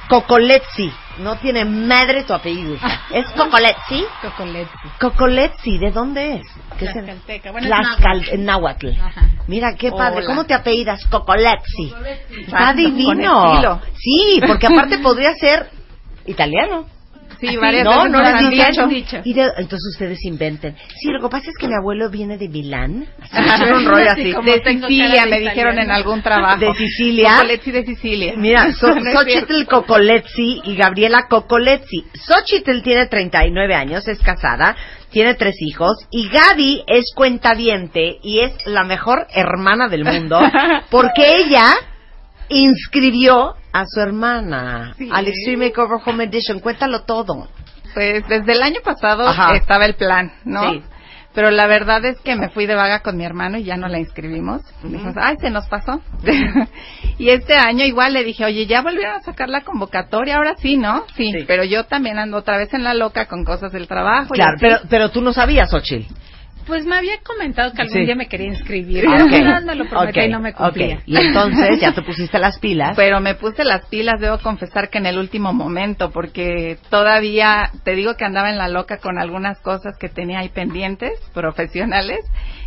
Cocoletzi. 0.09 0.93
No 1.19 1.35
tiene 1.37 1.65
madre 1.65 2.23
tu 2.23 2.33
apellido. 2.33 2.75
¿Es 3.11 3.25
Cocoletzi? 3.31 4.05
Cocoletzi. 4.21 4.71
Cocoletzi, 4.99 5.77
¿de 5.79 5.91
dónde 5.91 6.35
es? 6.35 6.47
¿Qué 6.77 6.85
Tlaxcalteca. 6.87 7.51
Bueno, 7.51 7.67
es 7.67 7.73
Tlaxcal- 7.73 8.37
náhuatl. 8.39 8.87
Mira, 9.47 9.75
qué 9.75 9.91
padre. 9.91 10.17
Hola. 10.19 10.27
¿Cómo 10.27 10.45
te 10.45 10.53
apellidas? 10.53 11.05
Cocoletzi. 11.07 11.93
Está 12.29 12.39
Exacto, 12.39 12.77
divino. 12.77 13.81
Sí, 13.95 14.41
porque 14.45 14.67
aparte 14.67 14.99
podría 14.99 15.33
ser 15.35 15.69
italiano. 16.25 16.85
Sí, 17.39 17.55
varias 17.57 17.83
no, 17.85 17.91
veces 17.91 18.11
no 18.11 18.17
nos 18.17 18.21
les 18.51 18.77
han 18.79 18.89
dicho. 18.89 19.21
Y 19.23 19.33
de- 19.33 19.43
entonces 19.57 19.89
ustedes 19.93 20.23
inventen. 20.25 20.75
Sí, 20.99 21.09
lo 21.09 21.21
que 21.21 21.29
pasa 21.29 21.49
es 21.49 21.57
que 21.59 21.67
mi 21.67 21.73
abuelo 21.75 22.09
viene 22.09 22.37
de 22.37 22.49
Milán. 22.49 23.07
Así, 23.21 23.31
Ajá, 23.37 23.65
es 23.65 23.71
un 23.71 23.85
rollo 23.85 24.11
así. 24.11 24.33
como 24.33 24.51
De 24.51 24.63
Sicilia, 24.63 25.25
me 25.25 25.39
dijeron 25.39 25.79
en 25.79 25.91
algún 25.91 26.21
trabajo. 26.21 26.59
De 26.59 26.73
Sicilia. 26.73 27.35
Cocoletzi 27.35 27.71
de 27.71 27.85
Sicilia. 27.85 28.33
Mira, 28.37 28.71
so, 28.79 28.93
No 28.95 29.11
Xochitl 29.11 29.65
Cocoletzi 29.65 30.61
y 30.63 30.75
Gabriela 30.75 31.27
Cocoletzi. 31.29 32.05
Xochitl 32.13 32.81
tiene 32.81 33.07
39 33.07 33.73
años, 33.75 34.07
es 34.07 34.19
casada, 34.19 34.75
tiene 35.11 35.35
tres 35.35 35.55
hijos 35.61 35.95
y 36.11 36.27
Gaby 36.29 36.83
es 36.87 37.05
cuentaviente 37.15 38.17
y 38.21 38.39
es 38.39 38.53
la 38.65 38.83
mejor 38.83 39.27
hermana 39.33 39.87
del 39.87 40.03
mundo 40.03 40.39
porque 40.89 41.37
ella 41.37 41.73
inscribió 42.49 43.55
a 43.73 43.85
su 43.85 43.99
hermana 43.99 44.93
Sí. 44.97 45.09
al 45.11 45.27
Extreme 45.27 45.67
Makeover 45.67 45.99
Home 46.05 46.23
Edition. 46.25 46.59
Cuéntalo 46.59 47.03
todo. 47.03 47.47
Pues 47.93 48.27
desde 48.27 48.51
el 48.53 48.61
año 48.61 48.81
pasado 48.83 49.27
Ajá. 49.27 49.55
estaba 49.55 49.85
el 49.85 49.95
plan, 49.95 50.31
¿no? 50.45 50.71
Sí. 50.71 50.83
Pero 51.33 51.51
la 51.51 51.67
verdad 51.67 52.03
es 52.03 52.19
que 52.21 52.35
me 52.35 52.49
fui 52.49 52.65
de 52.65 52.73
vaga 52.73 53.01
con 53.01 53.15
mi 53.15 53.23
hermano 53.23 53.59
y 53.59 53.63
ya 53.63 53.77
no 53.77 53.87
la 53.87 53.99
inscribimos. 53.99 54.61
Dijimos, 54.81 55.13
ay, 55.21 55.35
se 55.39 55.51
nos 55.51 55.67
pasó. 55.67 56.01
y 57.19 57.29
este 57.29 57.55
año 57.55 57.85
igual 57.85 58.13
le 58.13 58.23
dije, 58.23 58.43
oye, 58.43 58.65
ya 58.65 58.81
volvieron 58.81 59.17
a 59.17 59.21
sacar 59.21 59.47
la 59.47 59.61
convocatoria, 59.61 60.37
ahora 60.37 60.55
sí, 60.57 60.77
¿no? 60.77 61.05
Sí, 61.15 61.31
pero 61.45 61.63
yo 61.63 61.83
también 61.85 62.17
ando 62.17 62.37
otra 62.37 62.57
vez 62.57 62.73
en 62.73 62.83
la 62.83 62.95
loca 62.95 63.27
con 63.27 63.43
cosas 63.43 63.71
del 63.71 63.87
trabajo. 63.87 64.29
Claro, 64.33 64.57
pero, 64.59 64.77
pero 64.89 65.09
tú 65.11 65.21
no 65.21 65.31
sabías, 65.31 65.69
Xochitl. 65.69 66.11
Pues 66.67 66.85
me 66.85 66.97
había 66.97 67.19
comentado 67.23 67.71
que 67.71 67.81
algún 67.81 67.97
Sí. 67.97 68.05
día 68.05 68.15
me 68.15 68.27
quería 68.27 68.47
inscribir. 68.47 69.07
Ok. 69.07 69.63
me 69.65 69.75
lo 69.75 69.85
prometí 69.85 70.19
Ok, 70.19 70.25
y 70.25 70.29
no 70.29 70.39
me 70.41 70.53
cumplía. 70.53 70.99
Y 71.05 71.15
entonces 71.17 71.79
ya 71.79 71.93
te 71.93 72.01
pusiste 72.01 72.37
las 72.39 72.59
pilas. 72.59 72.93
Pero 72.97 73.19
me 73.21 73.35
puse 73.35 73.63
las 73.63 73.85
pilas, 73.87 74.19
debo 74.19 74.37
confesar 74.39 74.89
que 74.89 74.97
en 74.97 75.05
el 75.05 75.17
último 75.17 75.53
momento, 75.53 76.11
porque 76.11 76.77
todavía 76.89 77.71
te 77.85 77.95
digo 77.95 78.15
que 78.15 78.25
andaba 78.25 78.49
en 78.49 78.57
la 78.57 78.67
loca 78.67 78.97
con 78.97 79.17
algunas 79.17 79.59
cosas 79.61 79.97
que 79.97 80.09
tenía 80.09 80.39
ahí 80.39 80.49
pendientes, 80.49 81.13
profesionales, 81.33 82.19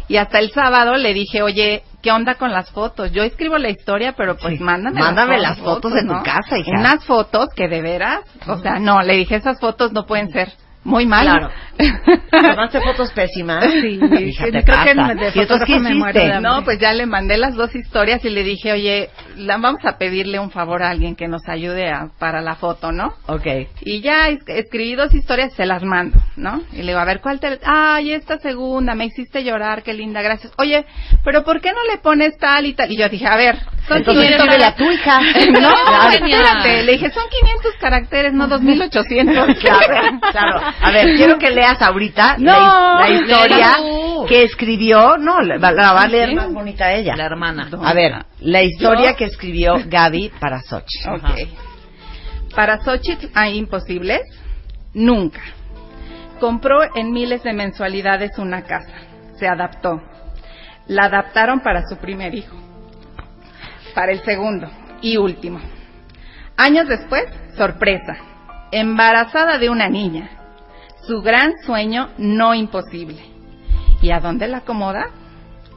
y 0.09 0.17
hasta 0.17 0.39
el 0.41 0.51
sábado 0.51 0.97
le 0.97 1.15
dije, 1.15 1.43
oye, 1.43 1.83
¿qué 2.03 2.11
onda 2.11 2.35
con 2.35 2.51
las 2.51 2.71
fotos? 2.71 3.13
Yo 3.13 3.23
escribo 3.23 3.59
la 3.59 3.69
historia, 3.69 4.15
pero 4.17 4.37
pues 4.37 4.61
mándame, 4.61 4.99
Mándame 5.01 5.39
las, 5.39 5.59
las 5.59 5.59
fotos 5.61 5.93
de 5.93 6.01
tu 6.01 6.07
¿no? 6.15 6.23
casa, 6.25 6.59
hija. 6.59 6.71
Unas 6.79 7.05
fotos 7.05 7.49
que 7.55 7.69
de 7.69 7.81
veras, 7.81 8.21
o 8.49 8.59
sea, 8.59 8.79
no, 8.81 9.03
le 9.03 9.15
dije, 9.15 9.37
esas 9.37 9.61
fotos 9.61 9.93
no 9.93 10.07
pueden 10.07 10.31
ser. 10.31 10.49
Muy 10.83 11.05
mal. 11.07 11.27
Claro. 11.27 11.51
Tomaste 12.31 12.81
fotos 12.81 13.13
pésimas. 13.13 13.65
Sí, 13.71 13.99
Hija, 14.03 14.47
sí, 14.47 14.53
te 14.53 14.65
creo 14.65 14.83
que 14.85 14.95
pasa. 14.95 15.15
de 15.15 15.33
¿Y 15.35 15.39
entonces 15.41 15.67
qué 15.67 15.75
fotógrafo 15.75 15.81
me 15.81 15.89
de 15.91 15.97
hiciste? 16.25 16.41
No, 16.41 16.65
pues 16.65 16.79
ya 16.79 16.93
le 16.93 17.07
mandé 17.07 17.37
las 17.39 17.55
dos 17.55 17.75
historias 17.75 18.25
y 18.25 18.31
le 18.31 18.43
dije, 18.43 18.73
oye, 18.73 19.11
la, 19.37 19.57
vamos 19.59 19.85
a 19.85 19.99
pedirle 19.99 20.39
un 20.39 20.51
favor 20.51 20.83
a 20.83 20.91
alguien 20.91 21.17
que 21.17 21.29
nos 21.29 21.43
ayude 21.49 21.91
a- 21.91 22.09
para 22.19 22.41
la 22.41 22.55
foto, 22.57 22.93
¿no? 22.93 23.13
Ok. 23.27 23.47
Y 23.83 24.01
ya 24.01 24.29
es- 24.29 24.41
escribí 24.47 24.95
dos 24.95 25.15
historias, 25.15 25.53
se 25.55 25.67
las 25.67 25.83
mando, 25.83 26.19
¿no? 26.37 26.63
Y 26.73 26.77
le 26.79 26.89
digo, 26.89 26.99
a 26.99 27.05
ver, 27.05 27.21
¿cuál 27.21 27.41
te...? 27.41 27.59
Ay, 27.65 28.13
esta 28.13 28.39
segunda, 28.39 28.95
me 28.95 29.07
hiciste 29.07 29.45
llorar, 29.45 29.83
qué 29.83 29.93
linda, 29.95 30.23
gracias. 30.23 30.53
Oye, 30.59 30.85
pero 31.25 31.45
¿por 31.45 31.61
qué 31.61 31.73
no 31.73 31.83
le 31.93 31.99
pones 31.99 32.37
tal 32.39 32.65
y 32.67 32.73
tal? 32.75 32.91
Y 32.91 32.97
yo 32.97 33.09
dije, 33.09 33.27
a 33.27 33.37
ver, 33.37 33.57
son 33.87 33.99
Entonces 33.99 34.23
500 34.25 34.41
escríbele 34.47 34.65
a 34.65 34.75
tu 34.77 34.91
hija. 34.91 35.21
No, 35.61 35.75
Claro. 35.75 36.13
espérate, 36.13 36.83
le 36.85 36.93
dije, 36.93 37.11
son 37.11 37.25
500 37.31 37.73
caracteres, 37.81 38.33
no 38.33 38.49
2800. 38.49 39.59
Claro, 39.59 40.21
claro. 40.33 40.61
A 40.83 40.91
ver, 40.91 41.17
quiero 41.17 41.39
que 41.39 41.51
leas 41.51 41.81
ahorita 41.83 42.37
No, 42.39 42.53
la, 42.53 43.01
la 43.01 43.11
historia 43.11 43.77
que 44.29 44.45
escribió. 44.45 45.17
No, 45.19 45.41
la, 45.41 45.57
la 45.59 45.93
va 45.93 46.03
a 46.03 46.09
leer 46.09 46.31
Sí. 46.31 46.35
más 46.35 46.53
bonita 46.53 46.93
ella. 46.93 47.15
La 47.17 47.25
hermana. 47.25 47.69
A 47.83 47.95
ver, 47.95 48.25
la 48.41 48.63
historia 48.63 49.13
¿Yo? 49.13 49.17
que 49.17 49.25
escribió 49.25 49.75
Gaby 49.87 50.33
para 50.41 50.61
Sochi. 50.63 50.99
Ok. 51.09 52.55
Para 52.55 52.79
Xochitl 52.83 53.27
hay 53.35 53.57
imposibles, 53.59 54.21
nunca. 54.95 55.41
Compró 56.41 56.81
en 56.97 57.13
miles 57.13 57.43
de 57.43 57.53
mensualidades 57.53 58.39
una 58.39 58.63
casa. 58.63 58.93
Se 59.39 59.47
adaptó. 59.47 60.01
La 60.87 61.05
adaptaron 61.05 61.61
para 61.61 61.87
su 61.87 61.97
primer 61.99 62.35
hijo. 62.35 62.57
Para 63.95 64.13
el 64.13 64.23
segundo 64.25 64.69
y 65.03 65.17
último. 65.17 65.61
Años 66.57 66.89
después, 66.89 67.25
sorpresa. 67.57 68.17
Embarazada 68.73 69.59
de 69.59 69.71
una 69.71 69.89
niña. 69.89 70.31
Su 71.11 71.23
gran 71.23 71.55
sueño 71.67 72.11
no 72.19 72.55
imposible. 72.55 73.21
¿Y 74.01 74.13
a 74.13 74.21
dónde 74.21 74.47
la 74.47 74.59
acomoda? 74.59 75.11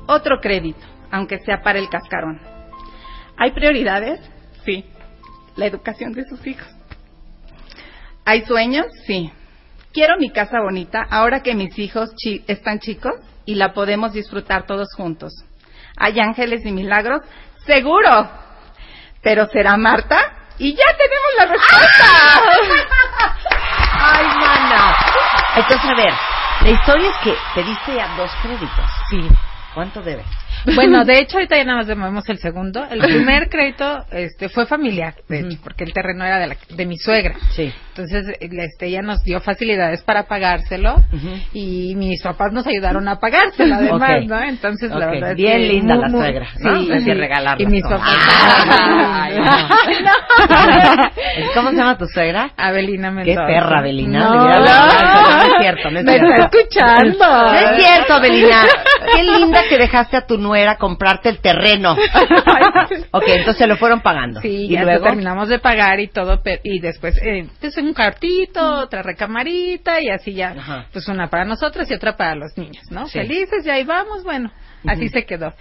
Otro 0.06 0.40
crédito, 0.40 0.86
aunque 1.10 1.40
sea 1.40 1.64
para 1.64 1.80
el 1.80 1.90
cascarón. 1.90 2.40
¿Hay 3.40 3.50
prioridades? 3.52 4.20
Sí. 4.64 4.86
La 5.56 5.66
educación 5.66 6.14
de 6.14 6.24
sus 6.26 6.46
hijos. 6.46 6.68
¿Hay 8.26 8.46
sueños? 8.46 8.86
Sí. 9.08 9.34
Quiero 9.92 10.18
mi 10.20 10.30
casa 10.30 10.60
bonita 10.62 11.02
ahora 11.10 11.42
que 11.42 11.56
mis 11.56 11.80
hijos 11.80 12.14
chi- 12.16 12.44
están 12.48 12.78
chicos 12.78 13.14
y 13.44 13.56
la 13.56 13.74
podemos 13.74 14.14
disfrutar 14.14 14.68
todos 14.68 14.90
juntos. 14.96 15.34
¿Hay 15.98 16.20
ángeles 16.20 16.64
y 16.64 16.72
milagros? 16.72 17.22
Seguro. 17.66 18.30
Pero 19.24 19.48
será 19.48 19.78
Marta 19.78 20.20
y 20.60 20.76
ya 20.76 20.86
tenemos 20.96 21.32
la 21.40 21.46
respuesta. 21.48 22.06
Ay, 24.06 24.26
mana. 24.38 24.96
Entonces, 25.56 25.86
a 25.86 25.96
ver, 25.96 26.14
la 26.64 26.70
historia 26.70 27.10
es 27.10 27.16
que 27.24 27.34
pediste 27.54 27.96
ya 27.96 28.16
dos 28.18 28.32
créditos. 28.42 28.90
Sí. 29.10 29.28
¿Cuánto 29.74 30.02
debes? 30.02 30.26
Bueno, 30.76 31.04
de 31.06 31.20
hecho, 31.20 31.38
ahorita 31.38 31.58
ya 31.58 31.64
nada 31.64 31.80
más 31.80 31.88
debemos 31.88 32.28
el 32.30 32.40
segundo. 32.40 32.86
El 32.90 33.00
primer 33.02 33.50
crédito 33.50 34.06
este, 34.12 34.50
fue 34.50 34.66
familiar, 34.66 35.16
de 35.28 35.42
hecho, 35.42 35.58
porque 35.64 35.84
el 35.84 35.94
terreno 35.94 36.26
era 36.26 36.40
de, 36.40 36.48
la, 36.48 36.58
de 36.70 36.86
mi 36.86 36.98
suegra. 36.98 37.36
Sí. 37.52 37.74
Entonces, 37.96 38.26
este, 38.40 38.88
ella 38.88 39.04
nos 39.04 39.24
dio 39.24 39.40
facilidades 39.40 40.02
para 40.02 40.24
pagárselo 40.24 40.96
y 41.54 41.94
mis 41.96 42.24
papás 42.24 42.52
nos 42.52 42.66
ayudaron 42.66 43.08
a 43.08 43.20
pagárselo 43.20 43.76
además. 43.76 44.26
¿no? 44.26 44.42
Entonces, 44.42 44.90
la 44.90 45.12
verdad 45.12 45.32
es 45.32 45.38
bien 45.38 45.62
que 45.62 45.68
linda 45.68 45.94
muy, 45.96 46.04
la 46.04 46.10
suegra, 46.10 46.48
¿no? 46.60 46.76
Sí, 46.82 46.90
y- 46.92 47.14
regalarla 47.14 47.64
Y 47.64 47.68
mis 47.68 47.84
papás. 47.84 48.18
Ay, 48.68 49.38
¿Cómo 51.54 51.70
se 51.70 51.76
llama 51.76 51.98
tu 51.98 52.06
suegra? 52.08 52.52
Abelina 52.58 53.10
Qué 53.10 53.14
Mendoza. 53.16 53.46
perra, 53.46 53.80
Abelina. 53.80 54.20
No, 54.20 54.34
no. 54.34 54.44
No 54.44 55.44
es 55.44 55.54
cierto, 55.62 55.92
no 55.92 56.00
es 56.00 56.06
Me 56.06 56.14
cierto. 56.14 56.34
está 56.34 56.46
escuchando. 56.58 57.26
No 57.28 57.54
es 57.54 57.84
cierto, 57.84 58.14
Abelina. 58.14 58.62
Qué 59.16 59.24
linda 59.24 59.62
que 59.70 59.78
dejaste 59.78 60.18
a 60.18 60.26
tu 60.26 60.38
nuera 60.38 60.78
comprarte 60.78 61.30
el 61.30 61.40
terreno. 61.40 61.94
ok, 63.12 63.24
entonces 63.28 63.58
se 63.58 63.68
lo 63.68 63.78
fueron 63.78 64.02
pagando. 64.02 64.42
Sí, 64.42 64.68
y 64.68 64.74
ya 64.74 64.84
luego. 64.84 65.06
terminamos 65.06 65.50
de 65.50 65.60
pagar 65.60 66.00
y 66.00 66.08
todo, 66.08 66.42
y 66.64 66.80
después, 66.80 67.20
eh, 67.24 67.46
un 67.84 67.94
cuartito, 67.94 68.80
otra 68.82 69.02
recamarita, 69.04 70.02
y 70.02 70.10
así 70.10 70.34
ya, 70.34 70.88
pues 70.92 71.08
una 71.08 71.30
para 71.30 71.46
nosotros 71.46 71.90
y 71.90 71.94
otra 71.94 72.16
para 72.18 72.36
los 72.36 72.58
niños, 72.58 72.84
¿no? 72.90 73.06
Sí. 73.08 73.20
Felices, 73.20 73.66
y 73.66 73.70
ahí 73.70 73.84
vamos, 73.84 74.24
bueno, 74.24 74.52
así 74.86 75.10
se 75.10 75.26
quedó. 75.26 75.54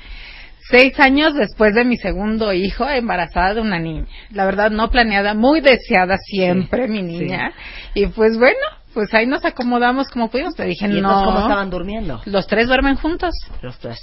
Seis 0.70 0.98
años 1.00 1.34
después 1.34 1.74
de 1.74 1.84
mi 1.84 1.96
segundo 1.96 2.52
hijo, 2.52 2.88
embarazada 2.88 3.54
de 3.54 3.60
una 3.60 3.78
niña. 3.78 4.06
La 4.30 4.44
verdad, 4.44 4.70
no 4.70 4.90
planeada, 4.90 5.34
muy 5.34 5.60
deseada 5.60 6.16
siempre, 6.18 6.88
mi 6.88 7.02
niña. 7.02 7.52
Y 7.94 8.06
pues 8.06 8.38
bueno, 8.38 8.60
pues 8.94 9.12
ahí 9.12 9.26
nos 9.26 9.44
acomodamos 9.44 10.08
como 10.08 10.30
pudimos. 10.30 10.54
Te 10.54 10.64
dije, 10.64 10.86
¿Y 10.86 11.00
no. 11.00 11.24
cómo 11.24 11.40
estaban 11.40 11.68
durmiendo? 11.68 12.22
Los 12.26 12.46
tres 12.46 12.68
duermen 12.68 12.94
juntos. 12.94 13.34
Los 13.60 13.78
tres. 13.80 13.98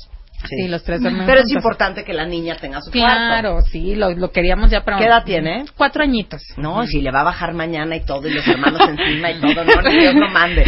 Sí, 0.48 0.68
los 0.70 0.84
tres 0.84 1.02
duermen 1.02 1.26
Pero 1.26 1.40
es 1.40 1.46
juntos. 1.46 1.58
importante 1.58 2.04
que 2.06 2.14
la 2.14 2.26
niña 2.26 2.56
tenga 2.56 2.80
su 2.82 2.92
Claro, 2.92 3.52
cuarto. 3.56 3.70
sí, 3.72 3.96
lo, 3.96 4.12
lo 4.12 4.32
queríamos 4.32 4.72
ya 4.72 4.86
para... 4.86 4.98
¿Qué 4.98 5.06
edad 5.06 5.24
tiene? 5.26 5.66
Cuatro 5.76 6.02
añitos. 6.04 6.42
No, 6.58 6.86
si 6.86 7.02
le 7.02 7.12
va 7.12 7.22
a 7.22 7.24
bajar 7.26 7.54
mañana 7.54 7.96
y 7.98 8.06
todo, 8.06 8.28
y 8.28 8.34
los 8.34 8.48
hermanos 8.48 8.80
encima 8.88 9.32
y 9.32 9.40
todo, 9.42 9.64
no, 9.66 9.82
ni 9.90 9.98
Dios 10.00 10.16
lo 10.16 10.30
mande. 10.34 10.64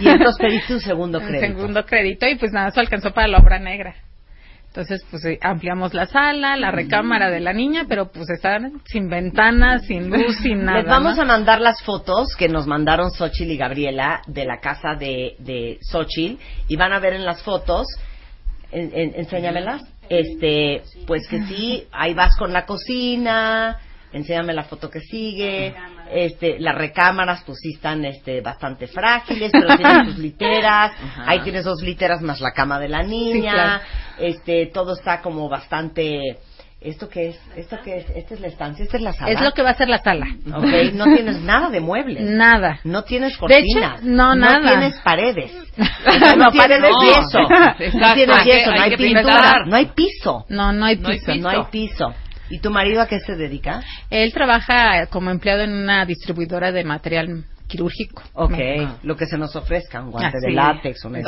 Y 0.00 0.08
entonces 0.08 0.36
pediste 0.38 0.74
un 0.74 0.80
segundo 0.80 1.18
Un 1.18 1.26
crédito. 1.26 1.46
segundo 1.46 1.86
crédito 1.86 2.26
y 2.26 2.34
pues 2.36 2.52
nada, 2.52 2.68
eso 2.68 2.80
alcanzó 2.80 3.12
para 3.12 3.28
la 3.28 3.38
obra 3.38 3.58
negra. 3.60 3.94
Entonces, 4.66 5.04
pues 5.10 5.24
eh, 5.24 5.36
ampliamos 5.42 5.94
la 5.94 6.06
sala, 6.06 6.56
la 6.56 6.70
recámara 6.70 7.28
de 7.28 7.40
la 7.40 7.52
niña, 7.52 7.86
pero 7.88 8.12
pues 8.12 8.30
están 8.30 8.80
sin 8.84 9.08
ventanas, 9.08 9.82
sin 9.86 10.10
luz, 10.10 10.36
sin 10.42 10.64
nada. 10.64 10.78
Les 10.78 10.86
vamos 10.88 11.16
¿no? 11.16 11.22
a 11.22 11.24
mandar 11.24 11.60
las 11.60 11.82
fotos 11.82 12.36
que 12.36 12.48
nos 12.48 12.68
mandaron 12.68 13.10
Xochitl 13.10 13.50
y 13.50 13.56
Gabriela 13.56 14.22
de 14.28 14.44
la 14.44 14.60
casa 14.60 14.94
de, 14.94 15.34
de 15.40 15.78
Xochitl 15.80 16.40
y 16.68 16.76
van 16.76 16.92
a 16.92 17.00
ver 17.00 17.14
en 17.14 17.24
las 17.24 17.42
fotos, 17.42 17.86
en- 18.72 18.90
en- 18.94 19.14
enséñamelas, 19.16 19.82
este, 20.08 20.82
pues 21.06 21.26
que 21.28 21.42
sí, 21.44 21.84
ahí 21.92 22.14
vas 22.14 22.36
con 22.36 22.52
la 22.52 22.66
cocina, 22.66 23.78
enséñame 24.12 24.52
la 24.52 24.64
foto 24.64 24.90
que 24.90 25.00
sigue, 25.00 25.74
este, 26.12 26.58
las 26.58 26.74
recámaras 26.74 27.42
pues 27.46 27.58
sí 27.62 27.74
están 27.74 28.04
este, 28.04 28.40
bastante 28.40 28.88
frágiles, 28.88 29.52
pero 29.52 29.76
tienen 29.76 30.06
sus 30.06 30.18
literas, 30.18 30.92
ahí 31.26 31.40
tienes 31.40 31.64
dos 31.64 31.80
literas 31.82 32.20
más 32.20 32.40
la 32.40 32.50
cama 32.52 32.80
de 32.80 32.88
la 32.88 33.02
niña, 33.02 33.52
claro. 33.52 33.82
este, 34.18 34.66
todo 34.66 34.94
está 34.94 35.20
como 35.20 35.48
bastante... 35.48 36.38
¿Esto 36.80 37.10
qué 37.10 37.28
es? 37.28 37.40
¿Esto 37.56 37.78
qué 37.84 37.98
es? 37.98 38.06
Esta 38.16 38.32
es 38.34 38.40
la 38.40 38.46
estancia, 38.46 38.82
esta 38.82 38.96
es 38.96 39.02
la 39.02 39.12
sala. 39.12 39.30
Es 39.32 39.40
lo 39.42 39.52
que 39.52 39.62
va 39.62 39.70
a 39.70 39.74
ser 39.74 39.88
la 39.88 39.98
sala. 39.98 40.26
Ok, 40.54 40.94
no 40.94 41.04
tienes 41.04 41.42
nada 41.42 41.68
de 41.68 41.80
muebles. 41.80 42.22
Nada. 42.22 42.80
No 42.84 43.04
tienes 43.04 43.32
De 43.34 43.38
cortinas. 43.38 43.98
hecho, 44.00 44.08
no, 44.10 44.34
nada. 44.34 44.60
tienes 44.78 44.98
paredes. 45.00 45.52
no, 45.76 46.36
No, 46.36 46.50
tienes 46.50 46.56
paredes 46.56 46.90
no. 46.90 47.04
yeso. 47.04 47.38
No 47.40 47.74
Exacto, 47.84 48.14
tienes 48.14 48.36
hay 48.38 48.44
que- 48.44 48.50
yeso, 48.58 48.70
no 48.70 48.76
hay 48.76 48.80
hay 48.82 48.90
que 48.90 48.96
pintura, 48.96 49.22
pintar. 49.22 49.66
no 49.66 49.76
hay 49.76 49.86
piso. 49.94 50.46
No, 50.48 50.72
no 50.72 50.86
hay 50.86 50.96
No 50.96 51.08
hay 51.10 51.18
piso. 51.18 51.34
No 51.36 51.48
hay 51.50 51.62
piso. 51.70 52.14
¿Y 52.48 52.60
tu 52.60 52.70
marido 52.70 53.02
a 53.02 53.06
qué 53.06 53.20
se 53.20 53.36
dedica? 53.36 53.82
Él 54.08 54.32
trabaja 54.32 55.06
como 55.06 55.30
empleado 55.30 55.62
en 55.62 55.72
una 55.72 56.04
distribuidora 56.06 56.72
de 56.72 56.82
material 56.84 57.44
quirúrgico. 57.70 58.22
Ok, 58.34 58.50
Me- 58.50 58.88
lo 59.04 59.16
que 59.16 59.26
se 59.26 59.38
nos 59.38 59.54
ofrezca, 59.56 60.02
un 60.02 60.10
guante 60.10 60.36
Ah, 60.36 60.40
de 60.42 60.48
sí. 60.50 60.54
látex, 60.54 61.04
una 61.04 61.20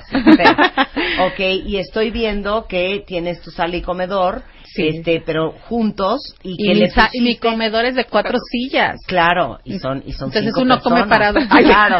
etcétera. 0.00 0.88
Ok, 1.26 1.40
y 1.66 1.76
estoy 1.78 2.10
viendo 2.10 2.66
que 2.66 3.04
tienes 3.06 3.40
tu 3.42 3.50
sala 3.50 3.76
y 3.76 3.82
comedor, 3.82 4.42
Sí. 4.64 4.86
este, 4.88 5.20
pero 5.26 5.52
juntos 5.68 6.20
y, 6.42 6.52
Y 6.52 6.56
que 6.68 6.74
mi, 6.74 6.80
le 6.80 6.90
sa- 6.90 7.10
y 7.12 7.20
mi 7.20 7.36
comedor 7.36 7.84
es 7.86 7.94
de 7.96 8.04
cuatro 8.04 8.38
sillas. 8.50 8.96
Claro, 9.06 9.58
y 9.64 9.78
son, 9.78 10.02
y 10.06 10.12
son 10.12 10.28
Entonces 10.28 10.44
cinco 10.54 10.60
uno 10.62 10.80
come 10.80 11.06
parado. 11.06 11.38
Claro. 11.50 11.98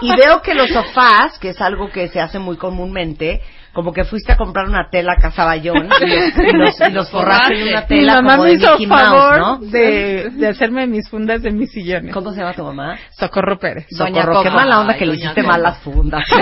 Y 0.00 0.08
veo 0.16 0.40
que 0.42 0.54
los 0.54 0.68
sofás, 0.70 1.38
que 1.38 1.50
es 1.50 1.60
algo 1.60 1.90
que 1.90 2.08
se 2.08 2.20
hace 2.20 2.38
muy 2.38 2.56
comúnmente, 2.56 3.40
como 3.76 3.92
que 3.92 4.04
fuiste 4.04 4.32
a 4.32 4.36
comprar 4.36 4.66
una 4.66 4.88
tela 4.90 5.12
a 5.12 5.16
Casaballón 5.20 5.86
y 6.00 6.52
los, 6.56 6.80
y 6.80 6.90
los, 6.92 7.10
forraste 7.10 7.54
en 7.60 7.68
una 7.68 7.82
Mi 7.82 7.86
tela 7.86 8.14
mamá 8.14 8.30
como 8.32 8.44
me 8.44 8.48
de 8.48 8.54
hizo 8.56 8.70
Mickey 8.72 8.86
favor 8.86 9.38
Mouse, 9.38 9.60
¿no? 9.60 9.70
de, 9.70 10.30
de 10.30 10.48
hacerme 10.48 10.86
mis 10.86 11.06
fundas 11.10 11.42
de 11.42 11.50
mis 11.52 11.70
sillones. 11.72 12.14
¿Cómo 12.14 12.30
se 12.32 12.40
llama 12.40 12.54
tu 12.54 12.64
mamá? 12.64 12.96
Socorro 13.10 13.58
Pérez. 13.58 13.86
Socorro, 13.90 14.42
qué 14.42 14.48
mala 14.50 14.80
onda 14.80 14.94
que 14.96 15.04
le 15.04 15.16
hiciste 15.16 15.42
mal 15.42 15.62
las 15.62 15.76
fundas. 15.80 16.24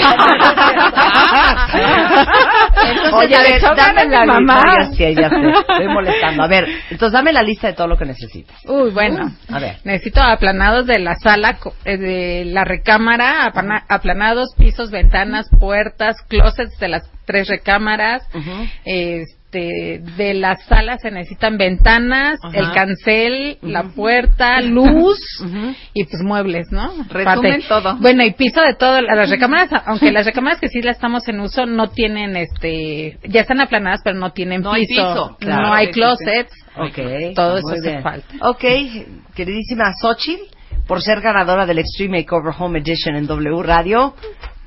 Oye, 3.14 3.34
a 3.36 3.42
ver, 3.42 3.62
dame 3.76 4.06
la 4.06 4.24
mamá. 4.26 4.54
lista. 4.78 4.78
Ya 4.78 4.92
sé, 4.96 5.14
ya 5.14 5.28
sé. 5.28 5.36
Estoy 5.72 5.88
molestando. 5.88 6.42
A 6.44 6.46
ver, 6.46 6.68
entonces 6.90 7.12
dame 7.12 7.32
la 7.32 7.42
lista 7.42 7.66
de 7.68 7.72
todo 7.74 7.88
lo 7.88 7.96
que 7.96 8.04
necesitas. 8.04 8.56
Uy, 8.66 8.90
bueno. 8.92 9.30
A 9.50 9.58
ver. 9.58 9.78
Necesito 9.84 10.22
aplanados 10.22 10.86
de 10.86 10.98
la 11.00 11.14
sala, 11.16 11.54
co- 11.58 11.74
eh, 11.84 11.96
de 11.96 12.44
la 12.46 12.64
recámara, 12.64 13.46
apana- 13.46 13.84
aplanados, 13.88 14.54
pisos, 14.56 14.90
ventanas, 14.90 15.48
puertas, 15.58 16.16
closets 16.28 16.78
de 16.78 16.88
las 16.88 17.08
tres 17.24 17.48
recámaras. 17.48 18.22
Este, 18.84 19.44
de 19.54 20.34
la 20.34 20.56
sala 20.56 20.98
se 20.98 21.10
necesitan 21.10 21.56
ventanas, 21.56 22.38
el 22.52 22.72
cancel, 22.72 23.58
la 23.62 23.84
puerta, 23.84 24.60
luz 24.62 25.18
y 25.92 26.04
pues 26.04 26.22
muebles, 26.22 26.66
¿no? 26.70 26.92
Resumen 27.08 27.62
todo. 27.68 27.96
Bueno, 27.96 28.24
y 28.24 28.32
piso 28.32 28.60
de 28.62 28.74
todo, 28.74 29.00
las 29.00 29.30
recámaras, 29.30 29.70
aunque 29.86 30.12
las 30.12 30.26
recámaras 30.26 30.60
que 30.60 30.68
sí 30.68 30.82
las 30.82 30.96
estamos 30.96 31.26
en 31.28 31.40
uso 31.40 31.66
no 31.66 31.90
tienen 31.90 32.36
este, 32.36 33.18
ya 33.24 33.42
están 33.42 33.60
aplanadas 33.60 34.00
pero 34.02 34.18
no 34.18 34.32
tienen 34.32 34.62
No 34.62 34.72
hay 34.72 34.86
piso. 34.86 35.36
Claro. 35.38 35.68
no 35.68 35.74
hay 35.74 35.90
closets. 35.90 36.52
Ok. 36.76 37.34
Todo 37.34 37.58
eso 37.58 37.68
hace 37.68 38.02
falta. 38.02 38.34
Ok, 38.40 38.64
queridísima 39.34 39.92
Xochitl, 40.00 40.42
por 40.86 41.00
ser 41.02 41.20
ganadora 41.20 41.66
del 41.66 41.78
Extreme 41.78 42.18
Makeover 42.18 42.54
Home 42.58 42.80
Edition 42.80 43.16
en 43.16 43.26
W 43.26 43.62
Radio, 43.62 44.14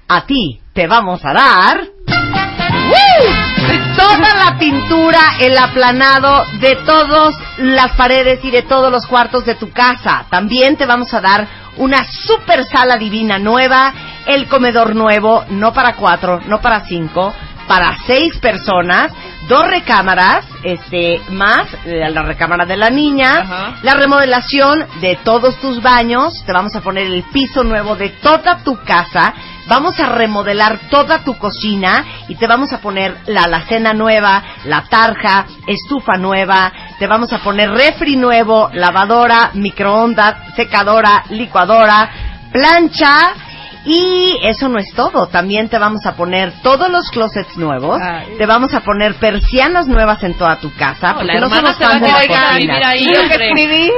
a 0.07 0.25
ti 0.25 0.61
te 0.77 0.85
vamos 0.85 1.25
a 1.25 1.33
dar... 1.33 1.87
¡Woo! 2.05 3.95
Toda 3.97 4.35
la 4.45 4.59
pintura, 4.59 5.37
el 5.39 5.57
aplanado 5.57 6.45
de 6.59 6.75
todas 6.85 7.33
las 7.57 7.93
paredes 7.93 8.45
y 8.45 8.51
de 8.51 8.61
todos 8.61 8.91
los 8.91 9.07
cuartos 9.07 9.43
de 9.43 9.55
tu 9.55 9.71
casa. 9.71 10.27
También 10.29 10.77
te 10.77 10.85
vamos 10.85 11.11
a 11.15 11.19
dar 11.19 11.47
una 11.77 12.05
super 12.05 12.63
sala 12.65 12.97
divina 12.97 13.39
nueva, 13.39 13.91
el 14.27 14.47
comedor 14.47 14.95
nuevo, 14.95 15.45
no 15.49 15.73
para 15.73 15.95
cuatro, 15.95 16.41
no 16.45 16.61
para 16.61 16.81
cinco, 16.81 17.33
para 17.67 17.97
seis 18.05 18.37
personas, 18.39 19.11
dos 19.47 19.67
recámaras, 19.67 20.45
este, 20.63 21.21
más 21.29 21.67
la 21.85 22.23
recámara 22.23 22.65
de 22.65 22.77
la 22.77 22.89
niña, 22.89 23.75
la 23.83 23.93
remodelación 23.93 24.85
de 25.01 25.17
todos 25.23 25.59
tus 25.59 25.81
baños, 25.81 26.33
te 26.45 26.53
vamos 26.53 26.75
a 26.75 26.81
poner 26.81 27.07
el 27.07 27.23
piso 27.23 27.63
nuevo 27.63 27.95
de 27.95 28.09
toda 28.09 28.63
tu 28.63 28.77
casa, 28.83 29.33
vamos 29.67 29.99
a 29.99 30.07
remodelar 30.07 30.79
toda 30.89 31.23
tu 31.23 31.37
cocina 31.37 32.05
y 32.27 32.35
te 32.35 32.47
vamos 32.47 32.71
a 32.73 32.79
poner 32.79 33.17
la 33.27 33.43
alacena 33.43 33.93
nueva, 33.93 34.43
la 34.65 34.83
tarja, 34.83 35.45
estufa 35.67 36.17
nueva, 36.17 36.71
te 36.99 37.07
vamos 37.07 37.31
a 37.33 37.39
poner 37.39 37.69
refri 37.69 38.15
nuevo, 38.15 38.69
lavadora, 38.73 39.51
microondas, 39.53 40.55
secadora, 40.55 41.23
licuadora, 41.29 42.09
plancha 42.51 43.46
y 43.89 44.37
eso 44.43 44.67
no 44.67 44.79
es 44.79 44.93
todo, 44.93 45.27
también 45.27 45.69
te 45.69 45.79
vamos 45.79 46.05
a 46.05 46.17
poner 46.17 46.51
todos 46.61 46.89
los 46.89 47.09
closets 47.09 47.57
nuevos, 47.57 48.01
te 48.37 48.45
vamos 48.45 48.73
a 48.73 48.81
poner 48.81 49.15
persianas 49.15 49.87
nuevas 49.87 50.21
en 50.23 50.33
toda 50.33 50.57
tu 50.57 50.73
casa, 50.75 51.13
No, 51.13 51.19
porque 51.19 51.39
no 51.39 51.49
somos 51.49 51.77
fans 51.77 52.01
de 52.01 52.11
ahí, 52.11 53.05
¿Yo 53.05 53.21
que 53.29 53.47
escribí? 53.47 53.91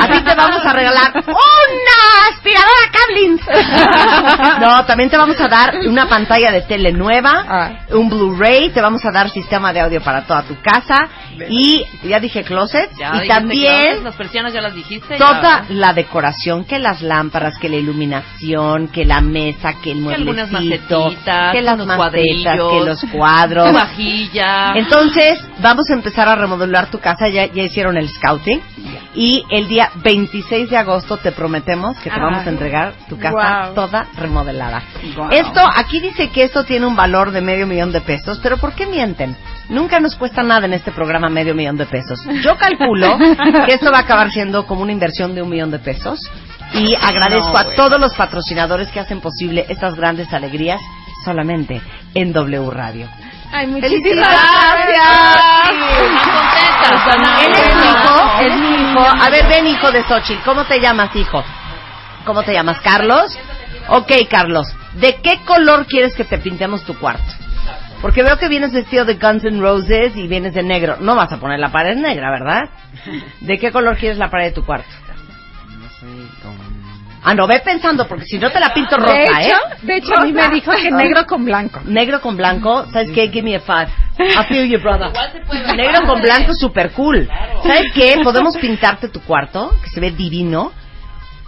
A 0.00 0.06
ti 0.06 0.20
te 0.22 0.34
vamos 0.36 0.64
a 0.64 0.72
regalar 0.72 1.12
una 1.26 2.28
aspiradora 2.30 2.90
Cablins. 2.92 3.40
No, 4.60 4.84
también 4.84 5.10
te 5.10 5.16
vamos 5.16 5.40
a 5.40 5.48
dar 5.48 5.74
una 5.86 6.06
pantalla 6.06 6.52
de 6.52 6.62
tele 6.62 6.92
nueva, 6.92 7.78
un 7.90 8.08
Blu-ray, 8.08 8.70
te 8.70 8.80
vamos 8.80 9.04
a 9.04 9.10
dar 9.10 9.30
sistema 9.30 9.72
de 9.72 9.80
audio 9.80 10.00
para 10.02 10.22
toda 10.22 10.42
tu 10.42 10.56
casa 10.60 11.08
y 11.48 11.84
ya 12.04 12.20
dije 12.20 12.42
closets 12.44 12.96
Ya 12.98 13.24
y 13.24 13.28
también 13.28 13.80
closets, 13.82 14.04
las 14.04 14.14
persianas 14.16 14.52
ya 14.52 14.60
las 14.60 14.74
dijiste. 14.74 15.16
toda 15.16 15.40
ya. 15.42 15.66
la 15.70 15.92
decoración, 15.94 16.64
que 16.64 16.78
las 16.78 17.00
lámparas, 17.02 17.56
que 17.58 17.68
la 17.68 17.76
iluminación, 17.76 18.88
que 18.88 19.04
la 19.04 19.20
mesa, 19.20 19.74
que 19.82 19.92
el 19.92 20.06
Que 20.06 20.14
algunas 20.14 20.50
macetitas, 20.50 21.52
que 21.52 21.62
las 21.62 21.74
unos 21.74 21.86
macetas, 21.86 22.56
que 22.70 22.80
los 22.84 23.00
cuadros. 23.12 23.68
tu 23.68 23.74
vajilla. 23.74 24.72
Entonces, 24.74 25.38
vamos 25.60 25.84
a 25.90 25.94
empezar 25.94 26.28
a 26.28 26.34
remodelar 26.34 26.90
tu 26.90 26.98
casa, 26.98 27.28
ya, 27.28 27.46
ya 27.46 27.62
hicieron 27.62 27.96
el 27.96 28.08
scouting 28.08 28.60
y 29.14 29.44
el 29.50 29.68
día 29.68 29.90
26 30.02 30.70
de 30.70 30.76
agosto 30.76 31.16
te 31.16 31.32
prometemos 31.32 31.96
que 31.98 32.10
te 32.10 32.16
Ah. 32.16 32.22
vamos 32.22 32.46
a 32.46 32.50
entregar 32.50 32.92
tu 33.08 33.18
casa 33.18 33.72
toda 33.74 34.06
remodelada. 34.16 34.82
Esto, 35.30 35.60
aquí 35.76 36.00
dice 36.00 36.28
que 36.30 36.44
esto 36.44 36.64
tiene 36.64 36.86
un 36.86 36.96
valor 36.96 37.30
de 37.30 37.40
medio 37.40 37.66
millón 37.66 37.92
de 37.92 38.00
pesos, 38.00 38.38
pero 38.42 38.56
¿por 38.58 38.72
qué 38.74 38.86
mienten? 38.86 39.36
Nunca 39.70 40.00
nos 40.00 40.16
cuesta 40.16 40.42
nada 40.42 40.66
en 40.66 40.72
este 40.74 40.90
programa 40.90 41.28
medio 41.28 41.54
millón 41.54 41.76
de 41.76 41.86
pesos. 41.86 42.20
Yo 42.42 42.56
calculo 42.58 43.16
que 43.66 43.72
esto 43.74 43.90
va 43.92 43.98
a 43.98 44.00
acabar 44.02 44.30
siendo 44.30 44.66
como 44.66 44.82
una 44.82 44.92
inversión 44.92 45.34
de 45.34 45.42
un 45.42 45.48
millón 45.48 45.70
de 45.70 45.78
pesos 45.78 46.20
y 46.74 46.94
agradezco 46.94 47.52
No, 47.52 47.58
a 47.58 47.74
todos 47.76 48.00
los 48.00 48.14
patrocinadores 48.14 48.88
que 48.88 49.00
hacen 49.00 49.20
posible 49.20 49.66
estas 49.68 49.94
grandes 49.94 50.32
alegrías 50.32 50.80
solamente 51.24 51.80
en 52.14 52.32
W 52.32 52.70
Radio. 52.70 53.08
Ay, 53.52 53.66
muchísimas 53.68 54.28
¡Felicidades! 54.28 54.96
contentas, 56.24 57.46
Él 57.46 57.52
es 57.52 57.76
mi 57.76 57.86
hijo, 57.86 58.40
es 58.40 58.56
mi 58.60 58.90
hijo. 58.90 59.00
A 59.24 59.30
ver, 59.30 59.46
ven, 59.48 59.66
hijo 59.66 59.90
de 59.90 60.02
Xochitl. 60.04 60.42
¿Cómo 60.44 60.64
te 60.64 60.80
llamas, 60.80 61.14
hijo? 61.16 61.42
¿Cómo 62.24 62.42
te 62.42 62.52
llamas? 62.52 62.80
¿Carlos? 62.80 63.36
Ok, 63.88 64.12
Carlos. 64.28 64.68
¿De 64.94 65.16
qué 65.22 65.40
color 65.44 65.86
quieres 65.86 66.14
que 66.14 66.24
te 66.24 66.38
pintemos 66.38 66.84
tu 66.84 66.96
cuarto? 66.98 67.39
Porque 68.00 68.22
veo 68.22 68.38
que 68.38 68.48
vienes 68.48 68.72
vestido 68.72 69.04
de 69.04 69.14
Guns 69.14 69.44
N' 69.44 69.60
Roses 69.60 70.16
y 70.16 70.26
vienes 70.26 70.54
de 70.54 70.62
negro. 70.62 70.96
No 71.00 71.14
vas 71.16 71.32
a 71.32 71.38
poner 71.38 71.58
la 71.58 71.70
pared 71.70 71.96
negra, 71.96 72.30
¿verdad? 72.30 72.70
¿De 73.40 73.58
qué 73.58 73.70
color 73.70 73.96
quieres 73.96 74.18
la 74.18 74.30
pared 74.30 74.46
de 74.46 74.52
tu 74.52 74.64
cuarto? 74.64 74.88
Ah, 77.22 77.34
no, 77.34 77.46
ve 77.46 77.60
pensando, 77.60 78.08
porque 78.08 78.24
si 78.24 78.38
no 78.38 78.50
te 78.50 78.58
la 78.58 78.72
pinto 78.72 78.96
rosa, 78.96 79.12
de 79.12 79.24
hecho, 79.24 79.38
¿eh? 79.38 79.76
de 79.82 79.96
hecho 79.96 80.14
a 80.16 80.24
mí 80.24 80.32
me 80.32 80.48
dijo 80.48 80.72
que 80.72 80.90
negro 80.90 81.26
con 81.26 81.44
blanco. 81.44 81.80
Negro 81.84 82.20
con 82.22 82.36
blanco, 82.36 82.86
¿sabes 82.90 83.10
qué? 83.10 83.28
Give 83.28 83.42
me 83.42 83.56
a 83.56 83.60
five. 83.60 83.88
I 84.18 84.44
feel 84.48 84.66
you, 84.66 84.80
brother. 84.80 85.12
Negro 85.76 86.06
con 86.06 86.22
blanco 86.22 86.54
super 86.54 86.92
cool. 86.92 87.28
¿Sabes 87.62 87.92
qué? 87.92 88.20
Podemos 88.24 88.56
pintarte 88.56 89.08
tu 89.08 89.20
cuarto, 89.20 89.74
que 89.82 89.90
se 89.90 90.00
ve 90.00 90.12
divino, 90.12 90.72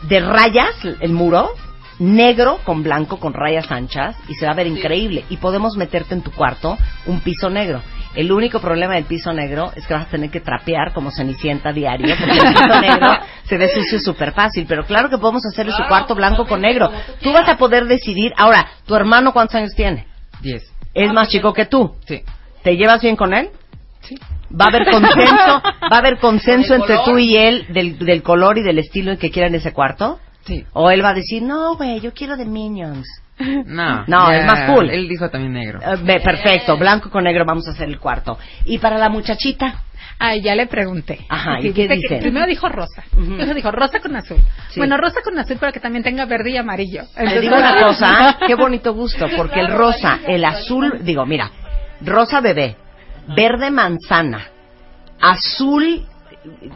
de 0.03 0.20
rayas, 0.20 0.74
el 1.01 1.12
muro, 1.12 1.55
negro 1.98 2.59
con 2.64 2.82
blanco, 2.82 3.19
con 3.19 3.32
rayas 3.32 3.70
anchas, 3.70 4.16
y 4.28 4.35
se 4.35 4.47
va 4.47 4.52
a 4.52 4.56
ver 4.56 4.66
increíble. 4.66 5.24
Y 5.31 5.36
podemos 5.36 5.77
meterte 5.77 6.14
en 6.14 6.23
tu 6.23 6.31
cuarto 6.32 6.78
un 7.06 7.20
piso 7.20 7.51
negro. 7.51 7.82
El 8.14 8.31
único 8.31 8.60
problema 8.60 8.94
del 8.94 9.05
piso 9.05 9.32
negro 9.32 9.73
es 9.74 9.86
que 9.86 9.94
vas 9.94 10.06
a 10.06 10.10
tener 10.10 10.31
que 10.31 10.40
trapear 10.40 10.93
como 10.93 11.10
cenicienta 11.10 11.73
diario, 11.73 12.14
porque 12.19 12.32
el 12.32 12.55
piso 12.55 12.81
negro 12.81 13.12
se 13.44 13.56
ve 13.56 13.69
sucio 13.69 13.98
súper 14.01 14.32
fácil. 14.32 14.66
Pero 14.69 14.85
claro 14.85 15.09
que 15.09 15.19
podemos 15.19 15.43
hacerle 15.47 15.73
su 15.73 15.82
cuarto 15.89 16.14
blanco 16.14 16.47
con 16.47 16.60
negro. 16.60 16.90
Tú 17.23 17.32
vas 17.32 17.48
a 17.48 17.56
poder 17.56 17.86
decidir. 17.86 18.32
Ahora, 18.36 18.66
¿tu 18.86 18.94
hermano 18.94 19.32
cuántos 19.32 19.56
años 19.56 19.74
tiene? 19.74 20.06
Diez. 20.40 20.70
es 20.93 21.12
más 21.12 21.28
chico 21.28 21.52
que 21.52 21.66
tú. 21.66 21.94
Sí. 22.06 22.23
¿Te 22.62 22.77
llevas 22.77 23.01
bien 23.01 23.16
con 23.16 23.32
él? 23.32 23.51
Sí. 24.01 24.16
Va 24.55 24.66
a 24.66 24.69
haber 24.69 24.90
consenso, 24.90 25.62
va 25.64 25.97
a 25.97 25.98
haber 25.98 26.19
consenso 26.19 26.74
entre 26.74 26.98
tú 27.05 27.16
y 27.16 27.36
él 27.36 27.66
del, 27.70 27.98
del 27.98 28.23
color 28.23 28.59
y 28.59 28.62
del 28.62 28.78
estilo 28.78 29.12
en 29.12 29.16
que 29.16 29.31
quieran 29.31 29.55
ese 29.55 29.73
cuarto. 29.73 30.19
Sí. 30.44 30.64
O 30.73 30.90
él 30.90 31.05
va 31.05 31.10
a 31.10 31.14
decir, 31.14 31.43
no, 31.43 31.77
güey, 31.77 32.01
yo 32.01 32.12
quiero 32.12 32.36
de 32.36 32.44
Minions. 32.44 33.06
No. 33.66 34.05
No, 34.06 34.31
ya, 34.31 34.39
es 34.39 34.47
más 34.47 34.70
cool. 34.70 34.90
Él 34.90 35.09
dijo 35.09 35.28
también 35.28 35.55
negro. 35.55 35.81
Ve, 36.05 36.20
perfecto, 36.20 36.77
blanco 36.77 37.10
con 37.10 37.24
negro 37.24 37.44
vamos 37.44 37.66
a 37.66 37.73
hacer 37.73 37.89
el 37.89 37.98
cuarto. 37.98 38.39
¿Y 38.64 38.78
para 38.78 38.98
la 38.98 39.09
muchachita? 39.09 39.82
Ay, 40.19 40.43
ya 40.43 40.55
le 40.55 40.66
pregunté. 40.66 41.27
Ajá, 41.28 41.59
¿y 41.59 41.62
Sí, 41.62 41.73
qué 41.73 41.89
dice 41.89 42.06
que 42.09 42.16
primero 42.19 42.47
dijo 42.47 42.69
rosa. 42.69 43.02
Luego 43.16 43.55
dijo 43.55 43.73
rosa 43.73 43.98
con 43.98 44.14
azul. 44.14 44.36
Sí. 44.69 44.78
Bueno, 44.78 44.97
rosa 44.97 45.20
con 45.24 45.36
azul, 45.36 45.56
pero 45.59 45.73
que 45.73 45.81
también 45.81 46.05
tenga 46.05 46.27
verde 46.27 46.51
y 46.51 46.56
amarillo. 46.56 47.02
Te 47.16 47.40
digo 47.40 47.56
una 47.56 47.81
cosa, 47.82 48.39
qué 48.47 48.55
bonito 48.55 48.94
gusto, 48.94 49.27
porque 49.36 49.59
el 49.59 49.69
rosa, 49.69 50.20
el 50.27 50.44
azul, 50.44 51.01
digo, 51.02 51.27
mira, 51.27 51.51
rosa 52.02 52.40
bebé, 52.40 52.77
verde 53.36 53.73
manzana, 53.73 54.47
azul, 55.20 56.06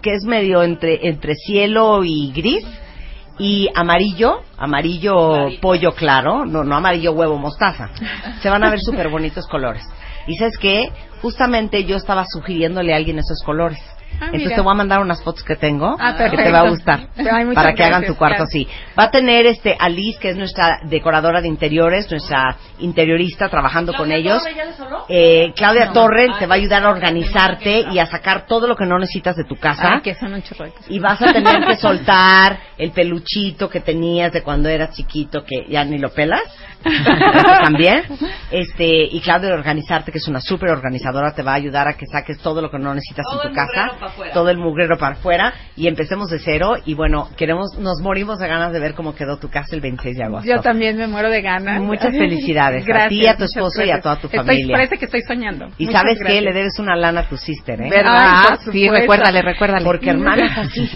que 0.03 0.15
es 0.15 0.25
medio 0.25 0.65
entre, 0.65 1.07
entre 1.07 1.35
cielo 1.37 2.03
y 2.03 2.33
gris, 2.35 2.67
y 3.39 3.69
amarillo, 3.75 4.43
amarillo 4.57 5.49
pollo 5.61 5.93
claro, 5.93 6.47
no, 6.47 6.65
no 6.65 6.77
amarillo 6.77 7.13
huevo 7.13 7.37
mostaza. 7.37 7.91
Se 8.41 8.49
van 8.49 8.65
a 8.65 8.71
ver 8.71 8.81
súper 8.83 9.09
bonitos 9.09 9.47
colores. 9.47 9.85
Y 10.27 10.37
sabes 10.37 10.57
qué, 10.59 10.91
justamente 11.23 11.85
yo 11.85 11.97
estaba 11.97 12.25
sugiriéndole 12.27 12.93
a 12.93 12.97
alguien 12.97 13.19
esos 13.19 13.43
colores. 13.45 13.79
Ah, 14.19 14.27
Entonces 14.27 14.45
mira. 14.45 14.57
te 14.57 14.63
voy 14.63 14.73
a 14.73 14.77
mandar 14.77 15.01
unas 15.01 15.23
fotos 15.23 15.45
que 15.45 15.57
tengo 15.57 15.95
Ah, 16.01 16.17
que 16.31 16.37
te 16.37 16.51
va 16.51 16.61
a 16.61 16.71
gustar 16.71 17.09
Ay, 17.19 17.47
para 17.55 17.75
que 17.75 17.85
hagan 17.85 18.07
tu 18.07 18.17
cuarto 18.17 18.45
así. 18.45 18.67
Va 18.99 19.05
a 19.05 19.11
tener 19.11 19.45
este 19.47 19.77
Alice, 19.79 20.19
que 20.19 20.31
es 20.31 20.37
nuestra 20.37 20.79
decoradora 20.85 21.43
de 21.43 21.49
interiores, 21.49 22.11
nuestra 22.11 22.57
interiorista 22.79 23.49
trabajando 23.49 23.93
con 23.93 24.11
ellos. 24.13 24.43
Eh, 25.09 25.53
Claudia 25.55 25.93
Torre 25.93 26.31
te 26.39 26.47
va 26.47 26.55
a 26.55 26.59
ayudar 26.59 26.85
a 26.85 26.91
organizarte 26.91 27.85
y 27.93 27.99
a 27.99 28.07
sacar 28.07 28.47
todo 28.47 28.67
lo 28.67 28.75
que 28.75 28.87
no 28.87 28.99
necesitas 28.99 29.37
de 29.37 29.45
tu 29.45 29.57
casa. 29.57 29.97
Ah, 29.97 30.01
que 30.03 30.15
son 30.15 30.33
un. 30.33 30.43
Y 30.89 30.99
vas 30.99 31.21
a 31.21 31.33
tener 31.33 31.67
que 31.67 31.77
soltar 31.77 32.59
el 32.79 32.93
peluchito 32.93 33.69
que 33.69 33.81
tenías 33.81 34.33
de 34.33 34.43
cuando 34.43 34.69
eras 34.69 34.95
chiquito, 34.95 35.45
que 35.45 35.67
ya 35.69 35.85
ni 35.85 35.99
lo 35.99 36.11
pelas. 36.11 36.43
También. 37.63 38.05
Este, 38.51 38.87
y 38.87 39.21
Claudia 39.21 39.53
organizarte, 39.55 40.13
que 40.13 40.19
es 40.19 40.29
una 40.29 40.41
súper 40.41 40.71
organizadora, 40.71 41.35
te 41.35 41.43
va 41.43 41.53
a 41.53 41.57
ayudar 41.57 41.89
a 41.89 41.95
que 41.95 42.07
saques 42.07 42.39
todo 42.39 42.61
lo 42.63 42.71
que 42.71 42.79
no 42.79 42.95
necesitas 42.95 43.25
Todo 43.29 43.43
en 43.43 43.49
tu 43.49 43.55
casa. 43.55 43.96
Todo 44.33 44.51
el 44.51 44.59
mugrero 44.59 44.97
para 44.99 45.15
afuera. 45.17 45.53
Y 45.77 45.89
empecemos 45.89 46.29
de 46.31 46.39
cero. 46.39 46.75
Y 46.85 46.95
bueno, 46.95 47.29
queremos, 47.37 47.79
nos 47.79 48.01
morimos 48.01 48.39
de 48.39 48.49
ganas 48.49 48.73
de 48.73 48.81
ver 48.81 48.95
cómo 48.95 49.15
quedó 49.15 49.39
tu 49.39 49.49
casa 49.51 49.75
el 49.75 49.81
26 49.81 50.17
de 50.17 50.25
agosto. 50.25 50.49
Yo 50.49 50.61
también 50.61 50.97
me 50.97 51.07
muero 51.07 51.31
de 51.31 51.43
ganas. 51.43 51.81
Muchas 51.81 52.11
felicidades 52.13 52.85
a 52.85 52.87
Gracias, 52.87 53.09
ti, 53.11 53.27
a 53.27 53.37
tu 53.37 53.45
esposo 53.45 53.85
y 53.85 53.91
a 53.91 54.01
toda 54.01 54.17
tu 54.17 54.27
Estoy- 54.29 54.39
familia. 54.39 54.77
parece 54.77 54.99
que 54.99 55.05
estoy 55.07 55.23
soñando. 55.23 55.69
Y 55.79 55.87
Muchas 55.87 56.01
sabes 56.03 56.19
que 56.19 56.25
gracias. 56.25 56.45
le 56.45 56.53
debes 56.53 56.79
una 56.79 56.97
lana 56.97 57.21
a 57.21 57.29
tu 57.29 57.37
sister, 57.37 57.81
¿eh? 57.81 57.89
¿Verdad? 57.91 58.49
Ay, 58.51 58.59
sí, 58.73 58.89
recuérdale, 58.89 59.43
recuérdale. 59.43 59.85
Porque 59.85 60.11
hermana 60.11 60.47
es 60.47 60.59
así. 60.59 60.91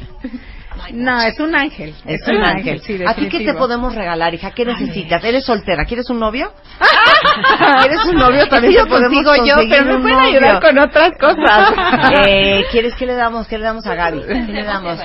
No, 0.93 1.21
es 1.23 1.39
un 1.41 1.55
ángel. 1.55 1.95
Es 2.07 2.27
un 2.27 2.43
ángel. 2.43 2.81
sí, 2.83 2.99
¿A 3.07 3.15
ti 3.15 3.29
qué 3.29 3.41
te 3.45 3.55
podemos 3.55 3.95
regalar, 3.95 4.35
hija? 4.35 4.51
¿Qué 4.53 4.65
necesitas? 4.65 5.23
¿Eres 5.25 5.45
soltera? 5.45 5.85
¿Quieres 5.85 6.09
un 6.11 6.19
novio? 6.21 6.53
¿Quieres 7.83 8.05
un 8.07 8.17
novio? 8.17 8.49
También 8.49 8.75
yo 8.75 8.89
consigo 8.89 9.35
yo, 9.45 9.55
conseguir 9.55 9.71
pero 9.71 9.85
me 9.85 9.95
un 9.97 10.03
pueden 10.03 10.19
novio. 10.19 10.39
ayudar 10.39 10.61
con 10.63 10.79
otras 10.79 11.13
cosas. 11.19 11.73
Eh, 12.27 12.65
¿Quieres 12.71 12.95
que 12.95 13.07
le 13.07 13.15
damos? 13.15 13.47
¿Qué 13.47 13.57
le 13.59 13.65
damos 13.65 13.87
a 13.87 13.95
Gaby? 13.95 14.23
¿Qué 14.27 14.35
le 14.53 14.65
damos? 14.65 14.99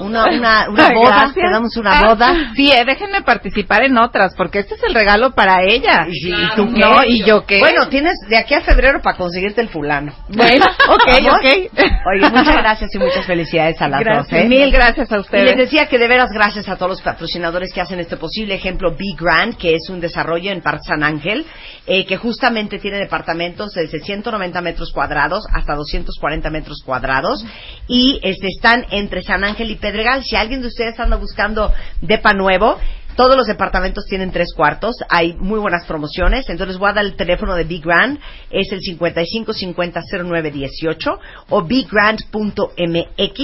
Una, 0.00 0.24
una, 0.26 0.66
una 0.70 0.86
Ay, 0.88 0.94
boda. 0.94 1.08
gracias. 1.16 1.36
¿Le 1.36 1.50
damos 1.50 1.76
una 1.76 1.98
Ah, 1.98 2.08
boda? 2.08 2.34
Sí, 2.54 2.70
eh, 2.70 2.84
déjenme 2.84 3.22
participar 3.22 3.82
en 3.84 3.96
otras, 3.98 4.34
porque 4.36 4.60
este 4.60 4.74
es 4.74 4.82
el 4.84 4.94
regalo 4.94 5.32
para 5.32 5.62
ella. 5.62 6.06
¿Y, 6.08 6.12
sí, 6.14 6.32
¿y 6.32 6.56
tú 6.56 6.72
qué? 6.72 6.80
No, 6.80 7.02
¿y 7.04 7.24
yo 7.24 7.44
qué? 7.46 7.60
Bueno, 7.60 7.88
tienes 7.88 8.14
de 8.28 8.36
aquí 8.38 8.54
a 8.54 8.60
febrero 8.60 9.00
para 9.02 9.16
conseguirte 9.16 9.60
el 9.60 9.68
fulano. 9.68 10.12
Bueno, 10.28 10.66
ok, 10.88 11.06
¿Vamos? 11.06 11.38
ok. 11.38 11.80
Oye, 12.12 12.30
muchas 12.30 12.56
gracias 12.56 12.90
y 12.94 12.98
muchas 12.98 13.26
felicidades 13.26 13.80
a 13.82 13.88
las 13.88 14.00
Gracias. 14.00 14.30
dos. 14.30 14.40
¿eh? 14.40 14.48
Mil 14.48 14.70
gracias 14.70 15.10
a 15.12 15.18
Y 15.32 15.42
les 15.42 15.56
decía 15.56 15.86
que 15.86 15.98
de 15.98 16.08
veras 16.08 16.30
gracias 16.32 16.68
a 16.68 16.76
todos 16.76 16.90
los 16.90 17.02
patrocinadores 17.02 17.72
que 17.72 17.80
hacen 17.80 18.00
este 18.00 18.16
posible. 18.16 18.54
Ejemplo, 18.54 18.96
Big 18.96 19.16
Grand, 19.16 19.56
que 19.56 19.74
es 19.74 19.88
un 19.88 20.00
desarrollo 20.00 20.50
en 20.50 20.60
Parque 20.60 20.84
San 20.88 21.04
Ángel, 21.04 21.46
eh, 21.86 22.04
que 22.04 22.16
justamente 22.16 22.78
tiene 22.78 22.98
departamentos 22.98 23.72
desde 23.72 24.00
190 24.00 24.60
metros 24.60 24.92
cuadrados 24.92 25.44
hasta 25.52 25.74
240 25.74 26.50
metros 26.50 26.82
cuadrados. 26.84 27.44
Y 27.86 28.18
este, 28.22 28.48
están 28.48 28.86
entre 28.90 29.22
San 29.22 29.44
Ángel 29.44 29.70
y 29.70 29.76
Pedregal. 29.76 30.24
Si 30.24 30.34
alguien 30.34 30.62
de 30.62 30.68
ustedes 30.68 30.98
anda 30.98 31.16
buscando 31.16 31.72
depa 32.00 32.32
nuevo, 32.32 32.78
todos 33.20 33.36
los 33.36 33.46
departamentos 33.46 34.06
tienen 34.06 34.32
tres 34.32 34.54
cuartos. 34.56 34.96
Hay 35.10 35.34
muy 35.34 35.60
buenas 35.60 35.84
promociones. 35.84 36.48
Entonces 36.48 36.78
voy 36.78 36.88
a 36.88 36.94
dar 36.94 37.04
el 37.04 37.16
teléfono 37.16 37.54
de 37.54 37.64
Big 37.64 37.84
Grand. 37.84 38.18
Es 38.48 38.72
el 38.72 38.80
55500918 38.80 41.18
o 41.50 41.62
biggrand.mx 41.62 43.38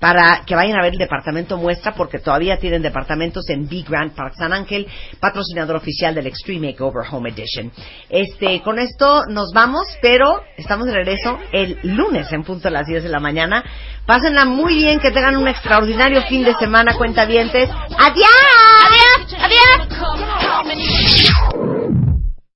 para 0.00 0.42
que 0.44 0.56
vayan 0.56 0.80
a 0.80 0.82
ver 0.82 0.94
el 0.94 0.98
departamento 0.98 1.56
muestra 1.58 1.94
porque 1.94 2.18
todavía 2.18 2.56
tienen 2.56 2.82
departamentos 2.82 3.48
en 3.50 3.68
Big 3.68 3.88
Grand 3.88 4.16
Park 4.16 4.34
San 4.36 4.52
Ángel, 4.52 4.88
patrocinador 5.20 5.76
oficial 5.76 6.12
del 6.12 6.26
Extreme 6.26 6.72
Makeover 6.72 7.04
Home 7.12 7.30
Edition. 7.30 7.70
Este, 8.08 8.60
con 8.62 8.80
esto 8.80 9.26
nos 9.28 9.52
vamos, 9.54 9.86
pero 10.02 10.42
estamos 10.56 10.86
de 10.86 10.94
regreso 10.94 11.38
el 11.52 11.78
lunes 11.84 12.32
en 12.32 12.42
punto 12.42 12.66
a 12.66 12.72
las 12.72 12.84
10 12.84 13.04
de 13.04 13.08
la 13.08 13.20
mañana. 13.20 13.62
Pásenla 14.10 14.44
muy 14.44 14.74
bien, 14.74 14.98
que 14.98 15.12
tengan 15.12 15.36
un 15.36 15.46
extraordinario 15.46 16.22
fin 16.22 16.42
de 16.42 16.52
semana, 16.54 16.94
cuentavientes. 16.94 17.70
¡Adiós! 17.96 18.26
¡Adiós! 18.88 19.36
¡Adiós! 19.40 19.86